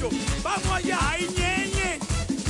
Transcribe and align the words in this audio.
28. 0.00 0.08
Vamos 0.42 0.72
allá. 0.72 0.98
Ay, 1.00 1.26
ñeñe. 1.36 1.98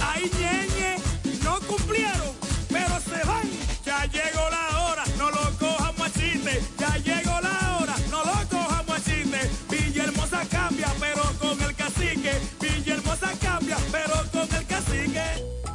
Ay, 0.03 0.31
ñeñe. 0.39 0.97
No 1.43 1.59
cumplieron, 1.67 2.33
pero 2.69 3.01
se 3.01 3.27
van. 3.27 3.49
Ya 3.85 4.05
llegó 4.07 4.45
la 4.51 4.85
hora. 4.85 5.05
No 5.17 5.31
lo 5.31 5.59
cojamos 5.59 6.01
a 6.01 6.13
chiste. 6.13 6.61
Ya 6.79 6.97
llegó 6.99 7.41
la 7.41 7.79
hora. 7.79 7.95
No 8.11 8.25
lo 8.25 8.49
cojamos 8.49 8.97
a 8.97 9.03
chiste. 9.03 9.41
Villahermosa 9.71 10.45
cambia, 10.51 10.89
pero 11.01 11.23
con 11.41 11.61
el 11.63 11.75
cacique. 11.75 12.33
Villahermosa 12.61 13.31
cambia, 13.41 13.77
pero 13.93 14.15
con 14.33 14.57
el 14.57 14.67
cacique. 14.67 15.23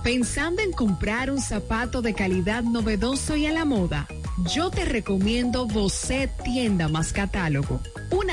Pensando 0.03 0.61
en 0.61 0.71
comprar 0.71 1.31
un 1.31 1.41
zapato 1.41 2.01
de 2.01 2.13
calidad 2.13 2.63
novedoso 2.63 3.37
y 3.37 3.45
a 3.45 3.51
la 3.53 3.63
moda, 3.63 4.05
yo 4.53 4.69
te 4.69 4.83
recomiendo 4.83 5.65
Bocet 5.65 6.29
Tienda 6.43 6.89
más 6.89 7.13
Catálogo, 7.13 7.79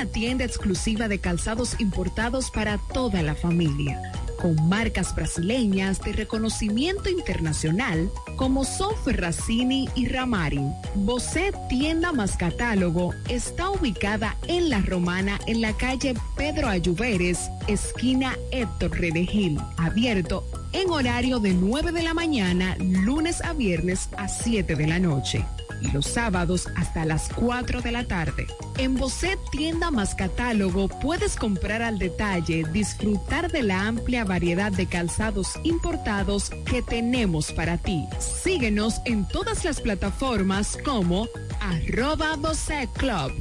una 0.00 0.10
tienda 0.10 0.44
exclusiva 0.46 1.08
de 1.08 1.18
calzados 1.18 1.78
importados 1.78 2.50
para 2.50 2.78
toda 2.78 3.22
la 3.22 3.34
familia, 3.34 4.00
con 4.40 4.56
marcas 4.66 5.14
brasileñas 5.14 6.00
de 6.00 6.14
reconocimiento 6.14 7.10
internacional 7.10 8.10
como 8.36 8.64
son 8.64 8.96
Ferracini 9.04 9.90
y 9.94 10.06
Ramarin. 10.06 10.72
Bocet 10.94 11.54
Tienda 11.68 12.12
más 12.12 12.38
Catálogo 12.38 13.12
está 13.28 13.68
ubicada 13.68 14.38
en 14.48 14.70
La 14.70 14.80
Romana 14.80 15.38
en 15.46 15.60
la 15.60 15.74
calle 15.74 16.14
Pedro 16.34 16.68
Ayuberes, 16.68 17.50
esquina 17.68 18.38
Héctor 18.52 18.92
Redegil, 18.92 19.58
abierto 19.76 20.44
en 20.72 20.90
horario 20.90 21.40
de 21.40 21.52
9 21.52 21.92
de 21.92 22.02
la 22.02 22.14
mañana, 22.14 22.76
lunes 22.78 23.42
a 23.42 23.52
viernes 23.52 24.08
a 24.16 24.28
7 24.28 24.76
de 24.76 24.86
la 24.86 24.98
noche. 24.98 25.44
Y 25.82 25.90
los 25.92 26.06
sábados 26.06 26.68
hasta 26.76 27.06
las 27.06 27.30
4 27.34 27.80
de 27.80 27.90
la 27.90 28.04
tarde. 28.04 28.46
En 28.76 28.96
Bocet 28.96 29.38
Tienda 29.50 29.90
más 29.90 30.14
Catálogo 30.14 30.88
puedes 30.88 31.36
comprar 31.36 31.80
al 31.80 31.98
detalle, 31.98 32.64
disfrutar 32.70 33.50
de 33.50 33.62
la 33.62 33.86
amplia 33.86 34.24
variedad 34.24 34.70
de 34.70 34.86
calzados 34.86 35.58
importados 35.64 36.50
que 36.66 36.82
tenemos 36.82 37.50
para 37.52 37.78
ti. 37.78 38.04
Síguenos 38.18 39.00
en 39.06 39.26
todas 39.26 39.64
las 39.64 39.80
plataformas 39.80 40.76
como 40.84 41.28
arroba 41.60 42.36
Bocet 42.36 42.90
Club. 42.92 43.32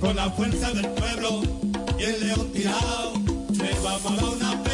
Con 0.00 0.16
la 0.16 0.30
fuerza 0.30 0.72
del 0.72 0.88
pueblo 0.88 1.42
y 1.98 2.02
el 2.02 2.26
león 2.26 2.52
tirado, 2.52 3.12
le 3.50 3.74
vamos 3.82 4.22
a 4.22 4.26
una. 4.26 4.73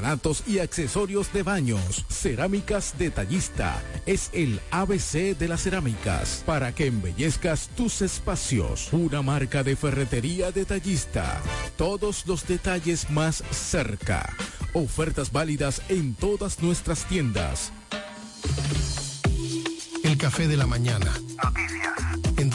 porcelanatos 0.00 0.42
y 0.46 0.58
accesorios 0.58 1.32
de 1.32 1.42
baños. 1.42 2.04
Cerámicas 2.08 2.94
Detallista 2.98 3.82
es 4.06 4.30
el 4.32 4.60
ABC 4.70 5.36
de 5.36 5.48
las 5.48 5.62
cerámicas 5.62 6.42
para 6.46 6.74
que 6.74 6.86
embellezcas 6.86 7.68
tus 7.76 8.00
espacios. 8.02 8.92
Una 8.92 9.22
marca 9.22 9.62
de 9.62 9.76
ferretería 9.76 10.52
detallista. 10.52 11.40
Todos 11.76 12.26
los 12.26 12.46
detalles 12.46 13.10
más 13.10 13.44
cerca. 13.50 14.34
Ofertas 14.72 15.32
válidas 15.32 15.82
en 15.88 16.14
todas 16.14 16.62
nuestras 16.62 17.04
tiendas. 17.06 17.72
El 20.02 20.16
café 20.16 20.48
de 20.48 20.56
la 20.56 20.66
mañana. 20.66 21.12
Noticias. 21.44 22.09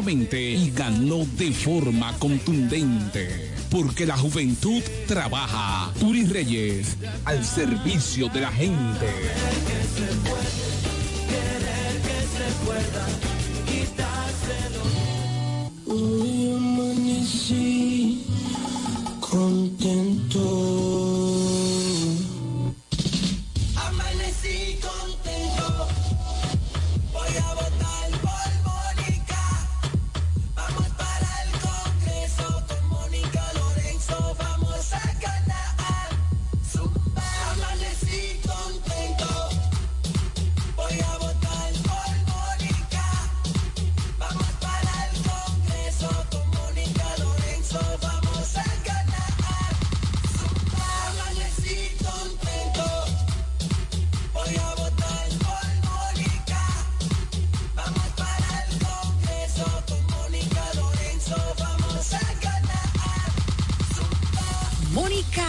y 0.00 0.70
ganó 0.70 1.26
de 1.36 1.50
forma 1.52 2.16
contundente. 2.18 3.50
Porque 3.68 4.06
la 4.06 4.16
juventud 4.16 4.80
trabaja. 5.08 5.92
Turis 5.98 6.30
Reyes, 6.30 6.96
al 7.24 7.44
servicio 7.44 8.28
de 8.28 8.40
la 8.40 8.52
gente. 8.52 9.06
Amanecí 23.74 24.78
contento. 24.80 25.88
Voy 27.12 27.36
a 27.36 27.54
votar. 27.54 27.77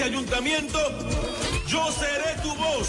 ese 0.00 0.08
ayuntamiento, 0.08 0.78
yo 1.66 1.92
seré 1.92 2.34
tu 2.42 2.54
voz. 2.54 2.88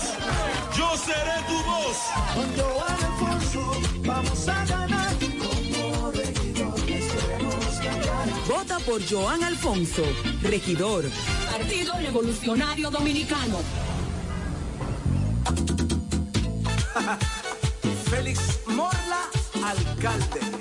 Yo 0.78 0.96
seré 0.98 1.44
tu 1.46 1.62
voz. 1.69 1.98
Con 2.34 2.48
Joan 2.56 3.04
Alfonso 3.04 3.62
vamos 4.06 4.48
a 4.48 4.66
ganar. 4.66 5.13
Como 5.19 6.12
nos 6.13 7.80
cambiará. 7.80 8.25
Vota 8.48 8.80
por 8.80 9.02
Joan 9.10 9.44
Alfonso, 9.44 10.04
regidor. 10.42 11.04
Partido 11.52 11.94
Revolucionario 11.98 12.90
Dominicano. 12.90 13.60
Félix 18.10 18.40
Morla, 18.68 19.30
alcalde. 19.66 20.61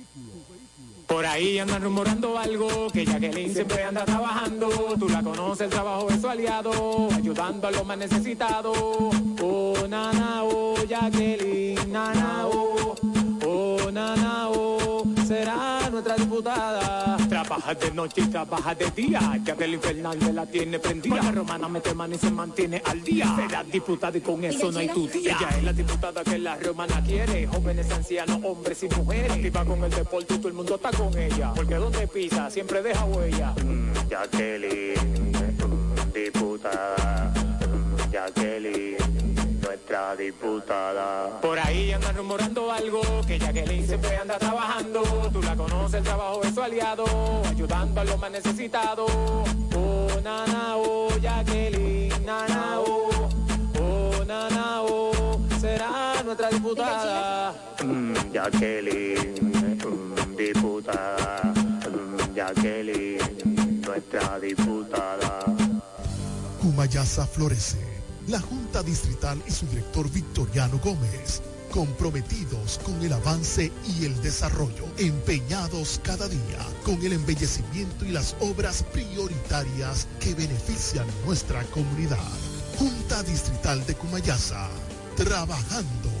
Por 1.11 1.25
ahí 1.25 1.59
andan 1.59 1.81
rumorando 1.81 2.37
algo, 2.37 2.87
que 2.89 3.05
Jacqueline 3.05 3.53
siempre 3.53 3.83
anda 3.83 4.05
trabajando. 4.05 4.69
Tú 4.97 5.09
la 5.09 5.21
conoces, 5.21 5.65
el 5.65 5.69
trabajo 5.69 6.07
es 6.09 6.21
su 6.21 6.29
aliado, 6.29 7.09
ayudando 7.13 7.67
a 7.67 7.71
los 7.71 7.85
más 7.85 7.97
necesitados. 7.97 8.77
Oh, 9.41 9.73
nana, 9.89 10.43
oh, 10.45 10.73
Jacqueline, 10.87 11.91
nana, 11.91 12.47
oh, 12.47 12.95
nana, 13.91 14.49
oh, 14.49 15.03
será 15.27 15.89
nuestra 15.89 16.15
diputada. 16.15 17.17
Trabaja 17.27 17.73
de 17.73 17.91
noche 17.91 18.21
y 18.21 18.27
trabaja 18.27 18.75
de 18.75 18.91
día, 18.91 19.39
Jacqueline 19.43 19.81
Fernández 19.81 20.33
la 20.33 20.45
tiene 20.45 20.79
prendida. 20.79 21.15
La 21.15 21.31
romana 21.31 21.67
mete 21.67 21.93
mano 21.93 22.15
y 22.15 22.17
se 22.17 22.31
mantiene 22.31 22.81
al 22.85 23.01
día. 23.01 23.33
Será 23.35 23.63
diputada 23.63 24.17
y 24.17 24.21
con 24.21 24.43
eso 24.43 24.71
no 24.71 24.79
hay 24.79 24.89
tu 24.89 25.07
tía. 25.07 25.37
Ella 25.37 25.49
es 25.57 25.63
la 25.63 25.73
diputada 25.73 26.23
que 26.23 26.37
la 26.37 26.55
romana 26.55 27.01
quiere, 27.03 27.47
jóvenes, 27.47 27.91
ancianos, 27.91 28.39
hombres 28.43 28.83
y 28.83 28.89
mujeres. 28.89 29.31
Activa 29.31 29.65
con 29.65 29.83
el 29.83 29.91
deporte 29.91 30.33
y 30.33 30.37
todo 30.37 30.47
el 30.47 30.53
mundo 30.53 30.75
está 30.75 30.91
con 30.91 31.17
ella. 31.17 31.53
Porque 31.55 31.75
donde 31.75 32.07
pisa 32.07 32.49
siempre 32.49 32.81
deja 32.81 33.05
huella. 33.05 33.53
Mm, 33.63 34.09
Jacqueline, 34.09 34.93
mm, 35.33 36.13
diputada. 36.13 37.33
Mm, 37.67 38.11
Jacqueline, 38.11 38.90
nuestra 39.91 40.15
diputada. 40.15 41.41
Por 41.41 41.59
ahí 41.59 41.91
andan 41.91 42.15
rumorando 42.15 42.71
algo, 42.71 43.01
que 43.27 43.37
Jacqueline 43.37 43.85
siempre 43.85 44.15
anda 44.15 44.37
trabajando. 44.37 45.01
Tú 45.33 45.41
la 45.41 45.55
conoces, 45.55 45.95
el 45.95 46.03
trabajo 46.03 46.41
es 46.43 46.53
su 46.53 46.61
aliado, 46.61 47.05
ayudando 47.49 48.01
a 48.01 48.03
los 48.05 48.19
más 48.19 48.31
necesitados. 48.31 49.11
Oh, 49.75 50.07
nana, 50.23 50.77
oh, 50.77 51.09
Jacqueline, 51.21 52.25
nana, 52.25 52.79
oh, 52.79 53.29
oh, 53.81 54.25
nana, 54.25 54.81
oh, 54.81 55.41
será 55.59 56.23
nuestra 56.23 56.49
diputada. 56.49 57.53
Mm, 57.83 58.13
Jacqueline, 58.31 59.35
mm, 59.83 60.35
diputada. 60.37 61.53
Mm, 61.53 62.33
Jacqueline, 62.33 63.81
nuestra 63.85 64.39
diputada. 64.39 65.39
Cumayasa 66.61 67.25
florece. 67.25 68.00
La 68.27 68.39
Junta 68.39 68.83
Distrital 68.83 69.41
y 69.47 69.51
su 69.51 69.65
director 69.65 70.09
Victoriano 70.11 70.79
Gómez, 70.83 71.41
comprometidos 71.71 72.79
con 72.83 73.01
el 73.01 73.13
avance 73.13 73.71
y 73.97 74.05
el 74.05 74.21
desarrollo, 74.21 74.85
empeñados 74.97 75.99
cada 76.03 76.27
día 76.27 76.59
con 76.85 77.01
el 77.03 77.13
embellecimiento 77.13 78.05
y 78.05 78.09
las 78.09 78.35
obras 78.39 78.83
prioritarias 78.93 80.07
que 80.19 80.35
benefician 80.35 81.07
nuestra 81.25 81.63
comunidad. 81.65 82.19
Junta 82.77 83.23
Distrital 83.23 83.83
de 83.87 83.95
Cumayasa, 83.95 84.69
trabajando 85.15 86.20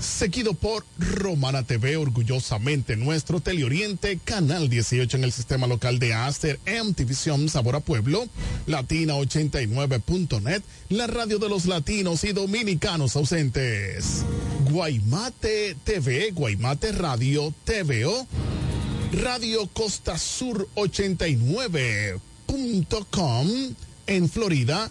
Seguido 0.00 0.54
por 0.54 0.84
Romana 0.98 1.62
TV, 1.62 1.98
orgullosamente 1.98 2.96
nuestro 2.96 3.40
Teleoriente, 3.40 4.18
Canal 4.24 4.70
18 4.70 5.18
en 5.18 5.24
el 5.24 5.32
sistema 5.32 5.66
local 5.66 5.98
de 5.98 6.14
Aster, 6.14 6.58
MTV 6.66 7.50
Sabor 7.50 7.76
a 7.76 7.80
Pueblo, 7.80 8.24
Latina89.net, 8.66 10.62
la 10.88 11.06
radio 11.06 11.38
de 11.38 11.50
los 11.50 11.66
latinos 11.66 12.24
y 12.24 12.32
dominicanos 12.32 13.14
ausentes. 13.14 14.24
Guaymate 14.70 15.76
TV, 15.84 16.30
Guaymate 16.30 16.92
Radio, 16.92 17.52
TVO, 17.64 18.26
Radio 19.12 19.66
Costa 19.66 20.16
Sur 20.16 20.66
89.com 20.76 23.48
en 24.06 24.30
Florida 24.30 24.90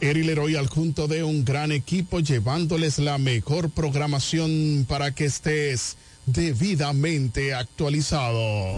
Eri 0.00 0.24
Leroy 0.24 0.56
al 0.56 0.68
junto 0.68 1.08
de 1.08 1.24
un 1.24 1.44
gran 1.44 1.72
equipo 1.72 2.20
llevándoles 2.20 2.98
la 2.98 3.16
mejor 3.16 3.70
programación 3.70 4.84
para 4.86 5.14
que 5.14 5.24
estés 5.24 5.96
debidamente 6.26 7.54
actualizado. 7.54 8.76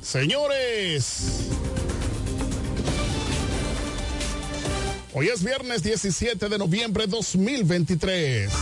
Señores, 0.00 1.48
hoy 5.12 5.26
es 5.28 5.42
viernes 5.42 5.82
17 5.82 6.48
de 6.48 6.58
noviembre 6.58 7.08
2023. 7.08 8.52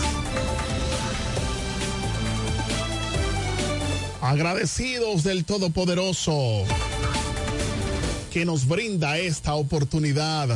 Agradecidos 4.22 5.22
del 5.22 5.44
Todopoderoso 5.44 6.64
que 8.32 8.46
nos 8.46 8.66
brinda 8.66 9.18
esta 9.18 9.54
oportunidad 9.54 10.48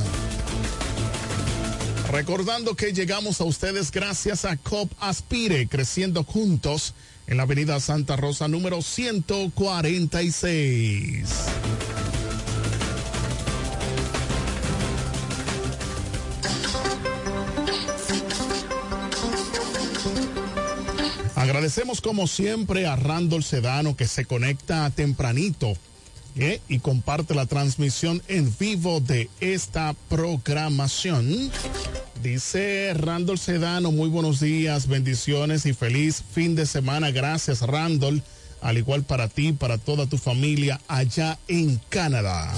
Recordando 2.11 2.75
que 2.75 2.95
llegamos 2.95 3.43
a 3.43 3.45
ustedes 3.45 3.91
gracias 3.91 4.47
a 4.47 4.57
COP 4.57 4.91
Aspire, 4.99 5.69
creciendo 5.69 6.25
juntos 6.25 6.95
en 7.27 7.37
la 7.37 7.43
avenida 7.43 7.79
Santa 7.81 8.17
Rosa 8.17 8.49
número 8.49 8.81
146. 8.81 11.29
Agradecemos 21.37 22.01
como 22.01 22.27
siempre 22.27 22.87
a 22.87 22.97
Randall 22.97 23.45
Sedano 23.45 23.97
que 23.97 24.09
se 24.09 24.25
conecta 24.25 24.89
tempranito 24.91 25.75
¿eh? 26.37 26.61
y 26.69 26.79
comparte 26.79 27.35
la 27.35 27.47
transmisión 27.47 28.23
en 28.29 28.55
vivo 28.59 29.01
de 29.01 29.29
esta 29.41 29.95
programación. 30.09 31.51
Dice 32.23 32.93
Randall 32.95 33.39
Sedano, 33.39 33.93
muy 33.93 34.09
buenos 34.09 34.41
días, 34.41 34.89
bendiciones 34.89 35.67
y 35.67 35.73
feliz 35.73 36.25
fin 36.33 36.55
de 36.55 36.67
semana. 36.67 37.11
Gracias 37.11 37.63
Randall, 37.63 38.23
al 38.61 38.79
igual 38.79 39.05
para 39.05 39.29
ti, 39.29 39.53
para 39.53 39.79
toda 39.79 40.07
tu 40.07 40.19
familia 40.19 40.81
allá 40.89 41.39
en 41.49 41.81
Canadá. 41.89 42.53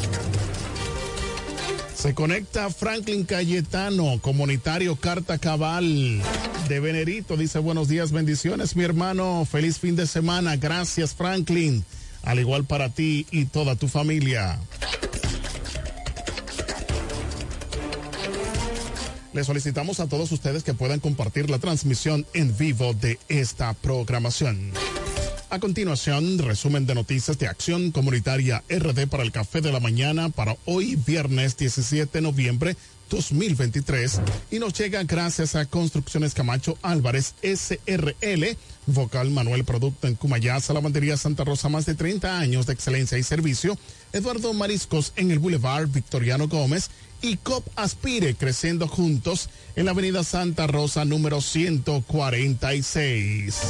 Se 1.95 2.15
conecta 2.15 2.71
Franklin 2.71 3.25
Cayetano, 3.25 4.19
comunitario 4.21 4.97
Carta 4.97 5.39
Cabal 5.39 6.23
de 6.69 6.81
Venerito. 6.81 7.37
Dice 7.37 7.59
buenos 7.59 7.89
días, 7.89 8.13
bendiciones, 8.13 8.77
mi 8.77 8.85
hermano. 8.85 9.47
Feliz 9.51 9.79
fin 9.79 9.97
de 9.97 10.07
semana. 10.07 10.57
Gracias, 10.57 11.15
Franklin 11.15 11.85
al 12.23 12.39
igual 12.39 12.65
para 12.65 12.91
ti 12.91 13.27
y 13.31 13.47
toda 13.47 13.77
tu 13.77 13.89
familia. 13.89 14.59
Le 19.33 19.45
solicitamos 19.45 20.01
a 20.01 20.09
todos 20.09 20.33
ustedes 20.33 20.65
que 20.65 20.75
puedan 20.75 20.99
compartir 20.99 21.51
la 21.51 21.61
transmisión 21.61 22.27
en 22.35 22.57
vivo 22.57 22.95
de 22.95 23.19
esta 23.29 23.73
programación. 23.75 24.73
A 25.51 25.59
continuación, 25.59 26.39
resumen 26.39 26.87
de 26.87 26.95
noticias 26.95 27.39
de 27.39 27.47
Acción 27.47 27.91
Comunitaria 27.91 28.63
RD 28.69 29.09
para 29.09 29.23
el 29.23 29.33
Café 29.33 29.61
de 29.61 29.73
la 29.73 29.81
Mañana 29.81 30.29
para 30.31 30.57
hoy 30.65 30.97
viernes 30.97 31.57
17 31.57 32.19
de 32.19 32.23
noviembre 32.23 32.77
2023 33.11 34.21
y 34.53 34.61
nos 34.61 34.73
llega 34.75 35.03
gracias 35.03 35.57
a 35.57 35.67
Construcciones 35.67 36.35
Camacho 36.35 36.79
Álvarez 36.83 37.35
SRL, 37.43 38.57
Vocal 38.87 39.31
Manuel 39.31 39.65
Producto 39.65 40.07
en 40.07 40.15
Cumayasa, 40.15 40.73
Lavandería 40.73 41.17
Santa 41.17 41.45
Rosa, 41.45 41.69
más 41.69 41.87
de 41.87 41.97
30 41.97 42.39
años 42.39 42.67
de 42.67 42.73
excelencia 42.73 43.19
y 43.19 43.25
servicio, 43.25 43.77
Eduardo 44.13 44.55
Mariscos 44.55 45.13
en 45.17 45.33
el 45.33 45.41
Boulevard 45.41 45.89
Victoriano 45.89 46.47
Gómez 46.47 46.91
y 47.23 47.37
COP 47.37 47.65
Aspire 47.77 48.35
creciendo 48.35 48.89
juntos 48.89 49.49
en 49.77 49.85
la 49.87 49.93
Avenida 49.93 50.25
Santa 50.25 50.67
Rosa 50.67 51.05
número 51.05 51.41
146. 51.41 53.61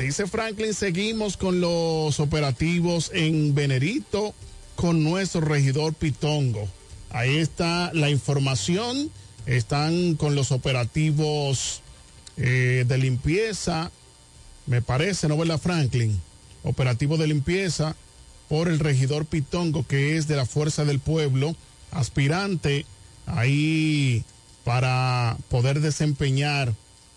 Dice 0.00 0.26
Franklin, 0.26 0.72
seguimos 0.74 1.36
con 1.36 1.60
los 1.60 2.20
operativos 2.20 3.10
en 3.14 3.54
Venerito 3.54 4.34
con 4.74 5.04
nuestro 5.04 5.42
regidor 5.42 5.94
Pitongo. 5.94 6.68
Ahí 7.10 7.36
está 7.36 7.92
la 7.94 8.10
información. 8.10 9.10
Están 9.46 10.14
con 10.14 10.34
los 10.34 10.52
operativos 10.52 11.82
eh, 12.36 12.84
de 12.86 12.98
limpieza, 12.98 13.90
me 14.66 14.82
parece, 14.82 15.28
¿no 15.28 15.42
la 15.44 15.58
Franklin? 15.58 16.20
Operativo 16.62 17.16
de 17.16 17.26
limpieza 17.26 17.96
por 18.48 18.68
el 18.68 18.78
regidor 18.78 19.26
Pitongo, 19.26 19.84
que 19.86 20.16
es 20.16 20.28
de 20.28 20.36
la 20.36 20.46
Fuerza 20.46 20.84
del 20.84 21.00
Pueblo, 21.00 21.56
aspirante 21.92 22.84
ahí 23.26 24.24
para 24.64 25.36
poder 25.48 25.80
desempeñar 25.80 26.74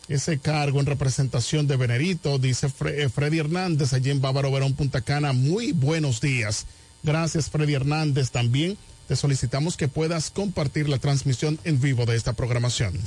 ese 0.08 0.38
cargo 0.38 0.80
en 0.80 0.86
representación 0.86 1.68
de 1.68 1.78
Venerito, 1.78 2.38
dice 2.38 2.72
eh, 2.86 3.10
Freddy 3.10 3.40
Hernández 3.40 3.94
allí 3.94 4.12
en 4.12 4.22
Bávaro 4.22 4.52
Verón, 4.52 4.74
Punta 4.74 5.02
Cana. 5.02 5.34
Muy 5.34 5.72
buenos 5.72 6.22
días. 6.22 6.68
Gracias, 7.02 7.50
Freddy 7.50 7.74
Hernández, 7.74 8.32
también 8.32 8.78
te 9.08 9.16
solicitamos 9.16 9.78
que 9.78 9.88
puedas 9.88 10.32
compartir 10.32 10.90
la 10.90 10.98
transmisión 10.98 11.60
en 11.64 11.80
vivo 11.80 12.06
de 12.06 12.16
esta 12.16 12.34
programación. 12.34 13.00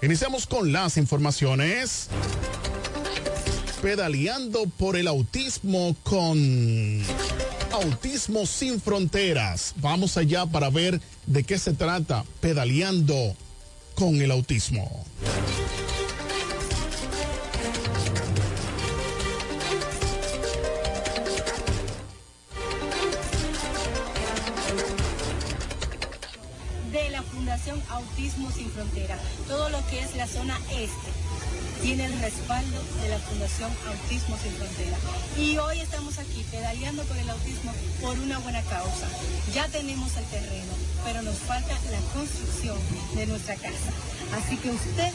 Iniciamos 0.00 0.46
con 0.46 0.72
las 0.72 0.96
informaciones. 0.96 2.08
Pedaleando 3.82 4.64
por 4.76 4.96
el 4.96 5.06
autismo 5.06 5.94
con 6.02 7.02
Autismo 7.72 8.44
sin 8.44 8.80
Fronteras. 8.80 9.74
Vamos 9.76 10.16
allá 10.16 10.46
para 10.46 10.68
ver 10.68 11.00
de 11.26 11.44
qué 11.44 11.58
se 11.58 11.74
trata 11.74 12.24
pedaleando 12.40 13.36
con 13.94 14.20
el 14.20 14.30
autismo. 14.30 15.04
Autismo 27.90 28.50
Sin 28.50 28.70
Frontera, 28.70 29.18
todo 29.46 29.68
lo 29.70 29.78
que 29.88 30.00
es 30.00 30.14
la 30.16 30.26
zona 30.26 30.58
este 30.70 31.27
tiene 31.82 32.06
el 32.06 32.18
respaldo 32.20 32.82
de 33.02 33.08
la 33.08 33.18
Fundación 33.18 33.70
Autismo 33.86 34.36
Sin 34.38 34.52
Frontera. 34.52 34.96
Y 35.36 35.58
hoy 35.58 35.80
estamos 35.80 36.18
aquí 36.18 36.44
pedaleando 36.50 37.02
por 37.04 37.16
el 37.16 37.30
autismo 37.30 37.72
por 38.00 38.18
una 38.18 38.38
buena 38.38 38.62
causa. 38.62 39.08
Ya 39.54 39.68
tenemos 39.68 40.16
el 40.16 40.24
terreno, 40.24 40.72
pero 41.04 41.22
nos 41.22 41.38
falta 41.38 41.74
la 41.90 42.00
construcción 42.12 42.78
de 43.14 43.26
nuestra 43.26 43.54
casa. 43.56 43.90
Así 44.36 44.56
que 44.56 44.70
usted 44.70 45.12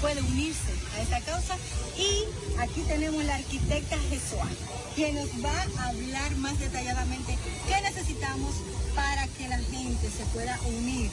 puede 0.00 0.20
unirse 0.20 0.72
a 0.96 1.02
esta 1.02 1.20
causa 1.20 1.56
y 1.96 2.60
aquí 2.60 2.82
tenemos 2.82 3.24
la 3.24 3.36
arquitecta 3.36 3.96
Jesúa, 4.10 4.46
quien 4.94 5.14
nos 5.14 5.28
va 5.44 5.66
a 5.78 5.88
hablar 5.88 6.36
más 6.36 6.58
detalladamente 6.58 7.38
qué 7.68 7.80
necesitamos 7.82 8.54
para 8.94 9.26
que 9.28 9.48
la 9.48 9.58
gente 9.58 10.10
se 10.10 10.24
pueda 10.32 10.58
unir 10.78 11.10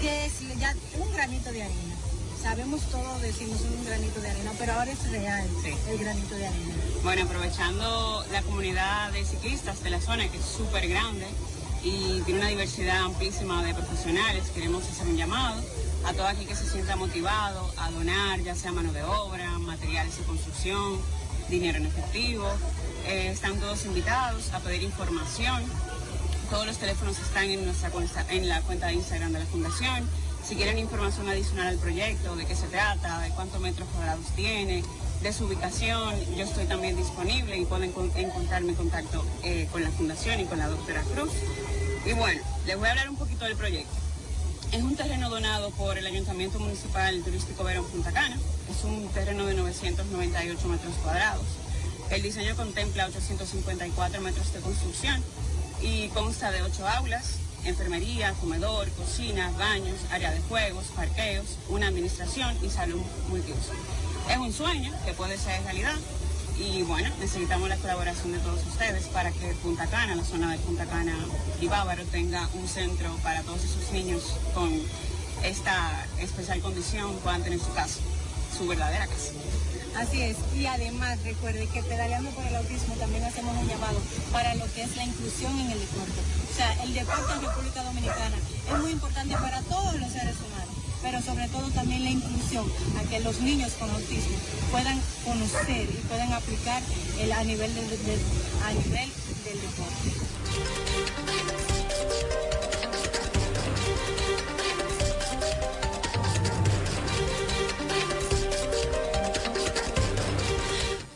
que 0.00 0.26
es 0.26 0.32
ya 0.58 0.74
un 0.98 1.12
granito 1.12 1.50
de 1.52 1.62
arena. 1.62 1.93
Sabemos 2.44 2.82
todos, 2.90 3.22
decimos 3.22 3.58
un 3.62 3.86
granito 3.86 4.20
de 4.20 4.28
arena, 4.28 4.52
pero 4.58 4.74
ahora 4.74 4.92
es 4.92 5.10
real 5.10 5.48
el 5.88 5.98
granito 5.98 6.34
de 6.34 6.46
arena. 6.46 6.74
Bueno, 7.02 7.22
aprovechando 7.22 8.22
la 8.32 8.42
comunidad 8.42 9.10
de 9.12 9.24
ciclistas 9.24 9.82
de 9.82 9.88
la 9.88 9.98
zona, 9.98 10.28
que 10.28 10.36
es 10.36 10.44
súper 10.44 10.86
grande, 10.86 11.26
y 11.82 12.20
tiene 12.26 12.40
una 12.40 12.50
diversidad 12.50 13.02
amplísima 13.02 13.64
de 13.64 13.72
profesionales. 13.72 14.50
Queremos 14.54 14.84
hacer 14.84 15.06
un 15.06 15.16
llamado 15.16 15.58
a 16.04 16.12
todo 16.12 16.26
aquel 16.26 16.46
que 16.46 16.54
se 16.54 16.68
sienta 16.68 16.96
motivado 16.96 17.72
a 17.78 17.90
donar, 17.90 18.38
ya 18.42 18.54
sea 18.54 18.72
mano 18.72 18.92
de 18.92 19.02
obra, 19.04 19.58
materiales 19.60 20.18
de 20.18 20.24
construcción, 20.24 20.98
dinero 21.48 21.78
en 21.78 21.86
efectivo. 21.86 22.46
Eh, 23.06 23.30
están 23.32 23.58
todos 23.58 23.86
invitados 23.86 24.52
a 24.52 24.60
pedir 24.60 24.82
información. 24.82 25.62
Todos 26.50 26.66
los 26.66 26.76
teléfonos 26.76 27.18
están 27.18 27.44
en, 27.44 27.64
nuestra, 27.64 27.90
en 28.28 28.50
la 28.50 28.60
cuenta 28.60 28.88
de 28.88 28.94
Instagram 28.94 29.32
de 29.32 29.38
la 29.38 29.46
Fundación. 29.46 30.10
Si 30.46 30.56
quieren 30.56 30.78
información 30.78 31.26
adicional 31.30 31.68
al 31.68 31.78
proyecto, 31.78 32.36
de 32.36 32.44
qué 32.44 32.54
se 32.54 32.66
trata, 32.66 33.20
de 33.20 33.30
cuántos 33.30 33.60
metros 33.62 33.88
cuadrados 33.94 34.26
tiene, 34.36 34.84
de 35.22 35.32
su 35.32 35.46
ubicación, 35.46 36.14
yo 36.36 36.44
estoy 36.44 36.66
también 36.66 36.96
disponible 36.96 37.56
y 37.56 37.64
pueden 37.64 37.94
encontrarme 38.14 38.70
en 38.72 38.74
contacto 38.76 39.24
eh, 39.42 39.66
con 39.72 39.82
la 39.82 39.90
Fundación 39.90 40.40
y 40.40 40.44
con 40.44 40.58
la 40.58 40.68
doctora 40.68 41.02
Cruz. 41.14 41.30
Y 42.04 42.12
bueno, 42.12 42.42
les 42.66 42.76
voy 42.76 42.88
a 42.88 42.90
hablar 42.90 43.08
un 43.08 43.16
poquito 43.16 43.46
del 43.46 43.56
proyecto. 43.56 43.94
Es 44.70 44.82
un 44.82 44.94
terreno 44.96 45.30
donado 45.30 45.70
por 45.70 45.96
el 45.96 46.06
Ayuntamiento 46.06 46.58
Municipal 46.58 47.22
Turístico 47.22 47.64
Verón 47.64 47.86
Punta 47.86 48.12
Cana. 48.12 48.36
Es 48.70 48.84
un 48.84 49.08
terreno 49.08 49.46
de 49.46 49.54
998 49.54 50.68
metros 50.68 50.94
cuadrados. 51.02 51.46
El 52.10 52.20
diseño 52.20 52.54
contempla 52.54 53.06
854 53.06 54.20
metros 54.20 54.52
de 54.52 54.60
construcción 54.60 55.22
y 55.80 56.08
consta 56.08 56.50
de 56.50 56.62
8 56.62 56.86
aulas, 56.86 57.38
enfermería, 57.64 58.32
comedor, 58.34 58.88
cocina, 58.90 59.50
baños, 59.58 59.96
área 60.10 60.30
de 60.30 60.40
juegos, 60.42 60.86
parqueos, 60.94 61.58
una 61.68 61.88
administración 61.88 62.56
y 62.62 62.70
salud 62.70 63.00
multiuso. 63.28 63.72
Es 64.30 64.36
un 64.38 64.52
sueño 64.52 64.92
que 65.04 65.12
puede 65.12 65.38
ser 65.38 65.62
realidad 65.64 65.96
y 66.58 66.82
bueno, 66.82 67.08
necesitamos 67.18 67.68
la 67.68 67.76
colaboración 67.76 68.32
de 68.32 68.38
todos 68.38 68.64
ustedes 68.66 69.06
para 69.06 69.32
que 69.32 69.54
Punta 69.62 69.86
Cana, 69.86 70.14
la 70.14 70.24
zona 70.24 70.52
de 70.52 70.58
Punta 70.58 70.86
Cana 70.86 71.16
y 71.60 71.66
Bávaro, 71.66 72.04
tenga 72.04 72.48
un 72.54 72.68
centro 72.68 73.10
para 73.22 73.42
todos 73.42 73.64
esos 73.64 73.90
niños 73.92 74.34
con 74.54 74.70
esta 75.42 76.06
especial 76.20 76.60
condición, 76.60 77.14
puedan 77.22 77.42
tener 77.42 77.58
su 77.58 77.72
casa, 77.74 78.00
su 78.56 78.66
verdadera 78.66 79.06
casa. 79.06 79.32
Así 79.96 80.22
es, 80.22 80.36
y 80.56 80.66
además 80.66 81.22
recuerde 81.22 81.68
que 81.68 81.82
pedaleando 81.82 82.30
por 82.30 82.44
el 82.44 82.56
autismo 82.56 82.94
también 82.96 83.22
hacemos 83.22 83.56
un 83.56 83.68
llamado 83.68 84.00
para 84.32 84.54
lo 84.56 84.64
que 84.74 84.82
es 84.82 84.96
la 84.96 85.04
inclusión 85.04 85.56
en 85.60 85.70
el 85.70 85.78
deporte. 85.78 86.20
O 86.50 86.56
sea, 86.56 86.82
el 86.82 86.94
deporte 86.94 87.32
en 87.32 87.40
República 87.42 87.84
Dominicana 87.84 88.36
es 88.72 88.78
muy 88.80 88.90
importante 88.90 89.34
para 89.34 89.60
todos 89.62 89.94
los 89.94 90.10
seres 90.10 90.34
humanos, 90.40 90.74
pero 91.00 91.22
sobre 91.22 91.46
todo 91.48 91.70
también 91.70 92.02
la 92.02 92.10
inclusión, 92.10 92.66
a 92.98 93.08
que 93.08 93.20
los 93.20 93.40
niños 93.40 93.72
con 93.78 93.88
autismo 93.88 94.36
puedan 94.72 95.00
conocer 95.24 95.88
y 95.88 96.02
puedan 96.08 96.32
aplicar 96.32 96.82
el, 97.20 97.32
a, 97.32 97.44
nivel 97.44 97.72
del, 97.74 97.86
a 98.64 98.72
nivel 98.72 99.12
del 99.44 99.60
deporte. 99.60 100.10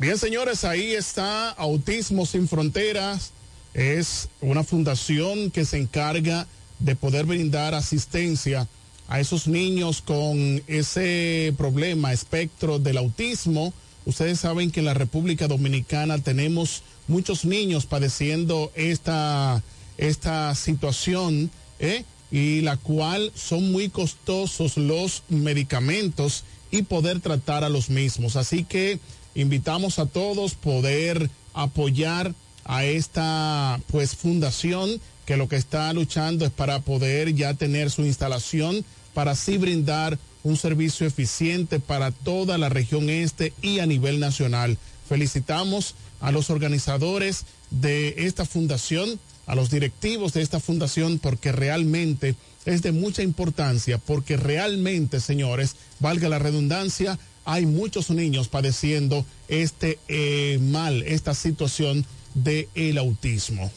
Bien, 0.00 0.16
señores, 0.16 0.62
ahí 0.62 0.92
está 0.92 1.50
Autismo 1.50 2.24
Sin 2.24 2.46
Fronteras. 2.46 3.32
Es 3.74 4.28
una 4.40 4.62
fundación 4.62 5.50
que 5.50 5.64
se 5.64 5.76
encarga 5.76 6.46
de 6.78 6.94
poder 6.94 7.26
brindar 7.26 7.74
asistencia 7.74 8.68
a 9.08 9.18
esos 9.18 9.48
niños 9.48 10.00
con 10.00 10.62
ese 10.68 11.52
problema, 11.58 12.12
espectro 12.12 12.78
del 12.78 12.96
autismo. 12.96 13.74
Ustedes 14.06 14.38
saben 14.38 14.70
que 14.70 14.78
en 14.78 14.86
la 14.86 14.94
República 14.94 15.48
Dominicana 15.48 16.18
tenemos 16.18 16.84
muchos 17.08 17.44
niños 17.44 17.84
padeciendo 17.84 18.70
esta, 18.76 19.64
esta 19.96 20.54
situación, 20.54 21.50
¿eh? 21.80 22.04
y 22.30 22.60
la 22.60 22.76
cual 22.76 23.32
son 23.34 23.72
muy 23.72 23.88
costosos 23.88 24.76
los 24.76 25.24
medicamentos 25.28 26.44
y 26.70 26.82
poder 26.82 27.18
tratar 27.18 27.64
a 27.64 27.68
los 27.68 27.90
mismos. 27.90 28.36
Así 28.36 28.62
que 28.62 29.00
invitamos 29.38 29.98
a 29.98 30.06
todos 30.06 30.54
poder 30.54 31.30
apoyar 31.54 32.34
a 32.64 32.84
esta 32.84 33.80
pues 33.90 34.14
fundación 34.16 35.00
que 35.26 35.36
lo 35.36 35.48
que 35.48 35.56
está 35.56 35.92
luchando 35.92 36.44
es 36.44 36.50
para 36.50 36.80
poder 36.80 37.34
ya 37.34 37.54
tener 37.54 37.90
su 37.90 38.02
instalación 38.02 38.84
para 39.14 39.32
así 39.32 39.56
brindar 39.56 40.18
un 40.42 40.56
servicio 40.56 41.06
eficiente 41.06 41.80
para 41.80 42.10
toda 42.10 42.58
la 42.58 42.68
región 42.68 43.10
este 43.10 43.52
y 43.62 43.78
a 43.78 43.86
nivel 43.86 44.20
nacional. 44.20 44.76
Felicitamos 45.08 45.94
a 46.20 46.32
los 46.32 46.50
organizadores 46.50 47.44
de 47.70 48.14
esta 48.18 48.44
fundación, 48.44 49.20
a 49.46 49.54
los 49.54 49.70
directivos 49.70 50.32
de 50.32 50.42
esta 50.42 50.60
fundación, 50.60 51.18
porque 51.18 51.52
realmente 51.52 52.34
es 52.64 52.82
de 52.82 52.92
mucha 52.92 53.22
importancia, 53.22 53.98
porque 53.98 54.36
realmente, 54.36 55.20
señores, 55.20 55.76
valga 56.00 56.28
la 56.28 56.38
redundancia, 56.38 57.18
hay 57.48 57.64
muchos 57.64 58.10
niños 58.10 58.48
padeciendo 58.48 59.24
este 59.48 59.98
eh, 60.06 60.58
mal, 60.60 61.02
esta 61.04 61.32
situación 61.32 62.04
del 62.34 62.68
el 62.74 62.98
autismo. 62.98 63.72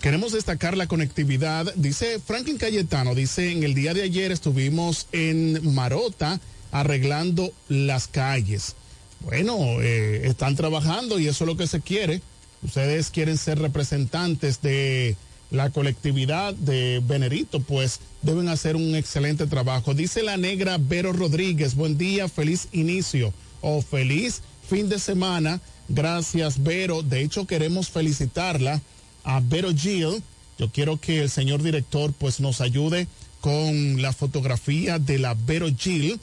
Queremos 0.00 0.30
destacar 0.30 0.76
la 0.76 0.86
conectividad. 0.86 1.74
Dice 1.74 2.20
Franklin 2.24 2.56
Cayetano, 2.56 3.16
dice, 3.16 3.50
en 3.50 3.64
el 3.64 3.74
día 3.74 3.94
de 3.94 4.02
ayer 4.02 4.30
estuvimos 4.30 5.08
en 5.10 5.74
Marota 5.74 6.40
arreglando 6.70 7.52
las 7.68 8.06
calles. 8.06 8.76
Bueno, 9.18 9.82
eh, 9.82 10.28
están 10.28 10.54
trabajando 10.54 11.18
y 11.18 11.26
eso 11.26 11.42
es 11.42 11.48
lo 11.48 11.56
que 11.56 11.66
se 11.66 11.80
quiere. 11.80 12.22
Ustedes 12.62 13.10
quieren 13.10 13.38
ser 13.38 13.58
representantes 13.58 14.62
de 14.62 15.16
la 15.54 15.70
colectividad 15.70 16.52
de 16.52 17.00
Venerito, 17.06 17.60
pues 17.60 18.00
deben 18.22 18.48
hacer 18.48 18.74
un 18.76 18.96
excelente 18.96 19.46
trabajo. 19.46 19.94
Dice 19.94 20.22
la 20.22 20.36
negra 20.36 20.78
Vero 20.78 21.12
Rodríguez, 21.12 21.76
buen 21.76 21.96
día, 21.96 22.28
feliz 22.28 22.68
inicio 22.72 23.32
o 23.60 23.80
feliz 23.80 24.42
fin 24.68 24.88
de 24.88 24.98
semana. 24.98 25.60
Gracias, 25.88 26.62
Vero. 26.62 27.02
De 27.02 27.22
hecho, 27.22 27.46
queremos 27.46 27.88
felicitarla 27.88 28.82
a 29.22 29.40
Vero 29.40 29.72
Gil. 29.74 30.22
Yo 30.58 30.70
quiero 30.72 30.98
que 30.98 31.22
el 31.22 31.30
señor 31.30 31.62
director 31.62 32.12
pues 32.12 32.40
nos 32.40 32.60
ayude 32.60 33.06
con 33.40 34.02
la 34.02 34.12
fotografía 34.12 34.98
de 34.98 35.18
la 35.18 35.34
Vero 35.34 35.68
Gil 35.76 36.18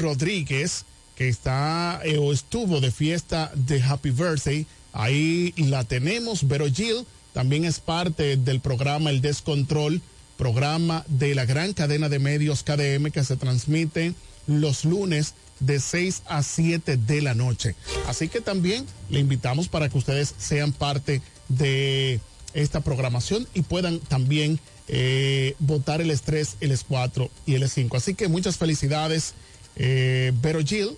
Rodríguez, 0.00 0.84
que 1.16 1.28
está 1.28 2.00
eh, 2.04 2.18
o 2.18 2.32
estuvo 2.32 2.80
de 2.80 2.92
fiesta 2.92 3.50
de 3.54 3.82
Happy 3.82 4.10
Birthday. 4.10 4.66
Ahí 4.92 5.52
la 5.56 5.82
tenemos, 5.82 6.46
Vero 6.46 6.66
Gil 6.72 7.04
también 7.34 7.64
es 7.64 7.80
parte 7.80 8.36
del 8.36 8.60
programa 8.60 9.10
El 9.10 9.20
Descontrol, 9.20 10.00
programa 10.38 11.04
de 11.08 11.34
la 11.34 11.44
gran 11.44 11.74
cadena 11.74 12.08
de 12.08 12.20
medios 12.20 12.62
KDM 12.62 13.10
que 13.10 13.24
se 13.24 13.36
transmite 13.36 14.14
los 14.46 14.84
lunes 14.84 15.34
de 15.58 15.80
6 15.80 16.22
a 16.26 16.44
7 16.44 16.96
de 16.96 17.22
la 17.22 17.34
noche. 17.34 17.74
Así 18.06 18.28
que 18.28 18.40
también 18.40 18.86
le 19.10 19.18
invitamos 19.18 19.68
para 19.68 19.88
que 19.88 19.98
ustedes 19.98 20.32
sean 20.38 20.72
parte 20.72 21.22
de 21.48 22.20
esta 22.54 22.80
programación 22.80 23.48
y 23.52 23.62
puedan 23.62 23.98
también 23.98 24.60
eh, 24.86 25.56
votar 25.58 26.00
el 26.00 26.12
estrés, 26.12 26.56
el 26.60 26.70
S4 26.70 27.30
y 27.46 27.56
el 27.56 27.64
S5. 27.64 27.96
Así 27.96 28.14
que 28.14 28.28
muchas 28.28 28.58
felicidades, 28.58 29.34
eh, 29.74 30.32
Vero 30.40 30.60
Jill, 30.64 30.96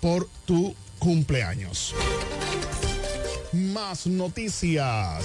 por 0.00 0.30
tu 0.46 0.74
cumpleaños. 0.98 1.94
Más 3.56 4.06
noticias. 4.06 5.24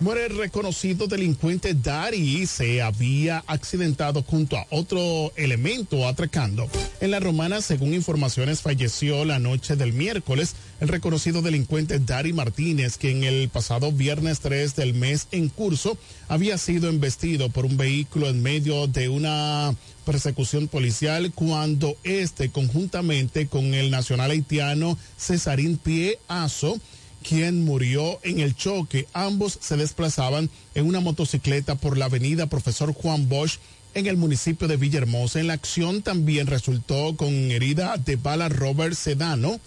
Muere 0.00 0.26
el 0.26 0.36
reconocido 0.36 1.06
delincuente 1.06 1.72
Dari. 1.72 2.46
Se 2.46 2.82
había 2.82 3.44
accidentado 3.46 4.24
junto 4.24 4.56
a 4.56 4.66
otro 4.70 5.32
elemento 5.36 6.08
atracando. 6.08 6.68
En 7.00 7.12
la 7.12 7.20
romana, 7.20 7.60
según 7.60 7.94
informaciones, 7.94 8.60
falleció 8.60 9.24
la 9.24 9.38
noche 9.38 9.76
del 9.76 9.92
miércoles 9.92 10.56
el 10.80 10.88
reconocido 10.88 11.42
delincuente 11.42 12.00
Dari 12.00 12.32
Martínez, 12.32 12.98
quien 12.98 13.22
el 13.22 13.48
pasado 13.48 13.92
viernes 13.92 14.40
3 14.40 14.74
del 14.74 14.94
mes 14.94 15.28
en 15.30 15.48
curso 15.48 15.96
había 16.28 16.58
sido 16.58 16.88
embestido 16.88 17.50
por 17.50 17.64
un 17.64 17.76
vehículo 17.76 18.28
en 18.28 18.42
medio 18.42 18.88
de 18.88 19.08
una 19.08 19.74
persecución 20.04 20.66
policial 20.66 21.32
cuando 21.32 21.96
este, 22.02 22.50
conjuntamente 22.50 23.46
con 23.46 23.74
el 23.74 23.90
nacional 23.90 24.32
haitiano 24.32 24.98
Cesarín 25.16 25.78
Pie 25.78 26.18
Aso, 26.28 26.78
quien 27.28 27.64
murió 27.64 28.20
en 28.22 28.38
el 28.38 28.54
choque. 28.54 29.08
Ambos 29.12 29.58
se 29.60 29.76
desplazaban 29.76 30.50
en 30.74 30.86
una 30.86 31.00
motocicleta 31.00 31.74
por 31.74 31.98
la 31.98 32.04
avenida 32.04 32.46
Profesor 32.46 32.92
Juan 32.92 33.28
Bosch 33.28 33.58
en 33.94 34.06
el 34.06 34.16
municipio 34.16 34.68
de 34.68 34.76
Villahermosa. 34.76 35.40
En 35.40 35.48
la 35.48 35.54
acción 35.54 36.02
también 36.02 36.46
resultó 36.46 37.16
con 37.16 37.32
herida 37.50 37.96
de 37.96 38.16
bala 38.16 38.48
Robert 38.48 38.94
Sedano 38.94 39.58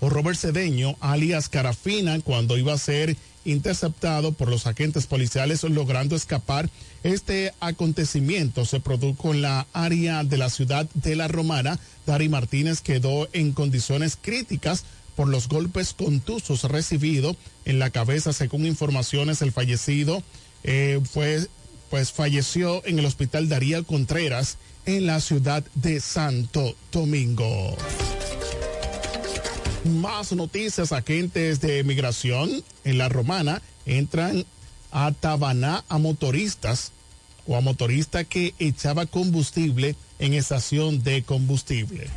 o 0.00 0.08
Robert 0.08 0.38
Cedeño, 0.38 0.96
alias 1.00 1.48
Carafina, 1.48 2.20
cuando 2.20 2.56
iba 2.56 2.72
a 2.72 2.78
ser 2.78 3.16
interceptado 3.44 4.32
por 4.32 4.48
los 4.48 4.66
agentes 4.66 5.06
policiales 5.06 5.62
logrando 5.64 6.14
escapar. 6.14 6.68
Este 7.02 7.52
acontecimiento 7.60 8.64
se 8.64 8.80
produjo 8.80 9.32
en 9.32 9.42
la 9.42 9.66
área 9.72 10.24
de 10.24 10.36
la 10.36 10.50
ciudad 10.50 10.88
de 10.94 11.16
La 11.16 11.28
Romana. 11.28 11.78
Dari 12.06 12.28
Martínez 12.28 12.80
quedó 12.80 13.28
en 13.32 13.52
condiciones 13.52 14.16
críticas 14.20 14.84
por 15.16 15.28
los 15.28 15.48
golpes 15.48 15.94
contusos 15.94 16.64
recibidos 16.64 17.36
en 17.64 17.78
la 17.78 17.90
cabeza. 17.90 18.32
Según 18.32 18.66
informaciones, 18.66 19.42
el 19.42 19.52
fallecido 19.52 20.22
eh, 20.62 21.00
fue, 21.10 21.46
pues 21.90 22.12
falleció 22.12 22.84
en 22.86 22.98
el 22.98 23.06
hospital 23.06 23.48
Daría 23.48 23.82
Contreras 23.82 24.58
en 24.86 25.06
la 25.06 25.20
ciudad 25.20 25.64
de 25.74 26.00
Santo 26.00 26.74
Domingo. 26.92 27.76
Más 29.84 30.32
noticias, 30.32 30.92
agentes 30.92 31.60
de 31.60 31.82
migración 31.84 32.62
en 32.84 32.98
la 32.98 33.08
romana 33.08 33.62
entran 33.86 34.44
a 34.90 35.12
Tabaná 35.12 35.84
a 35.88 35.98
motoristas 35.98 36.92
o 37.46 37.56
a 37.56 37.60
motorista 37.60 38.24
que 38.24 38.54
echaba 38.58 39.06
combustible 39.06 39.96
en 40.18 40.34
estación 40.34 41.02
de 41.02 41.22
combustible. 41.22 42.08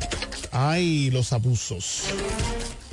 Hay 0.52 1.10
los 1.10 1.32
abusos. 1.32 2.02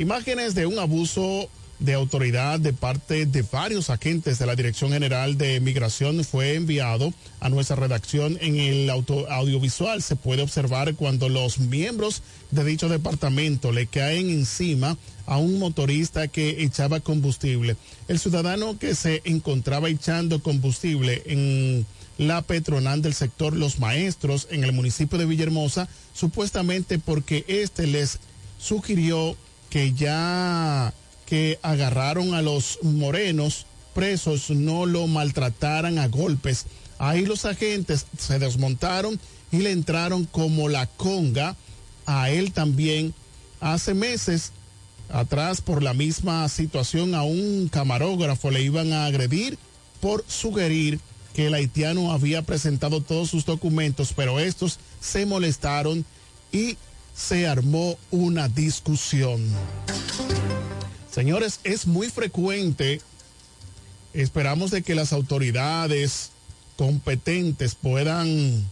Imágenes 0.01 0.55
de 0.55 0.65
un 0.65 0.79
abuso 0.79 1.47
de 1.77 1.93
autoridad 1.93 2.59
de 2.59 2.73
parte 2.73 3.27
de 3.27 3.43
varios 3.43 3.91
agentes 3.91 4.39
de 4.39 4.47
la 4.47 4.55
Dirección 4.55 4.91
General 4.91 5.37
de 5.37 5.59
Migración 5.59 6.23
fue 6.23 6.55
enviado 6.55 7.13
a 7.39 7.49
nuestra 7.49 7.75
redacción 7.75 8.35
en 8.41 8.55
el 8.55 8.89
auto 8.89 9.29
audiovisual. 9.29 10.01
Se 10.01 10.15
puede 10.15 10.41
observar 10.41 10.95
cuando 10.95 11.29
los 11.29 11.59
miembros 11.59 12.23
de 12.49 12.63
dicho 12.63 12.89
departamento 12.89 13.71
le 13.71 13.85
caen 13.85 14.31
encima 14.31 14.97
a 15.27 15.37
un 15.37 15.59
motorista 15.59 16.27
que 16.27 16.63
echaba 16.63 16.99
combustible. 16.99 17.77
El 18.07 18.17
ciudadano 18.17 18.79
que 18.79 18.95
se 18.95 19.21
encontraba 19.25 19.87
echando 19.87 20.41
combustible 20.41 21.21
en 21.27 21.85
la 22.17 22.41
petronal 22.41 23.03
del 23.03 23.13
sector 23.13 23.55
Los 23.55 23.77
Maestros 23.77 24.47
en 24.49 24.63
el 24.63 24.73
municipio 24.73 25.19
de 25.19 25.27
Villahermosa, 25.27 25.87
supuestamente 26.11 26.97
porque 26.97 27.45
este 27.47 27.85
les 27.85 28.17
sugirió 28.57 29.37
que 29.71 29.93
ya 29.93 30.93
que 31.25 31.57
agarraron 31.63 32.36
a 32.36 32.41
los 32.43 32.77
morenos 32.84 33.65
presos 33.95 34.49
no 34.49 34.86
lo 34.86 35.07
maltrataran 35.07 35.97
a 35.97 36.07
golpes. 36.07 36.65
Ahí 36.99 37.25
los 37.25 37.45
agentes 37.45 38.05
se 38.17 38.38
desmontaron 38.38 39.19
y 39.51 39.60
le 39.60 39.71
entraron 39.71 40.25
como 40.25 40.69
la 40.69 40.86
conga 40.86 41.55
a 42.05 42.29
él 42.29 42.51
también. 42.51 43.13
Hace 43.62 43.93
meses 43.93 44.51
atrás 45.10 45.62
por 45.62 45.81
la 45.81 45.93
misma 45.93 46.47
situación 46.49 47.15
a 47.15 47.23
un 47.23 47.69
camarógrafo 47.69 48.51
le 48.51 48.62
iban 48.62 48.91
a 48.91 49.05
agredir 49.05 49.57
por 50.01 50.25
sugerir 50.27 50.99
que 51.34 51.47
el 51.47 51.53
haitiano 51.53 52.12
había 52.12 52.41
presentado 52.41 52.99
todos 52.99 53.29
sus 53.29 53.45
documentos, 53.45 54.12
pero 54.13 54.39
estos 54.39 54.79
se 54.99 55.25
molestaron 55.25 56.05
y 56.51 56.75
se 57.15 57.47
armó 57.47 57.97
una 58.12 58.47
discusión. 58.47 59.41
Señores, 61.12 61.60
es 61.63 61.88
muy 61.88 62.10
frecuente, 62.10 63.02
esperamos 64.13 64.71
de 64.71 64.82
que 64.82 64.95
las 64.95 65.13
autoridades 65.13 66.32
competentes 66.78 67.76
puedan 67.76 68.65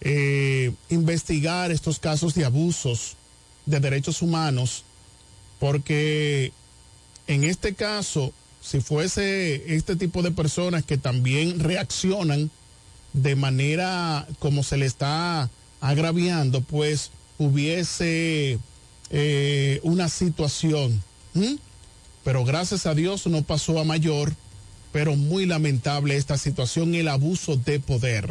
eh, 0.00 0.72
investigar 0.88 1.70
estos 1.70 1.98
casos 1.98 2.34
de 2.34 2.44
abusos 2.44 3.16
de 3.66 3.80
derechos 3.80 4.22
humanos, 4.22 4.84
porque 5.58 6.52
en 7.26 7.44
este 7.44 7.74
caso, 7.74 8.32
si 8.60 8.80
fuese 8.80 9.74
este 9.74 9.94
tipo 9.94 10.22
de 10.22 10.32
personas 10.32 10.84
que 10.84 10.98
también 10.98 11.60
reaccionan 11.60 12.50
de 13.12 13.36
manera 13.36 14.26
como 14.38 14.62
se 14.62 14.76
le 14.76 14.86
está 14.86 15.50
agraviando, 15.80 16.60
pues 16.60 17.10
hubiese 17.40 18.58
eh, 19.08 19.80
una 19.82 20.10
situación. 20.10 21.02
Pero 22.22 22.44
gracias 22.44 22.84
a 22.84 22.94
Dios 22.94 23.26
no 23.26 23.42
pasó 23.42 23.80
a 23.80 23.84
mayor, 23.84 24.34
pero 24.92 25.16
muy 25.16 25.46
lamentable 25.46 26.16
esta 26.16 26.36
situación, 26.36 26.94
el 26.94 27.08
abuso 27.08 27.56
de 27.56 27.80
poder. 27.80 28.30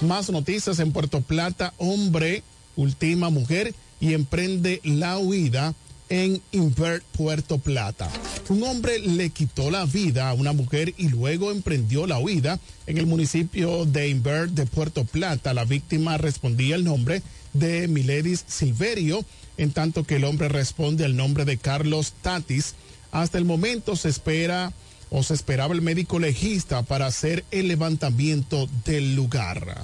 Más 0.00 0.30
noticias 0.30 0.78
en 0.78 0.92
Puerto 0.92 1.20
Plata, 1.22 1.74
hombre, 1.76 2.44
última 2.76 3.30
mujer 3.30 3.74
y 3.98 4.14
emprende 4.14 4.80
la 4.84 5.18
huida 5.18 5.74
en 6.08 6.40
Invert, 6.52 7.02
Puerto 7.16 7.58
Plata. 7.58 8.08
Un 8.48 8.62
hombre 8.62 9.00
le 9.00 9.30
quitó 9.30 9.72
la 9.72 9.86
vida 9.86 10.28
a 10.28 10.34
una 10.34 10.52
mujer 10.52 10.94
y 10.96 11.08
luego 11.08 11.50
emprendió 11.50 12.06
la 12.06 12.20
huida 12.20 12.60
en 12.86 12.98
el 12.98 13.06
municipio 13.06 13.86
de 13.86 14.08
Invert 14.08 14.52
de 14.52 14.66
Puerto 14.66 15.04
Plata. 15.04 15.52
La 15.52 15.64
víctima 15.64 16.16
respondía 16.16 16.76
el 16.76 16.84
nombre 16.84 17.22
de 17.52 17.88
Miledis 17.88 18.44
Silverio 18.46 19.24
en 19.56 19.72
tanto 19.72 20.04
que 20.04 20.16
el 20.16 20.24
hombre 20.24 20.48
responde 20.48 21.04
al 21.04 21.16
nombre 21.16 21.44
de 21.44 21.58
Carlos 21.58 22.14
Tatis. 22.22 22.74
Hasta 23.12 23.38
el 23.38 23.44
momento 23.44 23.96
se 23.96 24.08
espera 24.08 24.72
o 25.10 25.22
se 25.22 25.34
esperaba 25.34 25.74
el 25.74 25.82
médico 25.82 26.18
legista 26.18 26.82
para 26.82 27.06
hacer 27.06 27.44
el 27.50 27.68
levantamiento 27.68 28.68
del 28.84 29.14
lugar. 29.14 29.82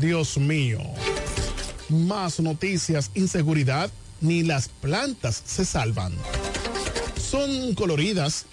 Dios 0.00 0.36
mío. 0.36 0.80
Más 1.88 2.38
noticias, 2.40 3.10
inseguridad, 3.14 3.90
ni 4.20 4.42
las 4.42 4.68
plantas 4.68 5.42
se 5.46 5.64
salvan. 5.64 6.12
Son 7.30 7.74
coloridas 7.74 8.46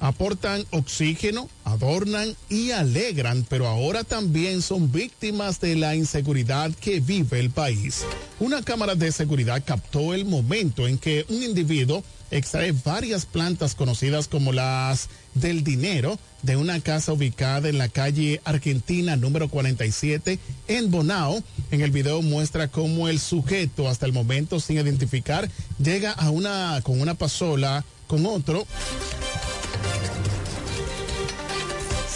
aportan 0.00 0.64
oxígeno, 0.70 1.48
adornan 1.64 2.36
y 2.48 2.70
alegran, 2.70 3.44
pero 3.48 3.66
ahora 3.66 4.04
también 4.04 4.62
son 4.62 4.92
víctimas 4.92 5.60
de 5.60 5.76
la 5.76 5.94
inseguridad 5.94 6.72
que 6.74 7.00
vive 7.00 7.40
el 7.40 7.50
país. 7.50 8.04
Una 8.38 8.62
cámara 8.62 8.94
de 8.94 9.12
seguridad 9.12 9.62
captó 9.64 10.14
el 10.14 10.24
momento 10.24 10.86
en 10.86 10.98
que 10.98 11.24
un 11.28 11.42
individuo 11.42 12.02
extrae 12.30 12.72
varias 12.72 13.24
plantas 13.24 13.74
conocidas 13.74 14.28
como 14.28 14.52
las 14.52 15.08
del 15.34 15.62
dinero 15.62 16.18
de 16.42 16.56
una 16.56 16.80
casa 16.80 17.12
ubicada 17.12 17.68
en 17.68 17.78
la 17.78 17.88
calle 17.88 18.40
Argentina 18.44 19.16
número 19.16 19.48
47 19.48 20.38
en 20.68 20.90
Bonao. 20.90 21.42
En 21.70 21.80
el 21.82 21.90
video 21.90 22.22
muestra 22.22 22.68
cómo 22.68 23.08
el 23.08 23.20
sujeto 23.20 23.88
hasta 23.88 24.06
el 24.06 24.12
momento 24.12 24.60
sin 24.60 24.76
identificar 24.76 25.48
llega 25.78 26.12
a 26.12 26.30
una 26.30 26.80
con 26.82 27.00
una 27.00 27.14
pasola 27.14 27.84
con 28.06 28.26
otro 28.26 28.66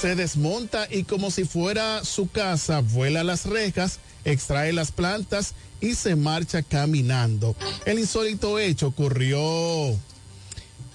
se 0.00 0.14
desmonta 0.14 0.88
y 0.90 1.04
como 1.04 1.30
si 1.30 1.44
fuera 1.44 2.02
su 2.04 2.30
casa, 2.30 2.80
vuela 2.80 3.22
las 3.22 3.44
rejas, 3.44 3.98
extrae 4.24 4.72
las 4.72 4.92
plantas 4.92 5.54
y 5.80 5.94
se 5.94 6.16
marcha 6.16 6.62
caminando. 6.62 7.54
El 7.84 7.98
insólito 7.98 8.58
hecho 8.58 8.86
ocurrió 8.86 9.38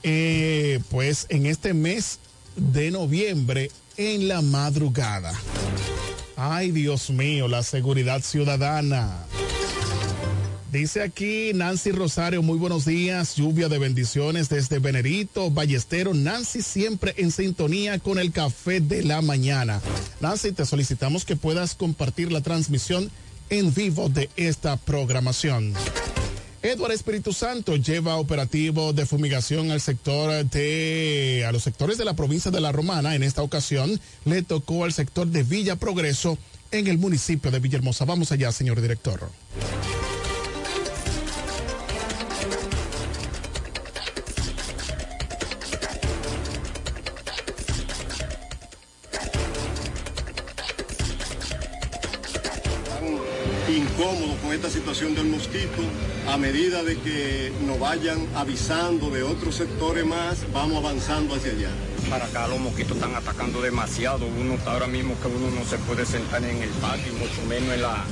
eh, 0.01 0.79
pues 0.89 1.27
en 1.29 1.45
este 1.45 1.75
mes 1.75 2.17
de 2.55 2.89
noviembre 2.89 3.69
en 3.97 4.27
la 4.27 4.41
madrugada. 4.41 5.33
Ay 6.35 6.71
Dios 6.71 7.11
mío, 7.11 7.47
la 7.47 7.61
seguridad 7.61 8.21
ciudadana. 8.21 9.25
Dice 10.75 11.01
aquí 11.01 11.53
Nancy 11.53 11.93
Rosario, 11.93 12.41
muy 12.41 12.57
buenos 12.57 12.83
días, 12.83 13.37
lluvia 13.37 13.69
de 13.69 13.77
bendiciones 13.77 14.49
desde 14.49 14.79
Venerito, 14.79 15.49
Ballestero. 15.49 16.13
Nancy 16.13 16.61
siempre 16.61 17.13
en 17.15 17.31
sintonía 17.31 17.97
con 17.97 18.19
el 18.19 18.33
café 18.33 18.81
de 18.81 19.01
la 19.01 19.21
mañana. 19.21 19.79
Nancy, 20.19 20.51
te 20.51 20.65
solicitamos 20.65 21.23
que 21.23 21.37
puedas 21.37 21.75
compartir 21.75 22.29
la 22.29 22.41
transmisión 22.41 23.09
en 23.49 23.73
vivo 23.73 24.09
de 24.09 24.29
esta 24.35 24.75
programación. 24.75 25.73
Edward 26.61 26.91
Espíritu 26.91 27.31
Santo 27.31 27.77
lleva 27.77 28.17
operativo 28.17 28.91
de 28.91 29.05
fumigación 29.05 29.71
al 29.71 29.79
sector 29.79 30.43
de, 30.43 31.45
a 31.47 31.53
los 31.53 31.63
sectores 31.63 31.97
de 31.97 32.03
la 32.03 32.17
provincia 32.17 32.51
de 32.51 32.59
La 32.59 32.73
Romana. 32.73 33.15
En 33.15 33.23
esta 33.23 33.43
ocasión 33.43 33.97
le 34.25 34.43
tocó 34.43 34.83
al 34.83 34.91
sector 34.91 35.25
de 35.25 35.43
Villa 35.43 35.77
Progreso 35.77 36.37
en 36.71 36.87
el 36.87 36.97
municipio 36.97 37.49
de 37.49 37.61
Villahermosa. 37.61 38.03
Vamos 38.03 38.33
allá, 38.33 38.51
señor 38.51 38.81
director. 38.81 39.31
Incómodos 54.05 54.39
con 54.39 54.53
esta 54.53 54.69
situación 54.69 55.15
del 55.15 55.25
mosquito. 55.25 55.81
A 56.27 56.37
medida 56.37 56.83
de 56.83 56.97
que 56.97 57.51
nos 57.65 57.79
vayan 57.79 58.27
avisando 58.35 59.09
de 59.09 59.23
otros 59.23 59.55
sectores 59.55 60.05
más, 60.05 60.45
vamos 60.53 60.77
avanzando 60.77 61.35
hacia 61.35 61.51
allá. 61.51 61.69
Para 62.09 62.25
acá 62.25 62.47
los 62.47 62.59
mosquitos 62.59 62.97
están 62.97 63.15
atacando 63.15 63.61
demasiado. 63.61 64.27
Uno 64.27 64.55
está 64.55 64.73
ahora 64.73 64.87
mismo 64.87 65.15
que 65.21 65.27
uno 65.27 65.49
no 65.51 65.65
se 65.65 65.77
puede 65.79 66.05
sentar 66.05 66.43
en 66.43 66.61
el 66.61 66.69
patio, 66.69 67.13
mucho 67.13 67.41
menos 67.47 67.73
en 67.73 67.81
la, 67.81 68.05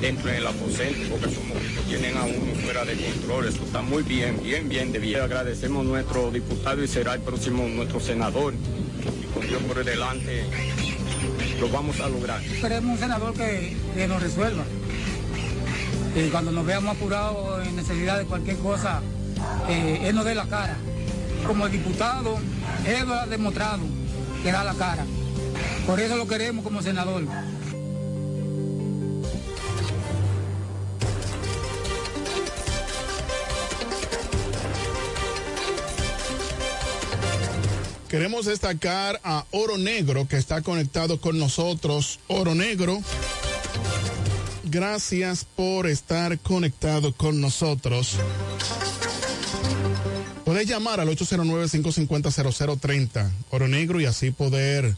dentro 0.00 0.30
del 0.30 0.46
aposento, 0.46 1.08
porque 1.10 1.26
esos 1.26 1.44
mosquitos 1.44 1.84
tienen 1.86 2.16
a 2.16 2.24
uno 2.24 2.54
fuera 2.62 2.84
de 2.84 2.94
control. 2.94 3.48
Esto 3.48 3.64
está 3.64 3.80
muy 3.80 4.02
bien, 4.02 4.42
bien, 4.42 4.68
bien 4.68 4.92
de 4.92 4.98
bien. 4.98 5.22
Agradecemos 5.22 5.86
a 5.86 5.88
nuestro 5.88 6.30
diputado 6.30 6.82
y 6.82 6.88
será 6.88 7.14
el 7.14 7.20
próximo 7.20 7.66
nuestro 7.66 7.98
senador. 8.00 8.52
Y 8.54 9.26
con 9.32 9.46
Dios 9.48 9.62
por 9.62 9.82
delante 9.84 10.44
lo 11.60 11.68
vamos 11.70 11.98
a 12.00 12.08
lograr. 12.08 12.42
Queremos 12.60 12.92
un 12.92 12.98
senador 12.98 13.32
que, 13.32 13.74
que 13.94 14.06
nos 14.06 14.22
resuelva 14.22 14.64
cuando 16.30 16.52
nos 16.52 16.64
veamos 16.64 16.96
apurados 16.96 17.66
en 17.66 17.76
necesidad 17.76 18.18
de 18.18 18.24
cualquier 18.24 18.56
cosa, 18.58 19.00
eh, 19.68 20.02
él 20.04 20.14
nos 20.14 20.24
dé 20.24 20.34
la 20.34 20.46
cara. 20.46 20.76
Como 21.46 21.68
diputado, 21.68 22.38
él 22.86 23.10
ha 23.10 23.26
demostrado 23.26 23.82
que 24.42 24.52
da 24.52 24.64
la 24.64 24.74
cara. 24.74 25.04
Por 25.86 26.00
eso 26.00 26.16
lo 26.16 26.26
queremos 26.26 26.64
como 26.64 26.82
senador. 26.82 27.24
Queremos 38.08 38.46
destacar 38.46 39.20
a 39.24 39.44
Oro 39.50 39.76
Negro 39.76 40.28
que 40.28 40.36
está 40.36 40.62
conectado 40.62 41.20
con 41.20 41.36
nosotros. 41.36 42.20
Oro 42.28 42.54
Negro, 42.54 43.00
gracias 44.74 45.44
por 45.44 45.86
estar 45.86 46.36
conectado 46.40 47.14
con 47.14 47.40
nosotros. 47.40 48.16
Puedes 50.44 50.66
llamar 50.66 50.98
al 50.98 51.06
809-550-0030, 51.10 53.30
Oro 53.50 53.68
Negro, 53.68 54.00
y 54.00 54.06
así 54.06 54.32
poder 54.32 54.96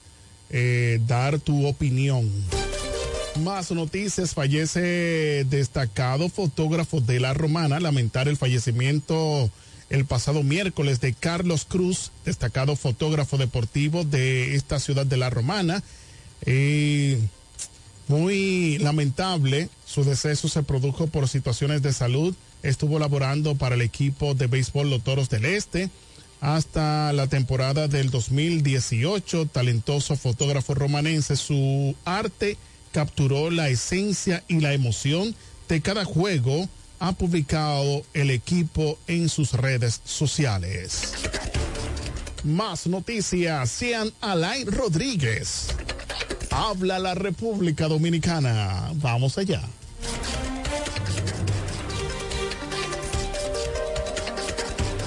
eh, 0.49 0.99
dar 1.07 1.41
tu 1.41 1.67
opinión. 1.67 2.33
Más 3.45 3.71
noticias, 3.71 4.33
fallece 4.33 5.45
destacado 5.45 6.31
fotógrafo 6.31 7.03
de 7.03 7.21
la 7.21 7.35
Romana, 7.35 7.79
lamentar 7.79 8.29
el 8.29 8.39
fallecimiento 8.39 9.51
el 9.91 10.07
pasado 10.07 10.43
miércoles 10.43 11.03
de 11.03 11.12
Carlos 11.12 11.67
Cruz, 11.69 12.12
destacado 12.25 12.77
fotógrafo 12.77 13.37
deportivo 13.37 14.05
de 14.05 14.55
esta 14.55 14.81
ciudad 14.81 15.05
de 15.05 15.19
La 15.19 15.29
Romana. 15.29 15.83
Muy 18.09 18.79
lamentable, 18.79 19.69
su 19.85 20.05
deceso 20.05 20.49
se 20.49 20.62
produjo 20.62 21.07
por 21.07 21.29
situaciones 21.29 21.83
de 21.83 21.92
salud. 21.92 22.35
Estuvo 22.62 22.99
laborando 22.99 23.55
para 23.55 23.75
el 23.75 23.83
equipo 23.83 24.35
de 24.35 24.47
béisbol 24.47 24.90
Los 24.90 25.03
Toros 25.03 25.29
del 25.29 25.45
Este 25.45 25.90
hasta 26.40 27.12
la 27.12 27.27
temporada 27.27 27.88
del 27.88 28.11
2018. 28.11 29.47
Talentoso 29.47 30.16
fotógrafo 30.16 30.75
romanense, 30.75 31.37
su 31.37 31.95
arte 32.05 32.57
capturó 32.92 33.51
la 33.51 33.69
esencia 33.69 34.42
y 34.49 34.61
la 34.61 34.73
emoción 34.73 35.35
de 35.69 35.81
cada 35.81 36.05
juego 36.05 36.69
ha 36.99 37.12
publicado 37.12 38.03
el 38.14 38.31
equipo 38.31 38.99
en 39.07 39.29
sus 39.29 39.53
redes 39.53 40.01
sociales. 40.05 41.12
Más 42.45 42.87
noticias, 42.87 43.71
sean 43.71 44.12
Alain 44.21 44.71
Rodríguez. 44.71 45.69
Habla 46.59 46.99
la 46.99 47.14
República 47.14 47.87
Dominicana. 47.87 48.90
Vamos 48.95 49.37
allá. 49.37 49.61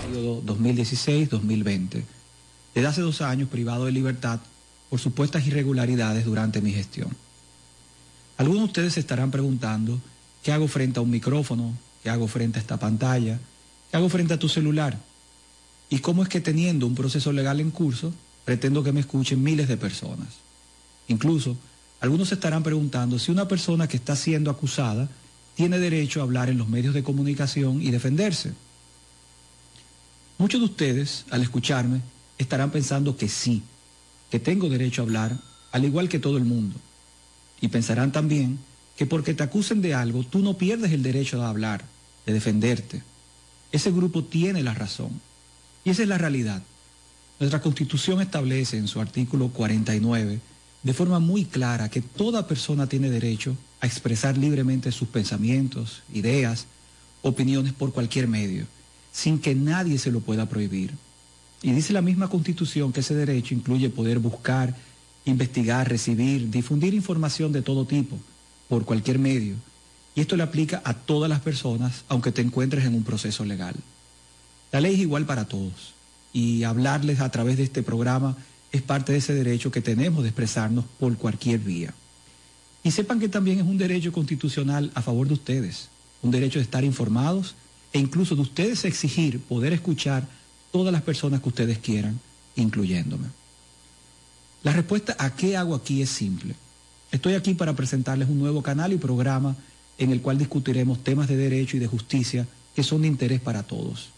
Periodo 0.04 0.44
2016-2020. 0.44 2.04
Desde 2.76 2.88
hace 2.88 3.02
dos 3.02 3.22
años 3.22 3.50
privado 3.50 3.86
de 3.86 3.92
libertad 3.92 4.40
por 4.92 5.00
supuestas 5.00 5.48
irregularidades 5.48 6.24
durante 6.24 6.62
mi 6.62 6.72
gestión. 6.72 7.18
Algunos 8.38 8.62
de 8.62 8.66
ustedes 8.66 8.94
se 8.94 9.00
estarán 9.00 9.32
preguntando 9.32 10.00
¿Qué 10.44 10.52
hago 10.52 10.68
frente 10.68 11.00
a 11.00 11.02
un 11.02 11.10
micrófono? 11.10 11.74
¿Qué 12.04 12.12
hago 12.12 12.28
frente 12.28 12.60
a 12.60 12.62
esta 12.62 12.78
pantalla? 12.78 13.40
¿Qué 13.90 13.98
hago 13.98 14.08
frente 14.08 14.36
a 14.36 14.40
tu 14.40 14.50
celular? 14.50 15.00
¿Y 15.90 15.98
cómo 15.98 16.22
es 16.22 16.30
que 16.30 16.42
teniendo 16.42 16.86
un 16.86 16.94
proceso 16.94 17.32
legal 17.32 17.60
en 17.60 17.72
curso, 17.72 18.14
pretendo 18.46 18.84
que 18.84 18.92
me 18.92 19.00
escuchen 19.00 19.42
miles 19.42 19.68
de 19.68 19.78
personas? 19.78 20.49
Incluso, 21.10 21.58
algunos 22.00 22.30
se 22.30 22.36
estarán 22.36 22.64
preguntando 22.64 23.20
si 23.20 23.32
una 23.32 23.48
persona 23.48 23.88
que 23.88 23.98
está 23.98 24.16
siendo 24.16 24.50
acusada 24.50 25.10
tiene 25.56 25.80
derecho 25.80 26.22
a 26.22 26.24
hablar 26.24 26.50
en 26.50 26.58
los 26.58 26.70
medios 26.70 26.94
de 26.94 27.04
comunicación 27.04 27.82
y 27.82 27.92
defenderse. 27.92 28.54
Muchos 30.38 30.62
de 30.62 30.66
ustedes, 30.66 31.26
al 31.32 31.42
escucharme, 31.42 32.02
estarán 32.38 32.72
pensando 32.72 33.18
que 33.18 33.28
sí, 33.28 33.64
que 34.32 34.40
tengo 34.40 34.70
derecho 34.70 35.02
a 35.02 35.06
hablar, 35.06 35.38
al 35.74 35.84
igual 35.84 36.08
que 36.08 36.20
todo 36.20 36.38
el 36.38 36.46
mundo. 36.46 36.78
Y 37.60 37.68
pensarán 37.68 38.14
también 38.14 38.60
que 38.96 39.06
porque 39.06 39.34
te 39.34 39.44
acusen 39.44 39.82
de 39.82 39.96
algo, 39.96 40.24
tú 40.24 40.40
no 40.40 40.58
pierdes 40.58 40.92
el 40.94 41.04
derecho 41.04 41.40
de 41.40 41.46
hablar, 41.46 41.84
de 42.26 42.34
defenderte. 42.34 43.04
Ese 43.72 43.92
grupo 43.92 44.24
tiene 44.24 44.64
la 44.64 44.74
razón. 44.74 45.20
Y 45.84 45.90
esa 45.90 46.04
es 46.04 46.08
la 46.08 46.18
realidad. 46.18 46.62
Nuestra 47.40 47.62
constitución 47.62 48.22
establece 48.22 48.78
en 48.78 48.88
su 48.88 49.02
artículo 49.02 49.50
49 49.50 50.40
de 50.84 50.94
forma 50.94 51.20
muy 51.20 51.46
clara 51.46 51.90
que 51.90 52.02
toda 52.02 52.48
persona 52.48 52.88
tiene 52.88 53.10
derecho 53.10 53.56
a 53.82 53.88
expresar 53.88 54.38
libremente 54.38 54.92
sus 54.92 55.08
pensamientos, 55.08 56.04
ideas, 56.14 56.68
opiniones 57.22 57.74
por 57.74 57.92
cualquier 57.92 58.28
medio, 58.28 58.66
sin 59.12 59.40
que 59.40 59.56
nadie 59.56 59.98
se 59.98 60.12
lo 60.12 60.22
pueda 60.22 60.48
prohibir. 60.48 60.94
Y 61.62 61.72
dice 61.72 61.92
la 61.92 62.02
misma 62.02 62.30
constitución 62.30 62.94
que 62.94 63.02
ese 63.02 63.16
derecho 63.16 63.54
incluye 63.54 63.90
poder 63.90 64.20
buscar, 64.20 64.76
investigar, 65.26 65.90
recibir, 65.90 66.50
difundir 66.50 66.94
información 66.94 67.52
de 67.52 67.62
todo 67.62 67.86
tipo, 67.86 68.18
por 68.70 68.86
cualquier 68.86 69.20
medio. 69.20 69.56
Y 70.16 70.22
esto 70.22 70.38
le 70.38 70.44
aplica 70.44 70.82
a 70.86 70.94
todas 70.94 71.30
las 71.30 71.42
personas, 71.42 72.04
aunque 72.08 72.32
te 72.32 72.42
encuentres 72.42 72.86
en 72.86 72.96
un 72.96 73.04
proceso 73.04 73.44
legal. 73.44 73.76
La 74.72 74.80
ley 74.80 74.94
es 74.94 75.00
igual 75.00 75.26
para 75.26 75.46
todos. 75.46 75.94
Y 76.32 76.64
hablarles 76.64 77.20
a 77.20 77.30
través 77.30 77.58
de 77.58 77.64
este 77.64 77.84
programa 77.84 78.38
es 78.72 78.82
parte 78.82 79.12
de 79.12 79.18
ese 79.18 79.34
derecho 79.34 79.72
que 79.72 79.82
tenemos 79.82 80.24
de 80.24 80.30
expresarnos 80.30 80.86
por 81.00 81.16
cualquier 81.18 81.60
vía. 81.60 81.94
Y 82.84 82.92
sepan 82.92 83.20
que 83.20 83.30
también 83.30 83.60
es 83.60 83.66
un 83.66 83.78
derecho 83.78 84.12
constitucional 84.12 84.92
a 84.94 85.02
favor 85.02 85.28
de 85.28 85.34
ustedes, 85.34 85.90
un 86.22 86.32
derecho 86.32 86.60
de 86.60 86.64
estar 86.64 86.84
informados 86.84 87.56
e 87.92 88.00
incluso 88.00 88.36
de 88.36 88.42
ustedes 88.42 88.86
exigir 88.86 89.40
poder 89.40 89.74
escuchar 89.74 90.28
todas 90.72 90.94
las 90.94 91.02
personas 91.02 91.42
que 91.42 91.50
ustedes 91.50 91.80
quieran, 91.80 92.20
incluyéndome. 92.56 93.28
La 94.64 94.74
respuesta 94.74 95.16
a 95.18 95.36
qué 95.36 95.58
hago 95.58 95.74
aquí 95.74 96.02
es 96.02 96.10
simple. 96.10 96.56
Estoy 97.12 97.34
aquí 97.34 97.54
para 97.54 97.76
presentarles 97.76 98.30
un 98.30 98.40
nuevo 98.40 98.62
canal 98.62 98.94
y 98.94 98.98
programa 98.98 99.56
en 99.98 100.12
el 100.12 100.22
cual 100.22 100.38
discutiremos 100.38 101.04
temas 101.04 101.28
de 101.28 101.38
derecho 101.38 101.78
y 101.78 101.80
de 101.80 101.88
justicia 101.88 102.48
que 102.76 102.84
son 102.84 103.02
de 103.02 103.08
interés 103.08 103.42
para 103.42 103.64
todos. 103.64 104.10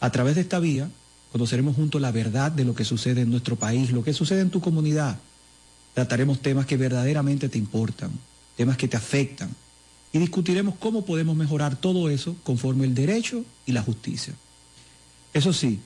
A 0.00 0.10
través 0.10 0.36
de 0.36 0.42
esta 0.42 0.58
vía 0.58 0.88
conoceremos 1.32 1.74
juntos 1.74 2.00
la 2.00 2.12
verdad 2.12 2.52
de 2.52 2.64
lo 2.64 2.74
que 2.74 2.84
sucede 2.84 3.22
en 3.22 3.30
nuestro 3.30 3.56
país, 3.56 3.90
lo 3.90 4.04
que 4.04 4.12
sucede 4.12 4.40
en 4.40 4.50
tu 4.50 4.60
comunidad. 4.60 5.18
Trataremos 5.94 6.40
temas 6.40 6.66
que 6.66 6.76
verdaderamente 6.76 7.48
te 7.48 7.58
importan, 7.58 8.10
temas 8.56 8.76
que 8.76 8.88
te 8.88 8.96
afectan 8.96 9.50
y 10.12 10.18
discutiremos 10.18 10.74
cómo 10.76 11.04
podemos 11.04 11.36
mejorar 11.36 11.76
todo 11.76 12.10
eso 12.10 12.36
conforme 12.44 12.84
el 12.84 12.94
derecho 12.94 13.44
y 13.66 13.72
la 13.72 13.82
justicia. 13.82 14.34
Eso 15.32 15.52
sí, 15.52 15.80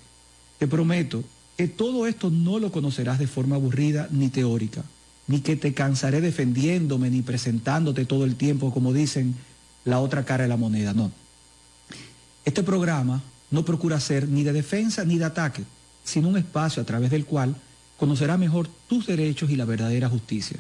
te 0.59 0.67
prometo 0.67 1.25
que 1.57 1.69
todo 1.69 2.07
esto 2.07 2.31
no 2.31 2.59
lo 2.59 2.71
conocerás 2.71 3.19
de 3.19 3.27
forma 3.27 3.57
aburrida 3.57 4.09
ni 4.11 4.29
teórica 4.29 4.85
ni 5.29 5.41
que 5.41 5.57
te 5.57 5.75
cansaré 5.75 6.21
defendiéndome 6.21 7.11
ni 7.11 7.23
presentándote 7.23 8.05
todo 8.05 8.25
el 8.25 8.37
tiempo, 8.37 8.73
como 8.73 8.93
dicen, 8.93 9.35
la 9.85 10.01
otra 10.01 10.25
cara 10.25 10.45
de 10.45 10.49
la 10.49 10.57
moneda. 10.57 10.93
No. 10.93 11.11
Este 12.45 12.63
programa 12.63 13.23
no 13.51 13.65
procura 13.65 14.01
ser 14.01 14.29
ni 14.29 14.43
de 14.43 14.53
defensa 14.53 15.05
ni 15.05 15.19
de 15.19 15.25
ataque, 15.25 15.65
sino 16.05 16.29
un 16.29 16.37
espacio 16.37 16.83
a 16.83 16.87
través 16.87 17.11
del 17.11 17.25
cual 17.25 17.57
conocerás 17.97 18.39
mejor 18.39 18.69
tus 18.89 19.07
derechos 19.07 19.51
y 19.51 19.57
la 19.57 19.65
verdadera 19.65 20.09
justicia, 20.09 20.59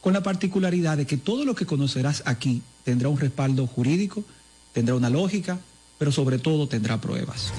con 0.00 0.12
la 0.12 0.22
particularidad 0.22 0.96
de 0.96 1.06
que 1.06 1.16
todo 1.16 1.44
lo 1.44 1.54
que 1.54 1.66
conocerás 1.66 2.22
aquí 2.26 2.62
tendrá 2.84 3.08
un 3.08 3.18
respaldo 3.18 3.66
jurídico, 3.66 4.24
tendrá 4.72 4.94
una 4.94 5.10
lógica, 5.10 5.58
pero 5.98 6.10
sobre 6.10 6.38
todo 6.38 6.66
tendrá 6.68 7.00
pruebas. 7.00 7.52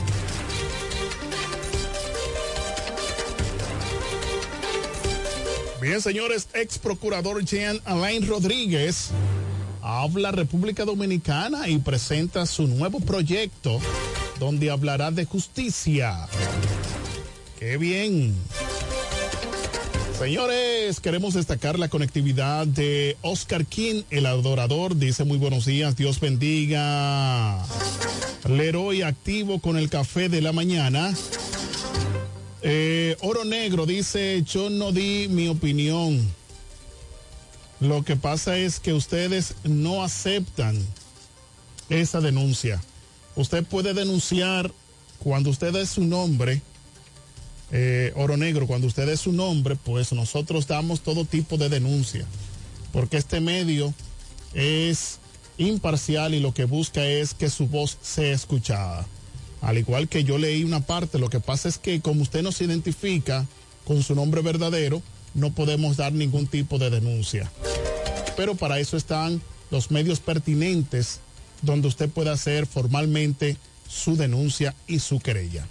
Bien, 5.82 6.02
señores, 6.02 6.48
ex 6.54 6.80
procurador 6.80 7.44
Jean 7.44 7.78
Alain 7.84 8.26
Rodríguez 8.26 9.10
habla 9.82 10.32
República 10.32 10.86
Dominicana 10.86 11.68
y 11.68 11.78
presenta 11.80 12.46
su 12.46 12.68
nuevo 12.68 13.02
proyecto 13.02 13.82
donde 14.44 14.70
hablará 14.72 15.10
de 15.10 15.24
justicia. 15.24 16.28
¡Qué 17.58 17.78
bien! 17.78 18.36
Señores, 20.20 21.00
queremos 21.00 21.34
destacar 21.34 21.80
la 21.80 21.88
conectividad 21.88 22.68
de 22.68 23.16
Oscar 23.22 23.66
King, 23.66 24.04
el 24.10 24.26
adorador. 24.26 24.98
Dice 24.98 25.24
muy 25.24 25.38
buenos 25.38 25.66
días, 25.66 25.96
Dios 25.96 26.20
bendiga. 26.20 27.66
Leroy 28.50 29.02
activo 29.02 29.60
con 29.60 29.78
el 29.78 29.90
café 29.90 30.28
de 30.28 30.42
la 30.42 30.52
mañana. 30.52 31.14
Eh, 32.62 33.16
Oro 33.22 33.46
Negro 33.46 33.86
dice, 33.86 34.44
yo 34.44 34.70
no 34.70 34.92
di 34.92 35.28
mi 35.30 35.48
opinión. 35.48 36.20
Lo 37.80 38.04
que 38.04 38.18
pasa 38.18 38.58
es 38.58 38.82
que 38.82 38.92
ustedes 38.92 39.56
no 39.64 40.04
aceptan 40.04 40.86
esa 41.88 42.20
denuncia. 42.20 42.82
Usted 43.36 43.64
puede 43.64 43.94
denunciar 43.94 44.72
cuando 45.20 45.50
usted 45.50 45.76
es 45.76 45.90
su 45.90 46.04
nombre, 46.04 46.62
eh, 47.72 48.14
Oro 48.16 48.38
Negro, 48.38 48.68
cuando 48.68 48.88
usted 48.88 49.10
es 49.10 49.22
su 49.22 49.32
nombre, 49.32 49.76
pues 49.76 50.14
nosotros 50.14 50.68
damos 50.68 51.02
todo 51.02 51.26
tipo 51.26 51.58
de 51.58 51.70
denuncia. 51.70 52.26
Porque 52.92 53.18
este 53.18 53.40
medio 53.40 53.94
es 54.54 55.20
imparcial 55.58 56.36
y 56.36 56.40
lo 56.40 56.54
que 56.54 56.66
busca 56.66 57.06
es 57.06 57.34
que 57.34 57.50
su 57.50 57.68
voz 57.68 57.98
sea 58.02 58.34
escuchada. 58.34 59.08
Al 59.62 59.78
igual 59.78 60.10
que 60.10 60.24
yo 60.24 60.38
leí 60.38 60.64
una 60.64 60.82
parte, 60.82 61.18
lo 61.18 61.30
que 61.30 61.40
pasa 61.40 61.70
es 61.70 61.78
que 61.78 62.02
como 62.02 62.22
usted 62.22 62.44
no 62.44 62.52
se 62.52 62.66
identifica 62.66 63.48
con 63.86 64.04
su 64.04 64.14
nombre 64.14 64.42
verdadero, 64.42 65.02
no 65.34 65.54
podemos 65.54 65.98
dar 65.98 66.14
ningún 66.14 66.48
tipo 66.48 66.78
de 66.78 66.90
denuncia. 66.90 67.52
Pero 68.38 68.56
para 68.56 68.80
eso 68.80 68.98
están 68.98 69.42
los 69.72 69.90
medios 69.90 70.20
pertinentes 70.20 71.22
donde 71.64 71.88
usted 71.88 72.10
puede 72.10 72.30
hacer 72.30 72.68
formalmente 72.68 73.58
su 73.88 74.16
denuncia 74.16 74.76
y 74.88 75.00
su 75.00 75.20
querella. 75.20 75.66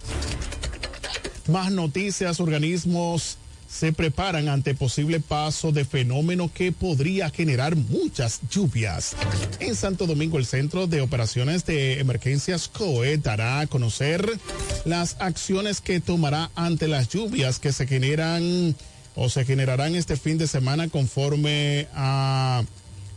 Más 1.49 1.71
noticias, 1.73 2.41
organismos 2.41 3.39
se 3.73 3.93
preparan 3.93 4.49
ante 4.49 4.75
posible 4.75 5.19
paso 5.19 5.73
de 5.73 5.87
fenómeno 5.87 6.51
que 6.53 6.73
podría 6.73 7.31
generar 7.31 7.75
muchas 7.75 8.41
lluvias. 8.51 9.17
En 9.61 9.75
Santo 9.75 10.07
Domingo, 10.07 10.39
el 10.39 10.45
Centro 10.45 10.87
de 10.87 11.01
Operaciones 11.01 11.65
de 11.65 11.99
Emergencias 11.99 12.69
COE 12.69 13.17
dará 13.17 13.61
a 13.61 13.67
conocer 13.67 14.39
las 14.85 15.17
acciones 15.21 15.81
que 15.81 16.01
tomará 16.01 16.51
ante 16.55 16.87
las 16.87 17.09
lluvias 17.09 17.59
que 17.59 17.73
se 17.73 17.87
generan 17.87 18.77
o 19.15 19.31
se 19.31 19.45
generarán 19.45 19.95
este 19.95 20.17
fin 20.17 20.37
de 20.37 20.47
semana 20.47 20.89
conforme 20.89 21.89
a, 21.95 22.63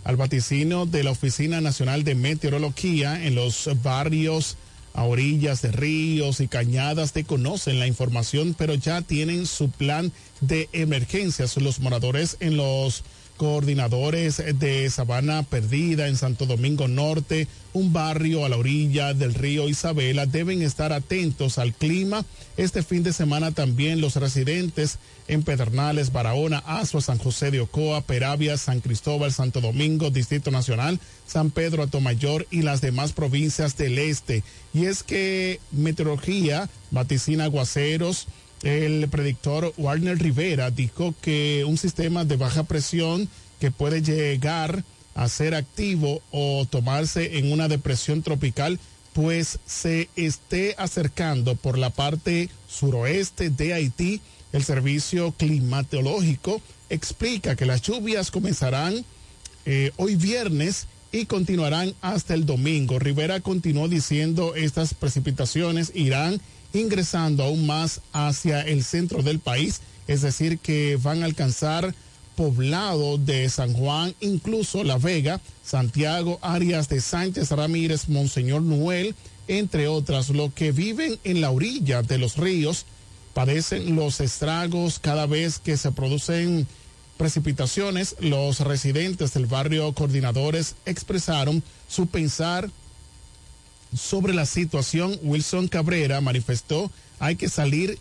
al 0.05 0.15
vaticino 0.15 0.85
de 0.85 1.03
la 1.03 1.11
Oficina 1.11 1.59
Nacional 1.59 2.03
de 2.03 2.15
Meteorología 2.15 3.25
en 3.25 3.35
los 3.35 3.69
barrios 3.83 4.55
a 4.93 5.03
orillas 5.03 5.61
de 5.61 5.71
ríos 5.71 6.39
y 6.39 6.47
cañadas 6.47 7.11
te 7.11 7.25
conocen 7.25 7.79
la 7.79 7.87
información, 7.87 8.55
pero 8.57 8.75
ya 8.75 9.01
tienen 9.01 9.45
su 9.45 9.69
plan 9.69 10.13
de 10.39 10.69
emergencias. 10.71 11.57
Los 11.57 11.79
moradores 11.79 12.37
en 12.39 12.55
los 12.55 13.03
coordinadores 13.37 14.41
de 14.59 14.89
Sabana 14.89 15.43
Perdida 15.43 16.07
en 16.07 16.17
Santo 16.17 16.45
Domingo 16.45 16.87
Norte, 16.87 17.47
un 17.73 17.91
barrio 17.91 18.45
a 18.45 18.49
la 18.49 18.57
orilla 18.57 19.13
del 19.13 19.33
río 19.33 19.67
Isabela, 19.67 20.25
deben 20.25 20.61
estar 20.61 20.93
atentos 20.93 21.57
al 21.57 21.73
clima. 21.73 22.25
Este 22.57 22.83
fin 22.83 23.03
de 23.03 23.13
semana 23.13 23.51
también 23.51 23.99
los 23.99 24.15
residentes 24.15 24.97
en 25.27 25.43
Pedernales, 25.43 26.11
Barahona, 26.11 26.59
Azua, 26.65 27.01
San 27.01 27.17
José 27.17 27.51
de 27.51 27.59
Ocoa, 27.59 28.01
Peravia, 28.01 28.57
San 28.57 28.79
Cristóbal, 28.79 29.33
Santo 29.33 29.59
Domingo, 29.59 30.09
Distrito 30.09 30.51
Nacional, 30.51 30.99
San 31.27 31.51
Pedro, 31.51 31.83
Atomayor 31.83 32.47
y 32.51 32.61
las 32.61 32.81
demás 32.81 33.11
provincias 33.11 33.75
del 33.75 33.97
este. 33.97 34.43
Y 34.73 34.85
es 34.85 35.03
que 35.03 35.59
meteorología 35.71 36.69
vaticina 36.91 37.45
aguaceros, 37.45 38.27
el 38.65 39.07
predictor 39.09 39.73
Warner 39.77 40.17
Rivera 40.17 40.71
dijo 40.71 41.13
que 41.21 41.63
un 41.67 41.77
sistema 41.77 42.25
de 42.25 42.35
baja 42.35 42.63
presión 42.63 43.29
que 43.59 43.69
puede 43.69 44.01
llegar 44.01 44.83
a 45.13 45.29
ser 45.29 45.53
activo 45.53 46.23
o 46.31 46.65
tomarse 46.67 47.37
en 47.37 47.51
una 47.51 47.67
depresión 47.67 48.23
tropical, 48.23 48.79
pues 49.13 49.59
se 49.67 50.09
esté 50.15 50.73
acercando 50.79 51.55
por 51.55 51.77
la 51.77 51.91
parte 51.91 52.49
suroeste 52.67 53.51
de 53.51 53.75
Haití. 53.75 54.19
El 54.51 54.63
servicio 54.63 55.31
climatológico 55.33 56.59
explica 56.89 57.55
que 57.55 57.67
las 57.67 57.83
lluvias 57.83 58.31
comenzarán 58.31 59.05
eh, 59.65 59.91
hoy 59.97 60.15
viernes 60.15 60.87
y 61.11 61.27
continuarán 61.27 61.93
hasta 62.01 62.33
el 62.33 62.47
domingo. 62.47 62.97
Rivera 62.97 63.41
continuó 63.41 63.87
diciendo 63.87 64.55
estas 64.55 64.95
precipitaciones 64.95 65.91
irán 65.93 66.41
ingresando 66.75 67.43
aún 67.43 67.65
más 67.65 68.01
hacia 68.13 68.61
el 68.61 68.83
centro 68.83 69.23
del 69.23 69.39
país, 69.39 69.81
es 70.07 70.21
decir, 70.21 70.59
que 70.59 70.97
van 71.01 71.23
a 71.23 71.25
alcanzar 71.25 71.93
poblado 72.35 73.17
de 73.17 73.49
San 73.49 73.73
Juan, 73.73 74.13
incluso 74.19 74.83
La 74.83 74.97
Vega, 74.97 75.39
Santiago, 75.63 76.37
Arias 76.41 76.89
de 76.89 77.01
Sánchez 77.01 77.51
Ramírez, 77.51 78.09
Monseñor 78.09 78.61
Noel, 78.61 79.15
entre 79.47 79.87
otras, 79.87 80.29
lo 80.29 80.53
que 80.53 80.71
viven 80.71 81.17
en 81.23 81.41
la 81.41 81.51
orilla 81.51 82.01
de 82.01 82.17
los 82.17 82.37
ríos 82.37 82.85
padecen 83.33 83.95
los 83.95 84.21
estragos 84.21 84.99
cada 84.99 85.25
vez 85.27 85.59
que 85.59 85.77
se 85.77 85.91
producen 85.91 86.67
precipitaciones. 87.17 88.15
Los 88.19 88.61
residentes 88.61 89.33
del 89.33 89.45
barrio 89.45 89.93
Coordinadores 89.93 90.75
expresaron 90.85 91.63
su 91.87 92.07
pensar 92.07 92.69
sobre 93.95 94.33
la 94.33 94.45
situación, 94.45 95.17
Wilson 95.23 95.67
Cabrera 95.67 96.21
manifestó, 96.21 96.91
hay 97.19 97.35
que 97.35 97.49
salir 97.49 97.97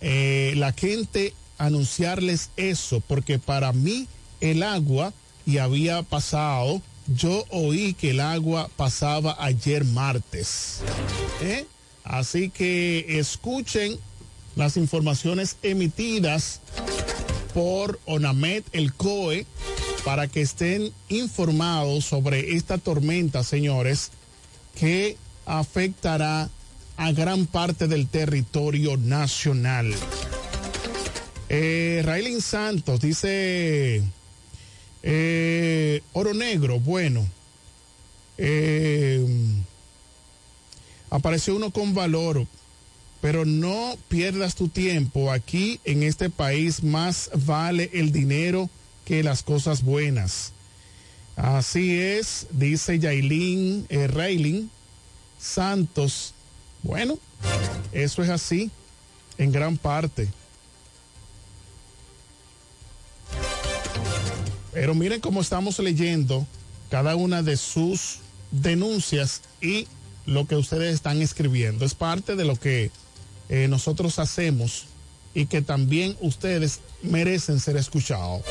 eh, 0.00 0.54
la 0.56 0.72
gente 0.72 1.34
anunciarles 1.58 2.50
eso, 2.56 3.00
porque 3.00 3.38
para 3.38 3.72
mí 3.72 4.08
el 4.40 4.62
agua, 4.62 5.12
y 5.46 5.58
había 5.58 6.02
pasado, 6.02 6.80
yo 7.06 7.44
oí 7.50 7.94
que 7.94 8.10
el 8.10 8.20
agua 8.20 8.70
pasaba 8.76 9.36
ayer 9.38 9.84
martes. 9.84 10.80
¿eh? 11.42 11.66
Así 12.02 12.50
que 12.50 13.18
escuchen 13.18 13.98
las 14.56 14.76
informaciones 14.76 15.56
emitidas 15.62 16.60
por 17.52 18.00
ONAMED, 18.06 18.64
el 18.72 18.92
COE, 18.94 19.46
para 20.04 20.28
que 20.28 20.42
estén 20.42 20.92
informados 21.08 22.04
sobre 22.04 22.56
esta 22.56 22.78
tormenta, 22.78 23.42
señores, 23.42 24.10
que 24.78 25.16
afectará 25.46 26.48
a 26.96 27.12
gran 27.12 27.46
parte 27.46 27.88
del 27.88 28.08
territorio 28.08 28.96
nacional. 28.96 29.94
Eh, 31.48 32.02
Raylin 32.04 32.40
Santos 32.40 33.00
dice, 33.00 34.02
eh, 35.02 36.02
Oro 36.12 36.34
Negro, 36.34 36.80
bueno, 36.80 37.26
eh, 38.38 39.24
apareció 41.10 41.56
uno 41.56 41.70
con 41.70 41.94
valor, 41.94 42.46
pero 43.20 43.44
no 43.44 43.96
pierdas 44.08 44.54
tu 44.54 44.68
tiempo. 44.68 45.30
Aquí 45.30 45.80
en 45.84 46.02
este 46.02 46.30
país 46.30 46.82
más 46.82 47.30
vale 47.46 47.90
el 47.92 48.12
dinero 48.12 48.68
que 49.04 49.22
las 49.22 49.42
cosas 49.42 49.82
buenas. 49.82 50.52
Así 51.36 51.98
es, 51.98 52.46
dice 52.50 52.98
Yailin 52.98 53.86
eh, 53.88 54.06
Santos. 55.44 56.32
Bueno, 56.82 57.18
eso 57.92 58.22
es 58.22 58.30
así 58.30 58.70
en 59.38 59.52
gran 59.52 59.76
parte. 59.76 60.28
Pero 64.72 64.94
miren 64.94 65.20
cómo 65.20 65.40
estamos 65.40 65.78
leyendo 65.78 66.46
cada 66.90 67.14
una 67.14 67.42
de 67.42 67.56
sus 67.56 68.18
denuncias 68.50 69.42
y 69.60 69.86
lo 70.26 70.46
que 70.46 70.56
ustedes 70.56 70.94
están 70.94 71.22
escribiendo. 71.22 71.84
Es 71.84 71.94
parte 71.94 72.34
de 72.34 72.44
lo 72.44 72.56
que 72.56 72.90
eh, 73.48 73.68
nosotros 73.68 74.18
hacemos 74.18 74.86
y 75.34 75.46
que 75.46 75.62
también 75.62 76.16
ustedes 76.20 76.80
merecen 77.02 77.60
ser 77.60 77.76
escuchados. 77.76 78.42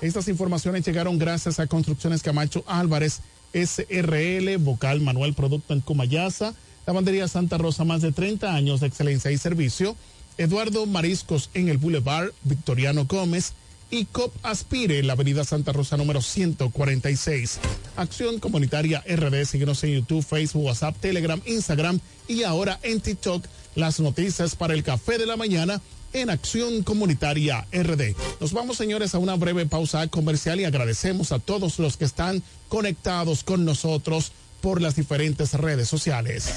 Estas 0.00 0.28
informaciones 0.28 0.84
llegaron 0.84 1.18
gracias 1.18 1.60
a 1.60 1.66
Construcciones 1.66 2.22
Camacho 2.22 2.64
Álvarez 2.66 3.20
SRL, 3.52 4.56
Vocal 4.58 5.00
Manuel 5.00 5.34
Producto 5.34 5.74
en 5.74 5.80
Comayasa, 5.80 6.54
Lavandería 6.86 7.28
Santa 7.28 7.58
Rosa, 7.58 7.84
más 7.84 8.02
de 8.02 8.12
30 8.12 8.54
años 8.54 8.80
de 8.80 8.88
excelencia 8.88 9.30
y 9.30 9.38
servicio, 9.38 9.96
Eduardo 10.38 10.86
Mariscos 10.86 11.50
en 11.54 11.68
el 11.68 11.78
Boulevard 11.78 12.30
Victoriano 12.42 13.04
Gómez 13.04 13.52
y 13.90 14.06
COP 14.06 14.34
Aspire 14.42 14.98
en 14.98 15.06
la 15.06 15.12
Avenida 15.12 15.44
Santa 15.44 15.72
Rosa 15.72 15.98
número 15.98 16.22
146. 16.22 17.60
Acción 17.96 18.40
Comunitaria 18.40 19.04
RD, 19.06 19.44
síguenos 19.44 19.84
en 19.84 19.92
YouTube, 19.92 20.24
Facebook, 20.24 20.64
WhatsApp, 20.64 20.96
Telegram, 20.98 21.40
Instagram 21.44 22.00
y 22.26 22.42
ahora 22.44 22.80
en 22.82 23.00
TikTok. 23.00 23.44
Las 23.74 24.00
noticias 24.00 24.54
para 24.54 24.74
el 24.74 24.82
café 24.82 25.18
de 25.18 25.26
la 25.26 25.36
mañana 25.36 25.80
en 26.12 26.30
Acción 26.30 26.82
Comunitaria 26.82 27.66
RD. 27.72 28.14
Nos 28.40 28.52
vamos, 28.52 28.76
señores, 28.76 29.14
a 29.14 29.18
una 29.18 29.34
breve 29.36 29.66
pausa 29.66 30.06
comercial 30.08 30.60
y 30.60 30.64
agradecemos 30.64 31.32
a 31.32 31.38
todos 31.38 31.78
los 31.78 31.96
que 31.96 32.04
están 32.04 32.42
conectados 32.68 33.44
con 33.44 33.64
nosotros 33.64 34.32
por 34.60 34.80
las 34.80 34.96
diferentes 34.96 35.54
redes 35.54 35.88
sociales. 35.88 36.50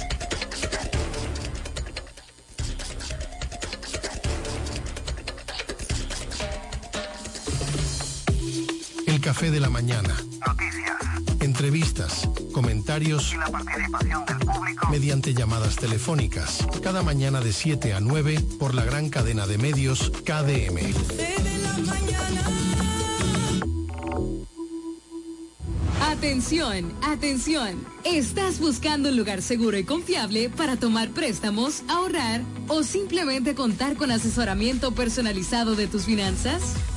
El 9.08 9.22
café 9.22 9.52
de 9.52 9.60
la 9.60 9.70
mañana. 9.70 10.16
Noticias. 10.46 11.15
Entrevistas, 11.46 12.28
comentarios 12.54 13.32
y 13.32 13.38
la 13.38 13.46
participación 13.46 14.26
del 14.26 14.38
público 14.40 14.90
mediante 14.90 15.36
llamadas 15.36 15.76
telefónicas. 15.76 16.66
Cada 16.82 17.04
mañana 17.04 17.40
de 17.40 17.54
7 17.54 17.94
a 17.94 18.00
9 18.00 18.40
por 18.58 18.74
la 18.74 18.84
gran 18.84 19.10
cadena 19.10 19.46
de 19.46 19.60
medios 19.60 20.12
KDM. 20.26 20.80
Atención, 26.02 26.92
atención. 27.04 27.86
¿Estás 28.04 28.60
buscando 28.60 29.10
un 29.10 29.18
lugar 29.18 29.44
seguro 29.44 29.78
y 29.78 29.84
confiable 29.84 30.50
para 30.50 30.78
tomar 30.78 31.12
préstamos, 31.12 31.84
ahorrar 31.88 32.42
o 32.68 32.82
simplemente 32.82 33.54
contar 33.54 33.98
con 33.98 34.10
asesoramiento 34.10 34.96
personalizado 34.96 35.76
de 35.76 35.86
tus 35.86 36.06
finanzas? 36.06 36.64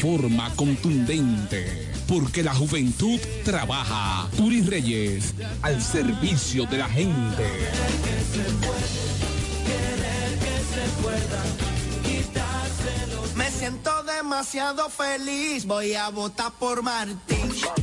forma 0.00 0.50
contundente. 0.56 1.92
Porque 2.08 2.42
la 2.42 2.54
juventud 2.54 3.20
trabaja. 3.44 4.28
Turi 4.36 4.62
Reyes, 4.62 5.34
al 5.62 5.82
servicio 5.82 6.64
de 6.66 6.78
la 6.78 6.88
gente. 6.88 7.44
Me 13.36 13.50
siento 13.50 14.02
demasiado 14.04 14.88
feliz, 14.88 15.66
voy 15.66 15.94
a 15.94 16.08
votar 16.08 16.52
por 16.58 16.82
Martín. 16.82 17.52
Yo 17.52 17.74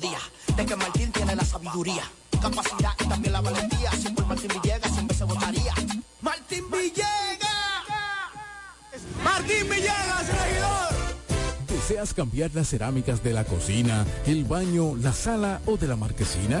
días, 0.00 0.22
de 0.56 0.66
que 0.66 0.76
Martín 0.76 1.12
tiene 1.12 1.36
la 1.36 1.44
sabiduría, 1.44 2.02
capacidad 2.40 2.92
y 3.00 3.08
también 3.08 3.32
la 3.32 3.40
valentía. 3.40 3.90
Si 3.92 4.08
por 4.10 4.26
Martín 4.26 4.50
Villegas 4.62 4.92
siempre 4.92 5.16
se 5.16 5.24
votaría. 5.24 5.74
¡Martín 6.20 6.64
Villegas! 6.70 7.48
¡Martín 9.22 9.68
Villegas, 9.68 10.26
regidor! 10.28 11.04
¿Deseas 11.68 12.14
cambiar 12.14 12.50
las 12.54 12.68
cerámicas 12.68 13.22
de 13.22 13.32
la 13.32 13.44
cocina, 13.44 14.06
el 14.26 14.44
baño, 14.44 14.96
la 14.96 15.12
sala 15.12 15.60
o 15.66 15.76
de 15.76 15.86
la 15.86 15.96
marquesina? 15.96 16.60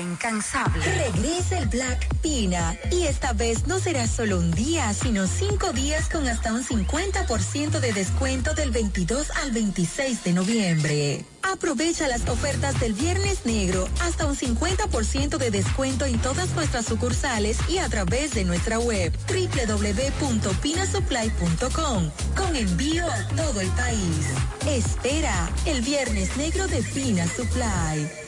Incansable. 0.00 0.84
Regresa 0.84 1.58
el 1.58 1.68
Black 1.68 2.06
Pina 2.22 2.76
y 2.90 3.04
esta 3.04 3.32
vez 3.32 3.66
no 3.66 3.78
será 3.78 4.06
solo 4.06 4.38
un 4.38 4.50
día, 4.50 4.92
sino 4.94 5.26
cinco 5.26 5.72
días 5.72 6.08
con 6.08 6.26
hasta 6.28 6.52
un 6.52 6.64
50% 6.64 7.80
de 7.80 7.92
descuento 7.92 8.54
del 8.54 8.70
22 8.70 9.30
al 9.42 9.50
26 9.52 10.24
de 10.24 10.32
noviembre. 10.32 11.24
Aprovecha 11.42 12.08
las 12.08 12.28
ofertas 12.28 12.78
del 12.78 12.92
Viernes 12.92 13.46
Negro, 13.46 13.88
hasta 14.02 14.26
un 14.26 14.36
50% 14.36 15.38
de 15.38 15.50
descuento 15.50 16.04
en 16.04 16.18
todas 16.18 16.50
nuestras 16.54 16.84
sucursales 16.84 17.56
y 17.68 17.78
a 17.78 17.88
través 17.88 18.34
de 18.34 18.44
nuestra 18.44 18.78
web 18.78 19.10
www.pinasupply.com 19.28 22.10
con 22.36 22.54
envío 22.54 23.10
a 23.10 23.26
todo 23.28 23.60
el 23.60 23.70
país. 23.70 24.26
Espera 24.66 25.48
el 25.64 25.80
Viernes 25.80 26.36
Negro 26.36 26.68
de 26.68 26.82
Pina 26.82 27.26
Supply. 27.26 28.27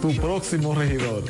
tu 0.00 0.14
próximo 0.16 0.74
regidor. 0.74 1.24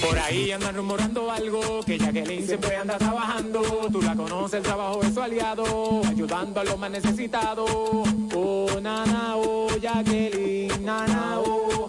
Por 0.00 0.18
ahí 0.18 0.52
andan 0.52 0.76
rumorando 0.76 1.30
algo, 1.30 1.80
que 1.84 1.98
Jacqueline 1.98 2.46
siempre 2.46 2.76
anda 2.76 2.98
trabajando. 2.98 3.62
Tú 3.92 4.00
la 4.00 4.14
conoces, 4.14 4.58
el 4.58 4.62
trabajo 4.62 5.02
es 5.02 5.14
su 5.14 5.20
aliado, 5.20 6.02
ayudando 6.06 6.60
a 6.60 6.64
los 6.64 6.78
más 6.78 6.90
necesitados. 6.90 7.70
Oh, 7.70 8.68
nana, 8.80 9.36
oh, 9.36 9.68
Jacqueline, 9.80 10.84
nana, 10.84 11.40
oh, 11.40 11.88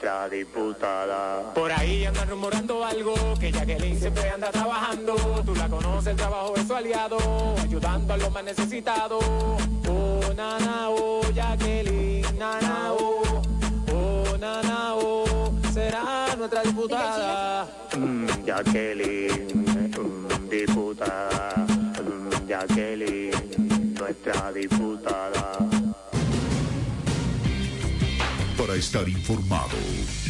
nuestra 0.00 0.28
diputada. 0.30 1.52
Por 1.54 1.70
ahí 1.70 2.06
andan 2.06 2.28
rumorando 2.28 2.84
algo, 2.84 3.14
que 3.38 3.52
Jacqueline 3.52 3.98
siempre 3.98 4.30
anda 4.30 4.50
trabajando. 4.50 5.14
Tú 5.44 5.54
la 5.54 5.68
conoces, 5.68 6.08
el 6.08 6.16
trabajo 6.16 6.54
es 6.56 6.66
su 6.66 6.74
aliado, 6.74 7.18
ayudando 7.62 8.14
a 8.14 8.16
los 8.16 8.32
más 8.32 8.44
necesitados. 8.44 9.22
Oh, 9.88 10.20
nana, 10.34 10.88
oh, 10.88 11.20
Jacqueline, 11.34 12.24
nana, 12.38 12.92
oh, 12.92 13.42
oh, 13.92 14.36
nana, 14.38 14.94
oh, 14.94 15.52
será 15.72 16.34
nuestra 16.38 16.62
diputada. 16.62 17.68
Mm, 17.96 18.26
Jacqueline, 18.46 19.48
mm, 19.98 20.48
diputada. 20.48 21.66
Mm, 22.02 22.46
Jacqueline, 22.48 23.94
nuestra 23.98 24.52
diputada. 24.52 25.69
Estar 28.76 29.08
informado, 29.08 29.76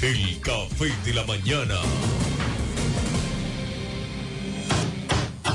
el 0.02 0.40
café 0.40 0.90
de 1.04 1.12
la 1.14 1.24
mañana. 1.24 1.76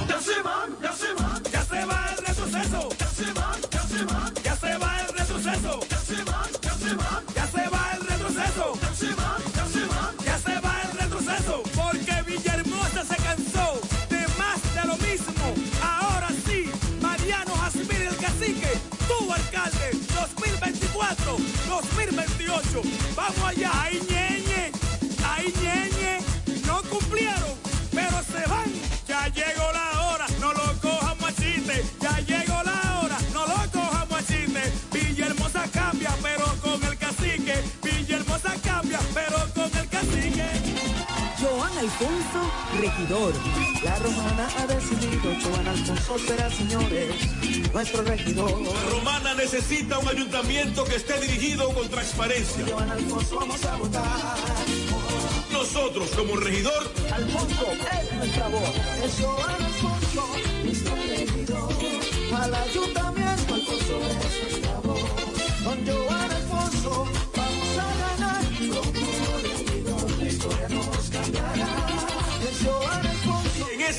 Ya 0.08 0.22
se 0.22 0.42
van, 0.42 0.70
ya 0.82 0.94
se 0.94 1.14
van, 1.14 1.44
ya 1.52 1.66
se 1.66 1.86
va 1.86 2.10
el 2.12 2.26
retroceso. 2.26 2.90
Ya 2.98 3.08
se 3.08 3.34
van, 3.34 3.62
ya 3.72 3.82
se 3.88 4.06
van, 4.06 4.34
ya 4.44 4.56
se 4.56 4.78
va 4.78 5.02
el 5.02 5.08
retroceso. 5.18 5.80
Ya 5.90 5.98
se 6.00 6.24
van, 6.24 6.50
ya 6.62 6.74
se 6.74 6.96
van, 6.96 7.24
ya 7.36 7.48
se 7.48 7.70
va 7.70 7.92
el 7.96 8.08
retroceso. 8.08 8.80
Ya 8.82 8.94
se 8.96 9.16
van, 9.16 9.42
ya 9.56 9.66
se 9.66 9.86
van, 9.86 10.16
ya 10.24 10.38
se 10.38 10.60
va 10.60 10.82
el 10.84 10.98
retroceso. 11.00 11.64
Porque 11.76 12.22
Villahermosa 12.28 13.04
se 13.04 13.16
cansó 13.18 13.82
de 14.10 14.28
más 14.38 14.62
de 14.76 14.88
lo 14.88 14.98
mismo. 14.98 15.56
Ahora 15.82 16.30
sí, 16.46 16.70
Mariano 17.02 17.56
Jasmine 17.56 18.08
el 18.08 18.16
cacique, 18.18 18.72
tu 19.08 19.34
alcalde, 19.34 19.92
2024, 19.92 20.05
2028. 21.14 22.82
Vamos 23.16 23.40
allá, 23.46 23.70
ahí 23.84 24.02
ñeñe, 24.10 24.72
ahí 25.24 25.54
ñeñe. 25.62 26.20
No 26.66 26.82
cumplieron, 26.90 27.54
pero 27.92 28.24
se 28.24 28.50
van. 28.50 28.66
Ya 29.08 29.28
llegó 29.28 29.72
la 29.72 30.08
hora, 30.08 30.26
no 30.40 30.52
lo 30.54 30.80
cojamos 30.82 31.30
a 31.30 31.34
chiste. 31.34 31.84
Ya 32.02 32.20
llegó 32.22 32.64
la 32.64 33.02
hora, 33.02 33.18
no 33.34 33.46
lo 33.46 33.72
cojamos 33.72 34.18
a 34.20 34.26
chiste. 34.26 34.74
Villahermosa 34.92 35.68
cambia, 35.72 36.16
pero 36.24 36.46
con 36.64 36.84
el 36.84 36.98
cacique. 36.98 37.64
Villahermosa 37.84 38.54
cambia, 38.64 39.00
pero 39.14 39.38
con 39.54 39.78
el 39.78 39.88
cacique. 39.88 40.65
Alfonso, 41.78 42.52
regidor. 42.80 43.34
La 43.84 43.96
romana 44.00 44.48
ha 44.58 44.68
decidido, 44.68 45.34
Joan 45.44 45.68
Alfonso 45.68 46.18
será, 46.20 46.50
señores, 46.50 47.16
nuestro 47.74 48.02
regidor. 48.04 48.62
La 48.62 48.90
romana 48.92 49.34
necesita 49.34 50.00
un 50.00 50.08
ayuntamiento 50.08 50.86
que 50.86 50.96
esté 50.96 51.20
dirigido 51.20 51.74
con 51.74 51.90
transparencia. 51.90 52.66
Joan 52.70 52.90
Alfonso 52.90 53.40
vamos 53.40 53.66
a 53.66 53.76
votar. 53.76 54.36
Nosotros, 55.52 56.10
como 56.16 56.38
regidor, 56.38 56.92
Alfonso 57.14 57.68
es 57.72 58.14
nuestra 58.14 58.48
voz. 58.48 58.72
Es 59.04 59.22
Joan 59.22 59.64
Alfonso, 59.64 60.28
nuestro 60.64 60.96
regidor. 60.96 61.74
Al 62.36 62.56
ayuntamiento, 62.56 63.25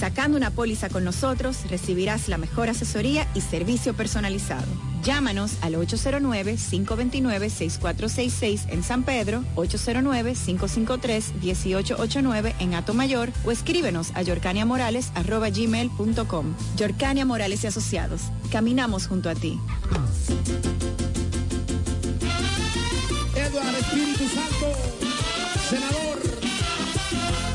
Sacando 0.00 0.36
una 0.38 0.50
póliza 0.50 0.88
con 0.88 1.04
nosotros 1.04 1.68
recibirás 1.68 2.28
la 2.28 2.38
mejor 2.38 2.70
asesoría 2.70 3.28
y 3.34 3.42
servicio 3.42 3.92
personalizado. 3.92 4.64
Llámanos 5.04 5.58
al 5.60 5.74
809-529-6466 5.74 8.62
en 8.70 8.82
San 8.82 9.02
Pedro, 9.02 9.44
809-553-1889 9.56 12.54
en 12.60 12.72
Atomayor 12.72 13.28
o 13.44 13.50
escríbenos 13.50 14.12
a 14.14 14.22
yorcaniamorales.gmail.com. 14.22 16.54
Yorcania 16.78 17.26
Morales 17.26 17.64
y 17.64 17.66
Asociados. 17.66 18.22
Caminamos 18.50 19.06
junto 19.06 19.28
a 19.28 19.34
ti. 19.34 19.60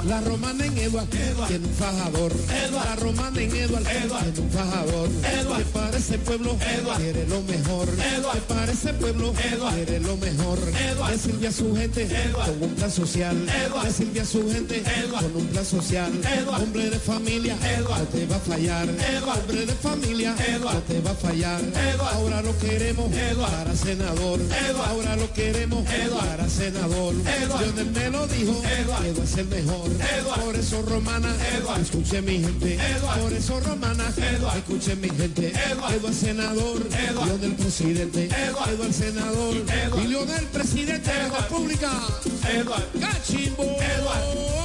La 0.08 0.22
romana 0.22 0.66
en 0.66 0.78
Eduard 0.78 1.08
tiene 1.08 1.66
un 1.66 1.74
fajador. 1.74 2.32
La 2.72 2.96
romana 2.96 3.42
en 3.42 3.56
Eduard 3.56 3.84
tiene 3.84 4.40
un 4.40 4.52
fajador. 4.52 5.10
Que 5.58 5.66
para 5.74 5.98
ese 5.98 6.18
pueblo 6.20 6.58
quiere 6.98 7.28
lo 7.28 7.42
mejor. 7.42 7.88
Que 7.90 8.42
para 8.48 8.72
ese 8.72 8.94
pueblo 8.94 9.34
quiere 9.34 10.00
lo 10.00 10.16
mejor. 10.18 10.60
Que 11.10 11.18
sirve 11.18 11.48
a 11.48 11.52
su 11.52 11.76
gente 11.76 12.08
con 12.34 12.64
un 12.70 12.76
plan 12.76 12.92
social. 12.92 13.36
Que 13.82 13.92
sirve 13.92 14.22
a 14.22 14.26
su 14.26 14.52
gente 14.52 14.84
con 15.12 15.36
un 15.36 15.48
plan 15.48 15.66
social. 15.66 16.12
Hombre 16.48 16.90
de 16.90 17.00
familia 17.00 17.56
no 17.56 18.02
te 18.08 18.26
va 18.28 18.36
a 18.36 18.40
fallar. 18.40 18.88
Hombre 18.88 19.66
de 19.66 19.74
familia 19.74 20.36
no 20.62 20.82
te 20.82 21.02
va 21.02 21.12
a 21.12 21.16
fallar. 21.16 21.62
Ahora 22.14 22.42
lo 22.44 22.58
queremos 22.60 23.12
para 23.38 23.76
senador. 23.76 24.40
Ahora 24.88 25.16
lo 25.16 25.34
queremos 25.34 25.84
para 26.20 26.48
senador. 26.48 27.16
Lionel 27.16 27.92
me 27.92 28.10
lo 28.10 28.28
dijo, 28.28 28.62
Eduard 28.80 29.24
es 29.24 29.38
el 29.38 29.48
mejor. 29.48 29.95
Por 30.44 30.56
eso 30.56 30.82
romana, 30.82 31.36
escuche 31.82 32.22
mi 32.22 32.40
gente. 32.40 32.78
Por 33.22 33.34
eso 33.34 33.60
romana, 33.60 34.04
escuche 34.58 34.96
mi 34.96 35.10
gente. 35.10 35.54
Eduard 35.72 36.14
senador, 36.14 36.82
Lionel 37.26 37.56
presidente. 37.56 38.26
Eduard 38.26 38.94
senador, 38.94 39.56
y 40.04 40.08
Lionel 40.08 40.46
presidente 40.46 41.12
de 41.12 41.30
la 41.30 41.38
República. 41.38 41.92
Cachimbo. 43.00 43.64
Eduard 43.64 44.56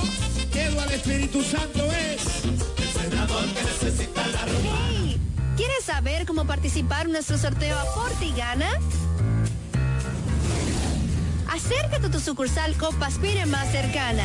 Espíritu 0.93 1.43
Santo 1.43 1.85
es 1.93 2.45
el 2.45 3.11
senador 3.11 3.45
que 3.55 3.63
necesita 3.63 4.27
la 4.27 4.45
romana. 4.45 4.89
Hey, 4.91 5.21
¿Quieres 5.57 5.85
saber 5.85 6.27
cómo 6.27 6.47
participar 6.47 7.07
en 7.07 7.13
nuestro 7.13 7.39
sorteo 7.39 7.79
Aporte 7.79 8.27
y 8.27 8.33
Gana? 8.33 8.71
Acércate 11.49 12.07
a 12.07 12.11
tu 12.11 12.21
sucursal 12.21 12.77
Copaspire 12.77 13.47
más 13.47 13.71
cercana. 13.73 14.25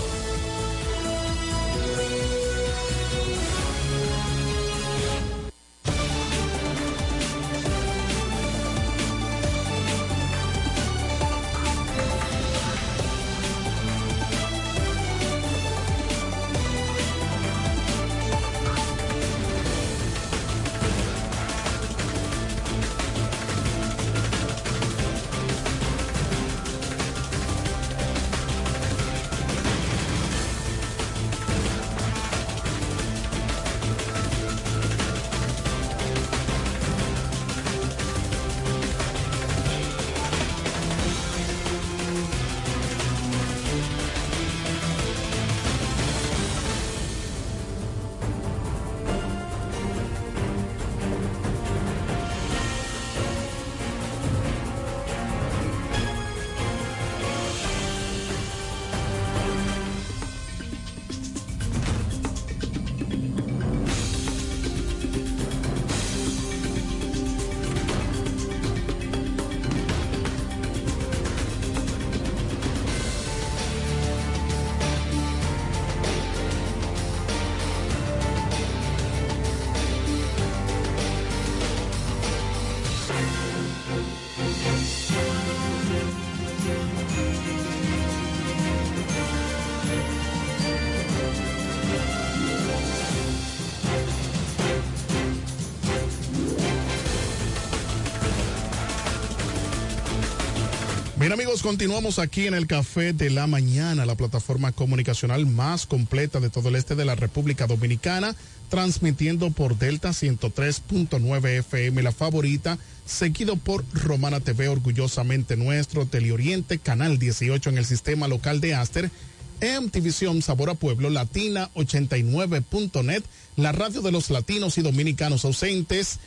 Continuamos 101.59 102.17
aquí 102.17 102.47
en 102.47 102.53
el 102.53 102.65
Café 102.65 103.11
de 103.11 103.29
la 103.29 103.45
Mañana, 103.45 104.05
la 104.05 104.15
plataforma 104.15 104.71
comunicacional 104.71 105.45
más 105.45 105.85
completa 105.85 106.39
de 106.39 106.49
todo 106.49 106.69
el 106.69 106.77
este 106.77 106.95
de 106.95 107.03
la 107.03 107.15
República 107.15 107.67
Dominicana, 107.67 108.37
transmitiendo 108.69 109.51
por 109.51 109.77
Delta 109.77 110.11
103.9 110.11 111.59
FM, 111.59 112.03
la 112.03 112.13
favorita, 112.13 112.77
seguido 113.05 113.57
por 113.57 113.83
Romana 113.93 114.39
TV, 114.39 114.69
orgullosamente 114.69 115.57
nuestro, 115.57 116.05
Teleoriente, 116.05 116.79
Canal 116.79 117.19
18 117.19 117.71
en 117.71 117.77
el 117.79 117.85
sistema 117.85 118.29
local 118.29 118.61
de 118.61 118.73
Aster, 118.75 119.11
MTVision 119.59 120.41
Sabor 120.41 120.69
a 120.69 120.75
Pueblo, 120.75 121.09
Latina 121.09 121.69
89.net, 121.75 123.23
la 123.57 123.73
radio 123.73 124.01
de 124.01 124.13
los 124.13 124.29
latinos 124.29 124.77
y 124.77 124.83
dominicanos 124.83 125.43
ausentes, 125.43 126.19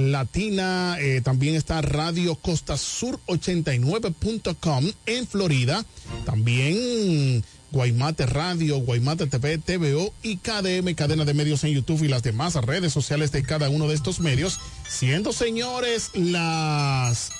Latina, 0.00 0.96
eh, 0.98 1.20
también 1.20 1.54
está 1.54 1.82
Radio 1.82 2.34
Costa 2.34 2.76
Sur 2.76 3.20
89.com 3.26 4.90
en 5.06 5.26
Florida, 5.26 5.84
también 6.24 7.44
Guaymate 7.70 8.26
Radio, 8.26 8.78
Guaymate 8.78 9.26
TV, 9.26 9.58
TVO 9.58 10.12
y 10.22 10.38
KDM, 10.38 10.94
cadena 10.94 11.24
de 11.24 11.34
medios 11.34 11.62
en 11.64 11.72
YouTube 11.72 12.02
y 12.02 12.08
las 12.08 12.22
demás 12.22 12.54
redes 12.54 12.92
sociales 12.92 13.30
de 13.30 13.42
cada 13.42 13.68
uno 13.68 13.88
de 13.88 13.94
estos 13.94 14.20
medios, 14.20 14.58
siendo 14.88 15.32
señores 15.32 16.10
las 16.14 17.30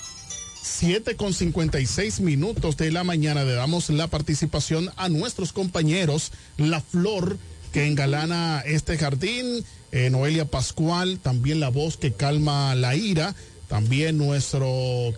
7 0.61 1.15
con 1.15 1.33
56 1.33 2.19
minutos 2.21 2.77
de 2.77 2.91
la 2.91 3.03
mañana 3.03 3.43
le 3.43 3.53
damos 3.53 3.89
la 3.89 4.07
participación 4.07 4.91
a 4.95 5.09
nuestros 5.09 5.51
compañeros 5.51 6.31
La 6.57 6.81
Flor 6.81 7.37
que 7.71 7.87
engalana 7.87 8.61
este 8.65 8.97
jardín, 8.97 9.63
eh, 9.91 10.09
Noelia 10.09 10.45
Pascual, 10.45 11.19
también 11.19 11.59
la 11.59 11.69
voz 11.69 11.97
que 11.97 12.13
calma 12.13 12.75
la 12.75 12.95
ira, 12.95 13.35
también 13.67 14.17
nuestro 14.17 14.67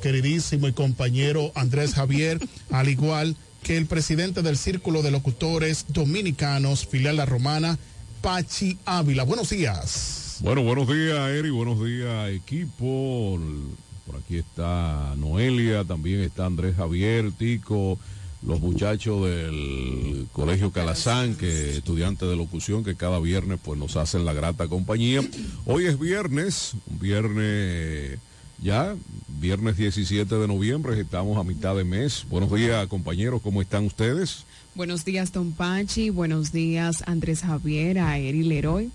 queridísimo 0.01 0.67
y 0.67 0.73
compañero 0.73 1.51
Andrés 1.55 1.93
Javier, 1.95 2.39
al 2.71 2.89
igual 2.89 3.35
que 3.63 3.77
el 3.77 3.85
presidente 3.85 4.41
del 4.41 4.57
Círculo 4.57 5.01
de 5.01 5.11
Locutores 5.11 5.85
Dominicanos, 5.89 6.85
filial 6.85 7.17
La 7.17 7.25
Romana, 7.25 7.79
Pachi 8.21 8.77
Ávila. 8.85 9.23
Buenos 9.23 9.49
días. 9.49 10.37
Bueno, 10.41 10.63
buenos 10.63 10.87
días, 10.87 11.29
Eri, 11.29 11.49
buenos 11.49 11.83
días, 11.83 12.29
equipo. 12.29 13.39
Por 14.05 14.17
aquí 14.17 14.37
está 14.37 15.13
Noelia, 15.17 15.85
también 15.85 16.19
está 16.21 16.45
Andrés 16.45 16.75
Javier, 16.75 17.31
Tico, 17.31 17.97
los 18.45 18.59
muchachos 18.59 19.25
del 19.25 20.27
Colegio 20.31 20.71
Calazán, 20.71 21.35
que 21.35 21.77
estudiantes 21.77 22.27
de 22.27 22.35
locución 22.35 22.83
que 22.83 22.95
cada 22.95 23.19
viernes 23.19 23.59
pues 23.63 23.79
nos 23.79 23.95
hacen 23.95 24.25
la 24.25 24.33
grata 24.33 24.67
compañía. 24.67 25.21
Hoy 25.65 25.85
es 25.85 25.97
viernes, 25.99 26.73
viernes 26.87 28.19
ya, 28.61 28.95
viernes 29.39 29.77
17 29.77 30.35
de 30.35 30.47
noviembre, 30.47 30.99
estamos 30.99 31.37
a 31.37 31.43
mitad 31.43 31.75
de 31.75 31.83
mes. 31.83 32.25
Buenos 32.29 32.51
días 32.51 32.87
compañeros, 32.87 33.41
¿cómo 33.41 33.61
están 33.61 33.85
ustedes? 33.85 34.45
Buenos 34.75 35.05
días, 35.05 35.31
Don 35.31 35.51
Pachi. 35.51 36.09
Buenos 36.09 36.51
días, 36.51 37.03
Andrés 37.05 37.41
Javier, 37.41 37.99
a 37.99 38.17
Eri 38.17 38.41
Leroy, 38.41 38.89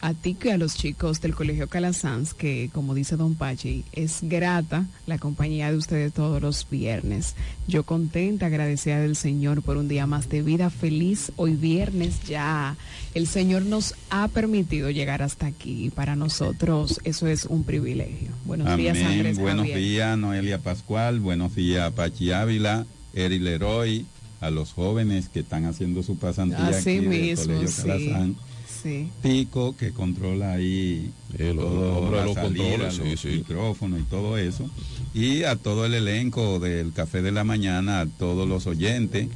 a 0.00 0.14
ti 0.14 0.36
y 0.40 0.48
a 0.50 0.56
los 0.58 0.76
chicos 0.76 1.20
del 1.20 1.34
Colegio 1.34 1.66
Calasanz, 1.66 2.34
que, 2.34 2.70
como 2.72 2.94
dice 2.94 3.16
Don 3.16 3.34
Pachi, 3.34 3.82
es 3.90 4.20
grata 4.22 4.86
la 5.08 5.18
compañía 5.18 5.72
de 5.72 5.76
ustedes 5.76 6.12
todos 6.12 6.40
los 6.40 6.70
viernes. 6.70 7.34
Yo 7.66 7.82
contenta, 7.82 8.46
agradecida 8.46 9.00
del 9.00 9.16
Señor 9.16 9.62
por 9.62 9.76
un 9.76 9.88
día 9.88 10.06
más 10.06 10.28
de 10.28 10.42
vida 10.42 10.70
feliz. 10.70 11.32
Hoy 11.34 11.56
viernes 11.56 12.22
ya 12.28 12.76
el 13.14 13.26
Señor 13.26 13.62
nos 13.64 13.96
ha 14.10 14.28
permitido 14.28 14.88
llegar 14.90 15.20
hasta 15.20 15.46
aquí 15.46 15.86
y 15.86 15.90
para 15.90 16.14
nosotros 16.14 17.00
eso 17.02 17.26
es 17.26 17.46
un 17.46 17.64
privilegio. 17.64 18.30
Buenos 18.44 18.76
días, 18.76 18.98
Andrés 18.98 19.36
Buenos 19.36 19.66
Javier. 19.66 19.78
días, 19.78 20.16
Noelia 20.16 20.58
Pascual. 20.60 21.18
Buenos 21.18 21.56
días, 21.56 21.92
Pachi 21.92 22.30
Ávila, 22.30 22.86
Eri 23.14 23.40
Leroy 23.40 24.06
a 24.44 24.50
los 24.50 24.72
jóvenes 24.72 25.28
que 25.28 25.40
están 25.40 25.64
haciendo 25.64 26.02
su 26.02 26.16
pasantía 26.16 26.68
Así 26.68 26.98
aquí 26.98 27.06
mismo, 27.06 27.46
del 27.46 27.56
Colegio 27.56 27.68
sí. 27.68 27.82
Calazán. 27.82 28.36
Sí. 28.82 29.08
Pico 29.22 29.74
que 29.76 29.92
controla 29.92 30.52
ahí 30.52 31.10
lo- 31.38 31.54
todo 31.54 32.10
los 32.10 32.34
salida, 32.34 32.42
controles, 32.42 32.94
sí, 32.94 33.10
los 33.10 33.20
sí. 33.20 33.28
micrófonos 33.28 34.00
y 34.00 34.02
todo 34.04 34.36
eso. 34.36 34.68
Y 35.14 35.44
a 35.44 35.56
todo 35.56 35.86
el 35.86 35.94
elenco 35.94 36.58
del 36.60 36.92
Café 36.92 37.22
de 37.22 37.32
la 37.32 37.44
Mañana, 37.44 38.00
a 38.00 38.06
todos 38.06 38.46
los 38.48 38.66
oyentes. 38.66 39.28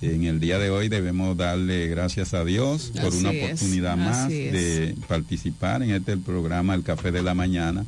En 0.00 0.24
el 0.24 0.40
día 0.40 0.58
de 0.58 0.70
hoy 0.70 0.88
debemos 0.88 1.36
darle 1.36 1.86
gracias 1.88 2.34
a 2.34 2.44
Dios 2.44 2.92
por 2.94 3.06
Así 3.06 3.18
una 3.18 3.32
es, 3.32 3.44
oportunidad 3.44 3.96
más 3.96 4.30
es. 4.30 4.52
de 4.52 4.94
participar 5.06 5.82
en 5.82 5.90
este 5.90 6.16
programa 6.16 6.74
El 6.74 6.82
Café 6.82 7.10
de 7.12 7.22
la 7.22 7.34
Mañana 7.34 7.84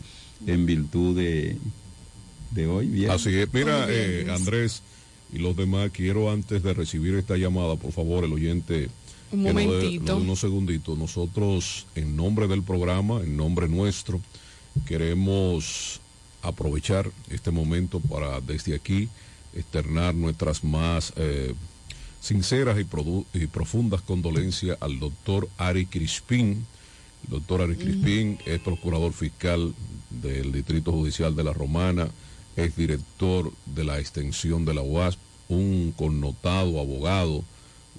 en 0.46 0.66
virtud 0.66 1.16
de, 1.16 1.56
de 2.52 2.66
hoy. 2.66 2.86
viernes. 2.88 3.20
Así 3.22 3.34
es, 3.36 3.48
mira, 3.52 3.86
eh. 3.88 4.26
Andrés 4.30 4.82
y 5.32 5.38
los 5.38 5.56
demás, 5.56 5.90
quiero 5.92 6.30
antes 6.30 6.62
de 6.62 6.72
recibir 6.74 7.14
esta 7.14 7.36
llamada, 7.36 7.76
por 7.76 7.92
favor, 7.92 8.24
el 8.24 8.32
oyente, 8.32 8.88
Un 9.32 9.42
momentito. 9.42 10.12
nos 10.12 10.18
dé 10.20 10.24
unos 10.24 10.40
segunditos. 10.40 10.96
Nosotros, 10.98 11.86
en 11.94 12.16
nombre 12.16 12.46
del 12.48 12.62
programa, 12.62 13.20
en 13.20 13.36
nombre 13.36 13.68
nuestro, 13.68 14.20
queremos 14.86 16.00
aprovechar 16.42 17.10
este 17.30 17.50
momento 17.50 17.98
para 18.00 18.40
desde 18.40 18.74
aquí 18.74 19.08
externar 19.54 20.14
nuestras 20.14 20.62
más 20.62 21.12
eh, 21.16 21.54
sinceras 22.20 22.78
y, 22.78 22.86
y 23.38 23.46
profundas 23.46 24.02
condolencias 24.02 24.76
al 24.80 24.98
doctor 25.00 25.48
Ari 25.58 25.86
Crispín. 25.86 26.66
El 27.24 27.30
doctor 27.30 27.62
Ari 27.62 27.76
Crispín 27.76 28.38
es 28.46 28.60
procurador 28.60 29.12
fiscal 29.12 29.74
del 30.10 30.52
Distrito 30.52 30.92
Judicial 30.92 31.34
de 31.34 31.42
La 31.44 31.52
Romana, 31.52 32.08
es 32.56 32.74
director 32.74 33.52
de 33.66 33.84
la 33.84 34.00
extensión 34.00 34.64
de 34.64 34.74
la 34.74 34.82
UASP, 34.82 35.18
un 35.48 35.92
connotado 35.96 36.80
abogado 36.80 37.44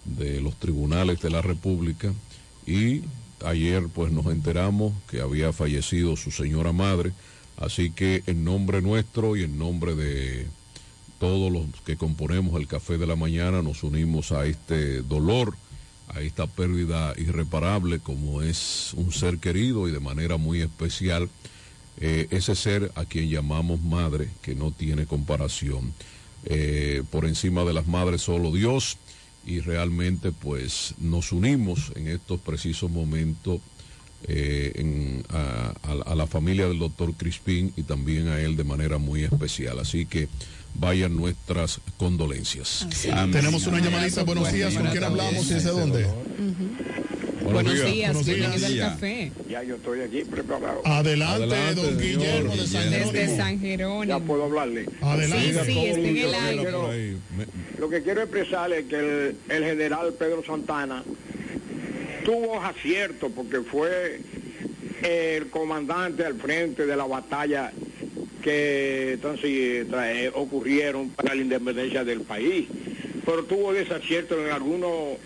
de 0.05 0.41
los 0.41 0.55
tribunales 0.57 1.21
de 1.21 1.29
la 1.29 1.41
República 1.41 2.13
y 2.65 3.03
ayer 3.45 3.87
pues 3.93 4.11
nos 4.11 4.25
enteramos 4.27 4.93
que 5.09 5.21
había 5.21 5.53
fallecido 5.53 6.15
su 6.15 6.31
señora 6.31 6.73
madre, 6.73 7.13
así 7.57 7.91
que 7.91 8.23
en 8.25 8.43
nombre 8.43 8.81
nuestro 8.81 9.35
y 9.35 9.43
en 9.43 9.57
nombre 9.57 9.95
de 9.95 10.47
todos 11.19 11.51
los 11.51 11.65
que 11.85 11.97
componemos 11.97 12.59
el 12.59 12.67
Café 12.67 12.97
de 12.97 13.07
la 13.07 13.15
Mañana 13.15 13.61
nos 13.61 13.83
unimos 13.83 14.31
a 14.31 14.45
este 14.45 15.01
dolor, 15.01 15.55
a 16.09 16.21
esta 16.21 16.47
pérdida 16.47 17.13
irreparable 17.17 17.99
como 17.99 18.41
es 18.41 18.93
un 18.95 19.11
ser 19.11 19.39
querido 19.39 19.87
y 19.87 19.91
de 19.91 19.99
manera 19.99 20.37
muy 20.37 20.61
especial 20.61 21.29
eh, 21.99 22.27
ese 22.31 22.55
ser 22.55 22.91
a 22.95 23.05
quien 23.05 23.29
llamamos 23.29 23.81
madre 23.81 24.29
que 24.41 24.55
no 24.55 24.71
tiene 24.71 25.05
comparación. 25.05 25.93
Eh, 26.45 27.03
por 27.11 27.25
encima 27.25 27.63
de 27.63 27.73
las 27.73 27.87
madres 27.87 28.21
solo 28.21 28.51
Dios 28.51 28.97
y 29.45 29.59
realmente 29.59 30.31
pues 30.31 30.93
nos 30.99 31.31
unimos 31.31 31.91
en 31.95 32.07
estos 32.07 32.39
precisos 32.39 32.89
momentos 32.91 33.59
eh, 34.27 34.71
en- 34.75 35.23
a, 35.29 35.73
a- 35.83 36.11
a 36.11 36.15
la 36.15 36.25
familia 36.27 36.67
del 36.67 36.79
doctor 36.79 37.13
Crispín 37.15 37.71
y 37.75 37.83
también 37.83 38.27
a 38.29 38.39
él 38.39 38.55
de 38.55 38.63
manera 38.63 38.97
muy 38.97 39.23
especial. 39.23 39.77
Así 39.79 40.05
que 40.05 40.27
vayan 40.75 41.15
nuestras 41.15 41.79
condolencias. 41.97 42.87
Tenemos 43.31 43.65
una 43.67 43.79
llamadita. 43.79 44.23
Buenos 44.23 44.51
días. 44.51 44.73
¿Con 44.75 44.87
quién 44.87 45.03
hablamos 45.03 45.45
y 45.49 45.53
desde 45.55 45.69
dónde? 45.71 46.07
Buenos 47.53 47.73
días. 47.73 47.85
días, 47.93 48.13
Buenos 48.13 48.25
bienvenido 48.25 48.67
días. 48.69 48.85
al 48.87 48.93
café. 48.93 49.31
Ya 49.49 49.63
yo 49.63 49.75
estoy 49.75 50.01
aquí 50.01 50.21
preparado. 50.23 50.81
Adelante, 50.85 51.43
Adelante, 51.43 51.75
don 51.81 51.85
señor. 51.99 52.01
Guillermo 52.01 52.55
de 52.55 52.67
San 52.67 52.89
Desde 52.89 53.05
Jerónimo. 53.11 53.37
San 53.37 53.59
Jerónimo. 53.59 54.03
Ya 54.03 54.19
puedo 54.19 54.43
hablarle. 54.45 54.85
Adelante. 55.01 55.65
Sí, 55.65 55.71
sí, 55.71 55.85
está 55.87 55.99
en 55.99 56.17
el 56.17 56.23
Lo 56.71 56.89
que 56.89 56.95
aire. 56.95 57.17
Me- 57.37 57.79
Lo 57.79 57.89
que 57.89 58.01
quiero 58.03 58.21
expresarle 58.23 58.79
es 58.79 58.85
que 58.85 58.95
el, 58.95 59.35
el 59.49 59.63
general 59.63 60.13
Pedro 60.13 60.43
Santana 60.45 61.03
tuvo 62.25 62.61
acierto 62.61 63.29
porque 63.29 63.61
fue 63.61 64.19
el 65.03 65.47
comandante 65.49 66.25
al 66.25 66.35
frente 66.35 66.85
de 66.85 66.95
la 66.97 67.05
batalla 67.05 67.71
que 68.43 69.13
entonces 69.13 69.87
trae- 69.89 70.31
ocurrieron 70.33 71.09
para 71.09 71.35
la 71.35 71.41
independencia 71.41 72.03
del 72.03 72.21
país. 72.21 72.65
Pero 73.25 73.43
tuvo 73.43 73.73
desacierto 73.73 74.43
en 74.45 74.51
algunos 74.51 75.17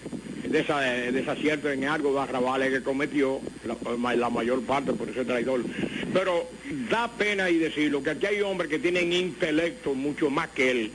desa- 0.51 1.11
desaciertos 1.11 1.71
en 1.71 1.85
algo 1.85 2.13
de 2.13 2.19
arrabales 2.21 2.71
que 2.71 2.81
cometió, 2.83 3.39
la, 3.65 4.15
la 4.15 4.29
mayor 4.29 4.61
parte 4.63 4.93
por 4.93 5.09
ese 5.09 5.25
traidor. 5.25 5.63
Pero 6.13 6.49
da 6.89 7.09
pena 7.11 7.49
y 7.49 7.57
decirlo, 7.57 8.03
que 8.03 8.11
aquí 8.11 8.25
hay 8.25 8.41
hombres 8.41 8.69
que 8.69 8.79
tienen 8.79 9.13
intelecto 9.13 9.93
mucho 9.93 10.29
más 10.29 10.49
que 10.49 10.71
él, 10.71 10.91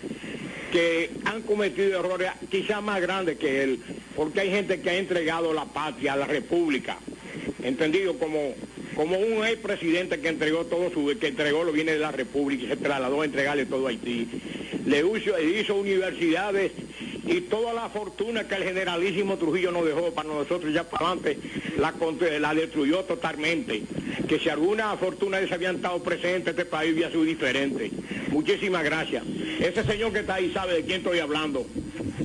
que 0.73 1.11
han 1.25 1.43
cometido 1.43 2.01
errores 2.01 2.31
quizás 2.51 2.83
más 2.83 3.01
grandes 3.01 3.39
que 3.39 3.63
él, 3.63 3.81
porque 4.15 4.41
hay 4.41 4.51
gente 4.51 4.81
que 4.81 4.91
ha 4.91 4.97
entregado 4.97 5.53
la 5.53 5.65
patria 5.65 6.15
a 6.15 6.17
la 6.17 6.27
república, 6.27 6.99
entendido 7.63 8.19
como 8.19 8.55
como 8.95 9.19
un 9.19 9.45
expresidente 9.47 10.21
que 10.21 10.29
entregó 10.29 10.65
todo 10.65 10.91
su 10.91 11.15
que 11.19 11.27
entregó 11.29 11.65
los 11.65 11.75
bienes 11.75 11.97
de 11.97 12.01
la 12.01 12.13
república 12.13 12.65
y 12.65 12.69
se 12.69 12.77
trasladó 12.77 13.21
a 13.21 13.25
entregarle 13.27 13.67
todo 13.67 13.87
a 13.87 13.91
Haití. 13.91 14.27
Le 14.87 15.01
hizo, 15.01 15.39
hizo 15.39 15.75
universidades 15.75 16.73
y 17.27 17.43
toda 17.43 17.73
la 17.73 17.89
fortuna 17.89 18.47
que 18.47 18.55
el 18.55 18.65
generalísimo 18.65 19.37
Trujillo 19.37 19.73
nos 19.73 19.85
dejó 19.85 20.13
para 20.13 20.29
nosotros 20.29 20.73
ya 20.73 20.85
para 20.85 21.11
adelante, 21.11 21.39
la, 21.79 21.93
la 22.39 22.55
destruyó 22.55 23.05
totalmente. 23.05 23.83
Que 24.29 24.39
si 24.39 24.49
alguna 24.49 24.97
fortuna 24.97 25.39
de 25.39 25.53
habían 25.53 25.77
estado 25.77 26.03
presentes, 26.03 26.51
este 26.51 26.65
país 26.65 26.93
hubiera 26.95 27.11
sido 27.11 27.25
diferente. 27.25 27.91
Muchísimas 28.31 28.85
gracias. 28.85 29.25
Ese 29.61 29.85
señor 29.85 30.13
que 30.13 30.21
está 30.21 30.35
ahí 30.35 30.53
sabe 30.53 30.75
de 30.75 30.85
quién 30.85 30.99
estoy 30.99 31.19
hablando. 31.19 31.67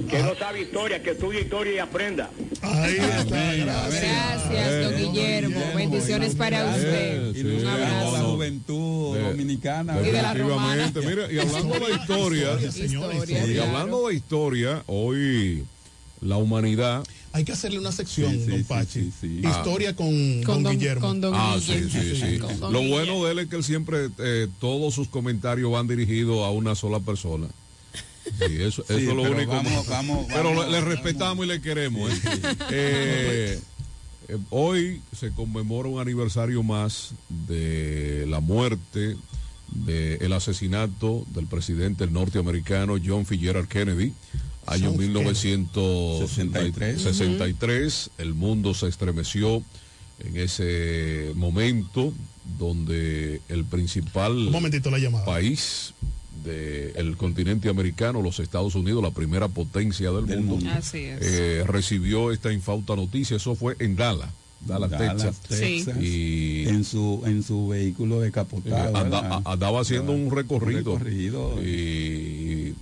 Que 0.10 0.20
no 0.20 0.36
sabe 0.36 0.62
historia, 0.62 1.02
que 1.02 1.12
estudie 1.12 1.42
historia 1.42 1.74
y 1.74 1.78
aprenda. 1.80 2.30
Ahí 2.62 2.96
está, 2.98 3.54
Gracias, 3.56 4.92
don 4.92 4.96
Guillermo. 5.14 5.60
Bendiciones 5.76 6.36
para 6.36 6.66
usted. 6.76 7.36
Y 7.36 7.42
un 7.42 7.68
abrazo 7.68 8.16
a 8.16 8.20
la 8.20 8.24
juventud 8.26 9.18
dominicana. 9.18 10.00
Y 10.02 10.06
de 10.12 10.22
la 10.22 10.34
romana. 10.34 10.92
Mira, 10.96 11.32
y 11.32 11.40
hablando 11.40 11.74
de 11.86 11.94
historia, 11.94 12.54
Historia, 12.62 13.46
y 13.48 13.54
claro. 13.54 13.64
hablando 13.72 14.08
de 14.08 14.16
historia, 14.16 14.84
hoy 14.88 15.64
la 16.22 16.38
humanidad. 16.38 17.04
Hay 17.34 17.46
que 17.46 17.54
hacerle 17.54 17.80
una 17.80 17.92
sección, 17.94 18.32
Sí, 18.34 18.40
sí, 18.44 18.50
don 18.52 18.58
sí, 18.60 18.66
Pachi. 18.66 19.02
sí, 19.04 19.12
sí. 19.22 19.42
Historia 19.48 19.96
con, 19.96 20.44
Con 20.44 20.56
don, 20.56 20.64
don- 20.64 20.74
Guillermo. 20.78 21.08
con 21.08 21.22
don 21.22 21.34
Ah, 21.36 21.56
sí, 21.60 21.74
Guille. 21.76 21.90
sí, 21.90 22.16
sí. 22.22 22.38
Don 22.60 22.74
Lo 22.74 22.82
bueno 22.84 23.24
de 23.24 23.32
él 23.32 23.40
es 23.40 23.48
que 23.48 23.56
él 23.56 23.64
siempre, 23.64 24.10
eh, 24.20 24.48
todos 24.60 24.94
sus 24.94 25.08
comentarios 25.08 25.72
van 25.72 25.88
dirigidos 25.88 26.46
a 26.46 26.52
una 26.52 26.76
sola 26.76 27.00
persona. 27.00 27.48
Sí, 28.24 28.62
eso, 28.62 28.84
Sí, 28.88 28.94
eso 28.94 28.98
es 28.98 29.04
lo 29.06 29.24
pero 29.24 29.36
único. 29.36 29.52
vamos, 29.52 29.88
vamos, 29.88 30.26
pero 30.30 30.44
vamos, 30.50 30.66
le, 30.66 30.72
le 30.74 30.82
respetamos 30.82 31.46
y 31.46 31.50
le 31.50 31.62
queremos. 31.62 32.12
¿eh? 32.12 32.20
Eh, 32.72 33.60
eh, 34.30 34.38
hoy 34.50 35.02
se 35.18 35.32
conmemora 35.32 35.90
un 35.90 36.00
aniversario 36.00 36.64
más 36.64 37.14
de 37.30 38.26
la 38.28 38.40
muerte, 38.40 39.16
del 39.74 40.34
asesinato 40.34 41.26
del 41.34 41.48
presidente 41.48 42.06
norteamericano 42.08 42.96
John 43.04 43.26
Fitzgerald 43.26 43.68
Kennedy, 43.70 44.14
año 44.68 44.90
John 44.92 45.00
1963. 45.00 47.02
63, 47.02 48.10
el 48.18 48.34
mundo 48.34 48.74
se 48.74 48.88
estremeció 48.88 49.64
en 50.20 50.38
ese 50.38 51.32
momento 51.36 52.14
donde 52.60 53.42
el 53.50 53.64
principal 53.66 54.34
Un 54.34 54.52
momentito 54.52 54.92
la 54.92 55.00
llamada. 55.00 55.26
país 55.26 55.94
del 56.44 57.16
continente 57.18 57.70
americano, 57.70 58.22
los 58.22 58.40
Estados 58.40 58.76
Unidos, 58.76 59.04
la 59.04 59.12
primera 59.12 59.48
potencia 59.48 60.12
del, 60.12 60.42
mundo, 60.42 60.70
Así 60.72 61.00
es. 61.00 61.20
eh, 61.22 61.64
recibió 61.68 62.32
esta 62.32 62.52
infausta 62.52 62.96
noticia. 62.96 63.38
Eso 63.38 63.56
fue 63.56 63.76
en 63.80 63.96
Dallas, 63.96 64.30
Dallas, 64.66 64.90
Dallas, 64.92 65.18
Texas. 65.42 65.60
Texas. 65.60 65.98
Y 66.04 66.68
En 66.68 66.84
su, 66.84 67.22
en 67.26 67.44
su 67.44 67.68
vehículo 67.70 68.20
decapotado. 68.20 68.88
anda- 68.98 69.22
¿verdad? 69.22 69.42
a- 69.46 69.52
andaba 69.54 69.82
haciendo 69.82 70.12
un 70.12 70.30
recorrido, 70.32 70.94
Un 70.94 71.00
recorrido. 71.00 71.64
y 71.64 72.76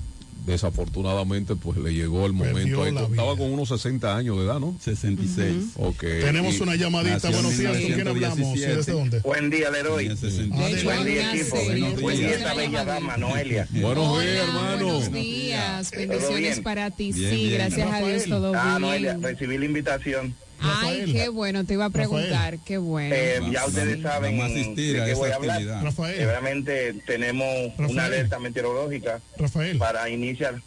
desafortunadamente 0.51 1.55
pues 1.55 1.77
le 1.77 1.93
llegó 1.93 2.25
el 2.25 2.33
momento 2.33 2.83
ahí, 2.83 2.95
estaba 2.95 3.35
con 3.37 3.51
unos 3.51 3.69
60 3.69 4.15
años 4.15 4.37
de 4.37 4.45
edad 4.45 4.59
¿no? 4.59 4.75
66 4.81 5.55
Ok, 5.75 5.99
Tenemos 6.01 6.55
y- 6.57 6.61
una 6.61 6.75
llamadita. 6.75 7.29
Buenos 7.29 7.57
días. 7.57 7.71
¿Con 7.77 7.91
quién 7.93 8.07
hablamos? 8.07 8.37
¿Y 8.39 8.41
1917. 8.41 8.75
¿Desde 8.77 8.91
dónde? 8.93 9.19
Buen 9.19 9.49
día, 9.49 9.69
Leroy. 9.71 10.05
En 10.07 10.17
66. 10.17 10.83
Buen 10.83 11.05
día, 11.05 11.33
equipo. 11.33 11.55
Buen 12.01 12.17
día, 12.17 12.29
esa 12.31 12.53
bella 12.53 12.85
dama, 12.85 13.17
Noelia. 13.17 13.67
buenos 13.71 14.21
días 14.21 14.35
hermano 14.47 14.85
Buenos 14.85 15.11
días. 15.11 15.91
¿Todo 15.91 15.99
Bendiciones 15.99 16.59
para 16.61 16.91
ti. 16.91 17.11
Bien, 17.11 17.29
sí, 17.31 17.35
bien. 17.47 17.53
gracias 17.53 17.91
a 17.93 17.99
Dios, 18.01 18.23
todo 18.25 18.53
Ah, 18.55 18.77
Noelia, 18.79 19.13
bien. 19.15 19.23
recibí 19.23 19.57
la 19.57 19.65
invitación. 19.65 20.35
Ay, 20.61 21.11
qué 21.11 21.29
bueno, 21.29 21.63
te 21.65 21.73
iba 21.73 21.85
a 21.85 21.89
preguntar, 21.89 22.59
qué 22.65 22.77
bueno. 22.77 23.15
Eh, 23.15 23.39
ya 23.51 23.65
ustedes 23.65 24.01
saben 24.01 24.41
asistir 24.41 24.95
de 24.95 25.01
a 25.01 25.05
qué 25.05 25.11
esa 25.11 25.19
voy 25.19 25.29
a 25.31 25.35
hablar. 25.35 25.83
Rafael. 25.83 26.17
Seguramente 26.17 26.93
tenemos 27.05 27.47
Rafael. 27.71 27.89
una 27.91 28.05
alerta 28.05 28.39
meteorológica 28.39 29.21
Rafael. 29.37 29.77
para 29.77 30.09
iniciar. 30.09 30.61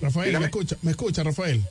Rafael, 0.00 0.26
Dígame. 0.28 0.40
¿me 0.44 0.46
escucha? 0.46 0.76
¿Me 0.82 0.90
escucha, 0.92 1.22
Rafael? 1.22 1.62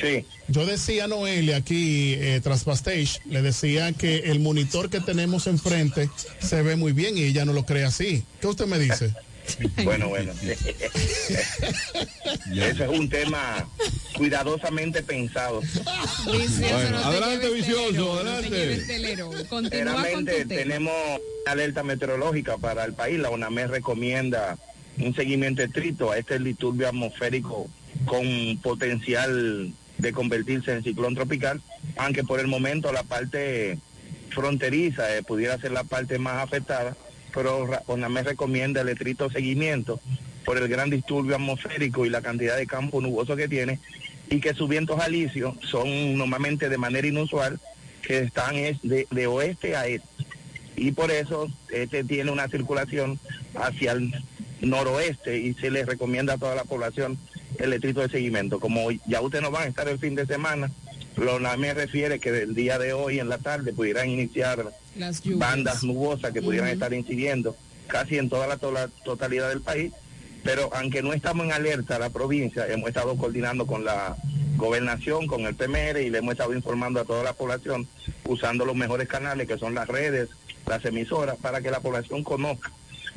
Sí, 0.00 0.24
Yo 0.48 0.64
decía 0.64 1.04
a 1.04 1.08
Noelia 1.08 1.56
aquí 1.58 2.14
eh, 2.14 2.40
tras 2.42 2.64
backstage, 2.64 3.20
le 3.26 3.42
decía 3.42 3.92
que 3.92 4.30
el 4.30 4.40
monitor 4.40 4.88
que 4.88 4.98
tenemos 5.00 5.46
enfrente 5.46 6.08
se 6.38 6.62
ve 6.62 6.76
muy 6.76 6.92
bien 6.92 7.18
y 7.18 7.24
ella 7.24 7.44
no 7.44 7.52
lo 7.52 7.66
cree 7.66 7.84
así. 7.84 8.24
¿Qué 8.40 8.46
usted 8.46 8.64
me 8.66 8.78
dice? 8.78 9.14
bueno, 9.84 10.08
bueno. 10.08 10.32
Ese 12.52 12.84
es 12.84 12.88
un 12.88 13.08
tema 13.08 13.66
cuidadosamente 14.16 15.02
pensado. 15.02 15.60
Vicioso, 15.60 16.60
Bueno, 16.60 16.90
no 16.90 17.04
adelante, 17.04 17.50
vicioso, 17.50 18.22
telero, 18.86 19.30
no 19.32 19.68
te 19.68 19.82
adelante. 19.82 20.00
Continúa 20.00 20.10
con 20.10 20.24
tu 20.24 20.32
tema. 20.32 20.48
tenemos 20.48 20.94
una 21.42 21.52
alerta 21.52 21.82
meteorológica 21.82 22.58
para 22.58 22.84
el 22.84 22.92
país. 22.94 23.18
La 23.18 23.30
UNAMED 23.30 23.68
recomienda 23.68 24.58
un 24.98 25.14
seguimiento 25.14 25.62
estricto 25.62 26.10
a 26.10 26.18
este 26.18 26.38
disturbio 26.38 26.88
atmosférico 26.88 27.68
con 28.04 28.58
potencial 28.62 29.72
de 29.98 30.12
convertirse 30.12 30.72
en 30.72 30.82
ciclón 30.82 31.14
tropical, 31.14 31.60
aunque 31.96 32.24
por 32.24 32.40
el 32.40 32.46
momento 32.46 32.92
la 32.92 33.02
parte 33.02 33.78
fronteriza 34.30 35.16
eh, 35.16 35.22
pudiera 35.22 35.58
ser 35.58 35.72
la 35.72 35.84
parte 35.84 36.18
más 36.18 36.42
afectada, 36.42 36.96
pero 37.34 37.68
UNAMED 37.86 38.28
recomienda 38.28 38.80
el 38.80 38.88
estricto 38.88 39.30
seguimiento 39.30 40.00
por 40.44 40.58
el 40.58 40.68
gran 40.68 40.90
disturbio 40.90 41.36
atmosférico 41.36 42.06
y 42.06 42.10
la 42.10 42.22
cantidad 42.22 42.56
de 42.56 42.66
campo 42.66 43.00
nuboso 43.00 43.36
que 43.36 43.48
tiene 43.48 43.78
y 44.28 44.40
que 44.40 44.54
sus 44.54 44.68
vientos 44.68 45.00
alisios 45.00 45.54
son 45.62 46.16
normalmente 46.16 46.68
de 46.68 46.78
manera 46.78 47.06
inusual 47.06 47.60
que 48.02 48.20
están 48.20 48.56
es 48.56 48.80
de, 48.82 49.06
de 49.10 49.26
oeste 49.26 49.76
a 49.76 49.86
este 49.86 50.08
y 50.76 50.92
por 50.92 51.10
eso 51.10 51.50
este 51.70 52.04
tiene 52.04 52.30
una 52.30 52.48
circulación 52.48 53.20
hacia 53.54 53.92
el 53.92 54.12
noroeste 54.62 55.38
y 55.38 55.54
se 55.54 55.70
les 55.70 55.86
recomienda 55.86 56.34
a 56.34 56.38
toda 56.38 56.54
la 56.54 56.64
población 56.64 57.18
el 57.58 57.72
estricto 57.72 58.00
de 58.00 58.08
seguimiento. 58.08 58.60
Como 58.60 58.90
ya 59.06 59.20
ustedes 59.20 59.42
no 59.42 59.50
van 59.50 59.64
a 59.64 59.66
estar 59.66 59.88
el 59.88 59.98
fin 59.98 60.14
de 60.14 60.26
semana, 60.26 60.70
lo 61.16 61.38
me 61.58 61.74
refiere 61.74 62.18
que 62.20 62.30
del 62.32 62.54
día 62.54 62.78
de 62.78 62.92
hoy 62.92 63.18
en 63.20 63.28
la 63.28 63.38
tarde 63.38 63.72
pudieran 63.72 64.08
iniciar 64.08 64.72
Las 64.96 65.20
bandas 65.38 65.82
nubosas 65.84 66.32
que 66.32 66.40
pudieran 66.42 66.68
estar 66.70 66.92
incidiendo 66.92 67.56
casi 67.88 68.18
en 68.18 68.28
toda 68.28 68.46
la, 68.46 68.56
to- 68.56 68.70
la 68.72 68.88
totalidad 69.04 69.48
del 69.48 69.60
país, 69.60 69.92
pero 70.44 70.70
aunque 70.74 71.02
no 71.02 71.12
estamos 71.12 71.44
en 71.46 71.52
alerta 71.52 71.98
la 71.98 72.10
provincia, 72.10 72.66
hemos 72.68 72.88
estado 72.88 73.16
coordinando 73.16 73.66
con 73.66 73.84
la 73.84 74.16
gobernación, 74.56 75.26
con 75.26 75.42
el 75.46 75.54
PMR 75.54 76.00
y 76.00 76.10
le 76.10 76.18
hemos 76.18 76.32
estado 76.32 76.54
informando 76.54 77.00
a 77.00 77.04
toda 77.04 77.24
la 77.24 77.32
población 77.32 77.88
usando 78.26 78.64
los 78.64 78.76
mejores 78.76 79.08
canales 79.08 79.48
que 79.48 79.58
son 79.58 79.74
las 79.74 79.88
redes, 79.88 80.28
las 80.66 80.84
emisoras, 80.84 81.36
para 81.38 81.60
que 81.60 81.70
la 81.70 81.80
población 81.80 82.22
conozca, 82.22 82.70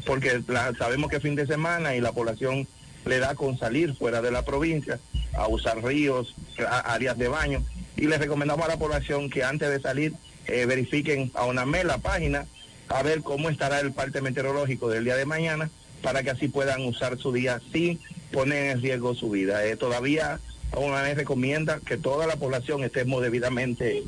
porque 0.06 0.42
la- 0.48 0.74
sabemos 0.76 1.10
que 1.10 1.18
es 1.18 1.22
fin 1.22 1.36
de 1.36 1.46
semana 1.46 1.96
y 1.96 2.02
la 2.02 2.12
población 2.12 2.68
le 3.06 3.20
da 3.20 3.36
con 3.36 3.58
salir 3.58 3.94
fuera 3.96 4.22
de 4.22 4.32
la 4.32 4.44
provincia 4.44 5.00
a 5.34 5.48
usar 5.48 5.84
ríos, 5.84 6.34
a- 6.68 6.94
áreas 6.94 7.18
de 7.18 7.28
baño 7.28 7.64
y 7.96 8.08
les 8.08 8.20
recomendamos 8.20 8.66
a 8.66 8.70
la 8.70 8.78
población 8.78 9.30
que 9.30 9.44
antes 9.44 9.70
de 9.70 9.80
salir 9.80 10.14
eh, 10.48 10.66
verifiquen 10.66 11.32
a 11.36 11.46
UNAME 11.46 11.84
la 11.84 12.00
página 12.00 12.46
a 12.90 13.04
ver 13.04 13.22
cómo 13.22 13.50
estará 13.50 13.80
el 13.80 13.94
parte 13.94 14.22
meteorológico 14.22 14.90
del 14.90 15.06
día 15.06 15.16
de 15.16 15.26
mañana 15.26 15.70
para 16.02 16.22
que 16.22 16.32
así 16.32 16.48
puedan 16.48 16.86
usar 16.86 17.18
su 17.18 17.32
día 17.32 17.62
sin 17.72 18.00
poner 18.32 18.72
en 18.72 18.82
riesgo 18.82 19.16
su 19.16 19.30
vida. 19.30 19.66
Eh, 19.66 19.78
todavía 19.78 20.40
UNAME 20.76 21.14
recomienda 21.14 21.80
que 21.86 21.98
toda 21.98 22.28
la 22.28 22.36
población 22.36 22.84
estemos 22.84 23.22
debidamente 23.22 24.04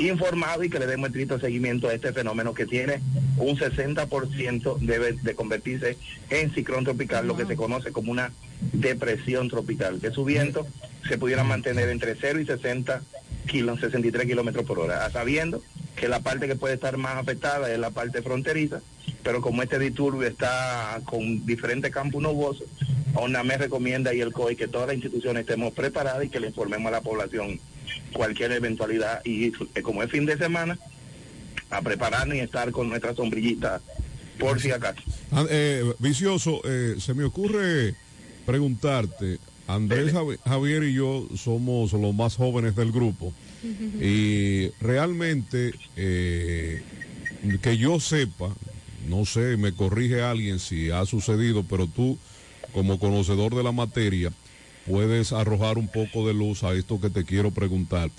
informados 0.00 0.64
y 0.64 0.70
que 0.70 0.78
le 0.78 0.86
demos 0.86 1.08
estricto 1.08 1.38
seguimiento 1.38 1.88
a 1.88 1.94
este 1.94 2.12
fenómeno 2.12 2.54
que 2.54 2.66
tiene 2.66 3.00
un 3.36 3.56
60% 3.56 4.78
debe 4.78 5.12
de 5.12 5.34
convertirse 5.34 5.96
en 6.30 6.52
ciclón 6.52 6.84
tropical, 6.84 7.26
lo 7.26 7.36
que 7.36 7.46
se 7.46 7.56
conoce 7.56 7.92
como 7.92 8.12
una 8.12 8.32
depresión 8.72 9.48
tropical, 9.48 10.00
que 10.00 10.10
su 10.10 10.24
viento 10.24 10.66
se 11.08 11.18
pudiera 11.18 11.44
mantener 11.44 11.88
entre 11.88 12.14
0 12.14 12.40
y 12.40 12.46
60 12.46 13.02
kilos, 13.46 13.80
63 13.80 14.26
kilómetros 14.26 14.64
por 14.64 14.78
hora, 14.78 15.08
sabiendo 15.10 15.62
que 15.96 16.08
la 16.08 16.20
parte 16.20 16.46
que 16.46 16.56
puede 16.56 16.74
estar 16.74 16.96
más 16.96 17.16
afectada 17.16 17.72
es 17.72 17.78
la 17.78 17.90
parte 17.90 18.22
fronteriza, 18.22 18.80
pero 19.22 19.40
como 19.40 19.62
este 19.62 19.78
disturbio 19.78 20.26
está 20.26 21.00
con 21.04 21.44
diferentes 21.44 21.90
campos 21.90 22.22
nubosos, 22.22 22.68
ONAME 23.14 23.58
recomienda 23.58 24.14
y 24.14 24.20
el 24.20 24.32
COI 24.32 24.56
que 24.56 24.68
todas 24.68 24.88
las 24.88 24.96
instituciones 24.96 25.42
estemos 25.42 25.72
preparadas 25.72 26.24
y 26.24 26.28
que 26.28 26.40
le 26.40 26.46
informemos 26.46 26.88
a 26.88 26.96
la 26.96 27.00
población 27.00 27.58
cualquier 28.12 28.52
eventualidad. 28.52 29.20
Y 29.24 29.46
eh, 29.74 29.82
como 29.82 30.02
es 30.02 30.10
fin 30.10 30.26
de 30.26 30.36
semana, 30.36 30.78
a 31.70 31.82
prepararnos 31.82 32.36
y 32.36 32.40
estar 32.40 32.70
con 32.72 32.88
nuestra 32.88 33.14
sombrillita 33.14 33.80
por 34.38 34.60
si 34.60 34.70
acaso. 34.70 35.00
Ah, 35.32 35.44
eh, 35.50 35.84
vicioso, 35.98 36.60
eh, 36.64 36.96
se 36.98 37.14
me 37.14 37.24
ocurre 37.24 37.94
preguntarte, 38.46 39.38
Andrés 39.68 40.12
Javi- 40.12 40.38
Javier 40.44 40.82
y 40.82 40.94
yo 40.94 41.28
somos 41.36 41.92
los 41.92 42.14
más 42.14 42.36
jóvenes 42.36 42.74
del 42.76 42.90
grupo. 42.92 43.32
Y 44.00 44.70
realmente 44.80 45.72
eh, 45.96 46.82
que 47.62 47.76
yo 47.76 48.00
sepa, 48.00 48.54
no 49.08 49.24
sé, 49.26 49.56
me 49.58 49.72
corrige 49.72 50.22
alguien 50.22 50.58
si 50.58 50.90
ha 50.90 51.04
sucedido, 51.04 51.62
pero 51.62 51.86
tú 51.86 52.18
como 52.72 52.98
conocedor 52.98 53.54
de 53.54 53.62
la 53.62 53.72
materia 53.72 54.32
puedes 54.86 55.32
arrojar 55.32 55.78
un 55.78 55.88
poco 55.88 56.26
de 56.26 56.34
luz 56.34 56.64
a 56.64 56.72
esto 56.72 57.00
que 57.00 57.10
te 57.10 57.24
quiero 57.24 57.50
preguntar. 57.50 58.10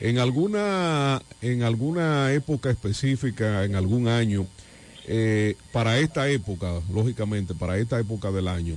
En 0.00 0.18
alguna, 0.18 1.22
en 1.40 1.62
alguna 1.62 2.32
época 2.32 2.70
específica, 2.70 3.64
en 3.64 3.76
algún 3.76 4.08
año, 4.08 4.46
eh, 5.06 5.56
para 5.72 5.98
esta 5.98 6.28
época, 6.28 6.80
lógicamente, 6.92 7.54
para 7.54 7.78
esta 7.78 8.00
época 8.00 8.30
del 8.30 8.48
año, 8.48 8.74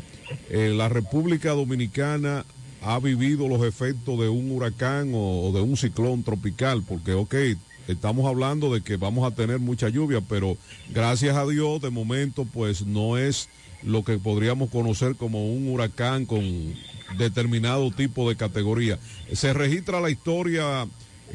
eh, 0.49 0.71
la 0.75 0.89
República 0.89 1.51
Dominicana 1.51 2.45
ha 2.81 2.99
vivido 2.99 3.47
los 3.47 3.65
efectos 3.65 4.19
de 4.19 4.29
un 4.29 4.51
huracán 4.51 5.13
o, 5.13 5.47
o 5.47 5.51
de 5.51 5.61
un 5.61 5.77
ciclón 5.77 6.23
tropical, 6.23 6.83
porque 6.87 7.13
ok, 7.13 7.35
estamos 7.87 8.27
hablando 8.27 8.73
de 8.73 8.81
que 8.81 8.97
vamos 8.97 9.31
a 9.31 9.35
tener 9.35 9.59
mucha 9.59 9.89
lluvia, 9.89 10.21
pero 10.21 10.57
gracias 10.89 11.35
a 11.35 11.45
Dios 11.45 11.81
de 11.81 11.89
momento 11.89 12.45
pues 12.45 12.85
no 12.85 13.17
es 13.17 13.49
lo 13.83 14.03
que 14.03 14.17
podríamos 14.17 14.69
conocer 14.69 15.15
como 15.15 15.45
un 15.51 15.67
huracán 15.67 16.25
con 16.25 16.43
determinado 17.17 17.91
tipo 17.91 18.29
de 18.29 18.35
categoría. 18.35 18.99
¿Se 19.33 19.53
registra 19.53 20.01
la 20.01 20.09
historia 20.09 20.87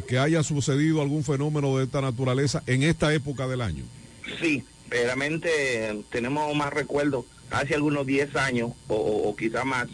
que 0.09 0.19
haya 0.19 0.43
sucedido 0.43 1.01
algún 1.03 1.25
fenómeno 1.25 1.77
de 1.77 1.85
esta 1.85 2.01
naturaleza 2.01 2.63
en 2.67 2.83
esta 2.83 3.13
época 3.15 3.47
del 3.49 3.61
año? 3.61 3.85
Sí, 4.41 4.65
realmente 4.89 5.51
eh, 5.91 6.01
tenemos 6.11 6.55
más 6.55 6.73
recuerdos. 6.73 7.25
Hace 7.51 7.75
algunos 7.75 8.07
10 8.07 8.37
años 8.37 8.71
o, 8.89 8.95
o, 8.95 9.29
o 9.29 9.37
quizá 9.37 9.65
más, 9.65 9.89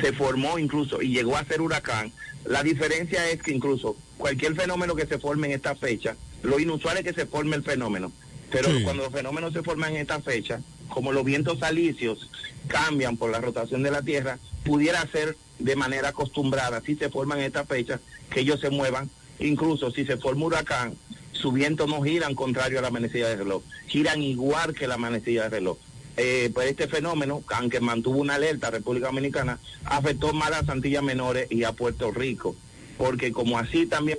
se 0.00 0.12
formó 0.12 0.58
incluso 0.58 1.02
y 1.02 1.08
llegó 1.08 1.36
a 1.36 1.44
ser 1.44 1.60
huracán. 1.60 2.12
La 2.44 2.62
diferencia 2.62 3.28
es 3.30 3.42
que 3.42 3.52
incluso 3.52 3.96
cualquier 4.16 4.54
fenómeno 4.54 4.94
que 4.94 5.06
se 5.06 5.18
forme 5.18 5.48
en 5.48 5.54
esta 5.54 5.74
fecha, 5.74 6.16
lo 6.42 6.58
inusual 6.60 6.96
es 6.98 7.04
que 7.04 7.12
se 7.12 7.26
forme 7.26 7.56
el 7.56 7.62
fenómeno. 7.64 8.12
Pero 8.50 8.70
Sí. 8.70 8.82
cuando 8.82 9.02
los 9.04 9.12
fenómenos 9.12 9.52
se 9.52 9.62
forman 9.62 9.94
en 9.94 10.02
esta 10.02 10.20
fecha, 10.20 10.60
como 10.90 11.12
los 11.12 11.24
vientos 11.24 11.62
alisios 11.62 12.28
cambian 12.66 13.16
por 13.16 13.30
la 13.30 13.40
rotación 13.40 13.82
de 13.82 13.90
la 13.90 14.02
Tierra, 14.02 14.38
pudiera 14.64 15.06
ser 15.10 15.36
de 15.58 15.76
manera 15.76 16.08
acostumbrada, 16.08 16.82
si 16.84 16.96
se 16.96 17.08
forman 17.08 17.38
en 17.38 17.46
esta 17.46 17.64
fecha, 17.64 18.00
que 18.30 18.40
ellos 18.40 18.60
se 18.60 18.70
muevan. 18.70 19.08
Incluso 19.38 19.90
si 19.90 20.04
se 20.04 20.18
forma 20.18 20.46
huracán, 20.46 20.94
su 21.32 21.52
viento 21.52 21.86
no 21.86 22.02
giran 22.02 22.34
contrario 22.34 22.78
a 22.78 22.82
la 22.82 22.90
manecilla 22.90 23.28
del 23.28 23.38
reloj, 23.38 23.62
giran 23.86 24.20
igual 24.22 24.74
que 24.74 24.86
la 24.86 24.98
manecilla 24.98 25.44
del 25.44 25.52
reloj. 25.52 25.78
Eh, 26.16 26.50
pues 26.52 26.68
este 26.68 26.86
fenómeno, 26.86 27.42
aunque 27.48 27.80
mantuvo 27.80 28.18
una 28.18 28.34
alerta 28.34 28.66
a 28.66 28.72
República 28.72 29.06
Dominicana, 29.06 29.58
afectó 29.84 30.34
más 30.34 30.48
a 30.48 30.62
las 30.62 30.68
Antillas 30.68 31.02
Menores 31.02 31.50
y 31.50 31.64
a 31.64 31.72
Puerto 31.72 32.10
Rico, 32.10 32.54
porque 32.98 33.32
como 33.32 33.58
así 33.58 33.86
también 33.86 34.18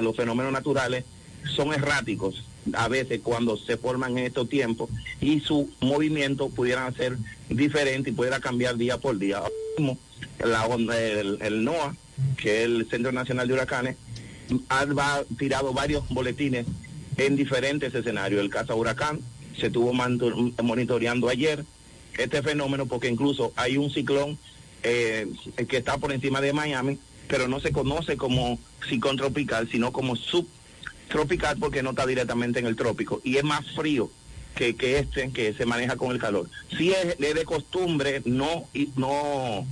los 0.00 0.16
fenómenos 0.16 0.52
naturales 0.52 1.04
son 1.54 1.74
erráticos 1.74 2.44
a 2.74 2.88
veces 2.88 3.20
cuando 3.22 3.56
se 3.56 3.76
forman 3.76 4.18
en 4.18 4.26
estos 4.26 4.48
tiempos 4.48 4.88
y 5.20 5.40
su 5.40 5.70
movimiento 5.80 6.48
pudiera 6.48 6.90
ser 6.92 7.16
diferente 7.48 8.10
y 8.10 8.12
pudiera 8.12 8.40
cambiar 8.40 8.76
día 8.76 8.98
por 8.98 9.18
día. 9.18 9.42
La 10.38 10.66
el, 10.66 11.38
el 11.40 11.64
NOAA, 11.64 11.96
que 12.36 12.60
es 12.60 12.64
el 12.66 12.88
Centro 12.88 13.12
Nacional 13.12 13.48
de 13.48 13.54
Huracanes, 13.54 13.96
ha, 14.68 15.22
tirado 15.38 15.72
varios 15.72 16.08
boletines 16.08 16.66
en 17.16 17.36
diferentes 17.36 17.94
escenarios. 17.94 18.40
El 18.40 18.50
caso 18.50 18.76
huracán 18.76 19.20
se 19.58 19.66
estuvo 19.66 19.92
monitoreando 19.92 21.28
ayer 21.28 21.64
este 22.18 22.42
fenómeno 22.42 22.86
porque 22.86 23.08
incluso 23.08 23.52
hay 23.56 23.76
un 23.76 23.90
ciclón 23.90 24.38
eh, 24.82 25.28
que 25.68 25.76
está 25.76 25.98
por 25.98 26.12
encima 26.12 26.40
de 26.40 26.52
Miami, 26.52 26.98
pero 27.28 27.48
no 27.48 27.60
se 27.60 27.72
conoce 27.72 28.16
como 28.16 28.58
ciclón 28.88 29.16
tropical, 29.16 29.68
sino 29.70 29.92
como 29.92 30.16
subtropical 31.12 31.58
porque 31.58 31.82
no 31.82 31.90
está 31.90 32.06
directamente 32.06 32.58
en 32.58 32.66
el 32.66 32.76
trópico 32.76 33.20
y 33.22 33.36
es 33.36 33.44
más 33.44 33.64
frío 33.72 34.10
que, 34.54 34.74
que 34.76 34.98
este 34.98 35.30
que 35.30 35.52
se 35.52 35.66
maneja 35.66 35.96
con 35.96 36.10
el 36.12 36.18
calor. 36.18 36.48
Sí 36.76 36.92
es, 36.92 37.18
de 37.18 37.44
costumbre, 37.44 38.22
no, 38.24 38.64
no 38.96 39.66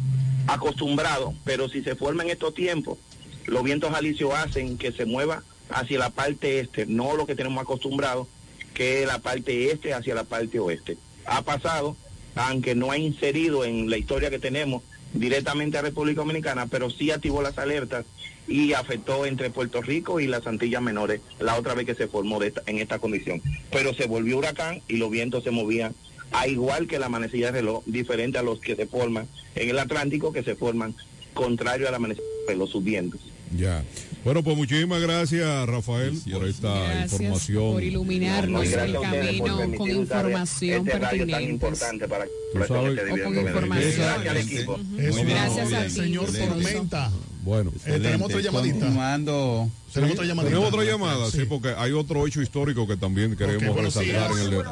acostumbrado, 0.46 1.34
pero 1.44 1.68
si 1.68 1.82
se 1.82 1.96
forma 1.96 2.22
en 2.22 2.30
estos 2.30 2.54
tiempos, 2.54 2.98
los 3.46 3.62
vientos 3.62 3.92
alisios 3.94 4.34
hacen 4.34 4.78
que 4.78 4.92
se 4.92 5.04
mueva 5.04 5.42
hacia 5.70 5.98
la 5.98 6.10
parte 6.10 6.60
este, 6.60 6.86
no 6.86 7.16
lo 7.16 7.26
que 7.26 7.34
tenemos 7.34 7.62
acostumbrado, 7.62 8.26
que 8.74 9.06
la 9.06 9.18
parte 9.18 9.70
este 9.70 9.94
hacia 9.94 10.14
la 10.14 10.24
parte 10.24 10.58
oeste. 10.58 10.96
Ha 11.26 11.42
pasado, 11.42 11.96
aunque 12.34 12.74
no 12.74 12.90
ha 12.90 12.98
inserido 12.98 13.64
en 13.64 13.90
la 13.90 13.98
historia 13.98 14.30
que 14.30 14.38
tenemos 14.38 14.82
directamente 15.12 15.76
a 15.76 15.82
República 15.82 16.20
Dominicana, 16.20 16.66
pero 16.66 16.90
sí 16.90 17.10
activó 17.10 17.42
las 17.42 17.58
alertas 17.58 18.06
y 18.50 18.72
afectó 18.74 19.24
entre 19.24 19.48
Puerto 19.48 19.80
Rico 19.80 20.20
y 20.20 20.26
las 20.26 20.46
Antillas 20.46 20.82
Menores 20.82 21.20
la 21.38 21.56
otra 21.56 21.72
vez 21.74 21.86
que 21.86 21.94
se 21.94 22.08
formó 22.08 22.38
de 22.40 22.48
esta- 22.48 22.62
en 22.66 22.78
esta 22.78 22.98
condición. 22.98 23.40
Pero 23.70 23.94
se 23.94 24.06
volvió 24.06 24.36
huracán 24.38 24.82
y 24.88 24.96
los 24.96 25.10
vientos 25.10 25.44
se 25.44 25.50
movían 25.52 25.94
a 26.32 26.46
igual 26.48 26.86
que 26.86 26.98
la 26.98 27.08
manecilla 27.08 27.46
de 27.46 27.52
reloj, 27.60 27.82
diferente 27.86 28.38
a 28.38 28.42
los 28.42 28.60
que 28.60 28.76
se 28.76 28.86
forman 28.86 29.26
en 29.54 29.70
el 29.70 29.78
Atlántico, 29.78 30.32
que 30.32 30.42
se 30.42 30.54
forman 30.56 30.94
contrario 31.32 31.88
a 31.88 31.92
la 31.92 31.98
manecilla 31.98 32.26
de 32.46 32.52
reloj, 32.52 32.68
sus 32.70 32.84
vientos. 32.84 33.20
Ya. 33.56 33.82
Bueno, 34.24 34.42
pues 34.44 34.56
muchísimas 34.56 35.00
gracias, 35.00 35.66
Rafael, 35.66 36.16
por 36.32 36.46
esta 36.46 36.72
Gracias 36.72 37.12
información. 37.20 37.72
por 37.72 37.82
iluminarnos 37.82 38.64
Y 38.64 38.68
gracias 38.68 38.88
el 38.90 38.96
a 38.96 39.00
ustedes 39.00 39.26
por 39.38 39.46
camino 39.48 39.56
permitir 39.58 39.78
con 39.94 40.02
usar 40.04 40.24
información 40.26 40.86
este 40.86 40.98
radio 40.98 41.00
tan 41.00 41.18
pertinente. 41.28 41.52
importante 41.52 42.08
para 42.08 42.24
Tú 42.26 42.58
sabes- 42.68 42.98
O 42.98 43.24
con 43.24 43.38
información. 43.38 43.92
Gracias 43.96 44.28
al 44.28 44.36
equipo. 44.36 44.78
Gracias 44.92 45.64
muy 45.66 45.74
a 45.74 45.78
bien. 45.80 45.84
ti, 45.88 45.90
Señor. 45.94 46.26
Tormenta. 46.32 47.10
Bueno, 47.42 47.72
Eh, 47.86 47.98
tenemos 48.00 48.28
otra 48.28 48.40
llamadita. 48.40 48.74
Continuando. 48.80 49.70
Tenemos 49.94 50.14
otra 50.14 50.26
llamadita. 50.26 50.50
tenemos 50.54 50.72
otra 50.74 50.84
llamada, 50.84 51.30
sí. 51.30 51.44
porque 51.48 51.74
hay 51.76 51.92
otro 51.92 52.26
hecho 52.26 52.42
histórico 52.42 52.86
que 52.86 52.96
también 52.96 53.34
queremos 53.36 53.74
buenos 53.74 53.94
resaltar 53.94 54.30
en 54.32 54.38
el 54.52 54.62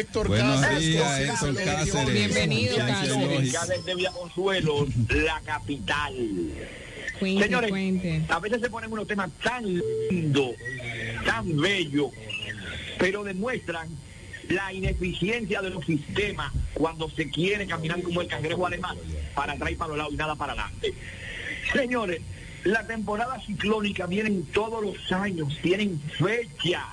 Héctor 0.00 0.28
Buenos 0.28 0.60
Cáceres. 0.60 0.86
días, 0.86 1.20
Héctor 1.20 1.54
Cáceres. 1.64 2.12
Bienvenido, 2.14 2.76
Cáceres. 2.76 3.16
lógica. 3.16 3.42
Ya 3.52 3.66
desde 3.66 3.94
Villaconsuelo, 3.94 4.86
la 5.08 5.40
capital. 5.44 6.14
Cuente, 7.20 7.44
Señores, 7.44 7.70
cuente. 7.70 8.22
a 8.28 8.38
veces 8.40 8.60
se 8.60 8.70
ponen 8.70 8.92
unos 8.92 9.06
temas 9.06 9.30
tan 9.42 9.64
lindos, 10.10 10.50
tan 11.24 11.56
bellos, 11.60 12.08
pero 12.98 13.22
demuestran 13.22 13.88
la 14.48 14.72
ineficiencia 14.72 15.62
de 15.62 15.70
los 15.70 15.86
sistemas 15.86 16.52
cuando 16.74 17.08
se 17.08 17.30
quiere 17.30 17.66
caminar 17.66 18.02
como 18.02 18.20
el 18.20 18.26
cangrejo 18.26 18.66
alemán, 18.66 18.96
para 19.34 19.52
atrás 19.52 19.70
y 19.70 19.76
para 19.76 19.88
los 19.90 19.96
lados 19.98 20.12
y 20.12 20.16
nada 20.16 20.34
para 20.34 20.52
adelante. 20.54 20.92
Señores, 21.72 22.20
la 22.64 22.86
temporada 22.86 23.40
ciclónica 23.40 24.06
vienen 24.06 24.46
todos 24.46 24.82
los 24.82 25.12
años, 25.12 25.58
tienen 25.62 26.00
fecha 26.18 26.86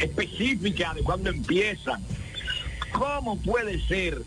específica 0.00 0.94
de 0.94 1.02
cuando 1.02 1.30
empiezan. 1.30 2.02
¿Cómo 2.92 3.40
puede 3.40 3.80
ser 3.86 4.22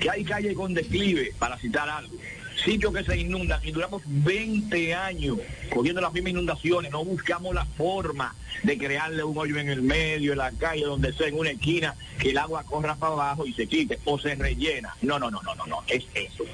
que 0.00 0.10
hay 0.10 0.24
calles 0.24 0.54
con 0.54 0.72
declive, 0.72 1.34
para 1.38 1.58
citar 1.58 1.88
algo, 1.88 2.16
sitios 2.64 2.92
que 2.92 3.04
se 3.04 3.18
inundan 3.18 3.60
y 3.62 3.70
duramos 3.70 4.02
20 4.06 4.94
años 4.94 5.38
cogiendo 5.72 6.00
las 6.00 6.12
mismas 6.12 6.32
inundaciones, 6.32 6.90
no 6.90 7.04
buscamos 7.04 7.54
la 7.54 7.64
forma 7.64 8.34
de 8.62 8.78
crearle 8.78 9.22
un 9.24 9.36
hoyo 9.36 9.58
en 9.58 9.68
el 9.68 9.82
medio, 9.82 10.32
en 10.32 10.38
la 10.38 10.50
calle, 10.52 10.84
donde 10.84 11.12
sea, 11.12 11.28
en 11.28 11.38
una 11.38 11.50
esquina, 11.50 11.94
que 12.18 12.30
el 12.30 12.38
agua 12.38 12.64
corra 12.64 12.94
para 12.96 13.12
abajo 13.12 13.46
y 13.46 13.52
se 13.52 13.66
quite 13.66 13.98
o 14.04 14.18
se 14.18 14.34
rellena. 14.34 14.94
No, 15.02 15.18
no, 15.18 15.30
no, 15.30 15.42
no, 15.42 15.54
no, 15.54 15.66
no, 15.66 15.82
es 15.86 16.04
eso. 16.14 16.44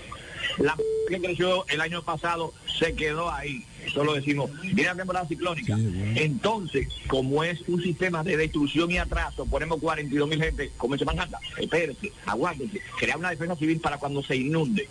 La 0.58 0.76
que 1.08 1.20
creció 1.20 1.66
el 1.68 1.80
año 1.80 2.02
pasado 2.02 2.52
se 2.78 2.94
quedó 2.94 3.30
ahí. 3.30 3.64
Solo 3.92 4.14
decimos, 4.14 4.50
viene 4.62 4.84
la 4.84 4.96
temporada 4.96 5.26
ciclónica. 5.26 5.76
Entonces, 6.16 6.88
como 7.06 7.44
es 7.44 7.60
un 7.68 7.82
sistema 7.82 8.24
de 8.24 8.36
destrucción 8.36 8.90
y 8.90 8.98
atraso, 8.98 9.46
ponemos 9.46 9.78
42 9.80 10.28
mil 10.28 10.42
gente, 10.42 10.72
como 10.76 10.96
se 10.98 11.04
anda, 11.08 11.38
espérese, 11.58 12.12
aguántese, 12.26 12.80
crear 12.98 13.18
una 13.18 13.30
defensa 13.30 13.56
civil 13.56 13.80
para 13.80 13.98
cuando 13.98 14.22
se 14.22 14.36
inunde. 14.36 14.88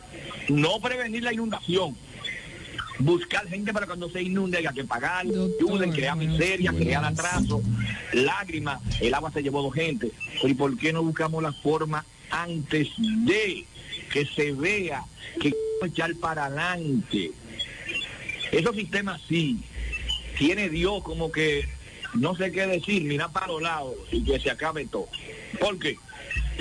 No 0.50 0.80
prevenir 0.80 1.24
la 1.24 1.34
inundación. 1.34 1.96
Buscar 2.98 3.46
gente 3.50 3.74
para 3.74 3.88
cuando 3.88 4.10
se 4.10 4.22
inunde 4.22 4.58
haya 4.58 4.72
que 4.72 4.86
pagar, 4.86 5.26
ayuden, 5.26 5.92
crear 5.92 6.16
miseria, 6.16 6.72
crear 6.72 7.04
atraso, 7.04 7.62
lágrimas, 8.14 8.82
el 9.02 9.14
agua 9.14 9.32
se 9.34 9.44
llevó 9.44 9.62
dos 9.62 9.74
gente. 9.74 10.12
¿y 10.42 10.54
por 10.54 10.78
qué 10.78 10.94
no 10.94 11.04
buscamos 11.04 11.44
la 11.44 11.52
forma 11.52 12.06
antes 12.32 12.88
de 12.98 13.66
que 14.16 14.26
se 14.26 14.54
vea 14.54 15.04
que 15.42 15.54
echar 15.86 16.16
para 16.16 16.46
adelante? 16.46 17.32
Esos 18.50 18.74
sistemas 18.74 19.22
sí, 19.28 19.60
tiene 20.38 20.70
Dios 20.70 21.04
como 21.04 21.30
que 21.30 21.68
no 22.14 22.34
sé 22.34 22.50
qué 22.50 22.66
decir, 22.66 23.04
mira 23.04 23.28
para 23.28 23.48
los 23.48 23.62
lados 23.62 23.96
y 24.14 24.24
que 24.24 24.40
se 24.40 24.50
acabe 24.50 24.86
todo. 24.86 25.10
¿Por 25.60 25.78
qué? 25.80 25.98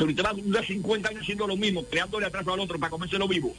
Va 0.01 0.33
de 0.35 0.67
50 0.67 1.09
años 1.09 1.23
haciendo 1.23 1.47
lo 1.47 1.57
mismo, 1.57 1.85
creándole 1.85 2.27
atraso 2.27 2.53
al 2.53 2.59
otro 2.59 2.77
para 2.81 2.91
comérselo 2.91 3.29
vivo, 3.29 3.55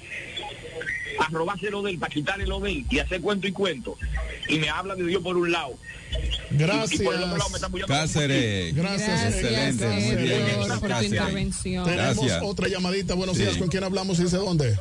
a 1.19 1.29
robárselo 1.29 1.81
de 1.81 1.91
él, 1.91 1.99
para 1.99 2.13
quitarle 2.13 2.45
lo 2.45 2.59
de 2.59 2.71
él 2.71 2.85
y 2.89 2.99
hacer 2.99 3.21
cuento 3.21 3.47
y 3.47 3.51
cuento, 3.51 3.97
y 4.49 4.59
me 4.59 4.69
habla 4.69 4.95
de 4.95 5.05
Dios 5.05 5.21
por 5.23 5.37
un 5.37 5.51
lado. 5.51 5.77
Gracias. 6.51 7.01
Y 7.01 7.03
por 7.03 7.15
el 7.15 7.23
otro 7.23 7.37
lado 7.37 7.49
me 7.49 7.55
están 7.55 7.71
bullando- 7.71 7.93
Cáceres. 7.93 8.75
Gracias, 8.75 9.35
Excelente, 9.35 9.85
Héctor. 9.85 9.89
muy 10.15 10.23
bien. 10.23 10.41
Héctor, 10.41 10.67
por 10.67 10.79
tu 10.79 10.85
Gracias. 10.87 11.11
intervención. 11.11 11.85
Tenemos 11.85 12.15
Gracias. 12.15 12.41
otra 12.43 12.67
llamadita. 12.69 13.13
Buenos 13.15 13.35
Sí. 13.37 13.43
días. 13.43 13.57
¿Con 13.57 13.67
quién 13.67 13.83
hablamos 13.83 14.19
y 14.19 14.23
dice 14.23 14.37
dónde? 14.37 14.77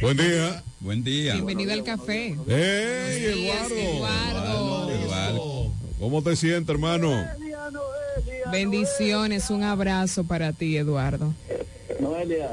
Buen 0.00 0.16
día. 0.16 0.62
Buen 0.80 1.02
día. 1.02 1.34
Bienvenido 1.34 1.72
al 1.72 1.82
café. 1.82 2.36
¡Hey, 2.46 3.24
Eduardo! 3.24 3.74
Eduardo. 3.74 4.90
Eduardo. 4.90 5.72
¿Cómo 5.98 6.22
te 6.22 6.36
sientes, 6.36 6.68
hermano? 6.68 7.26
Bendiciones, 8.52 9.50
un 9.50 9.62
abrazo 9.64 10.24
para 10.24 10.52
ti, 10.52 10.76
Eduardo. 10.76 11.34
Noelia, 12.00 12.50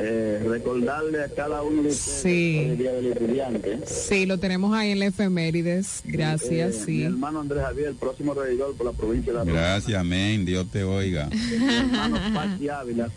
eh, 0.00 0.42
recordarle 0.48 1.22
a 1.24 1.28
cada 1.28 1.62
uno 1.62 1.82
de 1.82 1.88
ustedes 1.88 2.22
Sí. 2.22 2.58
el 2.70 2.78
Día 2.78 2.92
del 2.92 3.06
Estudiante. 3.12 3.78
Sí, 3.86 4.26
lo 4.26 4.38
tenemos 4.38 4.74
ahí 4.74 4.90
en 4.90 4.98
la 4.98 5.06
efemérides. 5.06 6.02
Gracias, 6.04 6.76
Eh, 6.76 6.80
Mi 6.80 6.84
sí. 6.86 7.02
hermano 7.04 7.40
Andrés 7.40 7.62
Javier, 7.62 7.88
el 7.88 7.94
próximo 7.96 8.34
regidor 8.34 8.74
por 8.76 8.86
la 8.86 8.92
provincia 8.92 9.32
de 9.32 9.38
La 9.38 9.44
Gracias, 9.44 9.98
amén. 9.98 10.44
Dios 10.44 10.66
te 10.70 10.82
oiga. 10.84 11.28
Mi 11.30 11.74
hermano 11.76 12.18
Pachi 12.34 12.68
Ávila, 12.68 13.08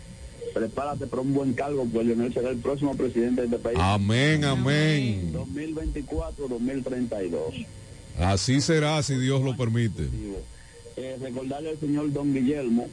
prepárate 0.54 1.06
para 1.06 1.22
un 1.22 1.34
buen 1.34 1.52
cargo, 1.54 1.86
pues 1.92 2.06
Leonel 2.06 2.32
será 2.32 2.50
el 2.50 2.58
próximo 2.58 2.96
presidente 2.96 3.42
de 3.42 3.46
este 3.48 3.58
país. 3.58 3.78
Amén, 3.80 4.44
amén. 4.44 5.32
2024-2032. 5.32 7.66
Así 8.18 8.60
será 8.60 9.02
si 9.02 9.16
Dios 9.16 9.42
lo 9.42 9.56
permite. 9.56 10.04
Eh, 10.96 11.16
recordarle 11.20 11.70
al 11.70 11.78
señor 11.78 12.12
Don 12.12 12.32
Guillermo 12.34 12.88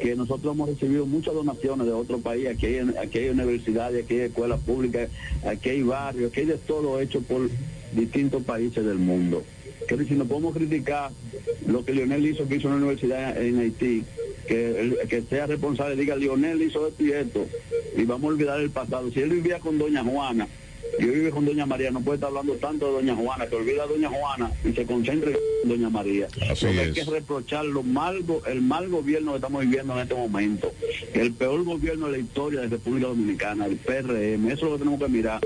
que 0.00 0.16
nosotros 0.16 0.54
hemos 0.54 0.68
recibido 0.68 1.06
muchas 1.06 1.34
donaciones 1.34 1.86
de 1.86 1.92
otro 1.92 2.18
país, 2.18 2.48
aquí 2.48 2.66
hay, 2.66 2.78
aquí 3.00 3.28
universidades, 3.28 4.04
aquí 4.04 4.14
hay 4.14 4.20
escuelas 4.26 4.60
públicas, 4.60 5.08
aquí 5.46 5.70
hay 5.70 5.82
barrios, 5.82 6.30
aquí 6.30 6.40
hay 6.40 6.46
de 6.46 6.58
todo 6.58 7.00
hecho 7.00 7.20
por 7.22 7.48
distintos 7.92 8.42
países 8.42 8.84
del 8.84 8.98
mundo. 8.98 9.42
Que 9.88 10.02
si 10.04 10.14
no 10.14 10.24
podemos 10.24 10.54
criticar 10.54 11.10
lo 11.66 11.84
que 11.84 11.92
Lionel 11.92 12.26
hizo, 12.26 12.48
que 12.48 12.56
hizo 12.56 12.68
en 12.68 12.74
la 12.74 12.78
universidad 12.78 13.40
en 13.40 13.58
Haití, 13.58 14.04
que, 14.46 14.96
que 15.08 15.22
sea 15.22 15.46
responsable, 15.46 15.96
diga 15.96 16.16
Lionel 16.16 16.62
hizo 16.62 16.86
esto 16.88 17.02
y 17.04 17.12
esto, 17.12 17.46
y 17.96 18.04
vamos 18.04 18.24
a 18.24 18.34
olvidar 18.34 18.60
el 18.60 18.70
pasado. 18.70 19.10
Si 19.10 19.20
él 19.20 19.30
vivía 19.30 19.60
con 19.60 19.78
Doña 19.78 20.02
Juana, 20.02 20.48
y 20.98 21.04
hoy 21.04 21.10
vive 21.10 21.30
con 21.30 21.44
Doña 21.44 21.66
María, 21.66 21.90
no 21.90 22.00
puede 22.00 22.16
estar 22.16 22.28
hablando 22.28 22.54
tanto 22.54 22.86
de 22.86 22.92
Doña 22.92 23.14
Juana, 23.14 23.46
que 23.46 23.56
olvida 23.56 23.84
a 23.84 23.86
Doña 23.86 24.08
Juana 24.08 24.52
y 24.64 24.72
se 24.72 24.84
concentre 24.84 25.38
en 25.62 25.68
Doña 25.68 25.90
María. 25.90 26.28
Así 26.50 26.66
hay 26.66 26.92
que 26.92 27.04
reprochar 27.04 27.64
lo 27.64 27.82
mal, 27.82 28.24
el 28.46 28.62
mal 28.62 28.88
gobierno 28.88 29.32
que 29.32 29.36
estamos 29.36 29.62
viviendo 29.62 29.94
en 29.94 30.00
este 30.00 30.14
momento, 30.14 30.72
el 31.14 31.32
peor 31.32 31.64
gobierno 31.64 32.06
de 32.06 32.12
la 32.12 32.18
historia 32.18 32.60
de 32.60 32.68
República 32.68 33.08
Dominicana, 33.08 33.66
el 33.66 33.76
PRM, 33.76 34.46
eso 34.46 34.54
es 34.54 34.62
lo 34.62 34.72
que 34.72 34.78
tenemos 34.78 35.00
que 35.00 35.08
mirar. 35.08 35.40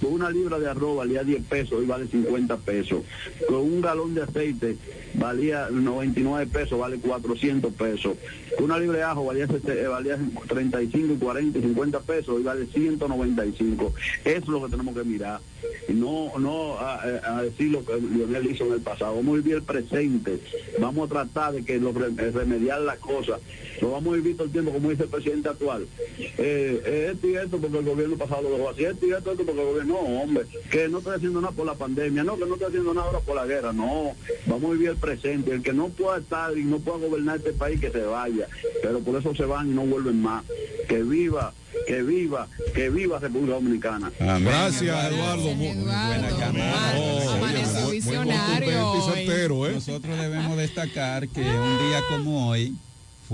Con 0.00 0.12
una 0.12 0.30
libra 0.30 0.58
de 0.58 0.68
arroz 0.68 0.98
valía 0.98 1.22
10 1.22 1.44
pesos, 1.44 1.78
hoy 1.78 1.86
vale 1.86 2.06
50 2.06 2.56
pesos. 2.58 3.02
Con 3.46 3.56
un 3.56 3.80
galón 3.80 4.14
de 4.14 4.22
aceite 4.22 4.76
valía 5.14 5.68
99 5.70 6.46
pesos, 6.52 6.78
vale 6.78 6.98
400 6.98 7.72
pesos. 7.74 8.16
Una 8.58 8.78
libra 8.78 8.98
de 8.98 9.04
ajo 9.04 9.24
valía, 9.24 9.44
eh, 9.68 9.86
valía 9.88 10.18
35, 10.48 11.16
40, 11.18 11.60
50 11.60 12.00
pesos, 12.00 12.28
hoy 12.36 12.42
vale 12.42 12.66
195. 12.66 13.92
Eso 14.24 14.38
es 14.38 14.48
lo 14.48 14.64
que 14.64 14.70
tenemos 14.70 14.94
que 14.96 15.04
mirar. 15.04 15.40
Y 15.88 15.92
no, 15.92 16.32
no 16.38 16.78
a, 16.78 17.00
a- 17.02 17.42
decir 17.42 17.70
lo 17.70 17.84
que 17.84 17.96
Lionel 18.00 18.50
hizo 18.50 18.66
en 18.66 18.74
el 18.74 18.80
pasado. 18.80 19.16
Vamos 19.16 19.34
a 19.34 19.36
vivir 19.36 19.54
el 19.56 19.62
presente. 19.62 20.38
Vamos 20.78 21.06
a 21.10 21.12
tratar 21.12 21.52
de 21.54 21.64
que 21.64 21.78
lo, 21.78 21.92
re- 21.92 22.30
remediar 22.30 22.80
las 22.80 22.98
cosas. 22.98 23.40
Lo 23.84 23.90
vamos 23.90 24.14
a 24.14 24.16
vivir 24.16 24.34
todo 24.34 24.46
el 24.46 24.52
tiempo, 24.52 24.72
como 24.72 24.88
dice 24.88 25.02
el 25.02 25.10
presidente 25.10 25.46
actual. 25.50 25.86
Eh, 26.18 26.32
eh, 26.38 27.10
esto 27.12 27.28
y 27.28 27.36
esto 27.36 27.58
porque 27.58 27.76
el 27.76 27.84
gobierno 27.84 28.16
pasado 28.16 28.40
lo 28.44 28.56
dejó 28.56 28.70
así. 28.70 28.82
Esto 28.82 29.06
y 29.06 29.12
esto, 29.12 29.32
esto 29.32 29.44
porque 29.44 29.60
el 29.60 29.66
gobierno, 29.66 29.94
no, 30.02 30.22
hombre, 30.22 30.44
que 30.70 30.88
no 30.88 30.98
estoy 30.98 31.16
haciendo 31.16 31.42
nada 31.42 31.52
por 31.52 31.66
la 31.66 31.74
pandemia, 31.74 32.24
no, 32.24 32.38
que 32.38 32.46
no 32.46 32.54
estoy 32.54 32.68
haciendo 32.68 32.94
nada 32.94 33.08
ahora 33.08 33.20
por 33.20 33.36
la 33.36 33.44
guerra, 33.44 33.74
no. 33.74 34.16
Vamos 34.46 34.70
a 34.70 34.72
vivir 34.72 34.88
el 34.88 34.96
presente. 34.96 35.52
El 35.52 35.62
que 35.62 35.74
no 35.74 35.88
pueda 35.90 36.16
estar 36.16 36.56
y 36.56 36.64
no 36.64 36.78
pueda 36.78 36.96
gobernar 36.96 37.36
este 37.36 37.52
país, 37.52 37.78
que 37.78 37.90
se 37.90 38.00
vaya. 38.00 38.48
Pero 38.80 39.00
por 39.00 39.20
eso 39.20 39.34
se 39.34 39.44
van 39.44 39.70
y 39.70 39.74
no 39.74 39.82
vuelven 39.82 40.22
más. 40.22 40.46
Que 40.88 41.02
viva, 41.02 41.52
que 41.86 42.02
viva, 42.02 42.48
que 42.74 42.88
viva 42.88 43.18
República 43.18 43.52
Dominicana. 43.52 44.10
Gracias, 44.18 45.12
Eduardo. 45.12 45.54
Muy, 45.56 45.74
buena 45.74 46.30
llamada. 46.30 47.34
Amanece 47.34 47.72
Muy- 47.74 47.82
muy 47.82 47.92
visionario 47.92 48.88
hoy. 48.88 49.26
¿eh? 49.28 49.72
Nosotros 49.74 50.18
debemos 50.18 50.56
destacar 50.56 51.28
que 51.28 51.40
un 51.40 51.78
día 51.90 52.00
como 52.08 52.48
hoy 52.48 52.74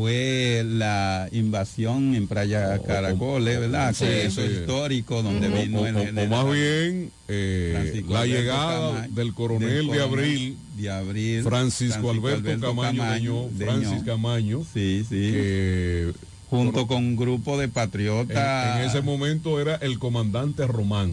fue 0.01 0.63
la 0.65 1.29
invasión 1.31 2.15
en 2.15 2.27
Playa 2.27 2.79
Caracoles, 2.79 3.61
¿verdad? 3.61 3.95
Sí, 3.95 4.07
eso 4.07 4.41
sí. 4.41 4.47
histórico 4.53 5.23
donde 5.23 5.49
O- 5.49 5.53
vino 5.63 5.87
el 5.87 5.95
o 5.95 5.99
general 5.99 6.29
más 6.31 6.45
bien 6.55 7.11
eh, 7.29 8.03
la 8.09 8.21
Alberto 8.23 8.25
llegada 8.25 8.93
Camaño, 8.95 9.15
del 9.15 9.35
coronel 9.35 9.69
del 9.69 9.91
de 9.91 10.03
abril, 10.03 10.57
de 10.79 10.91
abril, 10.91 11.43
Francisco, 11.43 12.11
Alberto, 12.11 12.59
Camaño, 12.61 13.13
Deñó, 13.13 13.49
Francis 13.59 14.03
Camaño, 14.03 14.63
sí, 14.73 15.05
sí. 15.07 15.33
que 15.33 16.13
junto 16.49 16.87
con 16.87 17.05
un 17.05 17.17
grupo 17.17 17.59
de 17.59 17.65
en, 17.65 17.71
patriotas. 17.71 18.81
en 18.81 18.89
ese 18.89 19.03
momento 19.03 19.61
era 19.61 19.75
el 19.77 19.99
comandante 19.99 20.67
Román. 20.67 21.13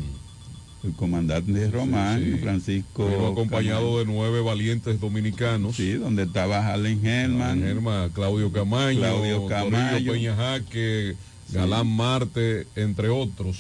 El 0.84 0.94
comandante 0.94 1.70
Román, 1.72 2.24
Sí, 2.24 2.32
sí. 2.34 2.38
Francisco. 2.38 3.08
Vino 3.10 3.28
acompañado 3.28 4.00
de 4.00 4.06
nueve 4.06 4.42
valientes 4.42 5.00
dominicanos. 5.00 5.76
Sí, 5.76 5.94
donde 5.94 6.24
estaba 6.24 6.72
Allen 6.72 7.06
Herman. 7.06 8.12
Claudio 8.14 8.52
Camaño, 8.52 9.00
Claudio 9.00 9.48
Camayo. 9.48 10.14
Peña 10.14 10.36
Jaque, 10.36 11.16
Galán 11.52 11.88
Marte, 11.88 12.68
entre 12.76 13.10
otros, 13.10 13.58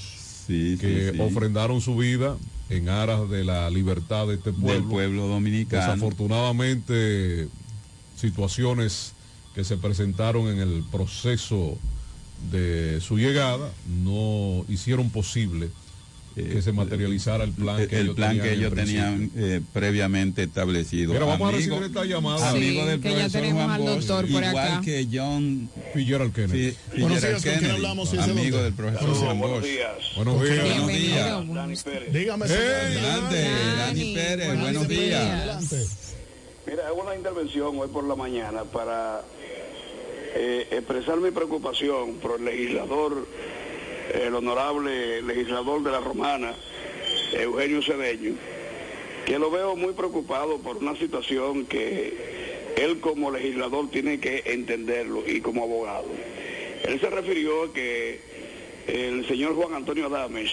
Sí, 0.47 0.77
que 0.79 1.13
ofrendaron 1.19 1.81
su 1.81 1.97
vida 1.97 2.37
en 2.69 2.87
aras 2.89 3.29
de 3.29 3.43
la 3.43 3.69
libertad 3.69 4.27
de 4.27 4.35
este 4.35 4.51
pueblo. 4.53 4.73
del 4.73 4.83
pueblo 4.83 5.27
dominicano. 5.27 5.93
Desafortunadamente, 5.93 7.47
situaciones 8.15 9.13
que 9.55 9.63
se 9.63 9.77
presentaron 9.77 10.47
en 10.49 10.59
el 10.59 10.83
proceso 10.91 11.77
de 12.51 13.01
su 13.01 13.17
llegada 13.17 13.71
no 14.03 14.63
hicieron 14.69 15.09
posible 15.09 15.69
que 16.43 16.61
se 16.61 16.71
materializara 16.71 17.43
el 17.43 17.51
plan 17.51 17.79
el, 17.81 17.87
que 17.87 17.95
el 17.97 18.01
ellos 18.03 18.15
plan 18.15 18.29
tenían 18.37 18.47
que 18.47 18.53
ellos 18.53 18.73
tenían 18.75 19.31
eh, 19.35 19.61
previamente 19.73 20.43
establecido. 20.43 21.13
Mira, 21.13 21.25
vamos 21.25 21.41
a 21.53 21.55
Amigo- 21.55 21.75
recibir 21.75 21.83
esta 21.95 22.05
llamada. 22.05 22.49
Amigo 22.49 22.81
Sí, 22.83 22.87
del 22.87 22.99
que 23.01 23.09
ya 23.09 23.15
profesor 23.15 23.41
tenemos 23.41 23.63
Juan 23.63 23.71
al 23.75 23.81
Bosch, 23.81 23.89
doctor 24.05 24.21
por 24.31 24.43
igual 24.43 24.67
acá. 24.67 24.81
que 24.83 25.07
John 25.11 25.69
Fitzgerald 25.93 26.33
Kennedy. 26.33 26.53
Buenos 26.61 26.75
Fitzgerald 26.91 27.21
días, 27.21 27.33
¿con 27.33 27.41
quién 27.41 27.55
Kennedy, 27.59 27.75
hablamos? 27.75 28.09
Sí, 28.09 28.17
amigo 28.17 28.57
del 28.59 28.73
profesor 28.73 29.09
Juan 29.15 29.39
buenos 29.39 29.59
Bosch. 29.61 29.69
días. 29.69 29.91
Buenos 30.15 30.41
días. 30.43 30.55
Buenos 30.57 30.75
Bienvenido. 30.87 31.15
días. 31.15 31.55
Dani 31.55 31.75
Pérez. 31.83 32.13
Dígame, 32.13 32.45
Hey, 32.47 32.55
señor. 32.55 32.75
Adelante, 33.11 33.41
Dani, 33.41 33.77
Dani 33.77 34.13
Pérez, 34.15 34.45
buenos 34.47 34.63
buenos 34.63 34.87
días. 34.87 35.69
días. 35.69 36.13
Mira, 36.67 36.87
hago 36.87 37.01
una 37.01 37.15
intervención 37.15 37.77
hoy 37.79 37.87
por 37.87 38.03
la 38.03 38.15
mañana 38.15 38.63
para 38.65 39.21
eh, 40.35 40.67
expresar 40.71 41.17
mi 41.17 41.31
preocupación 41.31 42.15
por 42.21 42.39
el 42.39 42.45
legislador, 42.45 43.25
el 44.13 44.33
honorable 44.33 45.21
legislador 45.21 45.83
de 45.83 45.91
la 45.91 45.99
Romana, 45.99 46.53
Eugenio 47.33 47.81
Cedeño, 47.81 48.33
que 49.25 49.39
lo 49.39 49.51
veo 49.51 49.75
muy 49.75 49.93
preocupado 49.93 50.59
por 50.59 50.77
una 50.77 50.95
situación 50.95 51.65
que 51.65 52.13
él 52.77 52.99
como 52.99 53.31
legislador 53.31 53.89
tiene 53.89 54.19
que 54.19 54.43
entenderlo 54.45 55.23
y 55.27 55.41
como 55.41 55.63
abogado. 55.63 56.07
Él 56.83 56.99
se 56.99 57.09
refirió 57.09 57.63
a 57.63 57.73
que 57.73 58.19
el 58.87 59.27
señor 59.27 59.55
Juan 59.55 59.73
Antonio 59.73 60.05
Adames, 60.05 60.51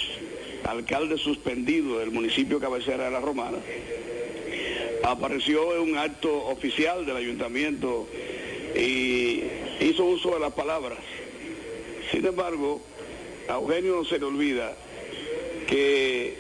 alcalde 0.65 1.19
suspendido 1.19 1.99
del 1.99 2.11
municipio 2.11 2.59
cabecera 2.59 3.05
de 3.05 3.11
la 3.11 3.21
Romana, 3.21 3.59
apareció 5.05 5.77
en 5.77 5.93
un 5.93 5.99
acto 5.99 6.47
oficial 6.47 7.05
del 7.05 7.17
ayuntamiento 7.17 8.09
y 8.75 9.43
hizo 9.81 10.05
uso 10.05 10.33
de 10.33 10.41
las 10.41 10.53
palabras. 10.55 10.99
Sin 12.11 12.25
embargo, 12.27 12.81
a 13.49 13.55
Eugenio 13.55 13.97
no 13.97 14.05
se 14.05 14.19
le 14.19 14.25
olvida 14.25 14.77
que 15.67 16.35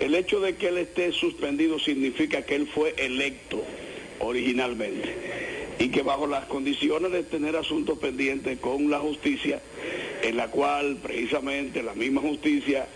el 0.00 0.14
hecho 0.14 0.40
de 0.40 0.56
que 0.56 0.68
él 0.68 0.78
esté 0.78 1.12
suspendido 1.12 1.78
significa 1.78 2.42
que 2.42 2.54
él 2.54 2.66
fue 2.66 2.94
electo 2.96 3.62
originalmente 4.20 5.14
y 5.78 5.88
que 5.88 6.02
bajo 6.02 6.26
las 6.26 6.46
condiciones 6.46 7.12
de 7.12 7.22
tener 7.22 7.56
asuntos 7.56 7.98
pendientes 7.98 8.58
con 8.58 8.90
la 8.90 8.98
justicia, 8.98 9.60
en 10.22 10.36
la 10.36 10.48
cual 10.48 10.98
precisamente 11.02 11.82
la 11.82 11.94
misma 11.94 12.20
justicia 12.20 12.86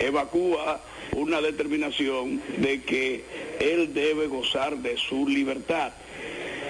evacúa 0.00 0.82
una 1.16 1.40
determinación 1.40 2.40
de 2.58 2.82
que 2.82 3.24
él 3.60 3.92
debe 3.92 4.26
gozar 4.26 4.78
de 4.78 4.96
su 4.96 5.28
libertad. 5.28 5.92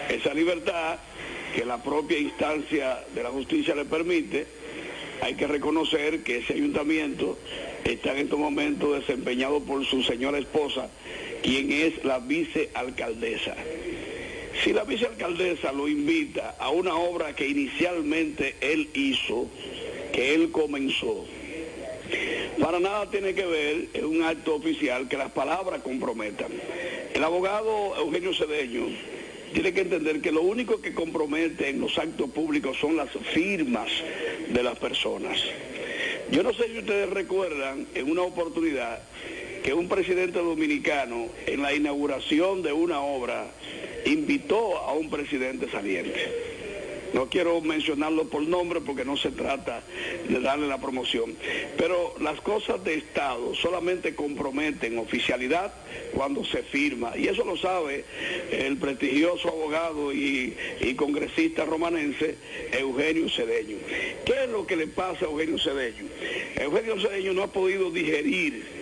Esa 0.09 0.32
libertad 0.35 0.99
que 1.55 1.65
la 1.65 1.82
propia 1.82 2.19
instancia 2.19 3.05
de 3.15 3.23
la 3.23 3.31
justicia 3.31 3.74
le 3.74 3.85
permite, 3.85 4.47
hay 5.20 5.35
que 5.35 5.47
reconocer 5.47 6.23
que 6.23 6.39
ese 6.39 6.55
ayuntamiento 6.55 7.39
está 7.85 8.12
en 8.12 8.19
estos 8.19 8.39
momentos 8.39 9.01
desempeñado 9.01 9.61
por 9.61 9.85
su 9.85 10.03
señora 10.03 10.39
esposa, 10.39 10.89
quien 11.43 11.73
es 11.73 12.05
la 12.05 12.19
vicealcaldesa. 12.19 13.57
Si 14.62 14.73
la 14.73 14.85
vicealcaldesa 14.85 15.73
lo 15.73 15.89
invita 15.89 16.57
a 16.59 16.70
una 16.70 16.97
obra 16.97 17.35
que 17.35 17.47
inicialmente 17.47 18.57
él 18.61 18.89
hizo, 18.95 19.49
que 20.12 20.35
él 20.35 20.51
comenzó, 20.51 21.27
para 22.61 22.81
nada 22.81 23.09
tiene 23.11 23.35
que 23.35 23.47
ver 23.47 23.89
en 23.95 24.05
un 24.05 24.23
acto 24.23 24.57
oficial 24.57 25.09
que 25.09 25.16
las 25.16 25.31
palabras 25.31 25.81
comprometan. 25.82 26.49
El 27.15 27.23
abogado 27.23 27.95
Eugenio 27.97 28.35
Cedeño 28.35 28.86
tiene 29.53 29.73
que 29.73 29.82
entender 29.82 30.20
que 30.20 30.32
lo 30.32 30.43
único 30.43 30.81
que 30.81 30.93
compromete 30.93 31.69
en 31.69 31.81
los 31.81 31.97
actos 31.99 32.31
públicos 32.31 32.77
son 32.78 32.97
las 32.97 33.11
firmas 33.32 33.89
de 34.51 34.62
las 34.62 34.79
personas. 34.79 35.39
Yo 36.31 36.43
no 36.43 36.53
sé 36.53 36.69
si 36.69 36.79
ustedes 36.79 37.09
recuerdan 37.11 37.87
en 37.95 38.11
una 38.11 38.23
oportunidad 38.23 39.01
que 39.62 39.75
un 39.75 39.89
presidente 39.89 40.39
dominicano 40.39 41.27
en 41.47 41.62
la 41.62 41.75
inauguración 41.75 42.62
de 42.62 42.73
una 42.73 43.01
obra 43.01 43.47
invitó 44.05 44.79
a 44.79 44.93
un 44.93 45.11
presidente 45.11 45.70
saliente. 45.70 46.57
No 47.12 47.28
quiero 47.28 47.60
mencionarlo 47.60 48.28
por 48.28 48.43
nombre 48.43 48.80
porque 48.80 49.05
no 49.05 49.16
se 49.16 49.30
trata 49.30 49.82
de 50.28 50.40
darle 50.40 50.66
la 50.66 50.78
promoción. 50.78 51.35
Pero 51.76 52.14
las 52.20 52.40
cosas 52.40 52.82
de 52.85 52.94
Estado 52.94 53.55
solamente 53.55 54.14
comprometen 54.14 54.98
oficialidad 54.98 55.72
cuando 56.14 56.44
se 56.44 56.62
firma. 56.62 57.16
Y 57.16 57.28
eso 57.28 57.44
lo 57.44 57.56
sabe 57.56 58.05
el 58.51 58.76
prestigioso 58.76 59.48
abogado 59.48 60.12
y, 60.12 60.56
y 60.80 60.94
congresista 60.94 61.64
romanense 61.64 62.36
Eugenio 62.72 63.28
Cedeño. 63.28 63.76
¿Qué 64.24 64.44
es 64.44 64.51
lo 64.51 64.66
que 64.66 64.76
le 64.76 64.86
pasa 64.86 65.24
a 65.24 65.28
Eugenio 65.28 65.59
Cedeño? 65.59 66.05
Eugenio 66.56 67.01
Cedeño 67.01 67.32
no 67.32 67.43
ha 67.43 67.52
podido 67.52 67.90
digerir 67.90 68.77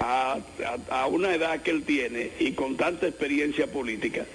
a, 0.00 1.06
una 1.10 1.34
edad 1.34 1.62
que 1.62 1.70
él 1.70 1.84
tiene 1.84 2.30
y 2.38 2.52
con 2.52 2.76
tanta 2.76 3.06
experiencia 3.06 3.66
política, 3.66 4.26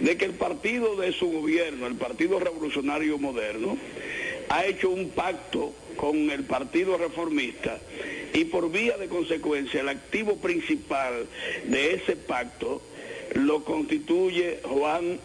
de 0.00 0.16
que 0.16 0.24
el 0.24 0.34
partido 0.34 0.96
de 0.96 1.12
su 1.12 1.30
gobierno, 1.30 1.86
el 1.86 1.96
Partido 1.96 2.38
Revolucionario 2.38 3.18
Moderno, 3.18 3.76
ha 4.48 4.64
hecho 4.64 4.90
un 4.90 5.10
pacto 5.10 5.74
con 5.96 6.30
el 6.30 6.44
Partido 6.44 6.96
Reformista 6.96 7.78
y 8.32 8.44
por 8.44 8.70
vía 8.70 8.96
de 8.96 9.08
consecuencia 9.08 9.80
el 9.80 9.88
activo 9.88 10.36
principal 10.36 11.26
de 11.64 11.94
ese 11.94 12.16
pacto 12.16 12.80
lo 13.34 13.64
constituye 13.64 14.60
Juan 14.62 15.18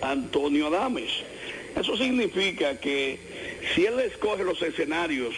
Antonio 0.00 0.68
Adames. 0.68 1.10
Eso 1.78 1.96
significa 1.96 2.78
que 2.78 3.18
si 3.74 3.84
él 3.84 3.98
escoge 4.00 4.44
los 4.44 4.62
escenarios 4.62 5.34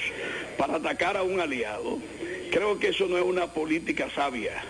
para 0.59 0.77
atacar 0.77 1.17
a 1.17 1.23
un 1.23 1.41
aliado, 1.41 1.99
creo 2.51 2.79
que 2.79 2.89
eso 2.89 3.07
no 3.07 3.19
es 3.19 3.25
una 3.25 3.53
política 3.53 4.09
sabia, 4.15 4.63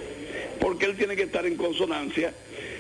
porque 0.61 0.86
él 0.86 0.97
tiene 0.97 1.16
que 1.16 1.24
estar 1.24 1.47
en 1.47 1.57
consonancia 1.57 2.32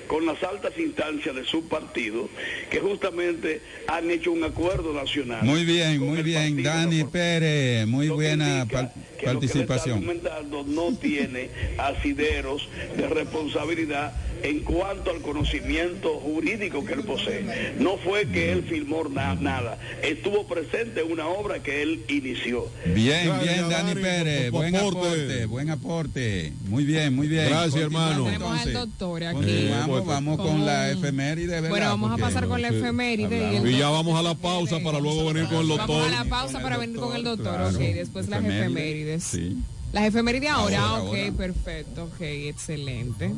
con 0.06 0.24
las 0.26 0.42
altas 0.42 0.72
instancias 0.78 1.34
de 1.34 1.44
su 1.44 1.66
partido, 1.68 2.28
que 2.70 2.80
justamente 2.80 3.60
han 3.88 4.10
hecho 4.10 4.32
un 4.32 4.44
acuerdo 4.44 4.92
nacional. 4.92 5.44
Muy 5.44 5.64
bien, 5.64 6.00
muy 6.00 6.22
bien, 6.22 6.62
Dani 6.62 7.04
Pérez, 7.04 7.86
muy 7.86 8.08
buena 8.08 8.66
par- 8.70 8.92
que 9.18 9.26
lo 9.32 9.40
que 9.40 9.46
está 9.46 9.58
participación. 9.66 9.98
argumentando 9.98 10.64
no 10.64 10.94
tiene 11.00 11.50
asideros 11.78 12.68
de 12.96 13.08
responsabilidad 13.08 14.12
en 14.42 14.60
cuanto 14.60 15.10
al 15.10 15.22
conocimiento 15.22 16.20
jurídico 16.20 16.84
que 16.84 16.92
él 16.92 17.00
posee. 17.04 17.74
No 17.80 17.96
fue 17.96 18.26
que 18.28 18.52
él 18.52 18.64
filmó 18.68 19.04
na- 19.08 19.34
nada, 19.34 19.78
estuvo 20.02 20.46
presente 20.46 21.00
en 21.00 21.10
una 21.10 21.26
obra 21.26 21.62
que 21.62 21.82
él 21.82 22.04
inició. 22.08 22.68
Bien, 22.94 23.26
Gracias, 23.26 23.54
bien, 23.56 23.68
Dani 23.70 23.94
Pérez, 23.94 24.50
buen 24.50 24.76
aporte. 24.76 24.98
aporte, 24.98 25.46
buen 25.46 25.70
aporte. 25.70 26.52
Muy 26.68 26.84
bien, 26.84 27.14
muy 27.14 27.28
bien. 27.28 27.46
Gracias, 27.48 27.70
Continuamos, 27.84 28.10
hermano. 28.10 28.24
Tenemos 28.26 28.60
al 28.60 28.68
entonces. 28.68 28.74
doctor 28.98 29.24
aquí. 29.24 29.68
Vamos 30.04 30.36
con 30.38 30.66
la 30.66 30.90
efeméride, 30.90 31.54
¿verdad? 31.54 31.70
Bueno, 31.70 31.86
vamos 31.86 32.12
a 32.12 32.16
pasar 32.16 32.46
con 32.48 32.60
la 32.62 32.68
efeméride. 32.68 33.60
Y, 33.64 33.68
Y 33.74 33.78
ya 33.78 33.88
vamos 33.88 34.18
a 34.18 34.22
la 34.22 34.34
pausa 34.34 34.78
para 34.80 35.00
luego 35.00 35.32
venir 35.32 35.48
con 35.48 35.58
el 35.60 35.68
Vamos 35.68 35.86
doctor. 35.86 36.08
a 36.08 36.10
la 36.10 36.24
pausa 36.24 36.60
para 36.60 36.76
venir 36.78 36.96
con 36.96 37.14
el 37.16 37.24
doctor, 37.24 37.54
claro. 37.54 37.68
ok, 37.68 37.78
después 37.78 38.28
las 38.28 38.40
Efeméride, 38.40 38.64
efemérides. 38.64 39.24
Sí. 39.24 39.56
Las 39.92 40.04
efemérides 40.04 40.50
ahora, 40.50 40.80
Ahora, 40.82 41.02
ok, 41.04 41.16
ahora. 41.16 41.32
perfecto, 41.36 42.04
ok, 42.04 42.20
excelente. 42.20 43.32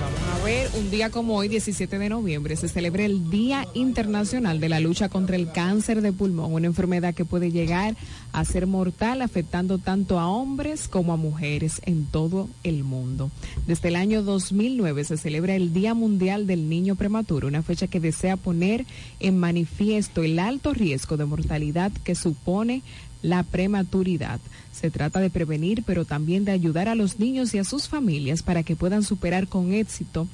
Vamos 0.00 0.40
a 0.40 0.44
ver, 0.44 0.68
un 0.74 0.90
día 0.90 1.10
como 1.10 1.36
hoy, 1.36 1.46
17 1.48 1.98
de 1.98 2.08
noviembre, 2.08 2.56
se 2.56 2.68
celebra 2.68 3.04
el 3.04 3.30
Día 3.30 3.68
Internacional 3.72 4.58
de 4.58 4.68
la 4.68 4.80
Lucha 4.80 5.08
contra 5.08 5.36
el 5.36 5.52
Cáncer 5.52 6.00
de 6.00 6.12
Pulmón, 6.12 6.52
una 6.52 6.66
enfermedad 6.66 7.14
que 7.14 7.24
puede 7.24 7.52
llegar 7.52 7.94
a 8.32 8.44
ser 8.44 8.66
mortal, 8.66 9.22
afectando 9.22 9.78
tanto 9.78 10.18
a 10.18 10.26
hombres 10.26 10.88
como 10.88 11.12
a 11.12 11.16
mujeres 11.16 11.80
en 11.84 12.06
todo 12.06 12.48
el 12.64 12.82
mundo. 12.82 13.30
Desde 13.66 13.88
el 13.88 13.96
año 13.96 14.22
2009 14.22 15.04
se 15.04 15.16
celebra 15.16 15.54
el 15.54 15.72
Día 15.72 15.94
Mundial 15.94 16.48
del 16.48 16.68
Niño 16.68 16.96
Prematuro, 16.96 17.46
una 17.46 17.62
fecha 17.62 17.86
que 17.86 18.00
desea 18.00 18.36
poner 18.36 18.84
en 19.20 19.38
manifiesto 19.38 20.24
el 20.24 20.38
alto 20.40 20.74
riesgo 20.74 21.16
de 21.16 21.26
mortalidad 21.26 21.92
que 22.02 22.16
supone 22.16 22.82
la 23.22 23.42
prematuridad. 23.42 24.40
Se 24.72 24.90
trata 24.90 25.20
de 25.20 25.30
prevenir, 25.30 25.82
pero 25.86 26.04
también 26.04 26.44
de 26.44 26.52
ayudar 26.52 26.88
a 26.88 26.94
los 26.94 27.18
niños 27.18 27.54
y 27.54 27.58
a 27.58 27.64
sus 27.64 27.88
familias 27.88 28.42
para 28.42 28.62
que 28.62 28.76
puedan 28.76 29.02
superar 29.02 29.48
con 29.48 29.72
éxito 29.72 30.26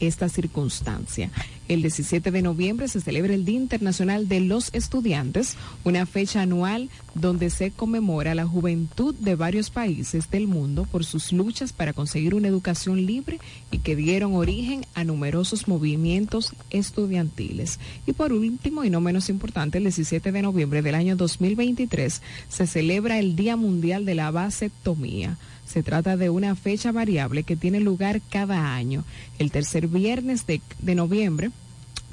esta 0.00 0.28
circunstancia. 0.28 1.30
El 1.68 1.82
17 1.82 2.32
de 2.32 2.42
noviembre 2.42 2.88
se 2.88 3.00
celebra 3.00 3.32
el 3.32 3.44
Día 3.44 3.60
Internacional 3.60 4.26
de 4.26 4.40
los 4.40 4.70
Estudiantes, 4.74 5.56
una 5.84 6.04
fecha 6.04 6.42
anual 6.42 6.90
donde 7.14 7.48
se 7.50 7.70
conmemora 7.70 8.34
la 8.34 8.46
juventud 8.46 9.14
de 9.14 9.36
varios 9.36 9.70
países 9.70 10.28
del 10.30 10.48
mundo 10.48 10.88
por 10.90 11.04
sus 11.04 11.32
luchas 11.32 11.72
para 11.72 11.92
conseguir 11.92 12.34
una 12.34 12.48
educación 12.48 13.06
libre 13.06 13.38
y 13.70 13.78
que 13.78 13.94
dieron 13.94 14.34
origen 14.34 14.84
a 14.94 15.04
numerosos 15.04 15.68
movimientos 15.68 16.54
estudiantiles. 16.70 17.78
Y 18.06 18.14
por 18.14 18.32
último, 18.32 18.84
y 18.84 18.90
no 18.90 19.00
menos 19.00 19.28
importante, 19.28 19.78
el 19.78 19.84
17 19.84 20.32
de 20.32 20.42
noviembre 20.42 20.82
del 20.82 20.96
año 20.96 21.14
2023 21.14 22.22
se 22.48 22.66
celebra 22.66 23.18
el 23.18 23.36
Día 23.36 23.56
Mundial 23.56 24.04
de 24.04 24.14
la 24.16 24.30
Vasectomía. 24.30 25.38
Se 25.70 25.84
trata 25.84 26.16
de 26.16 26.30
una 26.30 26.56
fecha 26.56 26.90
variable 26.90 27.44
que 27.44 27.54
tiene 27.54 27.78
lugar 27.78 28.20
cada 28.28 28.74
año, 28.74 29.04
el 29.38 29.52
tercer 29.52 29.86
viernes 29.86 30.44
de, 30.44 30.60
de 30.80 30.94
noviembre, 30.96 31.52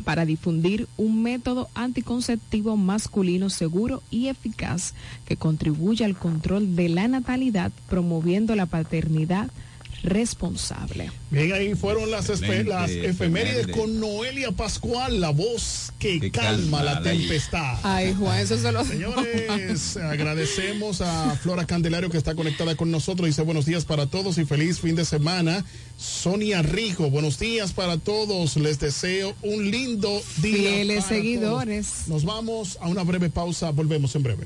para 0.04 0.26
difundir 0.26 0.88
un 0.96 1.24
método 1.24 1.68
anticonceptivo 1.74 2.78
masculino 2.78 3.50
seguro 3.50 4.04
y 4.12 4.28
eficaz 4.28 4.94
que 5.26 5.38
contribuye 5.38 6.06
al 6.06 6.16
control 6.16 6.76
de 6.76 6.90
la 6.90 7.08
natalidad, 7.08 7.72
promoviendo 7.90 8.56
la 8.56 8.68
paternidad 8.68 9.50
responsable. 10.08 11.12
Bien, 11.30 11.54
ahí 11.54 11.76
fueron 11.76 12.10
las, 12.10 12.30
efemérides 12.30 13.06
efeméride. 13.06 13.72
con 13.72 14.00
Noelia 14.00 14.52
Pascual, 14.52 15.20
la 15.20 15.30
voz 15.30 15.92
que, 16.00 16.32
calma, 16.32 16.80
calma 16.80 16.84
la 16.84 16.94
la 16.96 17.02
tempestad. 17.04 17.78
Ay, 17.84 18.16
Juan, 18.18 18.40
eso 18.40 18.58
se 18.58 18.72
lo... 18.72 18.84
Señores, 18.86 19.98
agradecemos 19.98 21.02
a 21.02 21.36
Flora 21.36 21.66
Candelario 21.66 22.10
que 22.10 22.18
está 22.18 22.36
conectada 22.36 22.76
con 22.76 22.92
nosotros. 22.92 23.28
Dice 23.28 23.42
buenos 23.42 23.66
días 23.66 23.86
para 23.86 24.08
todos 24.08 24.38
y 24.38 24.46
feliz 24.46 24.80
fin 24.80 24.96
de 24.96 25.06
semana. 25.06 25.66
Sonia 25.98 26.62
Rijo, 26.62 27.10
buenos 27.10 27.40
días 27.40 27.74
para 27.74 27.98
todos. 27.98 28.56
Les 28.58 28.80
deseo 28.80 29.36
un 29.42 29.70
lindo 29.70 30.22
día. 30.42 30.70
Fieles 30.70 31.04
para 31.04 31.16
seguidores. 31.16 31.88
todos. 31.88 32.08
Nos 32.08 32.26
vamos 32.26 32.78
a 32.82 32.88
una 32.88 33.04
breve 33.04 33.30
pausa. 33.30 33.72
Volvemos 33.72 34.16
en 34.16 34.24
breve. 34.24 34.46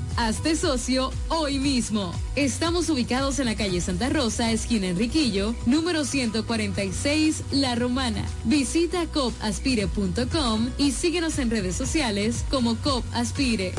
Hazte 0.17 0.55
socio 0.55 1.11
hoy 1.29 1.59
mismo. 1.59 2.13
Estamos 2.35 2.89
ubicados 2.89 3.39
en 3.39 3.45
la 3.45 3.55
calle 3.55 3.79
Santa 3.81 4.09
Rosa, 4.09 4.51
esquina 4.51 4.87
Enriquillo, 4.87 5.55
número 5.65 6.05
146, 6.05 7.43
La 7.51 7.75
Romana. 7.75 8.25
Visita 8.43 9.05
copaspire.com 9.07 10.69
y 10.77 10.91
síguenos 10.91 11.39
en 11.39 11.49
redes 11.49 11.75
sociales 11.75 12.43
como 12.49 12.75
COP 12.77 13.05
Aspire. 13.13 13.73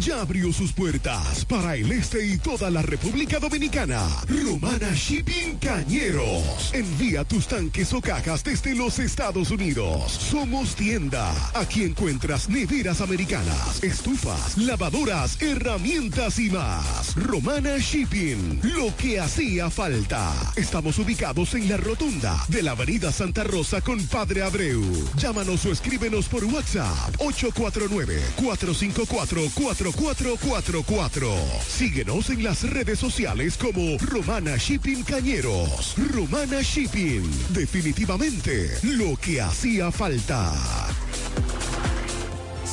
Ya 0.00 0.20
abrió 0.20 0.52
sus 0.52 0.72
puertas 0.72 1.44
para 1.44 1.76
el 1.76 1.90
este 1.92 2.26
y 2.26 2.38
toda 2.38 2.70
la 2.70 2.82
República 2.82 3.38
Dominicana. 3.38 4.06
Romana 4.28 4.92
Shipping 4.94 5.58
Cañeros. 5.58 6.72
Envía 6.72 7.24
tus 7.24 7.46
tanques 7.46 7.92
o 7.92 8.00
cajas 8.00 8.44
desde 8.44 8.74
los 8.74 8.98
Estados 8.98 9.50
Unidos. 9.50 10.12
Somos 10.12 10.74
tienda. 10.74 11.34
Aquí 11.54 11.84
encuentras 11.84 12.48
neveras 12.48 13.00
americanas, 13.00 13.82
estufas, 13.82 14.56
lavadoras, 14.58 15.40
herramientas 15.40 15.69
y 15.78 16.50
más. 16.50 17.14
Romana 17.14 17.78
Shipping. 17.78 18.58
Lo 18.74 18.94
que 18.96 19.20
hacía 19.20 19.70
falta. 19.70 20.32
Estamos 20.56 20.98
ubicados 20.98 21.54
en 21.54 21.68
la 21.68 21.76
rotunda 21.76 22.44
de 22.48 22.62
la 22.64 22.72
Avenida 22.72 23.12
Santa 23.12 23.44
Rosa 23.44 23.80
con 23.80 24.04
Padre 24.08 24.42
Abreu. 24.42 24.82
Llámanos 25.16 25.64
o 25.66 25.70
escríbenos 25.70 26.26
por 26.26 26.44
WhatsApp 26.44 27.14
849 27.18 28.20
454 28.34 29.42
4444. 29.54 31.34
Síguenos 31.68 32.30
en 32.30 32.42
las 32.42 32.68
redes 32.68 32.98
sociales 32.98 33.56
como 33.56 33.96
Romana 33.98 34.56
Shipping 34.56 35.04
Cañeros. 35.04 35.94
Romana 36.12 36.62
Shipping, 36.62 37.22
definitivamente 37.50 38.76
lo 38.82 39.16
que 39.16 39.40
hacía 39.40 39.92
falta. 39.92 40.52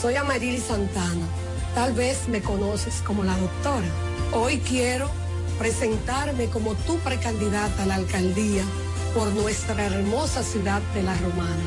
Soy 0.01 0.15
Amarili 0.15 0.57
Santana. 0.59 1.46
Tal 1.77 1.93
vez 1.93 2.27
me 2.27 2.41
conoces 2.41 3.03
como 3.05 3.23
la 3.23 3.37
doctora. 3.37 3.85
Hoy 4.33 4.57
quiero 4.67 5.11
presentarme 5.59 6.47
como 6.47 6.73
tu 6.73 6.97
precandidata 6.97 7.83
a 7.83 7.85
la 7.85 7.93
alcaldía 7.93 8.63
por 9.13 9.27
nuestra 9.35 9.85
hermosa 9.85 10.41
ciudad 10.41 10.81
de 10.95 11.03
La 11.03 11.15
Romana, 11.17 11.61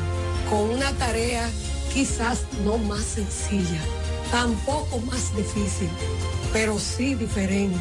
con 0.49 0.69
una 0.69 0.91
tarea 0.97 1.49
quizás 1.93 2.41
no 2.65 2.77
más 2.77 3.05
sencilla, 3.05 3.79
tampoco 4.31 4.99
más 4.99 5.33
difícil, 5.33 5.87
pero 6.51 6.77
sí 6.77 7.15
diferente. 7.15 7.79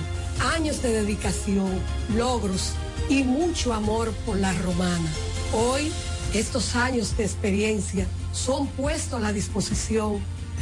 Años 0.55 0.83
de 0.83 1.03
dedicación, 1.03 1.81
logros 2.17 2.75
y 3.09 3.25
mucho 3.25 3.75
amor 3.75 4.13
por 4.25 4.37
La 4.37 4.53
Romana. 4.53 5.11
Hoy, 5.53 5.91
estos 6.33 6.77
años 6.77 7.17
de 7.17 7.25
experiencia 7.25 8.07
son 8.33 8.69
puestos 8.69 9.19
a 9.19 9.21
la 9.21 9.33
disposición 9.33 10.21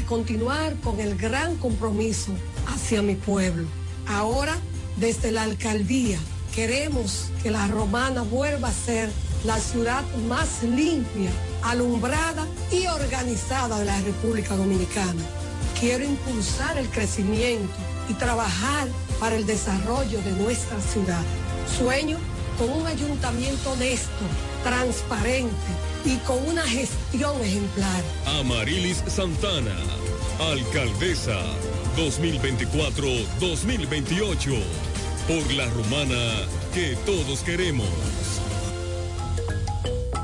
continuar 0.08 0.74
con 0.76 0.98
el 1.00 1.16
gran 1.16 1.56
compromiso 1.56 2.32
hacia 2.66 3.02
mi 3.02 3.14
pueblo. 3.14 3.68
Ahora, 4.06 4.56
desde 4.96 5.30
la 5.30 5.42
alcaldía, 5.42 6.18
queremos 6.54 7.30
que 7.42 7.50
la 7.50 7.66
romana 7.68 8.22
vuelva 8.22 8.68
a 8.68 8.72
ser 8.72 9.10
la 9.44 9.58
ciudad 9.58 10.02
más 10.26 10.62
limpia, 10.62 11.30
alumbrada 11.62 12.46
y 12.72 12.86
organizada 12.86 13.78
de 13.78 13.84
la 13.84 14.00
República 14.00 14.56
Dominicana. 14.56 15.22
Quiero 15.78 16.04
impulsar 16.04 16.78
el 16.78 16.88
crecimiento 16.88 17.76
y 18.08 18.14
trabajar 18.14 18.88
para 19.20 19.36
el 19.36 19.46
desarrollo 19.46 20.20
de 20.22 20.32
nuestra 20.32 20.80
ciudad. 20.80 21.22
Sueño 21.78 22.16
con 22.58 22.70
un 22.70 22.86
ayuntamiento 22.86 23.72
honesto, 23.72 24.24
transparente 24.64 25.54
y 26.08 26.16
con 26.18 26.38
una 26.48 26.62
gestión 26.62 27.40
ejemplar. 27.42 28.04
Amarilis 28.40 29.02
Santana, 29.06 29.76
alcaldesa 30.40 31.38
2024-2028, 31.96 34.58
por 35.28 35.52
la 35.52 35.66
romana 35.66 36.46
que 36.72 36.96
todos 37.04 37.40
queremos. 37.40 37.86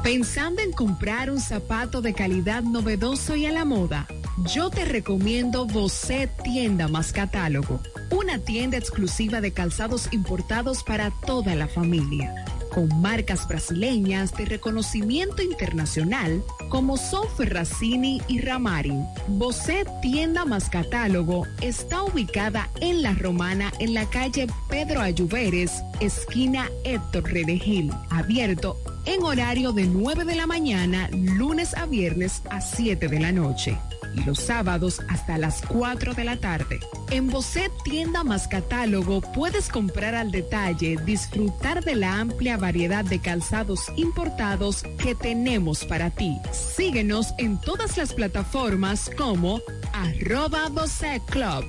Pensando 0.03 0.63
en 0.63 0.73
comprar 0.73 1.31
un 1.31 1.41
zapato 1.41 2.01
de 2.01 2.15
calidad 2.15 2.63
novedoso 2.63 3.37
y 3.37 3.45
a 3.45 3.53
la 3.53 3.67
moda, 3.67 4.07
yo 4.55 4.71
te 4.71 4.87
recomiendo 4.87 5.67
Bocet 5.67 6.31
Tienda 6.43 6.89
más 6.89 7.13
Catálogo, 7.13 7.83
una 8.11 8.39
tienda 8.39 8.79
exclusiva 8.79 9.43
de 9.43 9.53
calzados 9.53 10.09
importados 10.13 10.83
para 10.83 11.11
toda 11.11 11.55
la 11.55 11.69
familia 11.69 12.47
con 12.75 12.89
marcas 13.01 13.47
brasileñas 13.47 14.35
de 14.35 14.47
reconocimiento 14.47 15.43
internacional 15.43 16.43
como 16.71 16.97
son 16.97 17.29
Ferracini 17.37 18.21
y 18.27 18.41
Ramarin. 18.41 19.05
Bosé 19.29 19.85
Tienda 20.03 20.45
más 20.45 20.69
Catálogo 20.69 21.47
está 21.61 22.03
ubicada 22.03 22.69
en 22.81 23.03
La 23.03 23.15
Romana 23.15 23.73
en 23.79 23.95
la 23.95 24.07
calle 24.07 24.49
Pedro 24.69 25.01
Ayuberes, 25.01 25.71
esquina 26.01 26.69
Héctor 26.85 27.33
Redegil, 27.33 27.93
abierto 28.11 28.77
en 29.07 29.23
horario 29.23 29.73
de 29.73 29.87
9 29.87 30.25
de 30.25 30.35
la 30.35 30.47
mañana, 30.47 31.09
lunes 31.13 31.75
a 31.75 31.87
viernes 31.87 32.43
a 32.51 32.61
7 32.61 33.09
de 33.09 33.21
la 33.21 33.33
noche 33.33 33.77
y 34.15 34.23
los 34.23 34.39
sábados 34.39 35.01
hasta 35.09 35.39
las 35.39 35.63
4 35.63 36.15
de 36.15 36.25
la 36.25 36.37
tarde. 36.37 36.81
En 37.11 37.29
Bocet 37.29 37.73
Tienda 37.85 38.25
más 38.25 38.49
Catálogo 38.49 39.21
puedes 39.21 39.69
comprar 39.69 40.15
al 40.15 40.31
detalle, 40.31 40.97
disfrutar 41.05 41.85
de 41.85 41.97
la 41.97 42.21
amplia 42.21 42.57
variedad 42.57 43.05
de 43.05 43.21
calzados 43.21 43.93
importados 43.97 44.85
que 44.99 45.15
tenemos 45.15 45.85
para 45.85 46.11
ti. 46.11 46.39
Síguenos 46.53 47.35
en 47.39 47.61
todas 47.61 47.97
las 47.97 48.13
plataformas 48.13 49.11
como 49.17 49.61
arroba 49.93 50.69
Bocet 50.69 51.23
Club. 51.27 51.65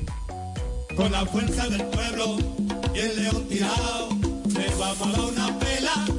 Con 0.95 1.12
la 1.12 1.26
fuerza 1.26 1.68
del 1.68 1.84
pueblo 1.86 2.38
y 2.94 2.99
el 2.99 3.24
león 3.24 3.48
tirado, 3.49 4.10
le 4.48 4.76
vamos 4.80 5.07
a 5.07 5.12
dar 5.12 5.26
una 5.26 5.60
pela 5.60 6.14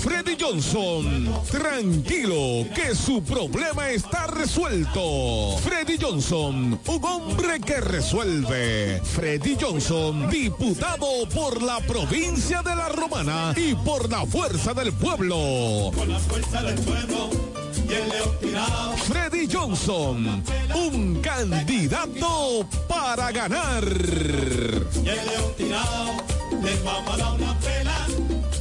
Freddy 0.00 0.36
Johnson, 0.40 1.32
tranquilo 1.50 2.66
que 2.74 2.94
su 2.94 3.22
problema 3.22 3.90
está 3.90 4.26
resuelto. 4.26 5.58
Freddy 5.62 5.98
Johnson, 6.00 6.78
un 6.86 7.04
hombre 7.04 7.60
que 7.60 7.80
resuelve. 7.80 9.00
Freddy 9.04 9.56
Johnson, 9.60 10.28
diputado 10.30 11.28
por 11.34 11.62
la 11.62 11.80
provincia 11.80 12.62
de 12.62 12.74
La 12.74 12.88
Romana 12.88 13.52
y 13.56 13.74
por 13.74 14.10
la 14.10 14.24
fuerza 14.26 14.72
del 14.74 14.92
pueblo. 14.92 15.90
Con 15.94 16.08
la 16.08 16.18
fuerza 16.18 16.62
del 16.62 16.74
pueblo. 16.80 17.30
Freddy 19.06 19.46
Johnson, 19.52 20.42
un 20.74 21.20
candidato 21.20 22.66
para 22.88 23.30
ganar. 23.32 23.84
Y 23.84 25.08
el 25.08 25.26
león 25.26 25.52
tirado, 25.56 26.12
les 26.62 26.82
vamos 26.82 27.14
a 27.14 27.16
dar 27.16 27.34
una 27.34 27.58
pela. 27.60 28.31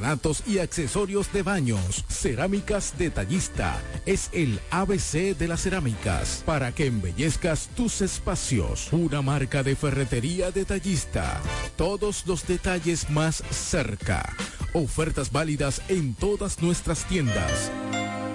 porcelanatos 0.00 0.42
y 0.46 0.58
accesorios 0.58 1.32
de 1.32 1.42
baños. 1.42 2.04
Cerámicas 2.08 2.94
Detallista 2.98 3.80
es 4.06 4.30
el 4.32 4.60
ABC 4.70 5.36
de 5.36 5.48
las 5.48 5.62
cerámicas 5.62 6.42
para 6.46 6.72
que 6.72 6.86
embellezcas 6.86 7.68
tus 7.76 8.00
espacios. 8.00 8.92
Una 8.92 9.22
marca 9.22 9.62
de 9.62 9.76
ferretería 9.76 10.50
detallista. 10.50 11.40
Todos 11.76 12.26
los 12.26 12.46
detalles 12.46 13.10
más 13.10 13.42
cerca. 13.50 14.34
Ofertas 14.72 15.30
válidas 15.32 15.82
en 15.88 16.14
todas 16.14 16.62
nuestras 16.62 17.04
tiendas. 17.06 17.70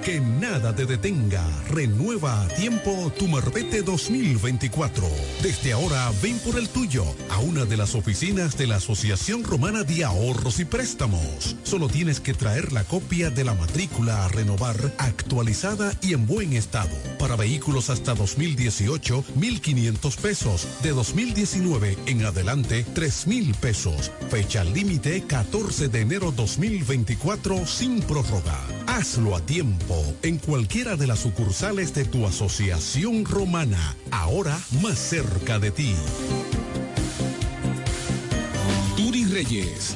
Que 0.05 0.19
nada 0.19 0.75
te 0.75 0.85
detenga. 0.85 1.43
Renueva 1.71 2.43
a 2.43 2.47
tiempo 2.49 3.11
tu 3.17 3.27
Marbete 3.27 3.81
2024. 3.81 5.03
Desde 5.41 5.73
ahora 5.73 6.11
ven 6.21 6.37
por 6.45 6.59
el 6.59 6.69
tuyo 6.69 7.03
a 7.31 7.39
una 7.39 7.65
de 7.65 7.75
las 7.75 7.95
oficinas 7.95 8.55
de 8.55 8.67
la 8.67 8.75
Asociación 8.75 9.43
Romana 9.43 9.83
de 9.83 10.03
Ahorros 10.03 10.59
y 10.59 10.65
Préstamos. 10.65 11.54
Solo 11.63 11.87
tienes 11.87 12.19
que 12.19 12.33
traer 12.33 12.71
la 12.71 12.83
copia 12.83 13.29
de 13.29 13.43
la 13.43 13.53
matrícula 13.53 14.25
a 14.25 14.27
renovar, 14.27 14.93
actualizada 14.97 15.91
y 16.01 16.13
en 16.13 16.25
buen 16.27 16.53
estado. 16.53 16.95
Para 17.19 17.35
vehículos 17.35 17.89
hasta 17.89 18.13
2018, 18.13 19.23
1.500 19.37 20.17
pesos. 20.17 20.67
De 20.83 20.91
2019 20.91 21.97
en 22.05 22.25
adelante, 22.25 22.85
3.000 22.93 23.55
pesos. 23.55 24.11
Fecha 24.29 24.63
límite 24.63 25.23
14 25.23 25.87
de 25.89 26.01
enero 26.01 26.31
2024 26.31 27.65
sin 27.65 28.01
prórroga. 28.01 28.59
Hazlo 28.87 29.35
a 29.35 29.41
tiempo 29.41 30.03
en 30.21 30.37
cualquiera 30.37 30.95
de 30.95 31.07
las 31.07 31.19
sucursales 31.19 31.93
de 31.93 32.05
tu 32.05 32.25
asociación 32.25 33.25
romana, 33.25 33.95
ahora 34.11 34.57
más 34.81 34.97
cerca 34.97 35.59
de 35.59 35.71
ti. 35.71 35.95
Turi 38.95 39.25
Reyes, 39.25 39.95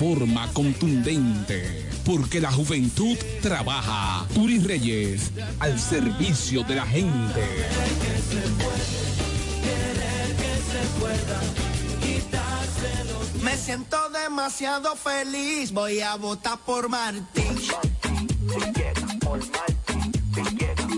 forma 0.00 0.50
contundente. 0.54 1.86
Porque 2.06 2.40
la 2.40 2.50
juventud 2.50 3.18
trabaja. 3.42 4.26
Turis 4.32 4.64
Reyes, 4.64 5.30
al 5.58 5.78
servicio 5.78 6.62
de 6.62 6.74
la 6.74 6.86
gente. 6.86 7.44
Me 13.42 13.58
siento 13.58 13.98
demasiado 14.08 14.96
feliz, 14.96 15.70
voy 15.70 16.00
a 16.00 16.14
votar 16.16 16.58
por 16.60 16.88
Martín. 16.88 17.58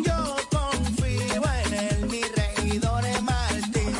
Yo 0.04 0.36
confío 0.48 1.42
en 1.64 1.74
él, 1.74 2.06
mi 2.08 2.20
regidor 2.22 3.04
es 3.04 3.20
Martín. 3.20 3.96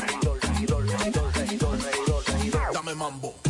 Dame 2.73 2.95
mambo. 2.95 3.42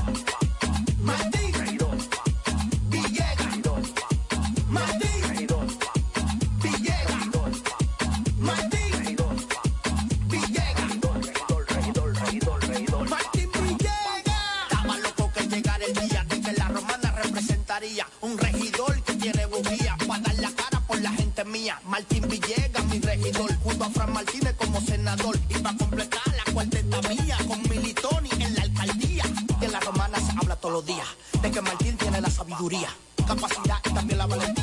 Mía. 21.54 21.80
Martín 21.86 22.28
Villegas, 22.28 22.84
mi 22.86 23.00
regidor, 23.00 23.56
junto 23.64 23.84
a 23.84 23.90
Fran 23.92 24.12
Martínez 24.12 24.56
como 24.58 24.82
senador 24.82 25.38
y 25.50 25.54
para 25.60 25.78
completar 25.78 26.28
la 26.36 26.52
cuarteta 26.52 27.00
mía 27.08 27.38
con 27.48 27.62
Militoni 27.70 28.30
en 28.40 28.56
la 28.56 28.64
alcaldía. 28.64 29.24
En 29.62 29.72
la 29.72 29.80
romana 29.80 30.20
se 30.20 30.32
habla 30.32 30.56
todos 30.56 30.74
los 30.74 30.86
días 30.86 31.08
de 31.44 31.52
que 31.52 31.62
Martín 31.62 31.96
tiene 31.96 32.20
la 32.22 32.30
sabiduría, 32.32 32.90
capacidad 33.28 33.78
y 33.86 33.94
también 33.94 34.18
la 34.18 34.26
valentía. 34.26 34.63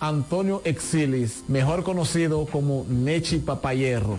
Antonio 0.00 0.62
Exilis, 0.64 1.44
mejor 1.48 1.82
conocido 1.82 2.46
como 2.46 2.86
Nechi 2.88 3.38
Papayerro, 3.38 4.18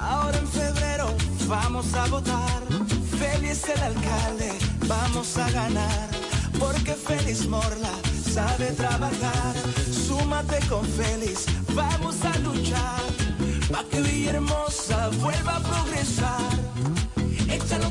Ahora 0.00 0.36
en 0.38 0.48
febrero 0.48 1.14
vamos 1.46 1.94
a 1.94 2.06
votar. 2.06 2.62
Félix 3.18 3.68
el 3.68 3.80
alcalde, 3.80 4.50
vamos 4.88 5.38
a 5.38 5.48
ganar. 5.50 6.08
Porque 6.58 6.94
Félix 6.94 7.46
Morla 7.46 7.94
sabe 8.34 8.66
trabajar. 8.72 9.54
Súmate 10.06 10.58
con 10.68 10.84
Félix, 10.84 11.46
vamos 11.74 12.16
a 12.24 12.36
luchar. 12.40 13.02
para 13.70 13.88
que 13.88 14.00
Villahermosa 14.00 15.10
vuelva 15.20 15.56
a 15.56 15.60
progresar. 15.60 16.50
Échalo 17.48 17.90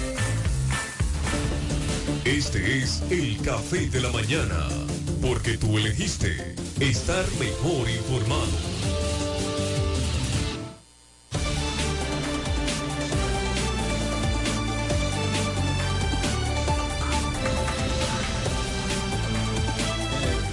Este 2.25 2.77
es 2.77 3.01
el 3.09 3.41
café 3.41 3.89
de 3.89 3.99
la 3.99 4.11
mañana, 4.11 4.67
porque 5.23 5.57
tú 5.57 5.79
elegiste 5.79 6.53
estar 6.79 7.25
mejor 7.39 7.89
informado. 7.89 8.45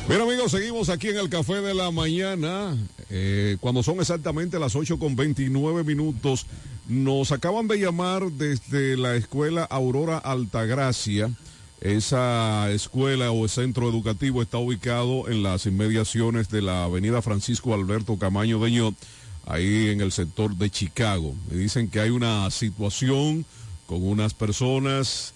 Bien 0.09 0.23
amigos, 0.23 0.53
seguimos 0.53 0.89
aquí 0.89 1.09
en 1.09 1.19
el 1.19 1.29
Café 1.29 1.61
de 1.61 1.75
la 1.75 1.91
Mañana. 1.91 2.79
Eh, 3.11 3.59
cuando 3.61 3.83
son 3.83 4.01
exactamente 4.01 4.59
las 4.59 4.75
8 4.75 4.99
con 4.99 5.17
29 5.17 5.85
minutos, 5.85 6.47
nos 6.89 7.31
acaban 7.31 7.69
de 7.69 7.79
llamar 7.79 8.33
desde 8.33 8.97
la 8.97 9.17
escuela 9.17 9.65
Aurora 9.65 10.17
Altagracia. 10.17 11.31
Esa 11.81 12.71
escuela 12.73 13.31
o 13.31 13.47
centro 13.47 13.89
educativo 13.89 14.43
está 14.43 14.59
ubicado 14.59 15.29
en 15.29 15.45
las 15.45 15.65
inmediaciones 15.67 16.49
de 16.49 16.61
la 16.61 16.85
avenida 16.85 17.23
Francisco 17.23 17.73
Alberto 17.73 18.19
Camaño 18.19 18.59
de 18.59 18.73
Ñot, 18.73 18.95
ahí 19.47 19.89
en 19.89 20.01
el 20.01 20.11
sector 20.11 20.57
de 20.57 20.71
Chicago. 20.71 21.37
Me 21.49 21.57
dicen 21.57 21.89
que 21.89 22.01
hay 22.01 22.11
una 22.11 22.51
situación 22.51 23.47
con 23.87 24.03
unas 24.03 24.35
personas 24.35 25.35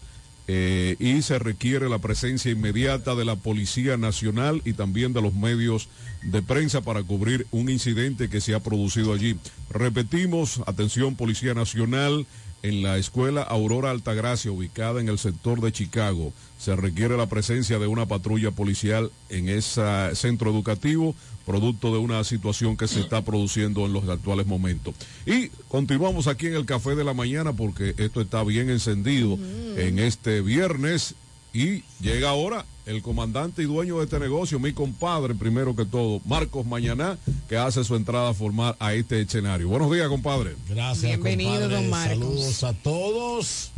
eh, 0.48 0.96
y 0.98 1.22
se 1.22 1.38
requiere 1.38 1.88
la 1.88 2.00
presencia 2.00 2.50
inmediata 2.50 3.14
de 3.14 3.24
la 3.24 3.36
Policía 3.36 3.96
Nacional 3.96 4.60
y 4.64 4.72
también 4.72 5.12
de 5.12 5.22
los 5.22 5.34
medios 5.34 5.88
de 6.22 6.42
prensa 6.42 6.80
para 6.80 7.04
cubrir 7.04 7.46
un 7.52 7.68
incidente 7.68 8.28
que 8.28 8.40
se 8.40 8.54
ha 8.54 8.60
producido 8.60 9.12
allí. 9.12 9.36
Repetimos, 9.70 10.60
atención 10.66 11.14
Policía 11.14 11.54
Nacional, 11.54 12.26
en 12.62 12.82
la 12.82 12.96
escuela 12.96 13.42
Aurora 13.42 13.90
Altagracia, 13.90 14.52
ubicada 14.52 15.00
en 15.00 15.08
el 15.08 15.18
sector 15.18 15.60
de 15.60 15.72
Chicago. 15.72 16.32
Se 16.58 16.76
requiere 16.76 17.16
la 17.16 17.28
presencia 17.28 17.78
de 17.78 17.88
una 17.88 18.06
patrulla 18.06 18.52
policial 18.52 19.10
en 19.28 19.48
ese 19.48 19.82
centro 20.14 20.50
educativo, 20.50 21.14
producto 21.44 21.92
de 21.92 21.98
una 21.98 22.22
situación 22.22 22.76
que 22.76 22.86
se 22.86 23.00
está 23.00 23.22
produciendo 23.22 23.84
en 23.84 23.92
los 23.92 24.08
actuales 24.08 24.46
momentos. 24.46 24.94
Y 25.26 25.48
continuamos 25.68 26.28
aquí 26.28 26.46
en 26.46 26.54
el 26.54 26.66
Café 26.66 26.94
de 26.94 27.04
la 27.04 27.14
Mañana 27.14 27.52
porque 27.52 27.94
esto 27.98 28.20
está 28.20 28.44
bien 28.44 28.70
encendido 28.70 29.38
en 29.76 29.98
este 29.98 30.40
viernes 30.40 31.16
y 31.52 31.82
llega 32.00 32.30
ahora 32.30 32.64
el 32.86 33.02
comandante 33.02 33.62
y 33.62 33.66
dueño 33.66 33.98
de 33.98 34.04
este 34.04 34.18
negocio, 34.18 34.58
mi 34.58 34.72
compadre, 34.72 35.34
primero 35.34 35.76
que 35.76 35.84
todo, 35.84 36.20
Marcos 36.24 36.66
Mañaná, 36.66 37.18
que 37.48 37.56
hace 37.56 37.84
su 37.84 37.94
entrada 37.94 38.34
formal 38.34 38.74
a 38.78 38.94
este 38.94 39.20
escenario. 39.20 39.68
Buenos 39.68 39.92
días, 39.92 40.08
compadre. 40.08 40.56
Gracias. 40.68 41.02
Bienvenido, 41.02 41.52
compadre. 41.52 41.74
don 41.74 41.90
Marcos. 41.90 42.18
Saludos 42.18 42.64
a 42.64 42.72
todos 42.72 43.70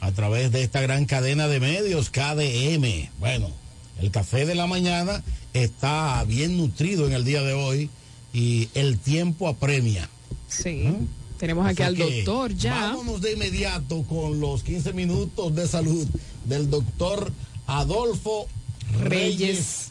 a 0.00 0.12
través 0.12 0.50
de 0.50 0.62
esta 0.62 0.80
gran 0.80 1.04
cadena 1.04 1.46
de 1.46 1.60
medios, 1.60 2.10
KDM. 2.10 3.10
Bueno, 3.20 3.50
el 4.00 4.10
café 4.10 4.46
de 4.46 4.54
la 4.54 4.66
mañana 4.66 5.22
está 5.52 6.24
bien 6.24 6.56
nutrido 6.56 7.06
en 7.06 7.12
el 7.12 7.24
día 7.24 7.42
de 7.42 7.52
hoy 7.52 7.90
y 8.32 8.68
el 8.74 8.98
tiempo 8.98 9.46
apremia. 9.46 10.08
Sí. 10.48 10.88
Tenemos 11.38 11.66
aquí 11.66 11.82
al 11.82 11.96
doctor 11.96 12.54
ya. 12.54 12.74
Vámonos 12.74 13.20
de 13.20 13.32
inmediato 13.32 14.02
con 14.02 14.40
los 14.40 14.62
15 14.62 14.92
minutos 14.92 15.54
de 15.54 15.66
salud 15.66 16.06
del 16.44 16.70
doctor 16.70 17.32
Adolfo 17.66 18.46
Reyes. 19.00 19.90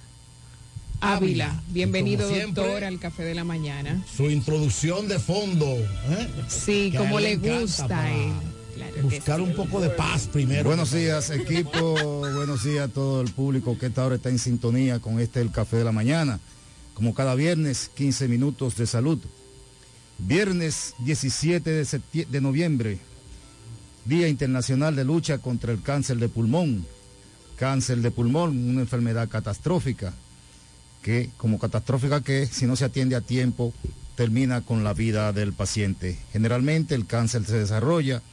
Ávila. 1.01 1.63
Bienvenido, 1.69 2.27
siempre, 2.27 2.63
doctor, 2.63 2.83
al 2.83 2.99
Café 2.99 3.23
de 3.23 3.33
la 3.33 3.45
Mañana. 3.45 4.03
Su 4.13 4.29
introducción 4.29 5.07
de 5.07 5.17
fondo. 5.19 5.65
¿eh? 5.65 6.27
Sí, 6.49 6.89
Que 6.91 6.97
como 6.97 7.19
le 7.19 7.37
gusta 7.37 7.87
para 7.87 8.03
a 8.03 8.11
él. 8.11 8.33
Claro 8.75 8.93
que 8.93 9.01
Buscar 9.01 9.41
un 9.41 9.55
poco 9.55 9.79
de 9.79 9.89
paz 9.89 10.27
primero. 10.27 10.65
Buenos 10.65 10.91
días, 10.91 11.29
equipo. 11.29 11.93
Buenos 12.35 12.65
días 12.65 12.89
a 12.89 12.93
todo 12.93 13.21
el 13.21 13.31
público 13.31 13.77
que 13.77 13.85
esta 13.85 14.05
hora 14.05 14.15
está 14.15 14.29
en 14.29 14.39
sintonía 14.39 14.99
con 14.99 15.19
este 15.19 15.39
El 15.39 15.51
Café 15.51 15.77
de 15.77 15.85
la 15.85 15.93
Mañana. 15.93 16.39
Como 16.93 17.13
cada 17.13 17.33
viernes, 17.35 17.89
15 17.95 18.27
minutos 18.27 18.75
de 18.75 18.85
salud. 18.85 19.19
Viernes 20.17 20.95
17 20.99 21.69
de, 21.71 22.25
de 22.29 22.41
noviembre, 22.41 22.99
Día 24.09 24.27
Internacional 24.27 24.95
de 24.95 25.05
Lucha 25.05 25.37
contra 25.37 25.71
el 25.71 25.83
Cáncer 25.83 26.17
de 26.17 26.29
Pulmón. 26.29 26.83
Cáncer 27.57 27.99
de 27.99 28.09
pulmón, 28.09 28.57
una 28.69 28.81
enfermedad 28.81 29.29
catastrófica, 29.29 30.13
que 31.03 31.29
como 31.37 31.59
catastrófica 31.59 32.21
que 32.21 32.47
si 32.47 32.65
no 32.65 32.75
se 32.75 32.85
atiende 32.85 33.15
a 33.15 33.21
tiempo, 33.21 33.71
termina 34.15 34.61
con 34.61 34.83
la 34.83 34.93
vida 34.93 35.31
del 35.31 35.53
paciente. 35.53 36.17
Generalmente 36.31 36.95
el 36.95 37.05
cáncer 37.05 37.45
se 37.45 37.59
desarrolla 37.59 38.23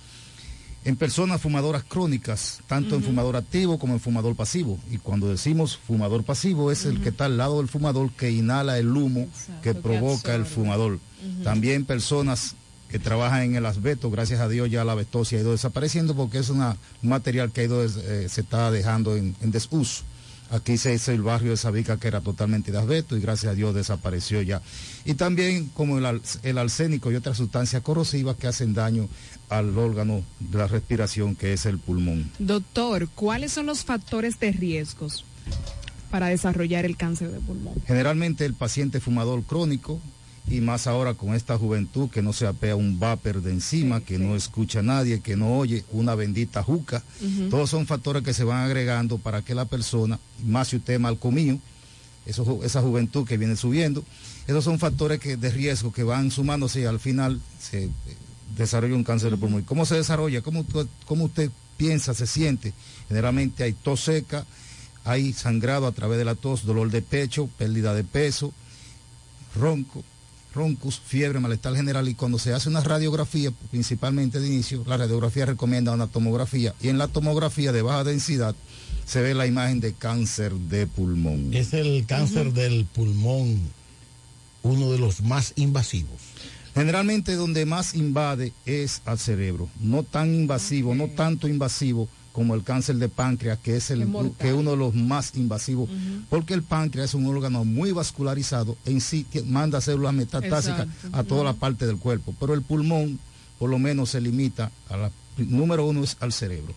en 0.86 0.96
personas 0.96 1.42
fumadoras 1.42 1.84
crónicas, 1.84 2.60
tanto 2.68 2.94
en 2.94 3.02
fumador 3.02 3.36
activo 3.36 3.78
como 3.78 3.92
en 3.92 4.00
fumador 4.00 4.34
pasivo. 4.34 4.78
Y 4.90 4.96
cuando 4.96 5.28
decimos 5.28 5.76
fumador 5.76 6.24
pasivo 6.24 6.72
es 6.72 6.86
el 6.86 7.02
que 7.02 7.10
está 7.10 7.26
al 7.26 7.36
lado 7.36 7.58
del 7.58 7.68
fumador 7.68 8.12
que 8.12 8.30
inhala 8.30 8.78
el 8.78 8.96
humo 8.96 9.28
que 9.62 9.74
que 9.74 9.74
provoca 9.74 10.36
el 10.36 10.46
fumador. 10.46 11.00
También 11.44 11.84
personas 11.84 12.54
que 12.90 12.98
trabajan 12.98 13.42
en 13.42 13.56
el 13.56 13.66
asbesto, 13.66 14.10
gracias 14.10 14.40
a 14.40 14.48
Dios 14.48 14.70
ya 14.70 14.84
la 14.84 14.92
asbestosis 14.92 15.38
ha 15.38 15.42
ido 15.42 15.52
desapareciendo 15.52 16.14
porque 16.14 16.38
es 16.38 16.48
una- 16.50 16.76
un 17.02 17.08
material 17.08 17.50
que 17.52 17.62
ha 17.62 17.64
ido, 17.64 17.82
des- 17.82 17.96
eh, 17.96 18.28
se 18.28 18.42
está 18.42 18.70
dejando 18.70 19.16
en, 19.16 19.34
en 19.42 19.50
desuso. 19.50 20.04
Aquí 20.48 20.78
se 20.78 20.94
hizo 20.94 21.10
el 21.10 21.22
barrio 21.22 21.50
de 21.50 21.56
Sabica 21.56 21.96
que 21.98 22.06
era 22.06 22.20
totalmente 22.20 22.70
de 22.70 22.78
asbesto 22.78 23.16
y 23.16 23.20
gracias 23.20 23.50
a 23.50 23.54
Dios 23.56 23.74
desapareció 23.74 24.40
ya. 24.42 24.62
Y 25.04 25.14
también 25.14 25.66
como 25.74 25.98
el, 25.98 26.20
el 26.44 26.58
arsénico 26.58 27.10
y 27.10 27.16
otras 27.16 27.36
sustancias 27.38 27.82
corrosivas 27.82 28.36
que 28.36 28.46
hacen 28.46 28.72
daño 28.72 29.08
al 29.48 29.76
órgano 29.76 30.22
de 30.38 30.58
la 30.58 30.68
respiración 30.68 31.34
que 31.34 31.52
es 31.52 31.66
el 31.66 31.78
pulmón. 31.80 32.30
Doctor, 32.38 33.08
¿cuáles 33.08 33.50
son 33.52 33.66
los 33.66 33.84
factores 33.84 34.38
de 34.38 34.52
riesgos 34.52 35.24
para 36.12 36.28
desarrollar 36.28 36.84
el 36.84 36.96
cáncer 36.96 37.32
de 37.32 37.40
pulmón? 37.40 37.74
Generalmente 37.84 38.44
el 38.44 38.54
paciente 38.54 39.00
fumador 39.00 39.42
crónico 39.42 40.00
y 40.48 40.60
más 40.60 40.86
ahora 40.86 41.14
con 41.14 41.34
esta 41.34 41.58
juventud 41.58 42.08
que 42.08 42.22
no 42.22 42.32
se 42.32 42.46
apea 42.46 42.76
un 42.76 43.00
vapor 43.00 43.42
de 43.42 43.50
encima, 43.52 44.00
que 44.00 44.18
no 44.18 44.36
escucha 44.36 44.78
a 44.78 44.82
nadie, 44.82 45.20
que 45.20 45.36
no 45.36 45.58
oye 45.58 45.84
una 45.90 46.14
bendita 46.14 46.62
juca. 46.62 47.02
Todos 47.50 47.70
son 47.70 47.86
factores 47.86 48.22
que 48.22 48.32
se 48.32 48.44
van 48.44 48.64
agregando 48.64 49.18
para 49.18 49.42
que 49.42 49.54
la 49.54 49.64
persona, 49.64 50.20
más 50.44 50.68
si 50.68 50.76
usted 50.76 50.94
es 50.94 51.00
mal 51.00 51.18
comido, 51.18 51.58
eso, 52.26 52.60
esa 52.64 52.80
juventud 52.80 53.26
que 53.26 53.36
viene 53.36 53.56
subiendo, 53.56 54.04
esos 54.46 54.64
son 54.64 54.78
factores 54.78 55.18
que, 55.18 55.36
de 55.36 55.50
riesgo 55.50 55.92
que 55.92 56.04
van 56.04 56.30
sumándose 56.30 56.80
y 56.80 56.84
al 56.84 57.00
final 57.00 57.40
se 57.60 57.84
eh, 57.84 57.90
desarrolla 58.56 58.94
un 58.94 59.04
cáncer 59.04 59.32
de 59.32 59.36
pulmón. 59.36 59.62
¿Y 59.62 59.64
¿Cómo 59.64 59.84
se 59.84 59.96
desarrolla? 59.96 60.42
¿Cómo, 60.42 60.64
cómo 61.06 61.24
usted 61.24 61.50
piensa, 61.76 62.14
se 62.14 62.26
siente? 62.26 62.72
Generalmente 63.08 63.64
hay 63.64 63.72
tos 63.72 64.00
seca, 64.00 64.44
hay 65.04 65.32
sangrado 65.32 65.86
a 65.86 65.92
través 65.92 66.18
de 66.18 66.24
la 66.24 66.36
tos, 66.36 66.64
dolor 66.64 66.90
de 66.90 67.02
pecho, 67.02 67.48
pérdida 67.58 67.94
de 67.94 68.04
peso, 68.04 68.52
ronco, 69.56 70.04
roncus, 70.56 70.98
fiebre, 70.98 71.38
malestar 71.38 71.76
general 71.76 72.08
y 72.08 72.14
cuando 72.14 72.38
se 72.38 72.52
hace 72.52 72.68
una 72.68 72.80
radiografía, 72.80 73.52
principalmente 73.70 74.40
de 74.40 74.48
inicio, 74.48 74.82
la 74.86 74.96
radiografía 74.96 75.46
recomienda 75.46 75.92
una 75.92 76.08
tomografía 76.08 76.74
y 76.80 76.88
en 76.88 76.98
la 76.98 77.06
tomografía 77.06 77.70
de 77.70 77.82
baja 77.82 78.02
densidad 78.02 78.56
se 79.04 79.20
ve 79.20 79.34
la 79.34 79.46
imagen 79.46 79.78
de 79.78 79.92
cáncer 79.92 80.52
de 80.52 80.88
pulmón. 80.88 81.54
Es 81.54 81.72
el 81.72 82.04
cáncer 82.06 82.52
del 82.52 82.86
pulmón 82.86 83.60
uno 84.62 84.90
de 84.90 84.98
los 84.98 85.20
más 85.20 85.52
invasivos. 85.56 86.20
Generalmente 86.74 87.36
donde 87.36 87.64
más 87.64 87.94
invade 87.94 88.52
es 88.66 89.00
al 89.06 89.18
cerebro, 89.18 89.68
no 89.80 90.02
tan 90.02 90.34
invasivo, 90.34 90.94
no 90.94 91.08
tanto 91.08 91.48
invasivo 91.48 92.08
como 92.36 92.54
el 92.54 92.64
cáncer 92.64 92.96
de 92.96 93.08
páncreas, 93.08 93.58
que 93.60 93.76
es 93.76 93.90
el 93.90 94.06
que 94.38 94.48
es 94.48 94.54
uno 94.54 94.72
de 94.72 94.76
los 94.76 94.94
más 94.94 95.34
invasivos, 95.36 95.88
porque 96.28 96.52
el 96.52 96.62
páncreas 96.62 97.08
es 97.08 97.14
un 97.14 97.24
órgano 97.24 97.64
muy 97.64 97.92
vascularizado, 97.92 98.76
en 98.84 99.00
sí 99.00 99.24
que 99.24 99.40
manda 99.42 99.80
células 99.80 100.12
metastásicas 100.12 100.86
Exacto. 100.86 101.16
a 101.16 101.24
toda 101.24 101.44
la 101.44 101.54
parte 101.54 101.86
del 101.86 101.96
cuerpo, 101.96 102.34
pero 102.38 102.52
el 102.52 102.60
pulmón 102.60 103.18
por 103.58 103.70
lo 103.70 103.78
menos 103.78 104.10
se 104.10 104.20
limita 104.20 104.70
a 104.90 104.98
la 104.98 105.10
número 105.38 105.86
uno 105.86 106.04
es 106.04 106.18
al 106.20 106.30
cerebro. 106.30 106.74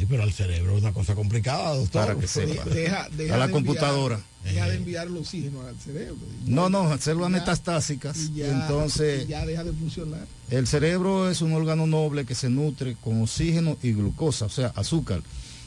Sí, 0.00 0.06
pero 0.08 0.22
al 0.22 0.32
cerebro 0.32 0.76
es 0.76 0.82
una 0.82 0.94
cosa 0.94 1.14
complicada, 1.14 1.74
doctor. 1.76 2.06
Para 2.06 2.18
que 2.18 2.26
sepa. 2.26 2.64
Deja, 2.64 3.06
deja 3.10 3.34
a 3.34 3.38
la 3.38 3.46
de 3.48 3.52
computadora. 3.52 4.16
enviar- 4.16 4.54
deja 4.54 4.68
de 4.70 4.76
enviar 4.76 5.06
el 5.08 5.16
oxígeno 5.18 5.60
al 5.60 5.76
cerebro. 5.78 6.16
No, 6.46 6.70
no, 6.70 6.96
células 6.96 7.30
Ya- 7.30 7.38
metastásicas. 7.38 8.16
y 8.16 8.22
y 8.32 8.34
ya- 8.36 8.62
entonces 8.62 9.24
y 9.24 9.28
ya 9.28 9.44
deja 9.44 9.62
de 9.62 9.72
funcionar. 9.74 10.26
El 10.50 10.66
cerebro 10.66 11.28
es 11.28 11.42
un 11.42 11.52
órgano 11.52 11.86
noble 11.86 12.24
que 12.24 12.34
se 12.34 12.48
nutre 12.48 12.96
con 12.98 13.20
oxígeno 13.20 13.76
y 13.82 13.92
glucosa, 13.92 14.46
o 14.46 14.48
sea, 14.48 14.68
azúcar. 14.74 15.20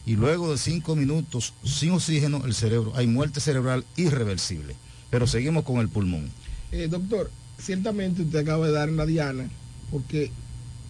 Y 0.08 0.16
luego 0.16 0.52
de 0.52 0.58
cinco 0.58 0.96
minutos 0.96 1.54
sin 1.64 1.92
oxígeno, 1.92 2.44
el 2.44 2.56
cerebro, 2.56 2.92
hay 2.96 3.06
muerte 3.06 3.40
cerebral 3.40 3.86
irreversible. 3.98 4.76
Pero 5.12 5.28
seguimos 5.28 5.64
con 5.64 5.78
el 5.80 5.90
pulmón. 5.90 6.32
Eh, 6.72 6.88
doctor, 6.90 7.30
ciertamente 7.60 8.24
usted 8.24 8.40
acaba 8.40 8.66
de 8.66 8.74
dar 8.74 8.90
en 8.90 8.98
la 8.98 9.06
diana, 9.06 9.48
porque 9.92 10.32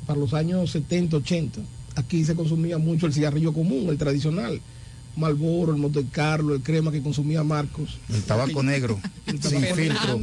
para 0.07 0.17
los 0.17 0.33
años 0.33 0.71
70, 0.71 1.17
80, 1.17 1.59
aquí 1.95 2.23
se 2.25 2.35
consumía 2.35 2.77
mucho 2.77 3.05
el 3.05 3.13
cigarrillo 3.13 3.53
común, 3.53 3.87
el 3.89 3.97
tradicional. 3.97 4.61
Malboro, 5.15 5.71
el 5.73 5.77
Monte 5.79 6.03
Carlo, 6.11 6.55
el 6.55 6.61
crema 6.61 6.91
que 6.91 7.01
consumía 7.03 7.43
Marcos. 7.43 7.97
El 8.11 8.23
tabaco 8.23 8.63
negro, 8.63 8.99
El 9.27 9.41
sin 9.43 9.61
filtro. 9.63 10.19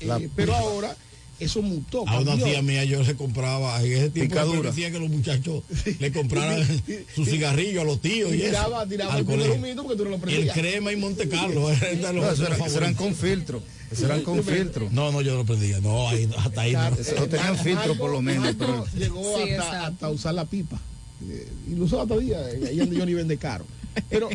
Eh, 0.00 0.28
pero 0.36 0.54
ahora 0.54 0.96
eso 1.40 1.60
mutó. 1.62 2.06
A 2.08 2.20
una 2.20 2.36
tía 2.36 2.62
mía 2.62 2.84
yo 2.84 3.02
le 3.02 3.16
compraba, 3.16 3.82
en 3.82 3.92
ese 3.92 4.10
tiempo 4.10 4.62
decía 4.62 4.90
que 4.92 4.98
los 5.00 5.10
muchachos 5.10 5.62
le 5.98 6.12
compraran 6.12 6.64
su 7.16 7.24
cigarrillo 7.24 7.80
a 7.80 7.84
los 7.84 8.00
tíos 8.00 8.32
y, 8.32 8.36
Y 8.36 8.42
eso. 8.42 8.50
tiraba, 8.88 9.18
el 9.18 9.24
primero 9.24 9.24
colegio. 9.24 9.58
mismo 9.60 9.82
porque 9.82 9.96
tú 9.96 10.04
no 10.04 10.10
lo 10.16 10.24
El 10.28 10.50
crema 10.52 10.92
y 10.92 10.96
Monte 10.96 11.28
Carlo. 11.28 11.70
era 11.72 11.88
de 11.88 11.96
los- 12.12 12.14
No, 12.24 12.30
eso 12.30 12.42
de 12.42 12.48
era- 12.48 12.58
los 12.58 12.66
eso 12.68 12.78
eran 12.78 12.94
con 12.94 13.14
filtro. 13.14 13.62
Eso 13.90 14.06
eran 14.06 14.22
con 14.22 14.42
filtro. 14.44 14.88
No, 14.92 15.10
no, 15.10 15.20
yo 15.20 15.32
no 15.32 15.38
lo 15.38 15.44
prendía. 15.44 15.80
No, 15.80 16.08
ahí, 16.08 16.30
hasta 16.38 16.60
ahí 16.60 16.72
no. 16.72 16.88
Eso 16.96 17.26
tenían 17.28 17.56
filtro 17.58 17.96
por 17.96 18.10
lo 18.10 18.22
menos. 18.22 18.54
Pero- 18.58 18.86
llegó 18.96 19.36
Sí, 19.44 19.50
hasta, 19.52 20.08
usar 20.10 20.34
la 20.34 20.44
pipa. 20.44 20.80
Eh, 21.28 21.48
y 21.70 21.74
lo 21.74 21.84
usaba 21.84 22.06
todavía, 22.06 22.38
eh, 22.50 22.68
ahí 22.68 22.76
donde 22.78 22.98
Johnny 22.98 23.14
vende 23.14 23.36
caro. 23.36 23.66
Pero 24.08 24.28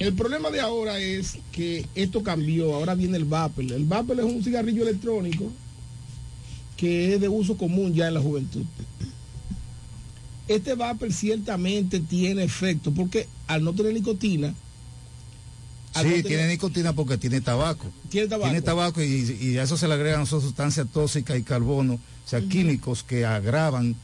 el 0.00 0.12
problema 0.14 0.50
de 0.50 0.60
ahora 0.60 0.98
es 0.98 1.38
que 1.52 1.86
esto 1.94 2.22
cambió, 2.22 2.74
ahora 2.74 2.94
viene 2.94 3.16
el 3.16 3.24
vapor. 3.24 3.64
El 3.64 3.84
vapor 3.84 4.18
es 4.18 4.24
un 4.26 4.42
cigarrillo 4.42 4.82
electrónico 4.82 5.50
que 6.76 7.14
es 7.14 7.20
de 7.20 7.28
uso 7.28 7.56
común 7.56 7.94
ya 7.94 8.08
en 8.08 8.14
la 8.14 8.20
juventud. 8.20 8.64
este 10.48 10.74
vapor 10.74 11.12
ciertamente 11.12 12.00
tiene 12.00 12.42
efecto, 12.42 12.90
porque 12.92 13.26
al 13.46 13.62
no 13.62 13.72
tener 13.72 13.94
nicotina, 13.94 14.48
no 14.48 14.54
Sí, 15.94 16.22
tiene 16.22 16.48
nicotina 16.48 16.92
porque 16.92 17.18
tiene 17.18 17.40
tabaco. 17.40 17.90
Tiene 18.08 18.28
tabaco. 18.28 18.44
Tiene 18.48 18.62
tabaco 18.62 19.02
y, 19.02 19.38
y 19.40 19.58
a 19.58 19.62
eso 19.64 19.76
se 19.76 19.86
le 19.88 19.94
agregan 19.94 20.26
sus 20.26 20.42
sustancias 20.42 20.86
tóxicas 20.92 21.38
y 21.38 21.42
carbono, 21.42 21.94
o 21.94 22.28
sea, 22.28 22.40
químicos 22.40 23.02
que 23.02 23.26
agravan 23.26 23.94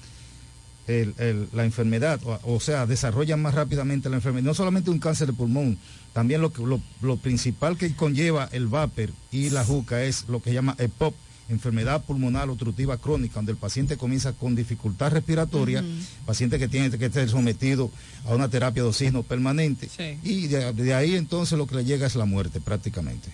el- 0.87 1.15
el- 1.19 1.49
la 1.53 1.65
enfermedad, 1.65 2.21
o, 2.25 2.39
o 2.45 2.61
sea, 2.61 2.87
desarrollan 2.87 3.41
más 3.43 3.55
rápidamente 3.55 4.09
la 4.09 4.17
enfermedad. 4.17 4.45
No 4.47 4.55
solamente 4.55 4.91
un 4.91 4.99
cáncer 4.99 5.27
de 5.29 5.33
pulmón, 5.35 5.79
también 6.15 6.41
lo, 6.41 6.53
que- 6.53 6.63
lo, 6.63 6.81
lo 7.03 7.17
principal 7.19 7.77
que 7.77 7.95
conlleva 7.95 8.49
el 8.53 8.67
vapor 8.69 9.11
y 9.31 9.51
la 9.51 9.65
juca 9.65 10.03
es 10.05 10.25
lo 10.29 10.41
que 10.41 10.53
llama 10.53 10.75
EPOP, 10.79 11.15
enfermedad 11.49 12.05
pulmonar 12.05 12.49
obstructiva 12.51 12.99
crónica, 12.99 13.37
donde 13.37 13.53
el 13.53 13.59
paciente 13.59 13.97
comienza 13.97 14.33
con 14.33 14.55
dificultad 14.55 15.13
respiratoria, 15.13 15.85
paciente 16.27 16.59
que 16.59 16.69
tiene 16.69 16.91
que 16.91 17.07
estar 17.07 17.29
sometido 17.29 17.91
a 18.27 18.35
una 18.35 18.49
terapia 18.49 18.83
de 18.83 18.89
oxígeno 18.89 19.23
permanente, 19.23 19.89
y 20.23 20.47
de, 20.49 20.73
de 20.73 20.95
ahí 20.95 21.15
entonces 21.15 21.59
lo 21.59 21.67
que 21.67 21.77
le 21.77 21.85
llega 21.85 22.07
es 22.07 22.17
la 22.17 22.25
muerte 22.25 22.61
prácticamente. 22.61 23.31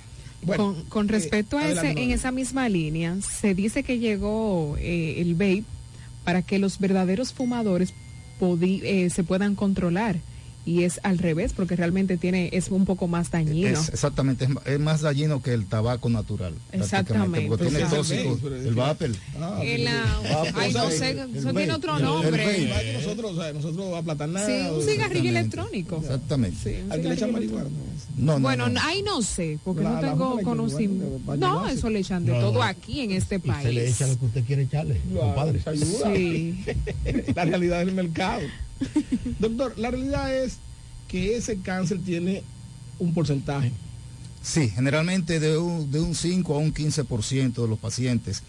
con, 0.57 0.85
con 0.85 1.09
respecto 1.09 1.59
a 1.59 1.63
ese, 1.63 1.79
adelante, 1.79 2.03
en 2.03 2.11
esa 2.11 2.31
misma 2.31 2.69
línea, 2.69 3.17
se 3.21 3.55
dice 3.55 3.83
que 3.83 3.99
llegó 3.99 4.77
eh, 4.79 5.21
el 5.21 5.35
vape 5.35 5.65
para 6.25 6.43
que 6.43 6.59
los 6.59 6.79
verdaderos 6.79 7.33
fumadores 7.33 7.93
eh, 8.41 9.11
se 9.11 9.25
puedan 9.25 9.55
controlar. 9.55 10.19
Y 10.67 10.85
es 10.85 10.99
al 11.03 11.19
revés, 11.19 11.53
porque 11.53 11.77
realmente 11.77 12.17
tiene 12.17 12.49
es 12.53 12.69
un 12.71 12.87
poco 12.87 13.07
más 13.07 13.31
dañino. 13.31 13.69
Es, 13.69 13.91
exactamente, 13.91 14.49
es, 14.65 14.81
más 14.81 15.03
dañino 15.03 15.43
que 15.43 15.53
el 15.53 15.67
tabaco 15.67 16.09
natural. 16.09 16.55
Exactamente. 16.73 17.49
Porque 17.49 17.67
tiene 17.67 17.81
Pero 17.81 17.97
tóxico, 17.97 18.39
pero 18.43 18.57
es 18.57 18.65
el 18.67 18.75
vapor. 18.75 19.11
Ah, 19.41 19.61
El, 19.63 19.87
ah, 19.89 20.45
ay, 20.55 20.73
no 20.73 20.91
sé, 20.91 21.11
el- 21.11 21.37
eso 21.37 21.51
el 21.51 21.57
tiene 21.57 21.73
otro 21.73 21.97
el 21.99 22.03
nombre. 22.03 22.95
nosotros, 22.95 23.55
nosotros 23.55 23.95
aplatanados. 23.95 24.51
Sí, 24.51 24.67
un 24.71 24.83
cigarrillo 24.95 25.29
electrónico. 25.31 25.97
Exactamente. 25.99 26.83
Al 26.89 27.03
que 27.03 27.09
le 27.09 27.15
echan 27.15 27.33
marihuana. 27.33 27.69
No, 28.17 28.35
no, 28.35 28.41
bueno, 28.41 28.69
no. 28.69 28.81
ahí 28.83 29.03
no 29.03 29.21
sé, 29.23 29.59
porque 29.65 29.83
La- 29.83 29.91
no 29.91 30.01
tengo 30.01 30.41
conocimiento. 30.43 31.21
No, 31.37 31.69
eso 31.69 31.91
le 31.91 31.99
echan 31.99 32.25
de 32.25 32.33
No, 32.33 32.41
todo 32.41 32.53
no. 32.55 32.63
aquí 32.63 33.01
en 33.01 33.11
este 33.13 33.39
país. 33.39 33.65
se 33.67 33.73
le 33.73 33.89
echa 33.89 34.07
lo 34.07 34.19
que 34.19 34.25
usted 34.27 34.45
quiere 34.45 34.63
echarle, 34.63 34.99
compadre. 35.15 35.61
Sí. 36.15 36.65
la 37.35 37.45
realidad 37.45 37.81
del 37.81 37.93
mercado. 37.93 38.41
Doctor, 39.39 39.79
la 39.79 39.91
realidad 39.91 40.35
es 40.35 40.59
que 41.09 41.37
ese 41.37 41.59
cáncer 41.59 42.01
tiene 42.05 42.43
un 42.99 43.15
porcentaje. 43.15 43.73
Sí, 44.43 44.69
generalmente 44.69 45.41
de 45.41 45.57
un, 45.57 45.91
de 45.91 46.01
un 46.01 46.15
5 46.15 46.55
a 46.55 46.59
un 46.59 46.73
15% 46.73 47.55
de 47.55 47.69
los 47.69 47.79
pacientes 47.79 48.43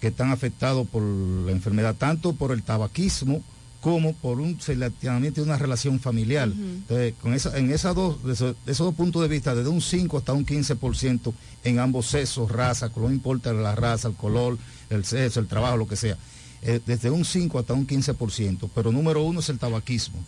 que 0.00 0.08
están 0.08 0.30
afectados 0.30 0.86
por 0.86 1.02
la 1.02 1.52
enfermedad, 1.52 1.94
tanto 1.94 2.32
por 2.32 2.52
el 2.52 2.62
tabaquismo 2.62 3.42
como 3.80 4.14
por 4.14 4.40
un 4.40 4.60
seleccionamiento 4.60 5.40
de 5.40 5.46
una 5.46 5.58
relación 5.58 6.00
familiar. 6.00 6.48
Entonces, 6.48 7.14
con 7.20 7.34
esa, 7.34 7.56
en 7.56 7.70
esas 7.70 7.94
dos, 7.94 8.22
de 8.24 8.32
esos, 8.32 8.56
esos 8.66 8.86
dos 8.86 8.94
puntos 8.94 9.22
de 9.22 9.28
vista, 9.28 9.54
desde 9.54 9.70
un 9.70 9.80
5 9.80 10.18
hasta 10.18 10.32
un 10.32 10.44
15% 10.44 11.32
en 11.64 11.78
ambos 11.78 12.06
sexos, 12.06 12.50
raza, 12.50 12.90
no 12.96 13.10
importa 13.10 13.52
la 13.52 13.74
raza, 13.74 14.08
el 14.08 14.14
color, 14.14 14.58
el 14.90 15.04
sexo, 15.04 15.38
el 15.38 15.46
trabajo, 15.46 15.76
lo 15.76 15.86
que 15.86 15.96
sea. 15.96 16.16
Eh, 16.62 16.80
desde 16.84 17.10
un 17.10 17.24
5 17.24 17.58
hasta 17.58 17.74
un 17.74 17.86
15%, 17.86 18.68
pero 18.74 18.92
número 18.92 19.22
uno 19.22 19.40
es 19.40 19.48
el 19.48 19.58
tabaquismo. 19.58 20.18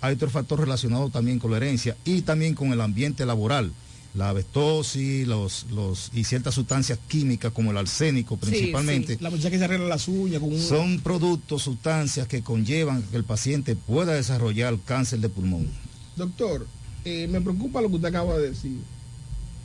Hay 0.00 0.14
otro 0.14 0.30
factor 0.30 0.60
relacionado 0.60 1.08
también 1.10 1.38
con 1.38 1.50
la 1.50 1.56
herencia 1.56 1.96
y 2.04 2.22
también 2.22 2.54
con 2.54 2.72
el 2.72 2.80
ambiente 2.80 3.24
laboral. 3.24 3.72
La 4.14 4.30
abestosis 4.30 5.26
los, 5.26 5.66
los, 5.70 6.10
y 6.14 6.24
ciertas 6.24 6.54
sustancias 6.54 6.98
químicas 7.06 7.52
como 7.52 7.70
el 7.70 7.76
arsénico 7.76 8.36
principalmente. 8.38 9.18
La 9.20 9.30
muchacha 9.30 9.50
que 9.50 9.58
se 9.58 9.64
arregla 9.64 9.86
las 9.86 10.08
uñas 10.08 10.40
con 10.40 10.52
un... 10.52 10.58
Son 10.58 11.00
productos, 11.00 11.62
sustancias 11.62 12.26
que 12.26 12.42
conllevan 12.42 13.02
que 13.02 13.16
el 13.16 13.24
paciente 13.24 13.76
pueda 13.76 14.14
desarrollar 14.14 14.78
cáncer 14.86 15.20
de 15.20 15.28
pulmón. 15.28 15.68
Doctor, 16.16 16.66
eh, 17.04 17.28
me 17.28 17.42
preocupa 17.42 17.82
lo 17.82 17.88
que 17.88 17.96
usted 17.96 18.08
acaba 18.08 18.38
de 18.38 18.50
decir. 18.50 18.78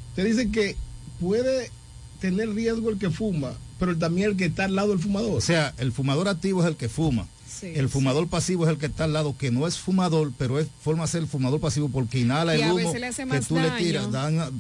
Usted 0.10 0.26
dice 0.26 0.52
que 0.52 0.76
puede 1.20 1.72
tener 2.20 2.50
riesgo 2.54 2.90
el 2.90 3.00
que 3.00 3.10
fuma, 3.10 3.54
pero 3.82 3.98
también 3.98 4.30
el 4.30 4.38
que 4.38 4.46
está 4.46 4.66
al 4.66 4.76
lado 4.76 4.90
del 4.90 5.00
fumador. 5.00 5.32
O 5.36 5.42
sea, 5.42 5.74
el 5.80 5.92
fumador 5.92 6.28
activo 6.28 6.62
es 6.62 6.68
el 6.68 6.76
que 6.76 6.88
fuma. 6.88 7.26
el 7.64 7.90
fumador 7.90 8.28
pasivo 8.28 8.66
es 8.66 8.72
el 8.72 8.78
que 8.78 8.86
está 8.88 9.04
al 9.06 9.14
lado, 9.14 9.36
que 9.38 9.50
no 9.52 9.68
es 9.68 9.78
fumador, 9.78 10.32
pero 10.38 10.60
es 10.60 10.68
forma 10.84 11.04
de 11.04 11.10
ser 11.10 11.22
el 11.24 11.28
fumador 11.28 11.60
pasivo 11.60 11.90
porque 11.90 12.20
inhala 12.20 12.56
Y 12.58 12.62
el 12.62 12.70
a 12.70 12.74
humo 12.74 12.92
que 12.94 13.42
tú 13.48 13.56
le 13.60 13.70
tiras. 13.72 14.08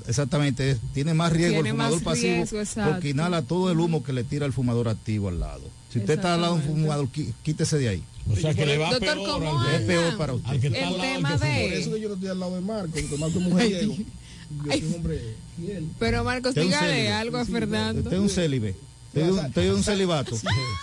exactamente, 0.07 0.71
es- 0.71 0.79
tiene 0.93 1.13
más 1.13 1.31
riesgo 1.33 1.53
Tiene 1.63 1.69
el 1.69 1.75
fumador 1.75 2.03
pasivo 2.03 2.45
riesgo, 2.45 2.83
porque 2.91 3.09
inhala 3.09 3.41
todo 3.43 3.71
el 3.71 3.79
humo 3.79 4.03
que 4.03 4.13
le 4.13 4.23
tira 4.23 4.45
el 4.45 4.53
fumador 4.53 4.87
activo 4.89 5.29
al 5.29 5.39
lado. 5.39 5.63
Si 5.91 5.99
usted 5.99 6.13
está 6.15 6.33
al 6.35 6.41
lado 6.41 6.57
de 6.57 6.67
un 6.69 6.81
fumador, 6.81 7.09
quítese 7.43 7.77
de 7.77 7.89
ahí. 7.89 8.03
O 8.29 8.35
sea 8.35 8.53
que 8.53 8.65
le 8.65 8.77
va 8.77 8.91
Doctor, 8.91 9.15
peor 9.15 9.29
¿cómo 9.29 9.59
al 9.59 9.67
que- 9.69 9.75
Es 9.77 9.81
peor 9.81 10.17
para 10.17 10.33
usted. 10.33 10.49
al 10.49 10.59
que 10.59 10.67
está 10.67 10.79
El 10.79 10.85
al 10.85 10.91
lado 10.97 11.03
del 11.03 11.15
tema 11.17 11.37
de- 11.37 11.61
Por 11.69 11.73
eso 11.73 11.91
que 11.93 12.01
yo 12.01 12.07
no 12.09 12.13
estoy 12.15 12.29
al 12.29 12.39
lado 12.39 12.55
de 12.55 12.61
Marco, 12.61 12.91
porque 12.91 13.17
Marco 13.17 13.39
es 13.39 13.45
mujeriego. 13.45 13.95
Yo 14.65 14.71
soy 14.73 14.83
un 14.83 14.93
hombre 14.95 15.21
fiel. 15.57 15.87
Pero 15.97 16.23
Marcos, 16.23 16.53
dígale 16.53 17.09
algo 17.11 17.37
a 17.37 17.45
Fernando. 17.45 18.01
Usted 18.01 18.13
es 18.17 18.19
un 18.21 18.29
célibe. 18.29 18.75
Usted 19.13 19.61
es 19.63 19.73
un- 19.75 19.83
celibato. 19.83 20.37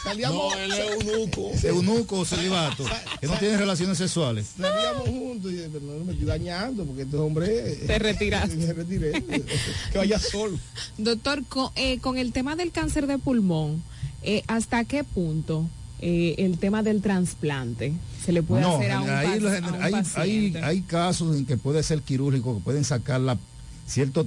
Salíamos, 0.05 0.53
No, 0.55 0.59
él 0.61 0.71
es 0.73 1.07
eunuco. 1.07 1.51
Eunuco 1.65 2.19
o 2.21 2.25
celibato. 2.25 2.85
Que 3.21 3.27
no 3.27 3.35
tiene 3.39 3.57
relaciones 3.57 3.97
sexuales. 3.99 4.49
salíamos 4.59 5.09
juntos 5.09 5.51
y 5.51 5.55
dije, 5.57 5.71
pero 5.73 5.85
no 5.99 6.05
me 6.05 6.13
estoy 6.13 6.27
dañando 6.27 6.85
porque 6.85 7.03
este 7.03 7.17
hombre... 7.17 7.47
Te 7.87 7.99
retiraste. 7.99 8.57
Me 8.57 8.73
retiré. 8.75 9.13
que 9.93 9.99
vaya 9.99 10.19
solo. 10.19 10.59
Doctor, 10.99 11.43
con, 11.47 11.71
eh, 11.77 11.99
con 12.01 12.19
el 12.19 12.33
tema 12.33 12.55
del 12.55 12.71
cáncer 12.71 13.07
de 13.07 13.17
pulmón, 13.19 13.83
eh, 14.23 14.43
¿hasta 14.47 14.85
qué 14.85 15.05
punto 15.05 15.67
eh, 16.01 16.35
el 16.39 16.59
tema 16.59 16.83
del 16.83 17.01
trasplante 17.01 17.93
se 18.25 18.33
le 18.33 18.43
puede 18.43 18.63
No, 18.63 18.77
hacer 18.77 18.93
a 18.93 19.01
un, 19.01 19.09
ahí 19.11 19.27
a 19.27 19.37
un 19.39 19.47
hay, 19.47 19.81
hay, 19.81 19.93
paciente? 19.93 20.63
hay 20.63 20.81
casos 20.83 21.35
en 21.37 21.47
que 21.47 21.57
puede 21.57 21.83
ser 21.83 22.03
quirúrgico, 22.03 22.57
que 22.59 22.63
pueden 22.63 22.85
sacar 22.85 23.21
la 23.21 23.39
cierta 23.87 24.23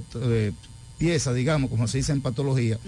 pieza, 1.02 1.32
digamos, 1.32 1.68
como 1.68 1.88
se 1.88 1.98
dice 1.98 2.12
en 2.12 2.20
patología, 2.20 2.78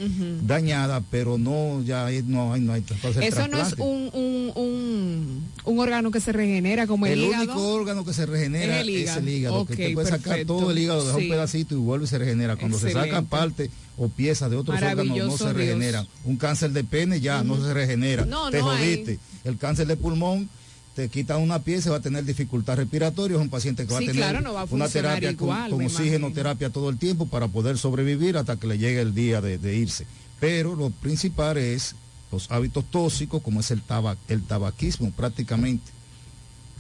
dañada, 0.43 1.03
pero 1.11 1.37
no, 1.37 1.83
ya 1.83 2.09
no 2.27 2.53
hay, 2.53 2.61
no 2.61 2.73
hay 2.73 2.85
Eso 3.21 3.49
no 3.49 3.59
es 3.61 3.73
un, 3.79 4.09
un, 4.13 4.53
un, 4.55 5.43
un 5.65 5.79
órgano 5.81 6.13
que 6.13 6.21
se 6.21 6.31
regenera 6.33 6.87
como 6.87 7.07
el, 7.07 7.15
el 7.15 7.25
hígado. 7.25 7.43
único 7.45 7.69
órgano 7.75 8.05
que 8.05 8.13
se 8.13 8.25
regenera 8.27 8.77
Es 8.77 8.83
el 8.83 8.91
hígado. 8.91 9.19
es 9.19 9.25
el 9.25 9.29
hígado, 9.29 9.55
Ok, 9.57 9.67
que 9.69 9.73
usted 9.75 9.95
puede 9.95 10.09
sacar 10.11 10.45
todo 10.45 10.71
el 10.71 10.79
hígado, 10.79 11.05
deja 11.05 11.19
Sí. 11.19 11.25
un 11.25 11.31
pedacito 11.31 11.75
y 11.75 11.79
vuelve 11.79 12.05
y 12.05 12.09
se 12.09 12.19
regenera. 12.19 12.55
Cuando 12.57 12.79
se 12.79 12.87
Excelente. 12.93 13.23
parte 13.29 13.71
o 13.99 14.09
piezas 14.09 14.49
de 14.51 14.57
otros 14.57 14.77
órganos 14.77 15.07
no 15.09 15.37
se 15.37 15.45
Dios. 15.45 15.53
regeneran. 15.55 16.07
Un 16.25 16.37
cáncer 16.37 16.71
de 16.71 16.85
pene 16.85 17.21
ya 17.21 17.43
no 17.43 17.57
se 17.65 17.75
regenera. 17.75 18.25
No, 18.27 18.49
te 18.51 18.61
no 18.61 18.71
hay. 18.71 18.79
jodiste. 18.95 19.19
El 19.45 19.59
cáncer 19.59 19.89
de 19.89 19.97
pulmón 19.97 20.49
te 20.95 21.09
quitan 21.09 21.41
una 21.41 21.59
pieza 21.59 21.89
y 21.89 21.91
va 21.91 21.97
a 21.97 22.01
tener 22.01 22.25
dificultad 22.25 22.77
respiratoria, 22.77 23.37
es 23.37 23.43
un 23.43 23.49
paciente 23.51 23.87
que 23.87 23.93
va 23.93 23.99
Sí, 23.99 24.05
a 24.05 24.09
tener 24.13 24.23
claro, 24.23 24.41
no 24.43 24.55
va 24.55 24.61
a 24.63 24.67
una 24.71 24.89
terapia 24.89 25.35
con- 25.37 25.49
igual, 25.49 25.71
con, 25.71 25.79
me 25.81 25.87
oxígeno, 25.87 26.17
imagino. 26.29 26.33
terapia 26.33 26.71
todo 26.71 26.89
el 26.89 26.99
tiempo 26.99 27.27
para 27.27 27.49
poder 27.49 27.79
sobrevivir 27.79 28.37
hasta 28.37 28.57
que 28.57 28.67
le 28.69 28.79
llegue 28.79 29.01
el 29.01 29.15
día 29.15 29.41
de, 29.41 29.59
de 29.59 29.77
irse. 29.77 30.07
Pero 30.41 30.77
lo 30.77 30.91
principal 30.91 31.57
es 31.59 31.95
los 32.31 32.51
hábitos 32.51 32.85
tóxicos, 32.91 33.43
como 33.43 33.61
es 33.61 33.71
el, 33.71 33.81
tabac, 33.83 34.19
el 34.29 34.43
tabaquismo 34.43 35.11
prácticamente. 35.13 35.91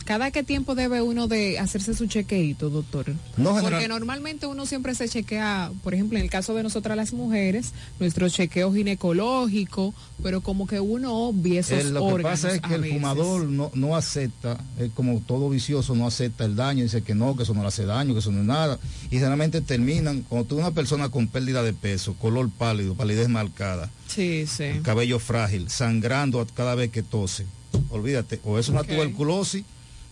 ¿Cada 0.05 0.31
qué 0.31 0.43
tiempo 0.43 0.74
debe 0.74 1.01
uno 1.01 1.28
de 1.28 1.59
hacerse 1.59 1.94
su 1.94 2.06
chequeito, 2.06 2.68
doctor? 2.68 3.14
No, 3.39 3.59
Porque 3.60 3.89
normalmente 3.89 4.47
uno 4.47 4.66
siempre 4.66 4.94
se 4.94 5.09
chequea, 5.09 5.72
por 5.82 5.94
ejemplo, 5.94 6.18
en 6.18 6.24
el 6.24 6.31
caso 6.31 6.55
de 6.55 6.62
nosotras 6.62 6.94
las 6.97 7.14
mujeres, 7.14 7.72
nuestro 7.98 8.28
chequeo 8.28 8.72
ginecológico, 8.74 9.94
pero 10.22 10.43
como 10.43 10.66
que 10.66 10.78
uno 10.81 11.14
obvia 11.14 11.60
esos 11.60 11.78
Eh, 11.78 11.90
lo 11.90 12.16
que 12.16 12.22
pasa 12.22 12.52
es 12.52 12.60
que 12.60 12.74
el 12.74 12.82
veces. 12.82 12.97
fumador 12.97 13.44
no, 13.48 13.70
no 13.74 13.97
acepta, 13.97 14.59
es 14.78 14.90
como 14.93 15.20
todo 15.20 15.48
vicioso, 15.48 15.94
no 15.94 16.06
acepta 16.06 16.44
el 16.44 16.55
daño, 16.56 16.82
dice 16.82 17.02
que 17.02 17.14
no, 17.14 17.36
que 17.36 17.44
eso 17.44 17.55
no 17.55 17.62
le 17.62 17.68
hace 17.68 17.86
daño, 17.86 18.12
que 18.12 18.20
eso 18.20 18.31
no 18.31 18.40
es 18.40 18.47
nada. 18.47 18.78
Y 19.06 19.16
generalmente 19.16 19.60
terminan, 19.62 20.22
cuando 20.28 20.47
tú 20.47 20.59
una 20.59 20.72
persona 20.72 21.09
con 21.09 21.28
pérdida 21.28 21.62
de 21.62 21.72
peso, 21.72 22.14
color 22.14 22.51
pálido, 22.51 22.94
palidez 22.94 23.28
marcada, 23.28 23.90
Sí, 24.09 24.47
sí. 24.47 24.64
cabello 24.82 25.18
frágil, 25.18 25.70
sangrando 25.70 26.47
cada 26.55 26.74
vez 26.74 26.90
que 26.90 27.02
tose, 27.02 27.47
olvídate, 27.90 28.39
o 28.44 28.59
es 28.59 28.68
una 28.68 28.85
tuberculosis 28.85 29.64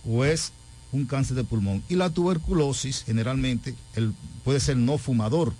o 0.08 0.24
es 0.24 0.52
un 0.92 1.06
cáncer 1.06 1.36
de 1.36 1.44
pulmón. 1.44 1.82
Y 1.88 1.96
la 1.96 2.10
tuberculosis 2.10 3.04
generalmente 3.04 3.74
el, 3.94 4.14
puede 4.44 4.60
ser 4.60 4.76
no 4.76 4.98
fumador, 4.98 5.52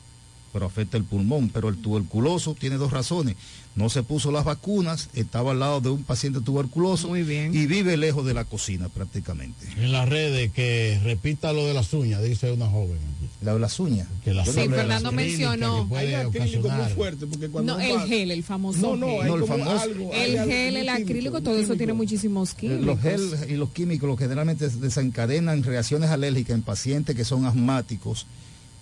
pero 0.52 0.66
afecta 0.66 0.96
el 0.96 1.04
pulmón. 1.04 1.48
Pero 1.48 1.68
el 1.68 1.78
tuberculoso 1.78 2.54
tiene 2.54 2.76
dos 2.76 2.92
razones. 2.92 3.36
No 3.74 3.88
se 3.88 4.02
puso 4.02 4.30
las 4.30 4.44
vacunas, 4.44 5.08
estaba 5.14 5.52
al 5.52 5.60
lado 5.60 5.80
de 5.80 5.88
un 5.88 6.02
paciente 6.04 6.40
tuberculoso 6.42 7.08
Muy 7.08 7.22
bien. 7.22 7.54
y 7.54 7.64
vive 7.66 7.96
lejos 7.96 8.26
de 8.26 8.34
la 8.34 8.44
cocina 8.44 8.90
prácticamente. 8.90 9.66
En 9.78 9.92
las 9.92 10.06
redes 10.08 10.52
que 10.52 11.00
repita 11.02 11.54
lo 11.54 11.66
de 11.66 11.72
las 11.72 11.92
uñas, 11.94 12.22
dice 12.22 12.52
una 12.52 12.66
joven 12.68 12.98
aquí. 12.98 13.28
La 13.40 13.54
de 13.54 13.60
las 13.60 13.80
uñas. 13.80 14.06
Que 14.22 14.34
las 14.34 14.46
Sí, 14.48 14.56
las 14.56 14.68
Fernando 14.68 15.10
mencionó. 15.10 15.88
Hay 15.96 16.12
acrílico 16.14 16.68
muy 16.68 16.92
fuerte 16.92 17.26
porque 17.26 17.48
cuando 17.48 17.74
No, 17.74 17.80
el 17.80 17.96
va- 17.96 18.06
gel, 18.06 18.30
el 18.30 18.42
famoso 18.44 18.78
No, 18.78 18.96
no, 18.96 19.06
gel. 19.18 19.26
No, 19.26 19.34
el 19.36 19.44
famoso- 19.44 19.80
algo. 19.80 20.12
el 20.12 20.38
algo 20.38 20.52
gel, 20.52 20.76
el 20.76 20.88
acrílico, 20.90 21.40
todo 21.40 21.58
eso 21.58 21.74
tiene 21.74 21.94
muchísimos 21.94 22.52
químicos. 22.54 22.84
Los 22.84 23.00
gel 23.00 23.22
y 23.48 23.54
los 23.54 23.70
químicos 23.70 24.06
lo 24.06 24.16
que 24.16 24.24
generalmente 24.24 24.68
desencadenan 24.68 25.62
reacciones 25.62 26.10
alérgicas 26.10 26.54
en 26.54 26.62
pacientes 26.62 27.16
que 27.16 27.24
son 27.24 27.46
asmáticos 27.46 28.26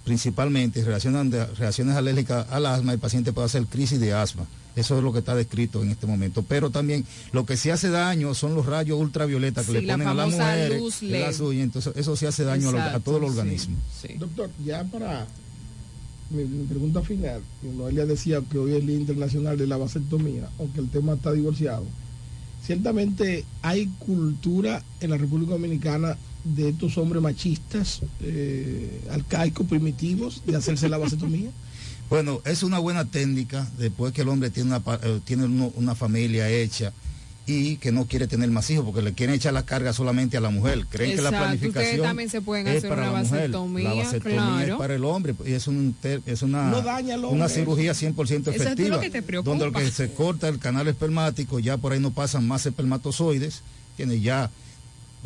principalmente 0.04 0.82
reaccionan 0.84 1.30
de- 1.30 1.46
reacciones 1.46 1.96
alérgicas 1.96 2.46
al 2.50 2.66
asma, 2.66 2.92
el 2.92 2.98
paciente 2.98 3.32
puede 3.32 3.46
hacer 3.46 3.66
crisis 3.66 4.00
de 4.00 4.12
asma. 4.12 4.46
Eso 4.76 4.96
es 4.96 5.02
lo 5.04 5.12
que 5.12 5.18
está 5.18 5.34
descrito 5.34 5.82
en 5.82 5.90
este 5.90 6.06
momento. 6.06 6.42
Pero 6.46 6.70
también 6.70 7.04
lo 7.32 7.44
que 7.44 7.56
sí 7.56 7.70
hace 7.70 7.90
daño 7.90 8.34
son 8.34 8.54
los 8.54 8.66
rayos 8.66 8.98
ultravioletas 9.00 9.66
que 9.66 9.72
Sí, 9.72 9.78
le 9.80 9.86
la 9.86 9.94
ponen 9.94 10.08
a 10.08 10.14
las 10.14 10.30
mujeres. 10.30 10.80
uñas. 11.40 11.62
Entonces, 11.64 11.92
eso 11.96 12.16
sí 12.16 12.26
hace 12.26 12.44
daño 12.44 12.68
a, 12.68 12.72
lo- 12.72 12.78
a 12.78 12.86
Exacto, 12.86 13.10
todo 13.10 13.16
el 13.18 13.24
sí. 13.32 13.38
organismo. 13.38 13.76
Doctor, 14.18 14.50
ya 14.64 14.84
para 14.84 15.26
mi, 16.30 16.44
mi 16.44 16.64
pregunta 16.66 17.02
final, 17.02 17.42
Noelia 17.76 18.06
decía 18.06 18.40
que 18.50 18.58
hoy 18.58 18.70
es 18.72 18.76
el 18.78 18.86
Día 18.86 18.96
Internacional 18.96 19.58
de 19.58 19.66
la 19.66 19.76
Vasectomía, 19.76 20.48
aunque 20.60 20.80
el 20.80 20.88
tema 20.88 21.14
está 21.14 21.32
divorciado. 21.32 21.84
Ciertamente 22.64 23.44
hay 23.62 23.86
cultura 23.98 24.82
en 25.00 25.10
la 25.10 25.16
República 25.16 25.52
Dominicana 25.52 26.16
de 26.44 26.70
estos 26.70 26.96
hombres 26.98 27.22
machistas, 27.22 28.00
eh, 28.22 29.00
arcaicos, 29.10 29.66
primitivos, 29.66 30.42
de 30.46 30.56
hacerse 30.56 30.88
la 30.88 30.98
vasectomía. 30.98 31.50
Bueno, 32.10 32.40
es 32.44 32.64
una 32.64 32.80
buena 32.80 33.04
técnica 33.04 33.70
después 33.78 34.12
que 34.12 34.22
el 34.22 34.28
hombre 34.30 34.50
tiene 34.50 34.70
una, 34.74 34.82
eh, 35.00 35.20
tiene 35.24 35.44
uno- 35.44 35.72
una 35.76 35.94
familia 35.94 36.48
hecha 36.50 36.92
y 37.46 37.76
que 37.76 37.92
no 37.92 38.06
quiere 38.06 38.26
tener 38.26 38.50
más 38.50 38.68
hijos 38.70 38.84
porque 38.84 39.00
le 39.00 39.12
quieren 39.12 39.36
echar 39.36 39.52
la 39.52 39.64
carga 39.64 39.92
solamente 39.92 40.36
a 40.36 40.40
la 40.40 40.50
mujer. 40.50 40.86
Creen 40.90 41.14
que 41.14 41.22
la 41.22 41.30
planificación 41.30 42.02
también 42.02 42.28
se 42.28 42.40
pueden 42.40 42.66
es 42.66 42.78
hacer 42.78 42.90
para 42.90 43.02
una 43.02 43.12
la 43.12 43.18
mujer. 43.22 43.38
vasectomía, 43.42 43.88
La 43.88 43.94
vasectomía 43.94 44.36
claro. 44.40 44.72
es 44.74 44.78
para 44.80 44.94
el 44.96 45.04
hombre 45.04 45.34
y 45.46 45.52
es, 45.52 45.68
un 45.68 45.94
es 46.26 46.42
una, 46.42 46.68
No 46.72 46.82
daña 46.82 47.14
al 47.14 47.24
una 47.26 47.48
cirugía 47.48 47.92
100% 47.92 48.24
Eso 48.24 48.50
es 48.50 48.60
efectiva. 48.60 48.88
lo 48.96 49.00
que 49.00 49.10
te 49.10 49.22
preocupa. 49.22 49.50
donde 49.50 49.66
lo 49.66 49.72
que 49.72 49.88
se 49.92 50.12
corta 50.12 50.48
el 50.48 50.58
canal 50.58 50.88
espermático, 50.88 51.60
ya 51.60 51.76
por 51.76 51.92
ahí 51.92 52.00
no 52.00 52.10
pasan 52.10 52.44
más 52.44 52.66
espermatozoides, 52.66 53.62
tiene 53.96 54.20
ya 54.20 54.50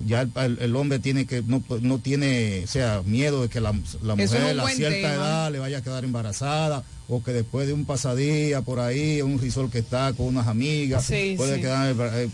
ya 0.07 0.23
el, 0.23 0.33
el- 0.37 0.59
el 0.61 0.77
hombre 0.77 0.99
tiene 0.99 1.25
que 1.27 1.43
no, 1.43 1.63
no 1.83 1.99
tiene 1.99 2.63
o 2.65 2.67
sea 2.67 3.03
miedo 3.07 3.43
de 3.43 3.49
que 3.49 3.61
la, 3.61 3.73
la 4.03 4.15
mujer 4.17 4.43
a 4.61 4.69
cierta 4.77 4.97
tema. 4.97 5.15
edad 5.15 5.53
le 5.53 5.59
vaya 5.61 5.79
a 5.79 5.83
quedar 5.83 6.05
embarazada 6.05 6.83
o 7.09 7.23
que 7.23 7.33
después 7.33 7.67
de 7.67 7.75
un 7.75 7.85
pasadía 7.85 8.63
por 8.63 8.81
ahí 8.81 9.23
un 9.23 9.39
risol 9.39 9.71
que 9.71 9.79
está 9.79 10.13
con 10.15 10.27
unas 10.27 10.47
amigas 10.49 11.05
Sí, 11.05 11.35
puede 11.37 11.57
sí. 11.57 11.61
quedar 11.61 11.95
eh, 12.15 12.29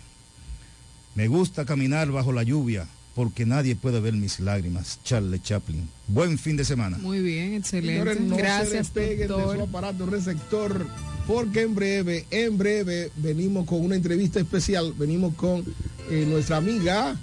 Me 1.15 1.27
gusta 1.27 1.65
caminar 1.65 2.11
bajo 2.11 2.31
la 2.31 2.43
lluvia 2.43 2.87
porque 3.15 3.45
nadie 3.45 3.75
puede 3.75 3.99
ver 3.99 4.13
mis 4.13 4.39
lágrimas. 4.39 4.99
Charlie 5.03 5.39
Chaplin. 5.41 5.87
Buen 6.07 6.37
fin 6.37 6.55
de 6.57 6.63
semana. 6.65 6.97
Muy 6.97 7.19
bien, 7.21 7.53
excelente. 7.55 7.93
Señores, 7.93 8.19
no 8.21 8.35
Gracias, 8.37 8.69
se 8.69 8.77
despeguen 8.77 9.27
de 9.27 9.33
su 9.33 9.61
aparato 9.61 10.05
receptor, 10.05 10.85
porque 11.27 11.61
en 11.61 11.75
breve, 11.75 12.25
en 12.31 12.57
breve, 12.57 13.11
venimos 13.17 13.65
con 13.65 13.81
una 13.83 13.95
entrevista 13.95 14.39
especial. 14.39 14.93
Venimos 14.97 15.33
con 15.35 15.63
eh, 16.09 16.25
nuestra 16.27 16.57
amiga 16.57 17.17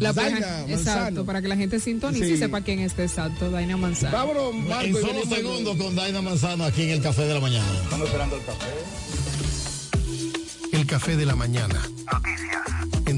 La 0.00 0.12
Manzano. 0.14 0.68
exacto, 0.68 1.24
para 1.26 1.42
que 1.42 1.48
la 1.48 1.56
gente 1.56 1.78
sintonice 1.78 2.26
y 2.26 2.32
Sí. 2.32 2.38
sepa 2.38 2.62
quién 2.62 2.78
es 2.80 2.98
exacto, 2.98 3.50
Daina 3.50 3.76
Manzano. 3.76 4.16
Vámonos, 4.16 4.54
Marco, 4.54 4.84
En 4.84 4.90
y 4.90 4.94
solo 5.00 5.24
segundos 5.26 5.76
con 5.76 5.94
Daina 5.94 6.22
Manzano 6.22 6.64
aquí 6.64 6.82
en 6.84 6.90
el 6.90 7.02
Café 7.02 7.22
de 7.26 7.34
la 7.34 7.40
Mañana. 7.40 7.66
Estamos 7.82 8.06
esperando 8.06 8.36
el 8.36 8.42
café. 8.44 8.66
El 10.72 10.86
café 10.86 11.16
de 11.16 11.24
la 11.26 11.36
mañana. 11.36 11.80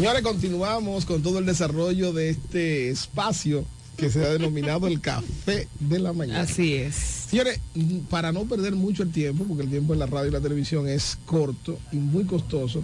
Señores, 0.00 0.22
continuamos 0.22 1.04
con 1.04 1.22
todo 1.22 1.40
el 1.40 1.44
desarrollo 1.44 2.14
de 2.14 2.30
este 2.30 2.88
espacio 2.88 3.66
que 3.98 4.08
se 4.08 4.24
ha 4.24 4.30
denominado 4.30 4.86
el 4.86 4.98
café 4.98 5.68
de 5.78 5.98
la 5.98 6.14
mañana. 6.14 6.40
Así 6.40 6.72
es. 6.72 6.94
Señores, 6.94 7.60
para 8.08 8.32
no 8.32 8.46
perder 8.46 8.74
mucho 8.74 9.02
el 9.02 9.12
tiempo, 9.12 9.44
porque 9.44 9.64
el 9.64 9.68
tiempo 9.68 9.92
en 9.92 9.98
la 9.98 10.06
radio 10.06 10.28
y 10.28 10.32
la 10.32 10.40
televisión 10.40 10.88
es 10.88 11.18
corto 11.26 11.78
y 11.92 11.96
muy 11.96 12.24
costoso, 12.24 12.82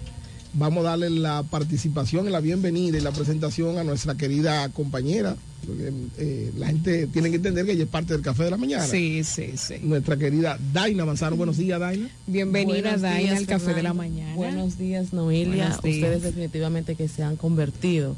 vamos 0.59 0.85
a 0.85 0.91
darle 0.91 1.11
la 1.11 1.43
participación 1.43 2.27
y 2.27 2.31
la 2.31 2.41
bienvenida 2.41 2.99
y 2.99 3.01
la 3.01 3.13
presentación 3.13 3.79
a 3.79 3.85
nuestra 3.85 4.15
querida 4.17 4.69
compañera. 4.71 5.37
porque, 5.67 5.93
eh, 6.19 6.53
la 6.57 6.69
gente 6.69 7.09
tiene 7.09 7.29
que 7.31 7.37
entender 7.37 7.67
que 7.67 7.73
ella 7.73 7.85
es 7.85 7.89
parte 7.91 8.13
del 8.13 8.23
café 8.23 8.45
de 8.45 8.51
la 8.53 8.57
mañana. 8.57 8.87
Sí, 8.87 9.25
sí, 9.25 9.53
sí. 9.57 9.75
Nuestra 9.83 10.17
querida 10.17 10.59
Daina 10.73 11.05
Manzano. 11.05 11.35
Buenos 11.37 11.57
días, 11.57 11.81
Daina. 11.81 12.09
Bienvenida, 12.27 12.83
Buenos 12.83 13.01
Daina, 13.03 13.19
días, 13.19 13.39
al 13.39 13.47
café 13.47 13.75
de 13.75 13.83
la 13.83 13.93
mañana. 13.93 14.35
Buenos 14.37 14.79
días, 14.79 15.13
Noelia. 15.13 15.65
Buenos 15.65 15.83
días. 15.83 15.97
Ustedes 15.97 16.23
definitivamente 16.23 16.95
que 16.95 17.09
se 17.09 17.25
han 17.25 17.37
convertido 17.37 18.15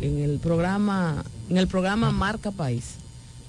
en 0.00 0.18
el 0.18 0.38
programa, 0.38 1.24
en 1.50 1.56
el 1.56 1.66
programa 1.66 2.12
Marca 2.12 2.52
País, 2.52 2.84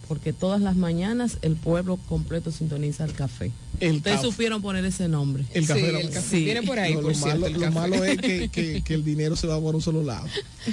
porque 0.09 0.33
todas 0.33 0.59
las 0.59 0.75
mañanas 0.75 1.37
el 1.43 1.55
pueblo 1.55 1.97
completo 2.09 2.51
sintoniza 2.51 3.05
el 3.05 3.13
café. 3.13 3.51
El 3.79 3.97
Ustedes 3.97 4.17
café. 4.17 4.27
supieron 4.29 4.61
poner 4.61 4.83
ese 4.83 5.07
nombre. 5.07 5.45
El 5.53 5.65
café 5.65 5.79
Sí, 5.91 5.95
el 5.95 6.09
café. 6.09 6.39
Viene 6.39 6.63
por 6.63 6.77
ahí, 6.79 6.95
No, 6.95 7.01
por 7.01 7.11
lo, 7.11 7.17
cierto, 7.17 7.39
malo, 7.39 7.47
el 7.47 7.53
lo 7.53 7.59
café. 7.61 7.73
malo 7.75 8.03
es 8.03 8.17
que, 8.17 8.49
que- 8.49 8.81
que 8.81 8.93
el 8.95 9.05
dinero 9.05 9.35
se 9.37 9.47
va 9.47 9.61
por 9.61 9.75
un 9.75 9.81
solo 9.81 10.03
lado. 10.03 10.27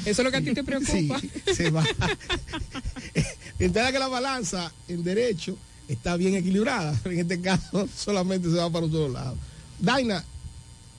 Eso 0.04 0.08
es 0.10 0.18
lo 0.24 0.30
que 0.32 0.38
a 0.38 0.40
ti 0.42 0.52
te 0.54 0.64
preocupa. 0.64 1.20
Sí, 1.20 1.30
se 1.54 1.70
va. 1.70 1.84
Entonces 3.58 3.92
que 3.92 3.98
la 3.98 4.08
balanza 4.08 4.72
en 4.88 5.04
derecho 5.04 5.56
está 5.88 6.16
bien 6.16 6.34
equilibrada. 6.34 6.98
En 7.04 7.18
este 7.20 7.40
caso 7.40 7.88
solamente 7.96 8.48
se 8.50 8.56
va 8.56 8.70
para 8.70 8.86
otro 8.86 9.08
lado. 9.08 9.36
Daina, 9.78 10.24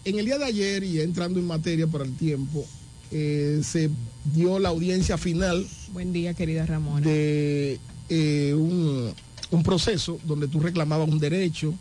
en 0.06 0.20
el 0.20 0.26
día 0.26 0.38
de 0.38 0.46
ayer 0.46 0.84
y 0.84 1.02
entrando 1.02 1.40
en 1.40 1.46
materia 1.48 1.88
para 1.88 2.06
el 2.06 2.16
tiempo, 2.16 2.66
eh, 3.12 3.62
se 3.64 3.90
dio 4.34 4.60
la 4.60 4.70
audiencia 4.70 5.18
final 5.18 5.66
Buen 5.92 6.14
día, 6.14 6.34
querida 6.34 6.66
Ramona. 6.66 7.06
de 7.08 7.80
eh, 8.10 8.54
un, 8.56 9.14
un 9.52 9.64
proceso 9.64 10.20
donde 10.26 10.48
tú 10.48 10.60
reclamabas 10.60 11.08
un 11.10 11.20
derecho 11.20 11.74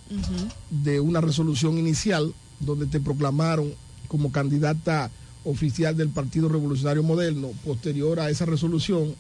de 0.71 1.01
una 1.01 1.21
resolución 1.21 1.79
inicial 1.79 2.33
donde 2.61 2.87
te 2.87 3.01
proclamaron 3.01 3.73
como 4.09 4.31
candidata 4.33 5.11
oficial 5.45 5.97
del 5.97 6.09
Partido 6.09 6.49
Revolucionario 6.49 7.03
Moderno. 7.03 7.51
Posterior 7.65 8.19
a 8.21 8.31
esa 8.31 8.47
resolución, 8.47 9.15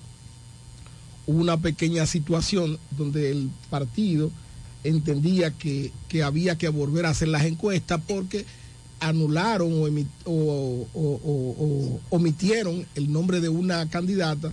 hubo 1.26 1.38
una 1.40 1.56
pequeña 1.56 2.06
situación 2.06 2.78
donde 2.96 3.30
el 3.30 3.50
partido 3.70 4.30
entendía 4.84 5.50
que, 5.52 5.92
que 6.08 6.22
había 6.22 6.56
que 6.58 6.68
volver 6.68 7.06
a 7.06 7.10
hacer 7.10 7.28
las 7.28 7.44
encuestas 7.44 8.00
porque 8.06 8.44
anularon 9.00 9.72
o, 9.72 9.88
emi- 9.88 10.06
o- 10.24 10.86
o- 10.94 11.20
o- 11.24 11.56
o 11.58 12.00
omitieron 12.10 12.86
el 12.94 13.12
nombre 13.12 13.40
de 13.40 13.48
una 13.48 13.88
candidata 13.90 14.52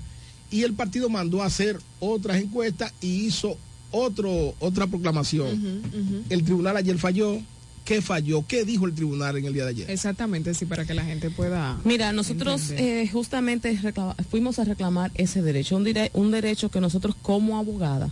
y 0.53 0.63
el 0.63 0.73
partido 0.73 1.09
mandó 1.09 1.41
a 1.41 1.47
hacer 1.47 1.79
otras 1.99 2.37
encuestas 2.37 2.93
y 3.01 3.25
hizo 3.25 3.57
otro, 3.91 4.53
otra 4.59 4.87
proclamación. 4.87 5.81
El 6.29 6.43
tribunal 6.43 6.77
ayer 6.77 6.97
falló. 6.97 7.39
¿Qué 7.85 8.01
falló? 8.01 8.45
¿Qué 8.47 8.63
dijo 8.63 8.85
el 8.85 8.93
tribunal 8.95 9.35
en 9.37 9.43
el 9.43 9.53
día 9.53 9.63
de 9.65 9.71
ayer? 9.71 9.91
Exactamente, 9.91 10.53
sí, 10.53 10.65
para 10.65 10.85
que 10.85 10.93
la 10.93 11.03
gente 11.03 11.29
pueda. 11.29 11.77
Mira, 11.83 12.13
nosotros 12.13 12.71
eh, 12.71 13.09
justamente 13.11 13.77
reclama- 13.81 14.15
fuimos 14.31 14.57
a 14.57 14.63
reclamar 14.63 15.11
ese 15.15 15.41
derecho, 15.41 15.75
un, 15.75 15.83
dire- 15.83 16.09
un 16.13 16.31
derecho 16.31 16.69
que 16.69 16.79
nosotros 16.79 17.13
como 17.21 17.57
abogada 17.57 18.09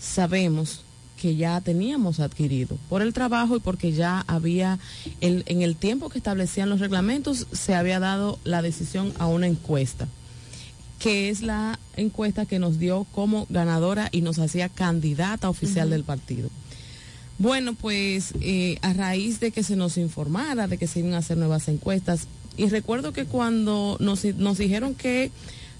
sabemos 0.00 0.84
que 1.20 1.36
ya 1.36 1.60
teníamos 1.60 2.18
adquirido 2.20 2.76
por 2.88 3.00
el 3.02 3.12
trabajo 3.12 3.56
y 3.56 3.60
porque 3.60 3.92
ya 3.92 4.24
había, 4.26 4.78
el- 5.20 5.44
en 5.46 5.62
el 5.62 5.76
tiempo 5.76 6.08
que 6.10 6.18
establecían 6.18 6.68
los 6.70 6.80
reglamentos, 6.80 7.46
se 7.52 7.74
había 7.74 8.00
dado 8.00 8.38
la 8.44 8.62
decisión 8.62 9.12
a 9.18 9.26
una 9.26 9.46
encuesta, 9.46 10.08
que 10.98 11.28
es 11.28 11.42
la 11.42 11.78
encuesta 11.96 12.46
que 12.46 12.58
nos 12.58 12.78
dio 12.78 13.06
como 13.12 13.46
ganadora 13.50 14.08
y 14.12 14.20
nos 14.20 14.38
hacía 14.38 14.68
candidata 14.68 15.48
oficial 15.48 15.90
del 15.90 16.04
partido. 16.04 16.50
Bueno, 17.38 17.74
pues 17.74 18.32
eh, 18.40 18.78
a 18.82 18.92
raíz 18.92 19.40
de 19.40 19.50
que 19.50 19.62
se 19.62 19.76
nos 19.76 19.96
informara 19.96 20.68
de 20.68 20.78
que 20.78 20.86
se 20.86 21.00
iban 21.00 21.14
a 21.14 21.18
hacer 21.18 21.36
nuevas 21.36 21.68
encuestas, 21.68 22.28
y 22.56 22.68
recuerdo 22.68 23.12
que 23.12 23.24
cuando 23.24 23.96
nos, 23.98 24.24
nos 24.24 24.58
dijeron 24.58 24.94
que 24.94 25.32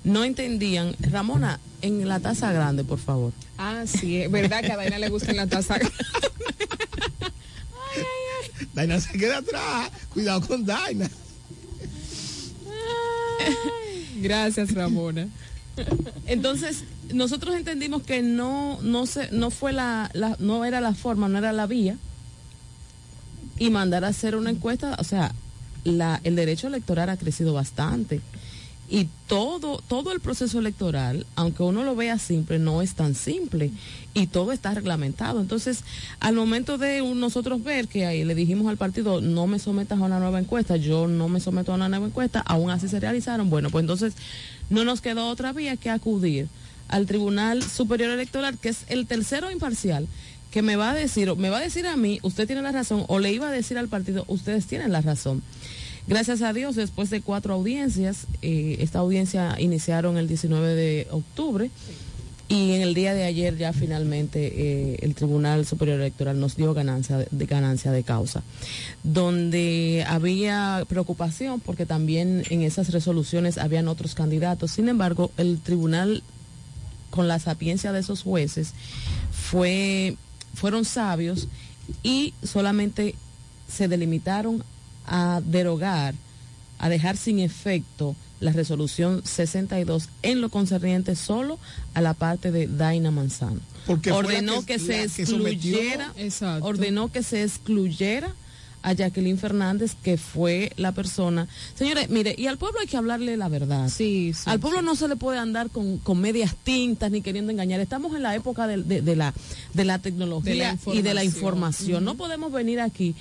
no 0.03 0.25
entendían, 0.25 0.97
Ramona, 0.99 1.61
en 1.83 2.07
la 2.09 2.19
taza 2.21 2.53
grande, 2.53 2.83
por 2.83 2.99
favor. 2.99 3.33
Ah, 3.59 3.85
sí, 3.87 4.19
es 4.19 4.31
verdad 4.31 4.63
que 4.63 4.73
a 4.73 4.77
Daina 4.77 4.99
le 4.99 5.09
gusta 5.09 5.31
en 5.31 5.37
la 5.37 5.47
taza. 5.47 5.79
Daina 8.75 9.01
se 9.01 9.17
queda 9.17 9.39
atrás. 9.39 9.91
Cuidado 10.13 10.47
con 10.47 10.65
Daina. 10.65 11.09
Gracias, 14.25 14.73
Ramona. 14.73 15.29
Entonces, 16.27 16.85
nosotros 17.13 17.55
entendimos 17.57 18.03
que 18.03 18.23
no, 18.23 18.79
no 18.81 19.05
se, 19.05 19.31
no 19.33 19.51
fue 19.51 19.73
la, 19.75 20.11
la- 20.15 20.37
no 20.39 20.65
era 20.65 20.81
la 20.81 20.95
forma, 20.95 21.29
no 21.29 21.37
era 21.37 21.53
la 21.53 21.67
vía, 21.67 21.99
y 23.59 23.69
mandar 23.69 24.03
a 24.05 24.09
hacer 24.09 24.35
una 24.35 24.49
encuesta, 24.51 24.97
o 24.99 25.05
sea, 25.05 25.35
la, 25.85 26.21
el 26.25 26.37
derecho 26.37 26.69
electoral 26.69 27.11
ha 27.11 27.19
crecido 27.19 27.53
bastante. 27.53 28.23
Y 28.89 29.09
todo, 29.29 29.83
todo 29.89 30.13
el 30.13 30.21
proceso 30.21 30.59
electoral, 30.59 31.27
aunque 31.37 31.63
uno 31.63 31.85
lo 31.85 31.97
vea 31.97 32.19
simple, 32.19 32.59
no 32.59 32.83
es 32.83 32.95
tan 32.95 33.15
simple. 33.15 33.71
Y 34.13 34.27
todo 34.27 34.53
está 34.53 34.75
reglamentado. 34.75 35.41
Entonces, 35.41 35.85
al 36.21 36.35
momento 36.35 36.77
de 36.77 37.01
nosotros 37.15 37.65
ver 37.65 37.89
que 37.89 38.05
ahí 38.05 38.25
le 38.25 38.35
dijimos 38.35 38.69
al 38.69 38.77
partido, 38.77 39.21
no 39.21 39.47
me 39.47 39.59
sometas 39.59 39.99
a 39.99 40.05
una 40.05 40.21
nueva 40.21 40.39
encuesta, 40.39 40.77
yo 40.77 41.09
no 41.09 41.29
me 41.29 41.41
someto 41.41 41.73
a 41.73 41.77
una 41.77 41.89
nueva 41.89 42.07
encuesta, 42.07 42.41
aún 42.41 42.71
así 42.71 42.89
se 42.89 43.01
realizaron. 43.01 43.49
Bueno, 43.49 43.71
pues 43.71 43.83
entonces 43.83 44.15
no 44.69 44.85
nos 44.85 45.01
quedó 45.01 45.29
otra 45.29 45.53
vía 45.53 45.77
que 45.77 45.91
acudir 45.91 46.49
al 46.89 47.07
Tribunal 47.07 47.63
Superior 47.63 48.11
Electoral, 48.11 48.59
que 48.59 48.69
es 48.69 48.85
el 48.89 49.07
tercero 49.07 49.51
imparcial, 49.51 50.07
que 50.51 50.63
me 50.63 50.77
va 50.77 50.91
a 50.91 50.95
decir, 50.95 51.35
me 51.37 51.51
va 51.51 51.59
a 51.59 51.61
decir 51.61 51.87
a 51.87 51.97
mí, 51.97 52.21
usted 52.23 52.47
tiene 52.47 52.63
la 52.63 52.71
razón, 52.71 53.05
o 53.09 53.19
le 53.19 53.33
iba 53.33 53.49
a 53.49 53.51
decir 53.51 53.79
al 53.79 53.89
partido, 53.89 54.25
ustedes 54.29 54.67
tienen 54.67 54.93
la 54.93 55.01
razón. 55.01 55.43
Gracias 56.07 56.43
a 56.43 56.53
Dios, 56.53 56.77
después 56.77 57.09
de 57.09 57.23
cuatro 57.23 57.55
audiencias, 57.55 58.27
eh, 58.43 58.77
esta 58.81 58.99
audiencia 58.99 59.57
iniciaron 59.59 60.19
el 60.19 60.29
19 60.29 60.75
de 60.75 61.07
octubre 61.11 61.71
y 62.47 62.73
en 62.73 62.83
el 62.83 62.93
día 62.93 63.15
de 63.15 63.25
ayer 63.25 63.57
ya 63.57 63.73
finalmente 63.73 64.53
eh, 64.55 64.99
el 65.01 65.15
Tribunal 65.15 65.65
Superior 65.65 65.99
Electoral 65.99 66.39
nos 66.39 66.57
dio 66.57 66.75
ganancia 66.75 67.17
de, 67.31 67.47
ganancia 67.47 67.91
de 67.91 68.03
causa, 68.03 68.43
donde 69.03 70.05
había 70.07 70.85
preocupación 70.89 71.61
porque 71.61 71.87
también 71.87 72.45
en 72.51 72.61
esas 72.61 72.93
resoluciones 72.93 73.57
habían 73.57 73.89
otros 73.89 74.15
candidatos. 74.15 74.73
Sin 74.73 74.91
embargo, 74.91 75.31
el 75.39 75.59
Tribunal 75.61 76.23
con 77.09 77.29
la 77.29 77.39
sapiencia 77.39 77.93
de 77.93 78.01
esos 78.01 78.23
jueces 78.23 78.75
fue 79.33 80.17
fueron 80.55 80.85
sabios 80.85 81.49
y 82.03 82.35
solamente 82.43 83.15
se 83.69 83.89
delimitaron 83.89 84.63
a 85.07 85.41
derogar, 85.45 86.15
a 86.79 86.89
dejar 86.89 87.17
sin 87.17 87.39
efecto 87.39 88.17
la 88.41 88.53
resolución 88.53 89.23
62 89.25 90.09
en 90.23 90.41
lo 90.41 90.49
concerniente 90.51 91.17
solo 91.17 91.59
a 91.95 92.01
la 92.01 92.15
parte 92.15 92.51
de 92.53 92.67
Daina 92.67 93.11
Manzano. 93.11 93.61
Porque 93.87 94.13
ordenó 94.13 94.61
que- 94.61 94.75
que, 94.75 94.79
se 94.79 95.07
la 95.07 95.13
que 95.15 95.27
sometió- 95.27 95.79
excluyera, 95.79 96.13
ordenó 96.61 97.11
que 97.13 97.23
se 97.23 97.43
excluyera 97.43 98.35
a 98.83 98.93
Jacqueline 98.93 99.39
Fernández, 99.39 99.95
que 100.03 100.19
fue 100.19 100.71
la 100.77 100.93
persona. 100.93 101.49
Señores, 101.75 102.11
mire, 102.11 102.35
y 102.37 102.49
al 102.49 102.59
pueblo 102.59 102.81
hay 102.81 102.87
que 102.87 102.99
hablarle 102.99 103.35
la 103.39 103.49
verdad. 103.49 103.89
Sí, 103.89 104.35
al 104.45 104.61
pueblo 104.61 104.83
no 104.83 104.95
se 104.95 105.09
le 105.09 105.17
puede 105.17 105.39
andar 105.39 105.71
con, 105.71 105.97
con 105.99 106.21
medias 106.21 106.55
tintas 106.65 107.11
ni 107.11 107.23
queriendo 107.23 107.51
engañar. 107.51 107.81
Estamos 107.81 108.15
en 108.15 108.23
la 108.23 108.35
época 108.35 108.67
de, 108.67 108.83
de- 108.83 109.01
de 109.01 109.17
la, 109.17 109.33
de 109.73 109.85
la 109.87 110.01
tecnología 110.01 110.53
De 110.53 110.93
la 110.93 110.95
y 110.99 111.01
de 111.03 111.15
la 111.15 111.25
información. 111.25 111.89
información. 112.01 112.05
No 112.05 112.15
podemos 112.17 112.53
venir 112.53 112.79
aquí 112.81 113.15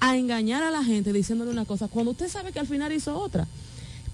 a 0.00 0.16
engañar 0.16 0.62
a 0.62 0.70
la 0.70 0.84
gente 0.84 1.12
diciéndole 1.12 1.50
una 1.50 1.64
cosa 1.64 1.88
cuando 1.88 2.12
usted 2.12 2.28
sabe 2.28 2.52
que 2.52 2.60
al 2.60 2.66
final 2.66 2.92
hizo 2.92 3.18
otra. 3.18 3.46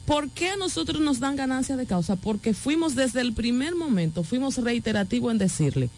¿Por 0.07 0.29
qué 0.31 0.51
a 0.51 0.57
nosotros 0.57 1.01
nos 1.01 1.19
dan 1.19 1.37
ganancia 1.37 1.77
de 1.77 1.87
causa? 1.87 2.17
Porque 2.17 2.53
fuimos 2.53 2.95
desde 2.95 3.23
el 3.23 3.33
primer 3.33 3.75
momento, 3.75 4.23
fuimos 4.23 4.59
reiterativos 4.59 5.33
en 5.33 5.39
decirle 5.39 5.91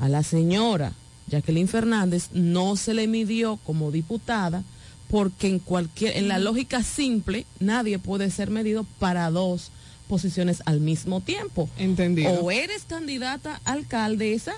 a 0.00 0.08
la 0.08 0.24
señora 0.24 0.92
Jacqueline 1.28 1.68
Fernández 1.68 2.30
no 2.32 2.74
se 2.76 2.92
le 2.92 3.06
midió 3.06 3.56
como 3.58 3.92
diputada 3.92 4.64
porque 5.08 5.46
en 5.46 5.60
cualquier 5.60 6.16
en 6.16 6.26
la 6.26 6.38
lógica 6.38 6.82
simple 6.82 7.46
nadie 7.60 7.98
puede 7.98 8.30
ser 8.30 8.50
medido 8.50 8.84
para 8.98 9.30
dos 9.30 9.70
posiciones 10.08 10.62
al 10.66 10.80
mismo 10.80 11.20
tiempo. 11.20 11.68
Entendido. 11.78 12.32
O 12.32 12.50
eres 12.50 12.84
candidata 12.84 13.60
alcaldesa 13.64 14.54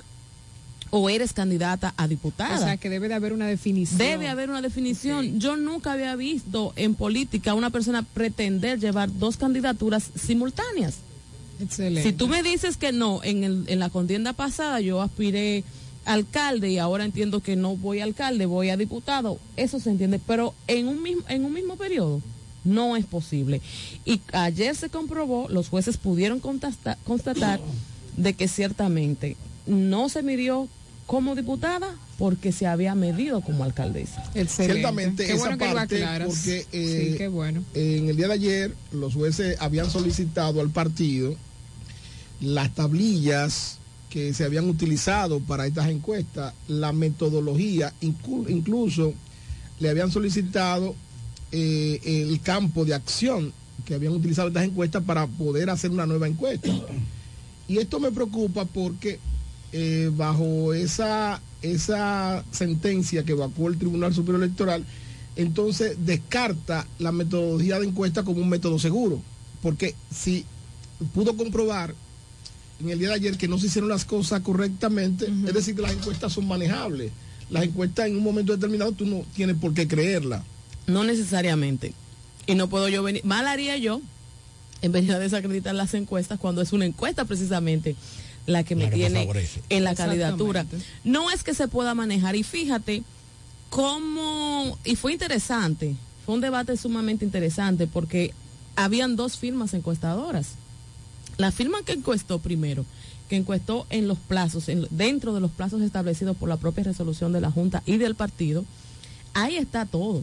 o 0.97 1.11
eres 1.11 1.33
candidata 1.33 1.93
a 1.97 2.07
diputada. 2.07 2.55
O 2.55 2.59
sea, 2.61 2.77
que 2.77 2.89
debe 2.89 3.09
de 3.09 3.15
haber 3.15 3.33
una 3.33 3.49
definición. 3.49 3.99
Debe 3.99 4.29
haber 4.29 4.49
una 4.49 4.62
definición. 4.62 5.41
Yo 5.41 5.57
nunca 5.57 5.91
había 5.93 6.15
visto 6.15 6.73
en 6.77 6.95
política 6.95 7.51
a 7.51 7.55
una 7.55 7.71
persona 7.71 8.03
pretender 8.05 8.79
llevar 8.79 9.11
dos 9.12 9.37
candidaturas 9.37 10.11
simultáneas. 10.15 10.99
Excelente. 11.61 12.09
Si 12.09 12.12
tú 12.16 12.29
me 12.29 12.45
dices 12.45 12.77
que 12.77 12.93
no, 12.93 13.21
en, 13.25 13.43
el- 13.43 13.65
en 13.66 13.81
la 13.81 13.91
contienda 13.91 14.35
pasada 14.35 14.79
yo 14.81 15.03
aspiré 15.03 15.65
alcalde 16.05 16.71
y 16.71 16.79
ahora 16.79 17.05
entiendo 17.05 17.41
que 17.41 17.57
no 17.57 17.75
voy 17.77 17.99
a 17.99 18.05
alcalde, 18.05 18.47
voy 18.47 18.71
a 18.71 18.77
diputado, 18.77 19.41
eso 19.57 19.81
se 19.81 19.91
entiende, 19.91 20.21
pero 20.25 20.55
en 20.69 20.87
un 20.87 21.03
mismo, 21.03 21.23
en 21.29 21.45
un 21.45 21.53
mismo 21.53 21.75
periodo 21.77 22.21
no 22.62 22.95
es 22.97 23.05
posible. 23.05 23.61
Y 24.05 24.21
ayer 24.33 24.77
se 24.77 24.91
comprobó, 24.91 25.49
los 25.49 25.69
jueces 25.71 25.97
pudieron 25.97 26.39
constatar 26.41 27.59
de 28.16 28.35
que 28.35 28.47
ciertamente 28.47 29.37
no 29.66 30.09
se 30.11 30.23
midió 30.23 30.69
como 31.06 31.35
diputada 31.35 31.94
porque 32.18 32.52
se 32.52 32.66
había 32.66 32.94
medido 32.94 33.40
como 33.43 33.64
alcaldesa. 33.64 34.24
Ciertamente 34.48 35.31
esa 35.32 35.56
parte 35.56 36.05
porque 36.26 36.66
eh, 36.72 37.09
Sí, 37.12 37.18
qué 37.18 37.28
bueno. 37.28 37.62
en 37.74 38.09
el 38.09 38.16
día 38.16 38.28
de 38.28 38.35
ayer 38.35 38.74
los 38.93 39.14
jueces 39.14 39.56
habían 39.60 39.90
solicitado 39.90 40.60
al 40.60 40.70
partido 40.70 41.35
las 42.40 42.74
tablillas 42.74 43.78
que 44.10 44.32
se 44.32 44.44
habían 44.44 44.68
utilizado 44.68 45.40
para 45.40 45.66
estas 45.66 45.89
encuestas, 45.89 46.55
la 46.68 46.93
metodología, 46.93 47.93
inclu- 48.01 48.48
incluso 48.48 49.12
le 49.81 49.89
habían 49.90 50.10
solicitado 50.12 50.94
eh, 51.52 52.01
el 52.05 52.40
campo 52.40 52.85
de 52.85 52.94
acción 52.94 53.52
que 53.85 53.94
habían 53.94 54.12
utilizado 54.12 54.48
estas 54.48 54.64
encuestas 54.64 55.02
para 55.02 55.26
poder 55.26 55.68
hacer 55.68 55.90
una 55.90 56.06
nueva 56.06 56.28
encuesta. 56.28 56.68
Y 57.66 57.78
esto 57.78 57.98
me 57.98 58.12
preocupa 58.12 58.64
porque 58.66 59.18
eh, 59.77 60.09
bajo 60.15 60.73
esa, 60.73 61.41
esa 61.61 62.45
sentencia 62.53 63.25
que 63.25 63.33
evacuó 63.33 63.69
el 63.69 63.77
Tribunal 63.77 64.15
Superior 64.15 64.45
Electoral, 64.45 64.85
entonces 65.35 65.97
descarta 66.07 66.87
la 67.01 67.11
metodología 67.11 67.81
de 67.81 67.87
encuesta 67.89 68.23
como 68.23 68.41
un 68.41 68.49
método 68.49 68.79
seguro. 68.79 69.21
Porque 69.63 69.97
si 70.15 70.45
pudo 71.13 71.37
comprobar 71.37 71.93
en 72.79 72.89
el 72.89 73.01
día 73.01 73.09
de 73.09 73.15
ayer 73.15 73.37
que 73.37 73.49
no 73.49 73.59
se 73.59 73.67
hicieron 73.67 73.91
las 73.91 74.05
cosas 74.05 74.43
correctamente, 74.43 75.27
es 75.27 75.53
decir, 75.53 75.75
que 75.75 75.83
las 75.83 75.95
encuestas 75.95 76.33
son 76.33 76.47
manejables. 76.47 77.11
Las 77.51 77.65
encuestas 77.65 78.07
en 78.07 78.17
un 78.17 78.23
momento 78.23 78.53
determinado 78.53 78.93
tú 78.93 79.07
no 79.07 79.25
tienes 79.35 79.57
por 79.57 79.75
qué 79.75 79.89
creerla. 79.89 80.45
No 80.87 81.03
necesariamente. 81.03 81.95
Y 82.47 82.55
no 82.55 82.69
puedo 82.69 82.89
yo 82.89 83.03
venir. 83.03 83.25
Mal 83.25 83.49
haría 83.49 83.77
yo 83.77 84.01
en 84.83 84.93
venir 84.93 85.11
a 85.15 85.19
desacreditar 85.19 85.75
las 85.75 85.95
encuestas 85.95 86.39
cuando 86.39 86.63
es 86.63 86.73
una 86.73 86.87
encuesta 86.87 87.25
precisamente 87.25 87.97
la 88.47 88.62
que 88.65 88.75
me 88.75 88.85
La 88.85 88.91
que 88.91 88.97
te 88.97 89.01
tiene 89.01 89.21
favorece. 89.21 89.62
en 89.71 89.85
la 89.85 89.95
candidatura. 89.95 90.66
No 91.05 91.31
es 91.31 91.43
que 91.43 91.55
se 91.55 91.69
pueda 91.69 91.95
manejar. 91.95 92.37
Y 92.37 92.43
fíjate 92.43 93.03
cómo. 93.71 94.79
Y 94.85 94.97
fue 94.97 95.12
interesante. 95.12 95.95
Fue 96.25 96.35
un 96.35 96.41
debate 96.41 96.77
sumamente 96.77 97.25
interesante 97.25 97.87
porque 97.87 98.33
habían 98.77 99.16
dos 99.16 99.37
firmas 99.37 99.75
encuestadoras. 99.75 100.53
La 101.37 101.51
firma 101.53 101.79
que 101.85 101.93
encuestó 101.93 102.39
primero, 102.39 102.87
que 103.29 103.37
encuestó 103.37 103.87
en 103.91 104.09
los 104.09 104.19
plazos, 104.19 104.69
en- 104.69 104.87
dentro 104.91 105.35
de 105.35 105.41
los 105.41 105.51
plazos 105.51 105.83
establecidos 105.83 106.37
por 106.37 106.49
la 106.49 106.57
propia 106.57 106.85
resolución 106.85 107.33
de 107.33 107.41
la 107.41 107.51
Junta 107.51 107.83
y 107.87 107.97
del 107.99 108.15
partido, 108.15 108.65
ahí 109.35 109.57
está 109.57 109.85
todo. 109.87 110.23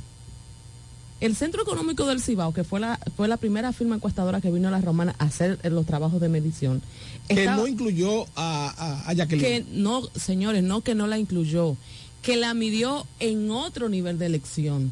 El 1.21 1.35
Centro 1.35 1.61
Económico 1.61 2.05
del 2.07 2.19
Cibao, 2.21 2.51
que 2.53 2.63
fue 2.63 2.79
la, 2.79 2.99
fue 3.15 3.27
la 3.27 3.37
primera 3.37 3.71
firma 3.73 3.95
encuestadora 3.95 4.41
que 4.41 4.51
vino 4.51 4.67
a 4.67 4.71
la 4.71 4.81
Romana 4.81 5.15
a 5.19 5.25
hacer 5.25 5.59
eh, 5.63 5.69
los 5.69 5.85
trabajos 5.85 6.19
de 6.19 6.29
medición, 6.29 6.81
Que 7.27 7.35
estaba- 7.41 7.57
no 7.57 7.67
incluyó 7.67 8.25
a, 8.35 8.73
a, 9.05 9.09
a 9.09 9.13
Jacqueline. 9.13 9.65
que 9.65 9.65
no, 9.71 10.01
señores, 10.15 10.63
no 10.63 10.81
que 10.81 10.95
no 10.95 11.05
la 11.07 11.19
incluyó, 11.19 11.77
que 12.23 12.35
la 12.37 12.53
midió 12.55 13.05
en 13.19 13.51
otro 13.51 13.87
nivel 13.87 14.17
de 14.17 14.25
elección. 14.25 14.91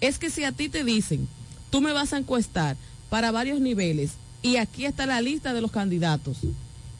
Es 0.00 0.18
que 0.18 0.28
si 0.30 0.42
a 0.44 0.52
ti 0.52 0.68
te 0.68 0.82
dicen, 0.82 1.28
tú 1.70 1.80
me 1.80 1.92
vas 1.92 2.12
a 2.12 2.18
encuestar 2.18 2.76
para 3.08 3.30
varios 3.30 3.60
niveles 3.60 4.12
y 4.42 4.56
aquí 4.56 4.86
está 4.86 5.06
la 5.06 5.20
lista 5.20 5.52
de 5.52 5.60
los 5.60 5.70
candidatos 5.70 6.38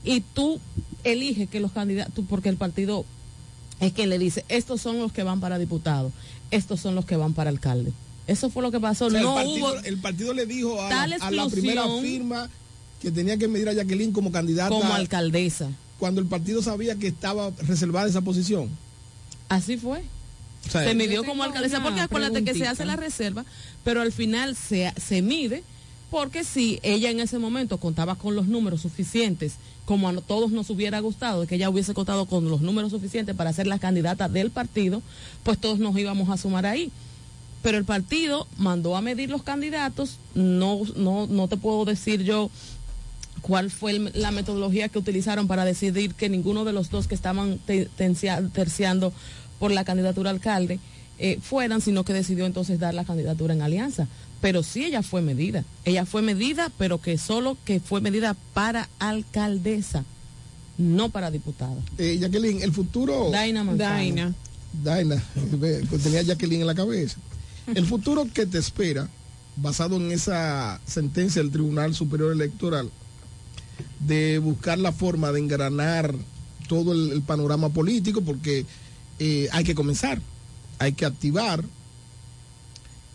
y 0.04 0.20
tú 0.20 0.60
eliges 1.02 1.48
que 1.48 1.58
los 1.60 1.72
candidatos, 1.72 2.24
porque 2.28 2.48
el 2.50 2.56
partido 2.56 3.04
es 3.80 3.92
quien 3.92 4.10
le 4.10 4.18
dice, 4.18 4.44
estos 4.48 4.80
son 4.80 4.98
los 4.98 5.12
que 5.12 5.22
van 5.24 5.40
para 5.40 5.58
diputado, 5.58 6.12
estos 6.52 6.78
son 6.80 6.94
los 6.94 7.04
que 7.04 7.16
van 7.16 7.32
para 7.34 7.50
alcalde. 7.50 7.92
Eso 8.30 8.48
fue 8.48 8.62
lo 8.62 8.70
que 8.70 8.78
pasó. 8.78 9.06
O 9.06 9.10
sea, 9.10 9.20
no 9.22 9.40
el, 9.40 9.44
partido, 9.44 9.66
hubo 9.66 9.84
el 9.84 9.98
partido 9.98 10.34
le 10.34 10.46
dijo 10.46 10.80
a, 10.80 10.88
tal 10.88 11.10
la, 11.10 11.16
a 11.16 11.30
la 11.32 11.48
primera 11.48 11.84
firma 12.00 12.48
que 13.02 13.10
tenía 13.10 13.36
que 13.36 13.48
medir 13.48 13.68
a 13.68 13.72
Jacqueline 13.72 14.12
como 14.12 14.30
candidata. 14.30 14.70
como 14.70 14.94
alcaldesa. 14.94 15.68
Cuando 15.98 16.20
el 16.20 16.28
partido 16.28 16.62
sabía 16.62 16.94
que 16.94 17.08
estaba 17.08 17.50
reservada 17.66 18.08
esa 18.08 18.20
posición. 18.20 18.70
Así 19.48 19.76
fue. 19.76 20.04
O 20.64 20.70
sea, 20.70 20.84
se 20.84 20.94
midió 20.94 21.24
como 21.24 21.42
alcaldesa 21.42 21.82
porque 21.82 22.00
acuérdate 22.00 22.44
que 22.44 22.54
se 22.54 22.68
hace 22.68 22.84
la 22.84 22.94
reserva, 22.94 23.44
pero 23.82 24.00
al 24.00 24.12
final 24.12 24.54
se, 24.54 24.92
se 24.96 25.22
mide 25.22 25.64
porque 26.08 26.44
si 26.44 26.78
ella 26.84 27.10
en 27.10 27.18
ese 27.18 27.38
momento 27.38 27.78
contaba 27.78 28.14
con 28.14 28.36
los 28.36 28.46
números 28.46 28.82
suficientes, 28.82 29.54
como 29.86 30.08
a 30.08 30.14
todos 30.20 30.52
nos 30.52 30.70
hubiera 30.70 31.00
gustado, 31.00 31.48
que 31.48 31.56
ella 31.56 31.68
hubiese 31.68 31.94
contado 31.94 32.26
con 32.26 32.48
los 32.48 32.60
números 32.60 32.92
suficientes 32.92 33.34
para 33.34 33.52
ser 33.52 33.66
la 33.66 33.80
candidata 33.80 34.28
del 34.28 34.50
partido, 34.50 35.02
pues 35.42 35.58
todos 35.58 35.80
nos 35.80 35.96
íbamos 35.98 36.28
a 36.28 36.36
sumar 36.36 36.66
ahí. 36.66 36.92
Pero 37.62 37.76
el 37.78 37.84
partido 37.84 38.46
mandó 38.56 38.96
a 38.96 39.00
medir 39.02 39.28
los 39.30 39.42
candidatos, 39.42 40.16
no, 40.34 40.80
no, 40.96 41.26
no 41.26 41.48
te 41.48 41.56
puedo 41.56 41.84
decir 41.84 42.22
yo 42.22 42.50
cuál 43.42 43.70
fue 43.70 43.92
el- 43.92 44.12
la 44.14 44.30
metodología 44.30 44.88
que 44.88 44.98
utilizaron 44.98 45.46
para 45.46 45.64
decidir 45.64 46.14
que 46.14 46.28
ninguno 46.28 46.64
de 46.64 46.72
los 46.72 46.90
dos 46.90 47.06
que 47.06 47.14
estaban 47.14 47.58
te- 47.58 47.88
tencia- 47.98 48.46
terciando 48.52 49.12
por 49.58 49.72
la 49.72 49.84
candidatura 49.84 50.30
a 50.30 50.32
alcalde 50.34 50.78
eh, 51.22 51.38
fueran, 51.42 51.82
sino 51.82 52.02
que 52.02 52.14
decidió 52.14 52.46
entonces 52.46 52.78
dar 52.78 52.94
la 52.94 53.04
candidatura 53.04 53.52
en 53.52 53.60
alianza. 53.60 54.08
Pero 54.40 54.62
sí 54.62 54.84
ella 54.86 55.02
fue 55.02 55.20
medida. 55.20 55.64
Ella 55.84 56.06
fue 56.06 56.22
medida, 56.22 56.72
pero 56.78 56.98
que 56.98 57.18
solo 57.18 57.58
que 57.66 57.78
fue 57.78 58.00
medida 58.00 58.34
para 58.54 58.88
alcaldesa, 58.98 60.06
no 60.78 61.10
para 61.10 61.30
diputada. 61.30 61.76
Eh, 61.98 62.16
Jacqueline, 62.18 62.62
el 62.62 62.72
futuro. 62.72 63.28
Daina 63.30 63.62
Manzano. 63.64 63.90
Daina. 63.94 64.34
Daina, 64.82 65.22
tenía 66.02 66.20
a 66.20 66.22
Jacqueline 66.22 66.62
en 66.62 66.66
la 66.66 66.74
cabeza. 66.74 67.18
El 67.74 67.86
futuro 67.86 68.26
que 68.32 68.46
te 68.46 68.58
espera, 68.58 69.08
basado 69.56 69.96
en 69.96 70.10
esa 70.12 70.80
sentencia 70.86 71.42
del 71.42 71.50
Tribunal 71.50 71.94
Superior 71.94 72.32
Electoral, 72.32 72.90
de 74.00 74.38
buscar 74.38 74.78
la 74.78 74.92
forma 74.92 75.32
de 75.32 75.40
engranar 75.40 76.14
todo 76.68 76.92
el, 76.92 77.12
el 77.12 77.22
panorama 77.22 77.68
político, 77.70 78.22
porque 78.22 78.64
eh, 79.18 79.48
hay 79.52 79.64
que 79.64 79.74
comenzar, 79.74 80.20
hay 80.78 80.92
que 80.92 81.04
activar. 81.04 81.64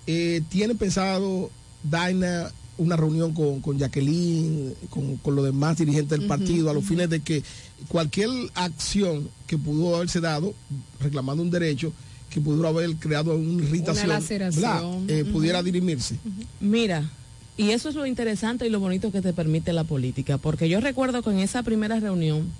Eh, 0.07 0.41
¿Tiene 0.49 0.75
pensado 0.75 1.49
Daina 1.83 2.51
una 2.77 2.95
reunión 2.95 3.33
con, 3.33 3.61
con 3.61 3.77
Jacqueline, 3.77 4.75
con, 4.89 5.17
con 5.17 5.35
los 5.35 5.45
demás 5.45 5.77
dirigentes 5.77 6.19
del 6.19 6.27
partido, 6.27 6.69
a 6.69 6.73
los 6.73 6.83
fines 6.83 7.09
de 7.09 7.21
que 7.21 7.43
cualquier 7.87 8.29
acción 8.53 9.29
que 9.47 9.57
pudo 9.57 9.95
haberse 9.95 10.19
dado, 10.19 10.53
reclamando 10.99 11.41
un 11.41 11.51
derecho, 11.51 11.93
que 12.35 12.41
pudiera 12.41 12.67
haber 12.67 12.93
creado 12.97 13.33
una 13.33 13.63
irritación, 13.63 14.07
Una 14.07 14.15
laceración. 14.15 15.05
Eh, 15.07 15.23
pudiera 15.23 15.63
dirimirse? 15.63 16.17
Mira, 16.59 17.09
y 17.55 17.69
eso 17.69 17.87
es 17.87 17.95
lo 17.95 18.05
interesante 18.05 18.67
y 18.67 18.69
lo 18.69 18.81
bonito 18.81 19.09
que 19.09 19.21
te 19.21 19.31
permite 19.31 19.71
la 19.71 19.85
política, 19.85 20.37
porque 20.37 20.67
yo 20.67 20.81
recuerdo 20.81 21.21
que 21.21 21.29
en 21.29 21.39
esa 21.39 21.63
primera 21.63 21.97
reunión, 21.97 22.51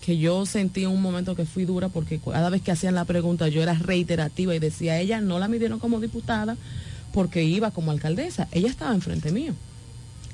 que 0.00 0.16
yo 0.16 0.46
sentí 0.46 0.84
en 0.84 0.88
un 0.88 1.02
momento 1.02 1.36
que 1.36 1.44
fui 1.44 1.66
dura, 1.66 1.90
porque 1.90 2.18
cada 2.18 2.48
vez 2.48 2.62
que 2.62 2.70
hacían 2.72 2.94
la 2.94 3.04
pregunta 3.04 3.46
yo 3.48 3.62
era 3.62 3.74
reiterativa 3.74 4.54
y 4.56 4.58
decía, 4.58 4.98
ella 4.98 5.20
no 5.20 5.38
la 5.38 5.48
midieron 5.48 5.78
como 5.78 6.00
diputada 6.00 6.56
porque 7.12 7.44
iba 7.44 7.72
como 7.72 7.90
alcaldesa, 7.90 8.48
ella 8.52 8.70
estaba 8.70 8.94
enfrente 8.94 9.32
mío. 9.32 9.52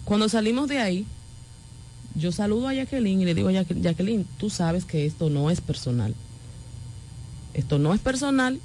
Cuando 0.05 0.29
salimos 0.29 0.69
de 0.69 0.79
ahí, 0.79 1.07
yo 2.15 2.31
saludo 2.31 2.69
a 2.69 2.75
Jacqueline 2.75 3.23
y 3.23 3.25
le 3.25 3.35
digo 3.35 3.51
Jacqueline, 3.51 4.25
tú 4.39 4.49
sabes 4.49 4.85
que 4.85 5.07
esto 5.07 5.29
no 5.29 5.51
es 5.51 5.61
personal. 5.61 6.15
Esto 7.53 7.79
no 7.79 7.95
es 7.95 8.01
personal, 8.01 8.61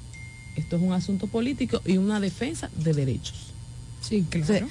esto 0.56 0.76
es 0.76 0.82
un 0.82 0.92
asunto 0.92 1.26
político 1.26 1.80
y 1.86 1.96
una 1.98 2.20
defensa 2.20 2.70
de 2.76 2.92
derechos. 2.92 3.34
Sí, 4.00 4.24
O 4.42 4.44
sea, 4.44 4.66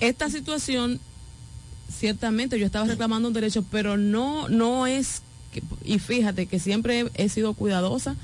esta 0.00 0.28
situación, 0.30 1.00
ciertamente 1.90 2.58
yo 2.58 2.66
estaba 2.66 2.86
reclamando 2.86 3.28
un 3.28 3.34
derecho, 3.34 3.64
pero 3.70 3.96
no, 3.96 4.48
no 4.48 4.86
es, 4.86 5.22
que- 5.52 5.62
y 5.84 5.98
fíjate 5.98 6.46
que 6.46 6.58
siempre 6.58 7.00
he, 7.14 7.24
he 7.24 7.28
sido 7.28 7.54
cuidadosa 7.54 8.16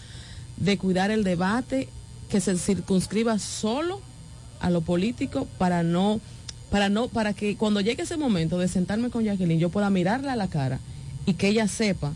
de 0.57 0.77
cuidar 0.79 1.11
el 1.11 1.25
debate, 1.25 1.89
que 2.29 2.41
se 2.41 2.57
circunscriba 2.59 3.39
solo 3.39 4.01
a 4.61 4.71
lo 4.71 4.81
político 4.81 5.47
para 5.59 5.83
no, 5.83 6.21
para 6.71 6.89
no, 6.89 7.09
para 7.09 7.33
que 7.33 7.57
cuando 7.57 7.81
llegue 7.81 8.03
ese 8.03 8.17
momento 8.17 8.59
de 8.59 8.69
sentarme 8.69 9.11
con 9.11 9.25
Jacqueline, 9.25 9.61
yo 9.61 9.71
pueda 9.71 9.89
mirarla 9.91 10.33
a 10.33 10.37
la 10.37 10.49
cara 10.49 10.81
y 11.27 11.35
que 11.35 11.49
ella 11.49 11.69
sepa 11.69 12.13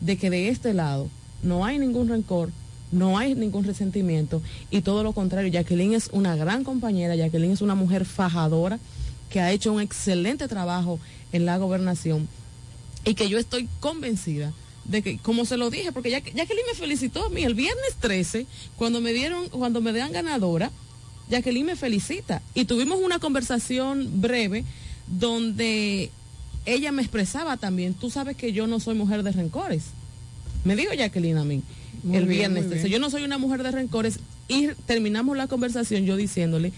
de 0.00 0.16
que 0.16 0.30
de 0.30 0.48
este 0.48 0.72
lado 0.74 1.08
no 1.42 1.64
hay 1.64 1.78
ningún 1.78 2.08
rencor, 2.08 2.50
no 2.92 3.18
hay 3.18 3.34
ningún 3.34 3.64
resentimiento. 3.64 4.40
Y 4.70 4.82
todo 4.82 5.02
lo 5.02 5.12
contrario, 5.12 5.50
Jacqueline 5.50 5.94
es 5.94 6.10
una 6.12 6.36
gran 6.36 6.62
compañera, 6.62 7.16
Jacqueline 7.16 7.52
es 7.52 7.62
una 7.62 7.74
mujer 7.74 8.04
fajadora 8.04 8.78
que 9.30 9.40
ha 9.40 9.50
hecho 9.50 9.72
un 9.72 9.80
excelente 9.80 10.46
trabajo 10.46 11.00
en 11.32 11.46
la 11.46 11.56
gobernación. 11.56 12.28
Y 13.04 13.14
que 13.14 13.28
yo 13.28 13.38
estoy 13.38 13.68
convencida 13.80 14.52
de 14.84 15.02
que, 15.02 15.18
como 15.18 15.44
se 15.44 15.56
lo 15.56 15.70
dije, 15.70 15.90
porque 15.90 16.10
Jacqueline 16.10 16.66
me 16.70 16.78
felicitó 16.78 17.26
a 17.26 17.30
mí 17.30 17.42
el 17.42 17.54
viernes 17.54 17.96
13, 17.98 18.46
cuando 18.76 19.00
me 19.00 19.12
dieron, 19.12 19.48
cuando 19.48 19.80
me 19.80 19.92
dan 19.92 20.12
ganadora, 20.12 20.70
Jacqueline 21.30 21.66
me 21.66 21.76
felicita. 21.76 22.42
Y 22.54 22.66
tuvimos 22.66 23.00
una 23.00 23.18
conversación 23.18 24.20
breve 24.20 24.64
donde 25.06 26.10
ella 26.66 26.92
me 26.92 27.02
expresaba 27.02 27.56
también, 27.56 27.94
tú 27.94 28.10
sabes 28.10 28.36
que 28.36 28.52
yo 28.52 28.66
no 28.66 28.80
soy 28.80 28.94
mujer 28.94 29.22
de 29.22 29.32
rencores. 29.32 29.84
Me 30.64 30.76
dijo 30.76 30.92
Jacqueline 30.92 31.38
a 31.38 31.44
mí 31.44 31.62
Muy 32.02 32.16
el 32.16 32.26
bien, 32.26 32.38
viernes 32.38 32.64
muy 32.64 32.70
13, 32.70 32.88
bien. 32.88 32.92
yo 32.92 32.98
no 32.98 33.10
soy 33.10 33.24
una 33.24 33.38
mujer 33.38 33.62
de 33.62 33.70
rencores 33.70 34.18
y 34.48 34.68
terminamos 34.86 35.36
la 35.36 35.46
conversación 35.46 36.04
yo 36.04 36.16
diciéndole, 36.16 36.72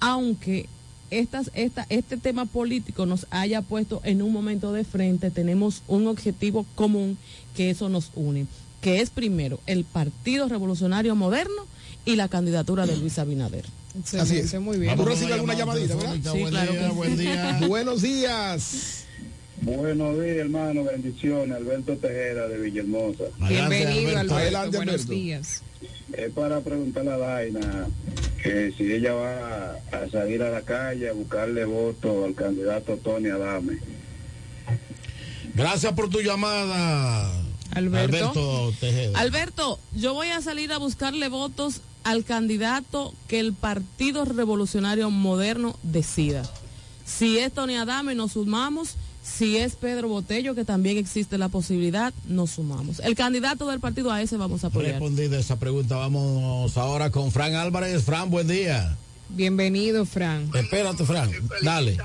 aunque 0.00 0.68
estas, 1.10 1.50
esta, 1.54 1.86
este 1.88 2.16
tema 2.16 2.44
político 2.44 3.06
nos 3.06 3.26
haya 3.30 3.62
puesto 3.62 4.00
en 4.04 4.22
un 4.22 4.32
momento 4.32 4.72
de 4.72 4.84
frente, 4.84 5.30
tenemos 5.30 5.82
un 5.88 6.06
objetivo 6.06 6.66
común 6.74 7.16
que 7.56 7.70
eso 7.70 7.88
nos 7.88 8.10
une, 8.14 8.46
que 8.80 9.00
es 9.00 9.10
primero 9.10 9.60
el 9.66 9.84
Partido 9.84 10.48
Revolucionario 10.48 11.14
Moderno 11.14 11.66
y 12.04 12.16
la 12.16 12.28
candidatura 12.28 12.86
de 12.86 12.96
Luis 12.96 13.18
Abinader. 13.18 13.64
Así 14.18 14.36
es. 14.36 14.60
muy 14.60 14.78
¿Tú 14.94 15.04
recibes 15.04 15.32
alguna 15.32 15.54
llamadita, 15.54 15.96
verdad? 15.96 16.14
Sí, 16.32 16.44
claro 16.44 16.72
que 17.02 17.16
sí. 17.16 17.66
Buenos 17.66 18.02
días. 18.02 18.97
Buenos 19.62 20.14
días, 20.22 20.36
hermano. 20.36 20.84
Bendiciones. 20.84 21.56
Alberto 21.56 21.96
Tejera 21.96 22.48
de 22.48 22.58
Villahermosa. 22.58 23.24
Bienvenido, 23.48 24.10
Alberto. 24.10 24.36
Adelante, 24.36 24.76
Buenos 24.76 24.94
Alberto. 24.94 25.12
días. 25.12 25.62
Es 26.12 26.32
para 26.32 26.60
preguntarle 26.60 27.10
a 27.12 27.18
Daina 27.18 27.86
que 28.42 28.72
si 28.76 28.92
ella 28.92 29.12
va 29.14 29.72
a 29.92 30.08
salir 30.10 30.42
a 30.42 30.50
la 30.50 30.62
calle 30.62 31.08
a 31.08 31.12
buscarle 31.12 31.64
voto 31.64 32.24
al 32.24 32.34
candidato 32.34 32.96
Tony 32.96 33.28
Adame. 33.28 33.78
Gracias 35.54 35.92
por 35.92 36.08
tu 36.08 36.20
llamada, 36.20 37.30
Alberto. 37.72 38.16
Alberto 38.28 38.72
Tejeda. 38.80 39.18
Alberto, 39.18 39.78
yo 39.94 40.14
voy 40.14 40.28
a 40.28 40.40
salir 40.40 40.72
a 40.72 40.78
buscarle 40.78 41.28
votos 41.28 41.80
al 42.04 42.24
candidato 42.24 43.12
que 43.26 43.40
el 43.40 43.52
Partido 43.52 44.24
Revolucionario 44.24 45.10
Moderno 45.10 45.76
decida. 45.82 46.42
Si 47.04 47.38
es 47.38 47.52
Tony 47.52 47.76
Adame, 47.76 48.14
nos 48.14 48.32
sumamos. 48.32 48.94
Si 49.22 49.56
es 49.56 49.76
Pedro 49.76 50.08
Botello, 50.08 50.54
que 50.54 50.64
también 50.64 50.96
existe 50.96 51.38
la 51.38 51.48
posibilidad, 51.48 52.12
nos 52.26 52.50
sumamos. 52.50 53.00
El 53.00 53.14
candidato 53.14 53.68
del 53.68 53.80
partido 53.80 54.10
a 54.10 54.22
ese 54.22 54.36
vamos 54.36 54.64
a 54.64 54.68
apoyar. 54.68 54.92
Respondida 54.92 55.38
esa 55.38 55.58
pregunta, 55.58 55.96
vamos 55.96 56.76
ahora 56.76 57.10
con 57.10 57.30
Fran 57.30 57.54
Álvarez. 57.54 58.04
Fran, 58.04 58.30
buen 58.30 58.48
día. 58.48 58.96
Bienvenido, 59.28 60.06
Fran. 60.06 60.50
Espérate, 60.54 61.04
Fran. 61.04 61.30
Dale. 61.62 61.98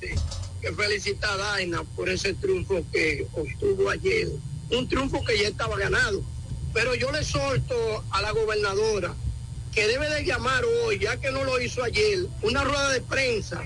que 0.00 0.72
felicita 0.72 1.32
a 1.32 1.36
Daina 1.36 1.82
por 1.96 2.08
ese 2.08 2.34
triunfo 2.34 2.84
que 2.92 3.26
obtuvo 3.32 3.90
ayer. 3.90 4.28
Un 4.70 4.88
triunfo 4.88 5.24
que 5.24 5.38
ya 5.38 5.48
estaba 5.48 5.76
ganado. 5.76 6.22
Pero 6.72 6.94
yo 6.94 7.10
le 7.10 7.24
solto 7.24 7.74
a 8.10 8.22
la 8.22 8.30
gobernadora 8.30 9.14
que 9.74 9.86
debe 9.86 10.08
de 10.10 10.24
llamar 10.24 10.64
hoy, 10.64 10.98
ya 10.98 11.18
que 11.18 11.30
no 11.30 11.44
lo 11.44 11.60
hizo 11.60 11.82
ayer, 11.82 12.26
una 12.42 12.64
rueda 12.64 12.90
de 12.90 13.00
prensa 13.00 13.64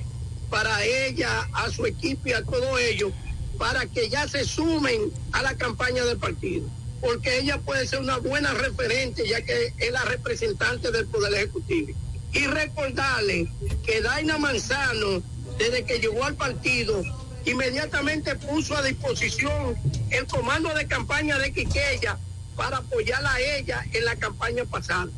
para 0.53 0.85
ella, 0.85 1.49
a 1.55 1.71
su 1.71 1.87
equipo 1.87 2.29
y 2.29 2.35
a 2.35 2.45
todo 2.45 2.79
ello, 2.79 3.11
para 3.57 3.87
que 3.87 4.11
ya 4.11 4.29
se 4.29 4.45
sumen 4.45 5.11
a 5.33 5.41
la 5.41 5.57
campaña 5.57 6.05
del 6.05 6.19
partido. 6.19 6.69
Porque 7.01 7.39
ella 7.39 7.57
puede 7.57 7.87
ser 7.87 8.01
una 8.01 8.19
buena 8.19 8.53
referente, 8.53 9.27
ya 9.27 9.41
que 9.41 9.73
es 9.79 9.91
la 9.91 10.05
representante 10.05 10.91
del 10.91 11.07
Poder 11.07 11.33
Ejecutivo. 11.33 11.99
Y 12.35 12.47
recordarle 12.47 13.49
que 13.83 14.03
Daina 14.03 14.37
Manzano, 14.37 15.23
desde 15.59 15.85
que 15.85 16.01
llegó 16.01 16.23
al 16.23 16.35
partido, 16.35 17.03
inmediatamente 17.47 18.37
puso 18.37 18.77
a 18.77 18.83
disposición 18.83 19.75
el 20.11 20.27
comando 20.27 20.75
de 20.75 20.87
campaña 20.87 21.39
de 21.39 21.51
Quiqueya 21.51 22.19
para 22.57 22.77
apoyarla 22.77 23.33
a 23.33 23.41
ella 23.41 23.87
en 23.91 24.05
la 24.05 24.17
campaña 24.17 24.67
pasada. 24.67 25.09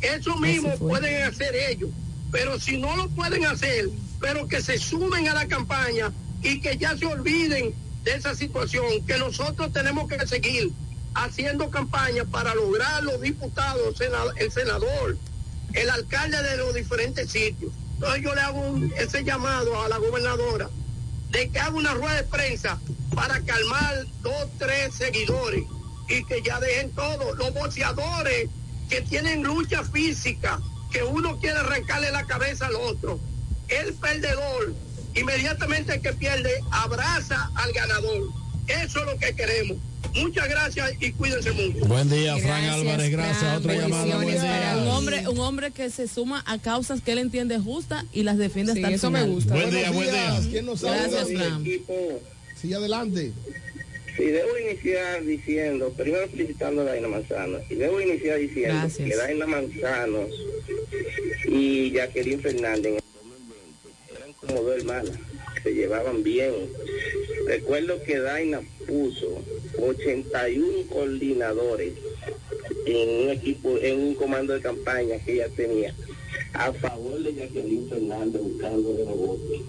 Eso 0.00 0.36
mismo 0.38 0.74
pueden 0.78 1.24
hacer 1.24 1.54
ellos, 1.54 1.90
pero 2.32 2.58
si 2.58 2.78
no 2.78 2.96
lo 2.96 3.10
pueden 3.10 3.44
hacer, 3.44 3.90
pero 4.20 4.46
que 4.46 4.62
se 4.62 4.78
sumen 4.78 5.28
a 5.28 5.34
la 5.34 5.48
campaña 5.48 6.12
y 6.42 6.60
que 6.60 6.76
ya 6.76 6.96
se 6.96 7.06
olviden 7.06 7.74
de 8.04 8.12
esa 8.12 8.34
situación, 8.34 9.04
que 9.06 9.18
nosotros 9.18 9.72
tenemos 9.72 10.08
que 10.08 10.26
seguir 10.26 10.70
haciendo 11.14 11.70
campaña 11.70 12.24
para 12.24 12.54
lograr 12.54 13.02
los 13.02 13.20
diputados, 13.20 14.00
el 14.36 14.52
senador, 14.52 15.16
el 15.72 15.90
alcalde 15.90 16.42
de 16.42 16.56
los 16.56 16.74
diferentes 16.74 17.30
sitios. 17.30 17.72
Entonces 17.94 18.22
yo 18.22 18.34
le 18.34 18.40
hago 18.40 18.78
ese 18.96 19.24
llamado 19.24 19.82
a 19.82 19.88
la 19.88 19.98
gobernadora 19.98 20.70
de 21.30 21.50
que 21.50 21.58
haga 21.58 21.76
una 21.76 21.94
rueda 21.94 22.16
de 22.16 22.24
prensa 22.24 22.78
para 23.14 23.40
calmar 23.42 24.06
dos, 24.22 24.48
tres 24.58 24.94
seguidores 24.94 25.64
y 26.08 26.24
que 26.24 26.42
ya 26.42 26.58
dejen 26.60 26.90
todo. 26.92 27.34
Los 27.34 27.52
boxeadores 27.52 28.48
que 28.88 29.02
tienen 29.02 29.42
lucha 29.42 29.84
física, 29.84 30.60
que 30.90 31.02
uno 31.02 31.38
quiere 31.38 31.58
arrancarle 31.58 32.10
la 32.10 32.26
cabeza 32.26 32.66
al 32.66 32.74
otro. 32.74 33.20
El 33.70 33.94
perdedor, 33.94 34.74
inmediatamente 35.14 36.00
que 36.00 36.12
pierde, 36.12 36.50
abraza 36.70 37.50
al 37.54 37.72
ganador. 37.72 38.28
Eso 38.68 39.00
es 39.00 39.06
lo 39.06 39.16
que 39.18 39.34
queremos. 39.34 39.76
Muchas 40.14 40.48
gracias 40.48 40.92
y 41.00 41.12
cuídense 41.12 41.52
mucho. 41.52 41.84
Buen 41.86 42.10
día, 42.10 42.36
Fran 42.38 42.64
Álvarez. 42.64 43.10
Gracias. 43.12 43.56
Otro 43.58 43.72
llamado. 43.72 44.20
Buen 44.22 44.36
Un 44.82 44.88
hombre, 44.88 45.28
un 45.28 45.38
hombre 45.38 45.70
que 45.70 45.88
se 45.90 46.08
suma 46.08 46.42
a 46.46 46.58
causas 46.58 47.00
que 47.00 47.12
él 47.12 47.18
entiende 47.18 47.58
justas 47.58 48.04
y 48.12 48.24
las 48.24 48.36
defiende 48.36 48.72
hasta 48.72 48.88
el 48.88 48.94
eso 48.94 49.10
me 49.10 49.20
final. 49.20 49.34
gusta. 49.34 49.54
Buen 49.54 49.70
día, 49.70 49.90
buen 49.92 50.10
día. 50.10 50.40
¿Quién 50.50 50.66
nos? 50.66 50.82
Gracias, 50.82 51.28
Fran. 51.28 51.64
Sí, 52.60 52.74
adelante. 52.74 53.32
Sí, 54.16 54.24
debo 54.24 54.48
iniciar 54.58 55.24
diciendo, 55.24 55.92
primero 55.96 56.28
felicitando 56.28 56.82
a 56.82 56.84
Daina 56.86 57.08
Manzano, 57.08 57.58
y 57.70 57.74
debo 57.76 58.00
iniciar 58.00 58.38
diciendo 58.38 58.74
Gracias. 58.80 59.08
que 59.08 59.16
Daina 59.16 59.46
Manzano 59.46 60.26
y 61.48 61.92
Jacqueline 61.92 62.40
Fernández 62.40 62.86
en 62.86 62.94
el 62.96 62.99
2020 62.99 62.99
eran 62.99 62.99
como 64.40 64.62
dos 64.62 64.78
hermanas, 64.78 65.12
se 65.62 65.74
llevaban 65.74 66.22
bien. 66.22 66.52
Recuerdo 67.46 68.02
que 68.02 68.18
Daina 68.18 68.60
puso 68.86 69.42
81 69.78 70.86
coordinadores 70.88 71.92
en 72.86 73.08
un 73.08 73.30
equipo, 73.30 73.78
en 73.78 74.00
un 74.00 74.14
comando 74.14 74.52
de 74.52 74.60
campaña 74.60 75.18
que 75.24 75.34
ella 75.34 75.48
tenía 75.54 75.94
a 76.52 76.72
favor 76.72 77.22
de 77.22 77.34
Jacqueline 77.34 77.88
Fernández 77.88 78.42
buscando 78.42 78.92
los 78.92 79.16
votos 79.16 79.60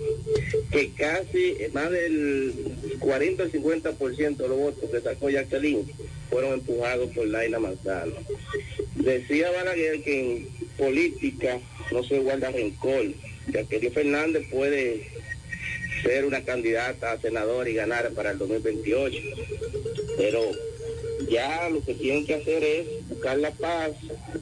que 0.72 0.92
casi 0.94 1.58
más 1.74 1.92
del 1.92 2.54
40 3.00 3.44
al 3.44 3.52
50% 3.52 4.38
de 4.38 4.48
los 4.48 4.58
votos 4.58 4.90
que 4.90 5.02
sacó 5.02 5.30
Jacqueline 5.30 5.86
fueron 6.30 6.54
empujados 6.54 7.10
por 7.12 7.28
Laila 7.28 7.60
Manzano. 7.60 8.14
Decía 8.96 9.52
Balaguer 9.52 10.02
que 10.02 10.20
en 10.20 10.48
política 10.78 11.60
no 11.92 12.04
se 12.04 12.20
guarda 12.20 12.52
rencor. 12.52 13.06
Jacqueline 13.48 13.94
Fernández 13.94 14.48
puede 14.50 15.08
ser 16.04 16.26
una 16.26 16.44
candidata 16.44 17.12
a 17.12 17.22
senadora 17.22 17.70
y 17.70 17.74
ganar 17.74 18.12
para 18.12 18.32
el 18.32 18.38
2028, 18.38 19.18
pero 20.18 20.42
ya 21.30 21.70
lo 21.70 21.84
que 21.84 21.94
tienen 21.94 22.26
que 22.26 22.36
hacer 22.36 22.64
es 22.64 23.08
buscar 23.08 23.38
la 23.38 23.52
paz 23.52 23.92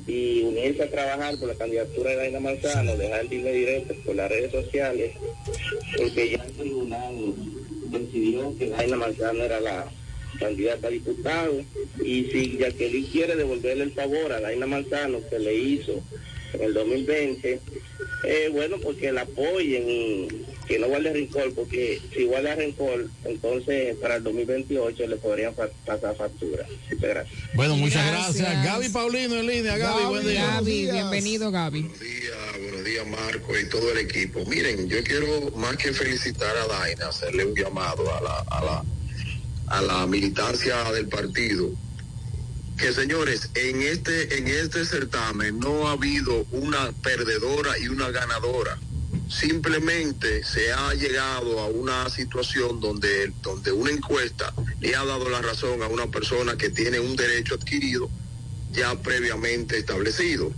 y 0.08 0.42
unirse 0.42 0.84
a 0.84 0.90
trabajar 0.90 1.38
por 1.38 1.50
la 1.50 1.56
candidatura 1.56 2.12
de 2.12 2.16
Daina 2.18 2.40
Manzano, 2.40 2.96
dejar 2.96 3.22
el 3.22 3.30
dinero 3.30 3.56
directo 3.56 3.94
por 4.06 4.16
las 4.16 4.30
redes 4.30 4.52
sociales, 4.52 5.12
porque 5.98 6.32
ya 6.32 6.44
el 6.44 6.52
tribunal 6.54 7.34
decidió 7.92 8.58
que 8.58 8.70
Daina 8.70 8.96
Manzano 8.96 9.44
era 9.44 9.60
la 9.60 9.92
candidata 10.40 10.88
a 10.88 10.92
diputado. 10.92 11.62
Y 12.04 12.26
si 12.26 12.58
Jacqueline 12.58 13.08
quiere 13.08 13.36
devolverle 13.36 13.84
el 13.84 13.92
favor 13.92 14.32
a 14.32 14.40
Daina 14.40 14.66
Manzano 14.66 15.20
que 15.30 15.40
le 15.40 15.54
hizo 15.54 16.02
en 16.54 16.62
el 16.62 16.74
2020, 16.74 17.60
eh, 18.24 18.50
bueno, 18.52 18.78
porque 18.84 19.12
la 19.12 19.22
apoyen 19.22 19.84
y 19.90 20.28
que 20.68 20.78
no 20.78 20.88
guarde 20.88 21.14
rencor, 21.14 21.54
porque 21.56 22.00
si 22.14 22.26
guarda 22.26 22.54
rencor, 22.56 23.08
entonces 23.26 23.96
para 23.98 24.18
el 24.18 24.24
2028 24.24 25.08
le 25.08 25.16
podrían 25.18 25.56
fa- 25.56 25.70
pasar 25.86 26.16
factura. 26.16 26.66
Muchas 26.92 27.10
gracias. 27.10 27.40
Bueno, 27.56 27.76
muchas 27.78 28.06
Gracias. 28.12 28.38
gracias. 28.38 28.66
Gaby 28.66 28.90
Paulino 28.90 29.36
en 29.38 29.48
línea. 29.48 29.78
Gaby, 29.78 30.06
buen 30.06 30.28
día. 30.28 30.46
Gaby, 30.46 30.92
bienvenido, 30.92 31.50
Gaby. 31.52 31.90
Buenos 32.62 32.84
días, 32.84 33.08
Marco 33.08 33.58
y 33.58 33.70
todo 33.70 33.92
el 33.92 34.00
equipo. 34.00 34.44
Miren, 34.46 34.88
yo 34.90 35.02
quiero 35.04 35.52
más 35.56 35.78
que 35.78 35.94
felicitar 35.94 36.56
a 36.58 36.68
Daina, 36.68 37.08
hacerle 37.08 37.46
un 37.46 37.56
llamado 37.56 38.04
a 38.16 38.22
la, 38.22 38.40
a 38.52 38.66
la, 38.66 38.84
a 39.68 39.82
la 39.82 40.06
militancia 40.08 40.76
del 40.92 41.08
partido. 41.08 41.70
Que 42.80 42.94
señores, 42.94 43.50
en 43.56 43.82
este, 43.82 44.38
en 44.38 44.48
este 44.48 44.86
certamen 44.86 45.60
no 45.60 45.88
ha 45.88 45.92
habido 45.92 46.46
una 46.52 46.92
perdedora 47.04 47.78
y 47.78 47.90
una 47.90 48.10
ganadora. 48.10 48.80
Simplemente 49.30 50.44
se 50.44 50.72
ha 50.72 50.94
llegado 50.94 51.60
a 51.60 51.68
una 51.68 52.10
situación 52.10 52.80
donde, 52.80 53.34
donde 53.44 53.72
una 53.72 53.92
encuesta 53.92 54.54
le 54.80 54.96
ha 54.96 55.04
dado 55.04 55.30
la 55.30 55.42
razón 55.42 55.84
a 55.84 55.88
una 55.88 56.08
persona 56.08 56.58
que 56.58 56.70
tiene 56.70 57.00
un 57.00 57.16
derecho 57.16 57.56
adquirido 57.56 58.10
ya 58.72 58.96
previamente 59.02 59.78
establecido 59.78 60.54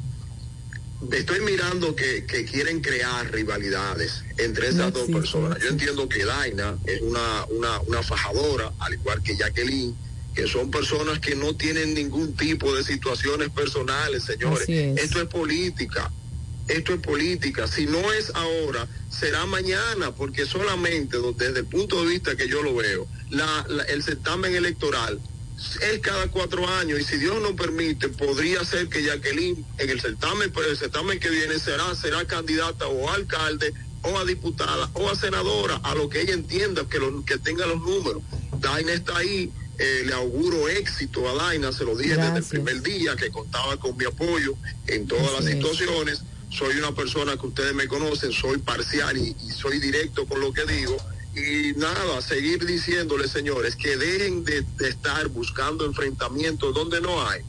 estoy 1.12 1.40
mirando 1.42 1.96
que, 1.96 2.26
que 2.26 2.46
quieren 2.46 2.82
crear 2.82 3.32
rivalidades 3.32 4.24
entre 4.38 4.70
esas 4.70 4.94
dos 4.94 5.10
personas. 5.10 5.58
Yo 5.60 5.70
entiendo 5.70 6.08
que 6.08 6.24
Daina 6.24 6.78
es 6.86 7.02
una, 7.02 7.46
una, 7.50 7.80
una 7.82 8.04
fajadora, 8.04 8.72
al 8.80 8.94
igual 8.94 9.22
que 9.24 9.36
Jacqueline, 9.36 9.96
que 10.36 10.48
son 10.48 10.72
personas 10.72 11.20
que 11.20 11.36
no 11.36 11.56
tienen 11.56 11.94
ningún 11.94 12.36
tipo 12.36 12.74
de 12.74 12.84
situaciones 12.84 13.50
personales, 13.50 14.24
señores. 14.24 14.66
Es. 14.98 15.04
Esto 15.04 15.22
es 15.22 15.28
política. 15.28 16.12
Esto 16.68 16.94
es 16.94 17.00
política. 17.02 17.68
Si 17.68 17.86
no 17.86 18.14
es 18.14 18.32
ahora, 18.34 18.88
será 19.10 19.46
mañana, 19.46 20.12
porque 20.16 20.46
solamente 20.46 21.18
desde 21.38 21.60
el 21.60 21.66
punto 21.66 22.02
de 22.04 22.08
vista 22.12 22.36
que 22.38 22.48
yo 22.48 22.64
lo 22.64 22.74
veo, 22.76 23.08
la, 23.30 23.66
la- 23.68 23.84
el 23.84 24.04
certamen 24.04 24.56
electoral 24.56 25.20
es 25.82 26.00
cada 26.00 26.28
cuatro 26.30 26.68
años 26.68 27.00
y 27.00 27.04
si 27.04 27.18
Dios 27.18 27.40
nos 27.42 27.52
permite 27.54 28.10
podría 28.10 28.64
ser 28.66 28.88
que 28.88 29.04
Jacqueline 29.04 29.64
en 29.78 29.90
el 29.92 30.02
certamen 30.02 30.52
pues, 30.52 30.68
el 30.68 30.76
certamen 30.78 31.20
que 31.20 31.30
viene 31.30 31.60
será 31.60 31.94
será 31.94 32.26
candidata 32.26 32.88
o 32.88 33.08
a 33.10 33.14
alcalde 33.14 33.72
o 34.02 34.18
a 34.18 34.26
diputada 34.26 34.90
o 34.94 35.08
a 35.08 35.16
senadora 35.16 35.76
a 35.84 35.94
lo 35.94 36.10
que 36.10 36.22
ella 36.22 36.34
entienda 36.34 36.88
que 36.90 36.98
lo, 36.98 37.24
que 37.26 37.38
tenga 37.38 37.68
los 37.68 37.80
números 37.80 38.24
Daina 38.60 38.92
está 38.94 39.18
ahí 39.18 39.52
eh, 39.84 40.04
le 40.06 40.14
auguro 40.14 40.68
éxito 40.70 41.28
a 41.30 41.34
Daina 41.44 41.72
se 41.72 41.84
lo 41.84 41.96
dije 41.96 42.16
desde 42.16 42.38
el 42.38 42.44
primer 42.64 42.82
día 42.84 43.16
que 43.16 43.30
contaba 43.32 43.78
con 43.78 43.98
mi 43.98 44.06
apoyo 44.06 44.54
en 44.88 45.08
todas 45.08 45.32
las 45.34 45.46
situaciones. 45.54 46.22
Soy 46.50 46.76
una 46.78 46.94
persona 46.94 47.38
que 47.38 47.48
ustedes 47.48 47.74
me 47.74 47.88
conocen 47.88 48.32
soy 48.32 48.58
parcial 48.60 49.18
y- 49.18 49.36
y 49.48 49.52
soy 49.52 49.80
directo 49.80 50.26
con 50.28 50.40
lo 50.40 50.52
que 50.54 50.66
digo. 50.66 50.96
Y 51.34 51.72
nada, 51.80 52.22
seguir 52.22 52.66
diciéndoles, 52.66 53.32
señores, 53.32 53.76
que 53.78 53.96
dejen 53.96 54.44
de, 54.44 54.64
de 54.78 54.90
estar 54.90 55.28
buscando 55.30 55.86
enfrentamientos 55.86 56.74
donde 56.76 57.00
no 57.00 57.26
hay. 57.28 57.42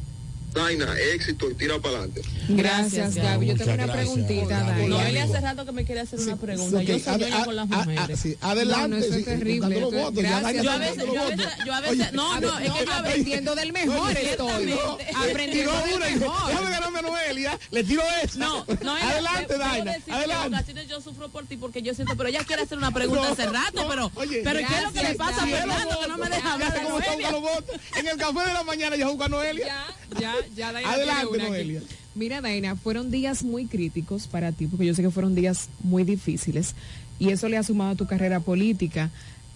Daina, 0.52 0.98
éxito 1.14 1.50
y 1.50 1.54
tira 1.54 1.78
para 1.78 1.98
adelante. 1.98 2.22
Gracias, 2.48 3.14
Gaby. 3.14 3.46
Yo 3.46 3.56
tengo 3.56 3.72
una 3.72 3.86
gracias, 3.86 3.96
preguntita, 4.06 4.58
Gaby. 4.60 4.70
Dani. 4.70 4.86
Noelia 4.88 5.24
hace 5.24 5.40
rato 5.40 5.64
que 5.64 5.72
me 5.72 5.84
quiere 5.84 6.00
hacer 6.02 6.20
una 6.20 6.36
pregunta. 6.36 6.78
ok, 6.78 6.84
Yo 6.84 6.98
soy 6.98 7.12
ad- 7.14 7.18
ñoña 7.20 7.40
a- 7.40 7.44
con 7.44 7.56
las 7.56 7.70
a- 7.70 7.74
a- 7.74 7.84
mujeres. 7.84 8.20
sí, 8.20 8.36
adelante, 8.40 8.80
No, 8.82 8.88
no, 8.88 8.96
eso 8.96 9.08
es 9.14 9.16
sí, 9.16 9.24
terrible. 9.24 9.80
los 9.80 9.92
votos, 9.92 10.14
gracias. 10.14 10.42
Daina 10.42 10.62
Yo 10.62 10.70
a 10.70 10.78
veces, 10.78 10.96
yo 11.06 11.20
a 11.20 11.24
veces, 11.30 11.46
yo 11.66 11.74
a 11.74 11.80
veces, 11.80 11.98
Oye, 12.00 12.12
no, 12.12 12.40
no, 12.40 12.58
es 12.58 12.72
que 12.72 12.84
yo 12.86 12.92
Aprendiendo 12.92 13.54
del 13.54 13.72
mejor 13.72 14.10
estoy. 14.16 14.74
Aprendiendo 15.14 15.72
del 15.72 15.98
mejor. 16.20 16.46
déjame 16.48 16.70
ganarme 16.70 16.98
a 16.98 17.02
Noelia, 17.02 17.58
le 17.70 17.84
tiro 17.84 18.02
esa. 18.22 18.38
No, 18.38 18.66
no, 18.82 18.96
adelante, 18.96 19.56
Daina, 19.58 19.96
adelante. 20.10 20.86
yo 20.88 21.00
sufro 21.00 21.28
por 21.30 21.46
ti 21.46 21.56
porque 21.56 21.80
yo 21.82 21.94
siento, 21.94 22.14
pero 22.16 22.28
ella 22.28 22.44
quiere 22.44 22.62
hacer 22.62 22.76
una 22.78 22.90
pregunta 22.90 23.22
No, 23.28 23.32
hace 23.32 23.46
rato, 23.46 23.82
no, 23.82 23.88
pero, 23.88 24.10
oye, 24.16 24.40
pero 24.44 24.58
¿qué 24.58 24.74
es 24.76 24.82
lo 24.82 24.92
que 24.92 25.02
le 25.02 25.14
pasa 25.14 25.42
a 25.42 25.46
Daina. 25.46 25.56
Fernando 25.58 26.00
que 26.00 26.08
no 26.08 26.18
me 26.18 26.28
deja 26.28 26.52
hablar 26.52 26.72
de 26.74 26.82
¿Cómo 26.82 26.98
está 26.98 27.10
Noelia? 27.12 27.30
buscando 27.30 27.50
los 27.50 27.64
votos? 27.64 27.80
En 27.96 28.08
el 28.08 28.16
café 28.18 28.40
de 28.48 28.54
la 28.54 28.62
mañana 28.64 28.96
ya 28.96 29.06
jugó 29.06 29.24
a 29.24 29.28
Noelia. 29.28 29.66
Ya, 29.66 29.86
ya, 30.20 30.34
ya, 30.56 30.72
Daina 30.72 30.90
Adelante, 30.92 31.26
tiene 31.30 31.36
una 31.36 31.44
aquí. 31.44 31.50
Noelia. 31.52 31.82
Mira, 32.14 32.40
Daina, 32.40 32.76
fueron 32.76 33.10
días 33.10 33.42
muy 33.42 33.66
críticos 33.66 34.26
para 34.26 34.52
ti, 34.52 34.66
porque 34.66 34.86
yo 34.86 34.94
sé 34.94 35.02
que 35.02 35.10
fueron 35.10 35.34
días 35.34 35.68
muy 35.82 36.04
difíciles, 36.04 36.74
y 37.18 37.30
eso 37.30 37.48
le 37.48 37.56
ha 37.56 37.62
sumado 37.62 37.92
a 37.92 37.96
tu 37.96 38.06
carrera 38.06 38.40
política. 38.40 39.10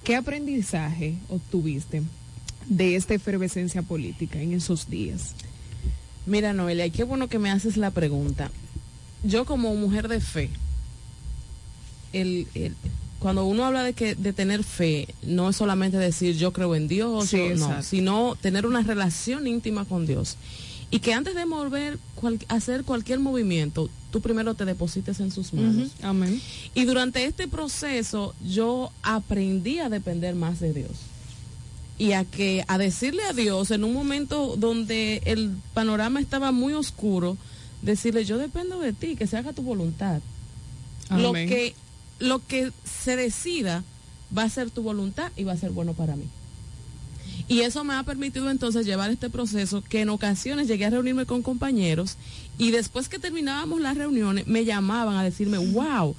¿Qué 0.04 0.16
aprendizaje 0.16 1.16
obtuviste 1.28 2.02
de 2.68 2.96
esta 2.96 3.14
efervescencia 3.14 3.82
política 3.82 4.40
en 4.40 4.52
esos 4.52 4.88
días? 4.88 5.34
Mira, 6.26 6.52
Noelia, 6.52 6.86
y 6.86 6.90
qué 6.90 7.04
bueno 7.04 7.28
que 7.28 7.38
me 7.38 7.50
haces 7.50 7.76
la 7.76 7.90
pregunta. 7.90 8.50
Yo 9.22 9.44
como 9.44 9.74
mujer 9.74 10.08
de 10.08 10.20
fe, 10.20 10.50
el, 12.12 12.46
el- 12.54 12.74
cuando 13.18 13.46
uno 13.46 13.64
habla 13.64 13.82
de 13.82 13.92
que 13.94 14.14
de 14.14 14.32
tener 14.32 14.62
fe, 14.62 15.08
no 15.22 15.48
es 15.48 15.56
solamente 15.56 15.96
decir 15.96 16.36
yo 16.36 16.52
creo 16.52 16.74
en 16.74 16.86
Dios, 16.86 17.28
Sí, 17.28 17.36
o- 17.40 17.48
no, 17.56 17.66
exacto. 17.66 17.82
sino 17.82 18.36
tener 18.40 18.66
una 18.66 18.82
relación 18.82 19.46
íntima 19.46 19.84
con 19.84 20.06
Dios. 20.06 20.36
Y 20.90 21.00
que 21.00 21.12
antes 21.14 21.34
de 21.34 21.46
mover, 21.46 21.98
cual- 22.14 22.38
hacer 22.48 22.84
cualquier 22.84 23.18
movimiento, 23.18 23.90
tú 24.12 24.20
primero 24.20 24.54
te 24.54 24.64
deposites 24.64 25.18
en 25.20 25.32
sus 25.32 25.52
manos. 25.52 25.90
Amén. 26.02 26.40
Y 26.74 26.84
durante 26.84 27.24
este 27.24 27.48
proceso 27.48 28.34
yo 28.46 28.92
aprendí 29.02 29.80
a 29.80 29.88
depender 29.88 30.34
más 30.36 30.60
de 30.60 30.72
Dios. 30.72 30.92
Y 31.98 32.12
a 32.12 32.24
que 32.24 32.64
a 32.68 32.78
decirle 32.78 33.22
a 33.24 33.32
Dios 33.32 33.70
en 33.70 33.82
un 33.82 33.94
momento 33.94 34.54
donde 34.56 35.22
el 35.24 35.50
panorama 35.74 36.20
estaba 36.20 36.52
muy 36.52 36.72
oscuro, 36.74 37.36
decirle 37.82 38.24
yo 38.24 38.38
dependo 38.38 38.78
de 38.78 38.92
ti, 38.92 39.16
que 39.16 39.26
se 39.26 39.36
haga 39.38 39.52
tu 39.52 39.62
voluntad. 39.62 40.20
Lo 41.10 41.32
que 41.48 41.74
lo 42.18 42.46
que 42.46 42.70
se 42.84 43.16
decida 43.16 43.82
va 44.36 44.44
a 44.44 44.48
ser 44.50 44.70
tu 44.70 44.82
voluntad 44.82 45.30
y 45.36 45.44
va 45.44 45.52
a 45.52 45.56
ser 45.56 45.70
bueno 45.70 45.92
para 45.94 46.16
mí. 46.16 46.24
Y 47.48 47.60
eso 47.60 47.84
me 47.84 47.94
ha 47.94 48.02
permitido 48.02 48.50
entonces 48.50 48.86
llevar 48.86 49.10
este 49.10 49.30
proceso 49.30 49.82
que 49.82 50.00
en 50.00 50.08
ocasiones 50.08 50.66
llegué 50.66 50.86
a 50.86 50.90
reunirme 50.90 51.26
con 51.26 51.42
compañeros 51.42 52.16
y 52.58 52.72
después 52.72 53.08
que 53.08 53.18
terminábamos 53.18 53.80
las 53.80 53.96
reuniones 53.96 54.46
me 54.46 54.64
llamaban 54.64 55.16
a 55.16 55.22
decirme, 55.22 55.58
wow, 55.58 56.16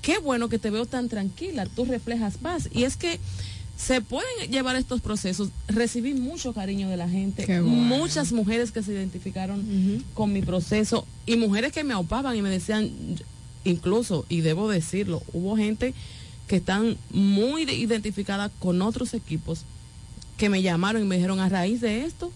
qué 0.00 0.18
bueno 0.18 0.48
que 0.48 0.58
te 0.58 0.70
veo 0.70 0.86
tan 0.86 1.08
tranquila, 1.08 1.66
tú 1.66 1.84
reflejas 1.84 2.38
paz. 2.38 2.68
Y 2.72 2.84
es 2.84 2.96
que 2.96 3.20
se 3.76 4.00
pueden 4.00 4.50
llevar 4.50 4.76
estos 4.76 5.00
procesos. 5.00 5.50
Recibí 5.68 6.14
mucho 6.14 6.54
cariño 6.54 6.88
de 6.88 6.96
la 6.96 7.08
gente, 7.08 7.44
bueno. 7.46 7.66
muchas 7.66 8.32
mujeres 8.32 8.70
que 8.70 8.82
se 8.82 8.92
identificaron 8.92 10.02
con 10.14 10.32
mi 10.32 10.40
proceso 10.42 11.06
y 11.26 11.36
mujeres 11.36 11.72
que 11.72 11.84
me 11.84 11.92
aupaban 11.92 12.36
y 12.36 12.42
me 12.42 12.50
decían, 12.50 12.90
incluso, 13.64 14.24
y 14.28 14.40
debo 14.40 14.70
decirlo, 14.70 15.22
hubo 15.32 15.56
gente 15.56 15.92
que 16.46 16.56
están 16.56 16.96
muy 17.10 17.62
identificadas 17.62 18.50
con 18.58 18.80
otros 18.82 19.14
equipos 19.14 19.64
que 20.36 20.48
me 20.48 20.62
llamaron 20.62 21.02
y 21.02 21.04
me 21.04 21.16
dijeron 21.16 21.40
a 21.40 21.48
raíz 21.48 21.80
de 21.80 22.04
esto, 22.04 22.32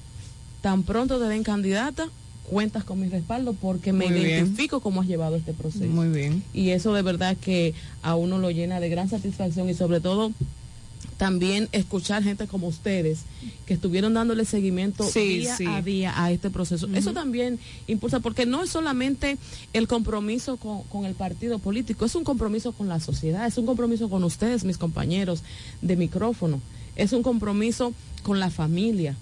tan 0.61 0.83
pronto 0.83 1.19
te 1.19 1.25
den 1.27 1.43
candidata, 1.43 2.09
cuentas 2.49 2.85
con 2.85 3.01
mi 3.01 3.09
respaldo 3.09 3.53
porque 3.55 3.93
me 3.93 4.07
Muy 4.07 4.15
bien. 4.15 4.27
identifico 4.31 4.81
cómo 4.81 5.01
has 5.03 5.07
llevado 5.09 5.37
este 5.37 5.53
proceso. 5.53 5.85
Muy 5.87 6.09
bien. 6.09 6.43
Y 6.55 6.71
eso 6.71 6.93
de 6.95 7.03
verdad 7.03 7.37
que 7.37 7.75
a 8.03 8.15
uno 8.15 8.39
lo 8.39 8.51
llena 8.51 8.81
de 8.81 8.89
gran 8.89 9.09
satisfacción 9.09 9.69
y 9.69 9.75
sobre 9.75 10.01
todo 10.01 10.33
también 11.17 11.69
escuchar 11.73 12.23
gente 12.23 12.47
como 12.47 12.69
ustedes 12.69 13.21
que 13.67 13.75
estuvieron 13.75 14.15
dándole 14.15 14.45
seguimiento 14.45 15.05
Sí, 15.05 15.39
día 15.41 15.57
sí. 15.57 15.67
a 15.67 15.83
día 15.83 16.13
a 16.23 16.31
este 16.31 16.49
proceso. 16.49 16.89
Eso 16.95 17.13
también 17.13 17.59
impulsa, 17.89 18.21
porque 18.21 18.47
no 18.47 18.63
es 18.63 18.71
solamente 18.71 19.37
el 19.73 19.89
compromiso 19.89 20.57
con, 20.59 20.85
con 20.85 21.05
el 21.07 21.15
partido 21.15 21.59
político, 21.59 22.05
es 22.05 22.15
un 22.15 22.23
compromiso 22.25 22.71
con 22.73 22.89
la 22.89 23.01
sociedad, 23.01 23.47
es 23.47 23.59
un 23.59 23.67
compromiso 23.67 24.09
con 24.09 24.23
ustedes, 24.23 24.63
mis 24.65 24.79
compañeros 24.79 25.43
de 25.83 25.97
micrófono, 25.97 26.61
es 26.99 27.13
un 27.13 27.23
compromiso 27.23 27.95
con 28.23 28.39
la 28.41 28.51
familia, 28.51 29.17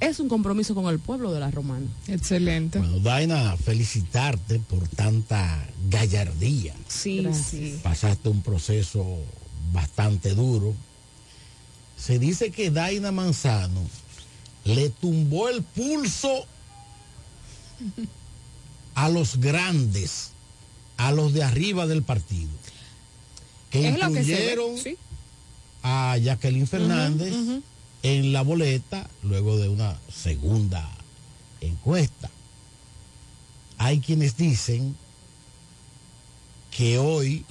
es 0.00 0.20
un 0.20 0.28
compromiso 0.28 0.74
con 0.74 0.86
el 0.86 0.98
pueblo 0.98 1.32
de 1.32 1.40
la 1.40 1.50
Romana. 1.50 1.86
Excelente. 2.08 2.78
Bueno, 2.78 3.00
Daina, 3.00 3.56
felicitarte 3.56 4.58
por 4.60 4.86
tanta 4.88 5.68
gallardía. 5.90 6.74
Sí, 6.88 7.22
Gracias. 7.22 7.46
sí. 7.48 7.80
Pasaste 7.82 8.28
un 8.28 8.42
proceso 8.42 9.04
bastante 9.72 10.34
duro. 10.34 10.74
Se 11.98 12.18
dice 12.18 12.50
que 12.50 12.70
Daina 12.70 13.10
Manzano 13.10 13.82
le 14.64 14.90
tumbó 14.90 15.48
el 15.48 15.62
pulso 15.62 16.46
a 18.94 19.08
los 19.08 19.38
grandes, 19.38 20.30
a 20.96 21.12
los 21.12 21.32
de 21.32 21.42
arriba 21.42 21.86
del 21.86 22.02
partido, 22.02 22.50
que 23.70 23.88
Es 23.88 23.98
lo 23.98 24.12
que 24.12 24.24
se 24.24 24.56
ve, 24.56 24.80
sí. 24.82 24.96
A 25.88 26.18
Jacqueline 26.18 26.66
Fernández 26.66 27.32
en 28.02 28.32
la 28.32 28.42
boleta 28.42 29.08
luego 29.22 29.56
de 29.56 29.68
una 29.68 29.96
segunda 30.12 30.84
encuesta. 31.60 32.28
Hay 33.78 34.00
quienes 34.00 34.36
dicen 34.36 34.96
que 36.72 36.98
hoy 36.98 37.44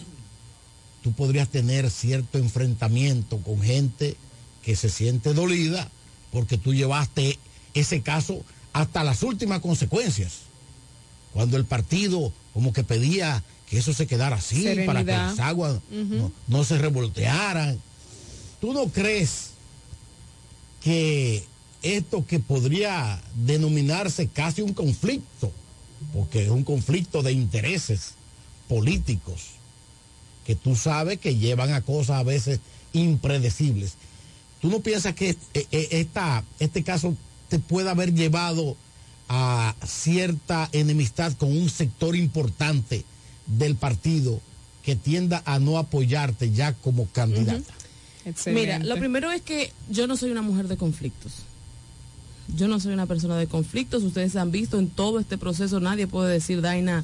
tú 1.02 1.14
podrías 1.14 1.48
tener 1.48 1.90
cierto 1.90 2.38
enfrentamiento 2.38 3.38
con 3.38 3.62
gente 3.62 4.18
que 4.64 4.76
se 4.76 4.90
siente 4.90 5.34
dolida 5.34 5.90
porque 6.34 6.58
tú 6.58 6.74
llevaste 6.74 7.40
ese 7.74 8.02
caso 8.02 8.44
hasta 8.74 9.06
las 9.06 9.24
últimas 9.24 9.62
consecuencias. 9.62 10.40
Cuando 11.32 11.56
el 11.56 11.64
partido 11.64 12.34
como 12.54 12.74
que 12.74 12.84
pedía 12.84 13.42
que 13.70 13.78
eso 13.78 13.94
se 13.94 14.08
quedara 14.08 14.36
así 14.36 14.76
para 14.86 15.06
que 15.06 15.12
las 15.12 15.40
aguas 15.40 15.80
no, 15.90 16.34
no 16.50 16.64
se 16.66 16.78
revoltearan. 16.78 17.80
¿Tú 18.66 18.74
no 18.74 18.88
crees 18.88 19.52
que 20.82 21.44
esto 21.84 22.26
que 22.26 22.40
podría 22.40 23.22
denominarse 23.36 24.28
casi 24.28 24.64
un 24.64 24.74
conflicto, 24.74 25.52
porque 26.12 26.46
es 26.46 26.50
un 26.50 26.64
conflicto 26.64 27.22
de 27.22 27.32
intereses 27.32 28.16
políticos, 28.68 29.50
que 30.48 30.56
tú 30.56 30.76
sabes 30.76 31.20
que 31.20 31.36
llevan 31.36 31.74
a 31.74 31.82
cosas 31.82 32.18
a 32.18 32.24
veces 32.24 32.60
impredecibles. 32.92 33.98
¿Tú 34.60 34.70
no 34.70 34.80
piensas 34.80 35.14
que 35.14 35.38
eh, 35.54 35.68
eh, 35.72 36.08
este 36.58 36.84
caso 36.84 37.16
te 37.50 37.60
puede 37.60 37.92
haber 37.92 38.16
llevado 38.16 38.76
a 39.30 39.76
cierta 39.86 40.70
enemistad 40.72 41.34
con 41.34 41.56
un 41.56 41.70
sector 41.70 42.16
importante 42.16 43.06
del 43.46 43.76
partido 43.76 44.42
que 44.82 44.96
tienda 44.96 45.44
a 45.46 45.60
no 45.60 45.78
apoyarte 45.78 46.50
ya 46.52 46.74
como 46.74 47.06
candidata? 47.10 47.85
Mira, 48.48 48.80
lo 48.80 48.96
primero 48.98 49.32
es 49.32 49.42
que 49.42 49.72
yo 49.90 50.08
no 50.08 50.18
soy 50.18 50.32
una 50.32 50.42
mujer 50.42 50.68
de 50.68 50.78
conflictos. 50.78 51.32
Yo 52.56 52.68
no 52.68 52.80
soy 52.80 52.94
una 52.94 53.06
persona 53.06 53.38
de 53.38 53.48
conflictos. 53.48 54.04
Ustedes 54.04 54.36
han 54.36 54.52
visto 54.52 54.78
en 54.80 54.88
todo 54.90 55.20
este 55.20 55.38
proceso, 55.38 55.80
nadie 55.80 56.08
puede 56.08 56.32
decir 56.34 56.62
Daina 56.62 57.04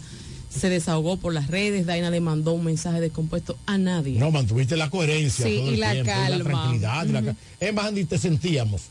se 0.49 0.67
desahogó 0.69 1.15
por 1.15 1.33
las 1.33 1.47
redes, 1.47 1.85
Daina 1.85 2.09
le 2.09 2.19
mandó 2.19 2.51
un 2.53 2.65
mensaje 2.65 2.99
descompuesto 2.99 3.57
a 3.65 3.77
nadie. 3.77 4.19
No, 4.19 4.31
mantuviste 4.31 4.75
la 4.75 4.89
coherencia 4.89 5.45
Sí, 5.47 5.55
todo 5.57 5.69
el 5.69 5.75
y 5.75 5.77
la 5.77 5.91
tiempo, 5.93 6.11
y 6.11 6.13
la 6.15 6.27
calma. 6.29 6.43
tranquilidad. 6.49 7.05
y 7.05 7.11
la 7.13 7.21
ca- 7.23 7.35
Es 7.59 7.73
más, 7.73 7.93
ni 7.93 8.03
te 8.03 8.17
sentíamos, 8.17 8.81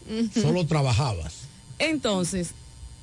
solo 0.40 0.64
trabajabas. 0.66 1.34
Entonces, 1.78 2.52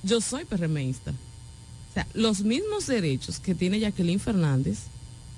yo 0.04 0.22
soy 0.22 0.46
PRMista. 0.46 1.12
O 1.12 1.94
sea, 1.94 2.08
los 2.14 2.42
mismos 2.42 2.88
derechos 2.88 3.40
que 3.40 3.54
tiene 3.56 3.80
Jacqueline 3.80 4.20
Fernández 4.20 4.80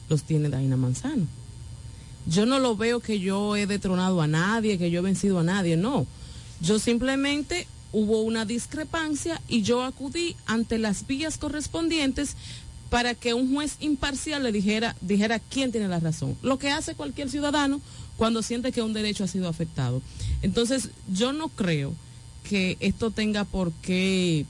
los 0.10 0.24
tiene 0.24 0.48
Daina 0.50 0.78
Manzano. 0.78 1.28
Yo 2.26 2.46
no 2.46 2.60
lo 2.60 2.76
veo 2.76 3.00
que 3.00 3.20
yo 3.20 3.56
he 3.56 3.66
detronado 3.66 4.22
a 4.22 4.28
nadie, 4.28 4.78
que 4.78 4.92
yo 4.92 5.00
he 5.00 5.04
vencido 5.04 5.40
a 5.40 5.44
nadie, 5.44 5.78
no. 5.78 6.06
Yo 6.62 6.80
simplemente 6.80 7.68
hubo 7.92 8.22
una 8.22 8.46
discrepancia 8.46 9.42
y 9.48 9.62
yo 9.62 9.84
acudí 9.84 10.36
ante 10.46 10.78
las 10.78 11.08
vías 11.08 11.38
correspondientes 11.38 12.36
para 12.90 13.14
que 13.16 13.34
un 13.34 13.54
juez 13.54 13.78
imparcial 13.80 14.44
le 14.44 14.52
dijera, 14.52 14.96
dijera 15.02 15.40
quién 15.40 15.72
tiene 15.72 15.88
la 15.88 16.00
razón. 16.00 16.36
Lo 16.42 16.58
que 16.58 16.72
hace 16.72 16.96
cualquier 16.96 17.30
ciudadano 17.30 17.82
cuando 18.18 18.42
siente 18.42 18.72
que 18.72 18.82
un 18.82 18.94
derecho 18.94 19.24
ha 19.24 19.28
sido 19.28 19.48
afectado. 19.48 20.02
Entonces, 20.42 20.90
yo 21.08 21.32
no 21.34 21.50
creo 21.50 21.94
que 22.44 22.78
esto 22.80 23.12
tenga 23.12 23.46
por 23.46 23.72
qué, 23.74 24.46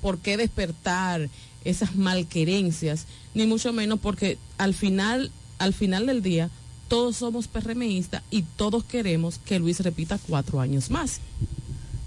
por 0.00 0.18
qué 0.18 0.36
despertar 0.36 1.28
esas 1.64 1.94
malquerencias, 1.94 3.06
ni 3.34 3.46
mucho 3.46 3.72
menos 3.72 4.00
porque 4.00 4.38
al 4.58 4.74
final, 4.74 5.30
al 5.58 5.74
final 5.74 6.06
del 6.06 6.22
día, 6.22 6.50
todos 6.92 7.16
somos 7.16 7.48
PRMistas 7.48 8.22
y 8.30 8.42
todos 8.42 8.84
queremos 8.84 9.38
que 9.38 9.58
Luis 9.58 9.80
repita 9.80 10.18
cuatro 10.28 10.60
años 10.60 10.90
más. 10.90 11.20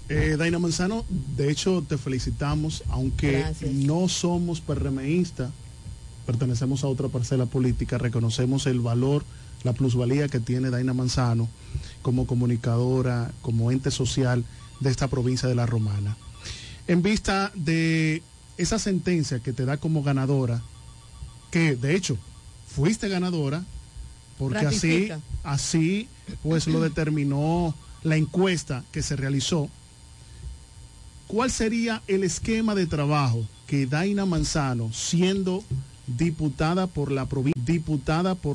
Eh, 0.08 0.36
Daina 0.38 0.60
Manzano, 0.60 1.04
de 1.36 1.50
hecho 1.50 1.82
te 1.82 1.98
felicitamos, 1.98 2.84
aunque 2.88 3.32
Gracias. 3.32 3.72
no 3.72 4.06
somos 4.06 4.60
PRMistas, 4.60 5.50
pertenecemos 6.24 6.84
a 6.84 6.86
otra 6.86 7.08
parcela 7.08 7.46
política, 7.46 7.98
reconocemos 7.98 8.66
el 8.66 8.78
valor, 8.78 9.24
la 9.64 9.72
plusvalía 9.72 10.28
que 10.28 10.38
tiene 10.38 10.70
Daina 10.70 10.94
Manzano 10.94 11.48
como 12.00 12.28
comunicadora, 12.28 13.32
como 13.42 13.72
ente 13.72 13.90
social 13.90 14.44
de 14.78 14.90
esta 14.90 15.08
provincia 15.08 15.48
de 15.48 15.56
La 15.56 15.66
Romana. 15.66 16.16
En 16.86 17.02
vista 17.02 17.50
de 17.56 18.22
esa 18.56 18.78
sentencia 18.78 19.40
que 19.40 19.52
te 19.52 19.64
da 19.64 19.78
como 19.78 20.04
ganadora, 20.04 20.62
que 21.50 21.74
de 21.74 21.96
hecho 21.96 22.16
fuiste 22.68 23.08
ganadora, 23.08 23.64
porque 24.38 24.66
así, 24.66 25.08
así 25.42 26.08
pues 26.42 26.66
lo 26.66 26.80
determinó 26.80 27.74
la 28.02 28.16
encuesta 28.16 28.84
que 28.92 29.02
se 29.02 29.16
realizó. 29.16 29.68
¿Cuál 31.26 31.50
sería 31.50 32.02
el 32.06 32.22
esquema 32.22 32.74
de 32.74 32.86
trabajo 32.86 33.44
que 33.66 33.86
Daina 33.86 34.26
Manzano, 34.26 34.92
siendo 34.92 35.64
diputada 36.06 36.86
por 36.86 37.10
la 37.10 37.26
provincia, 37.26 37.60
diputada 37.64 38.36
por 38.36 38.44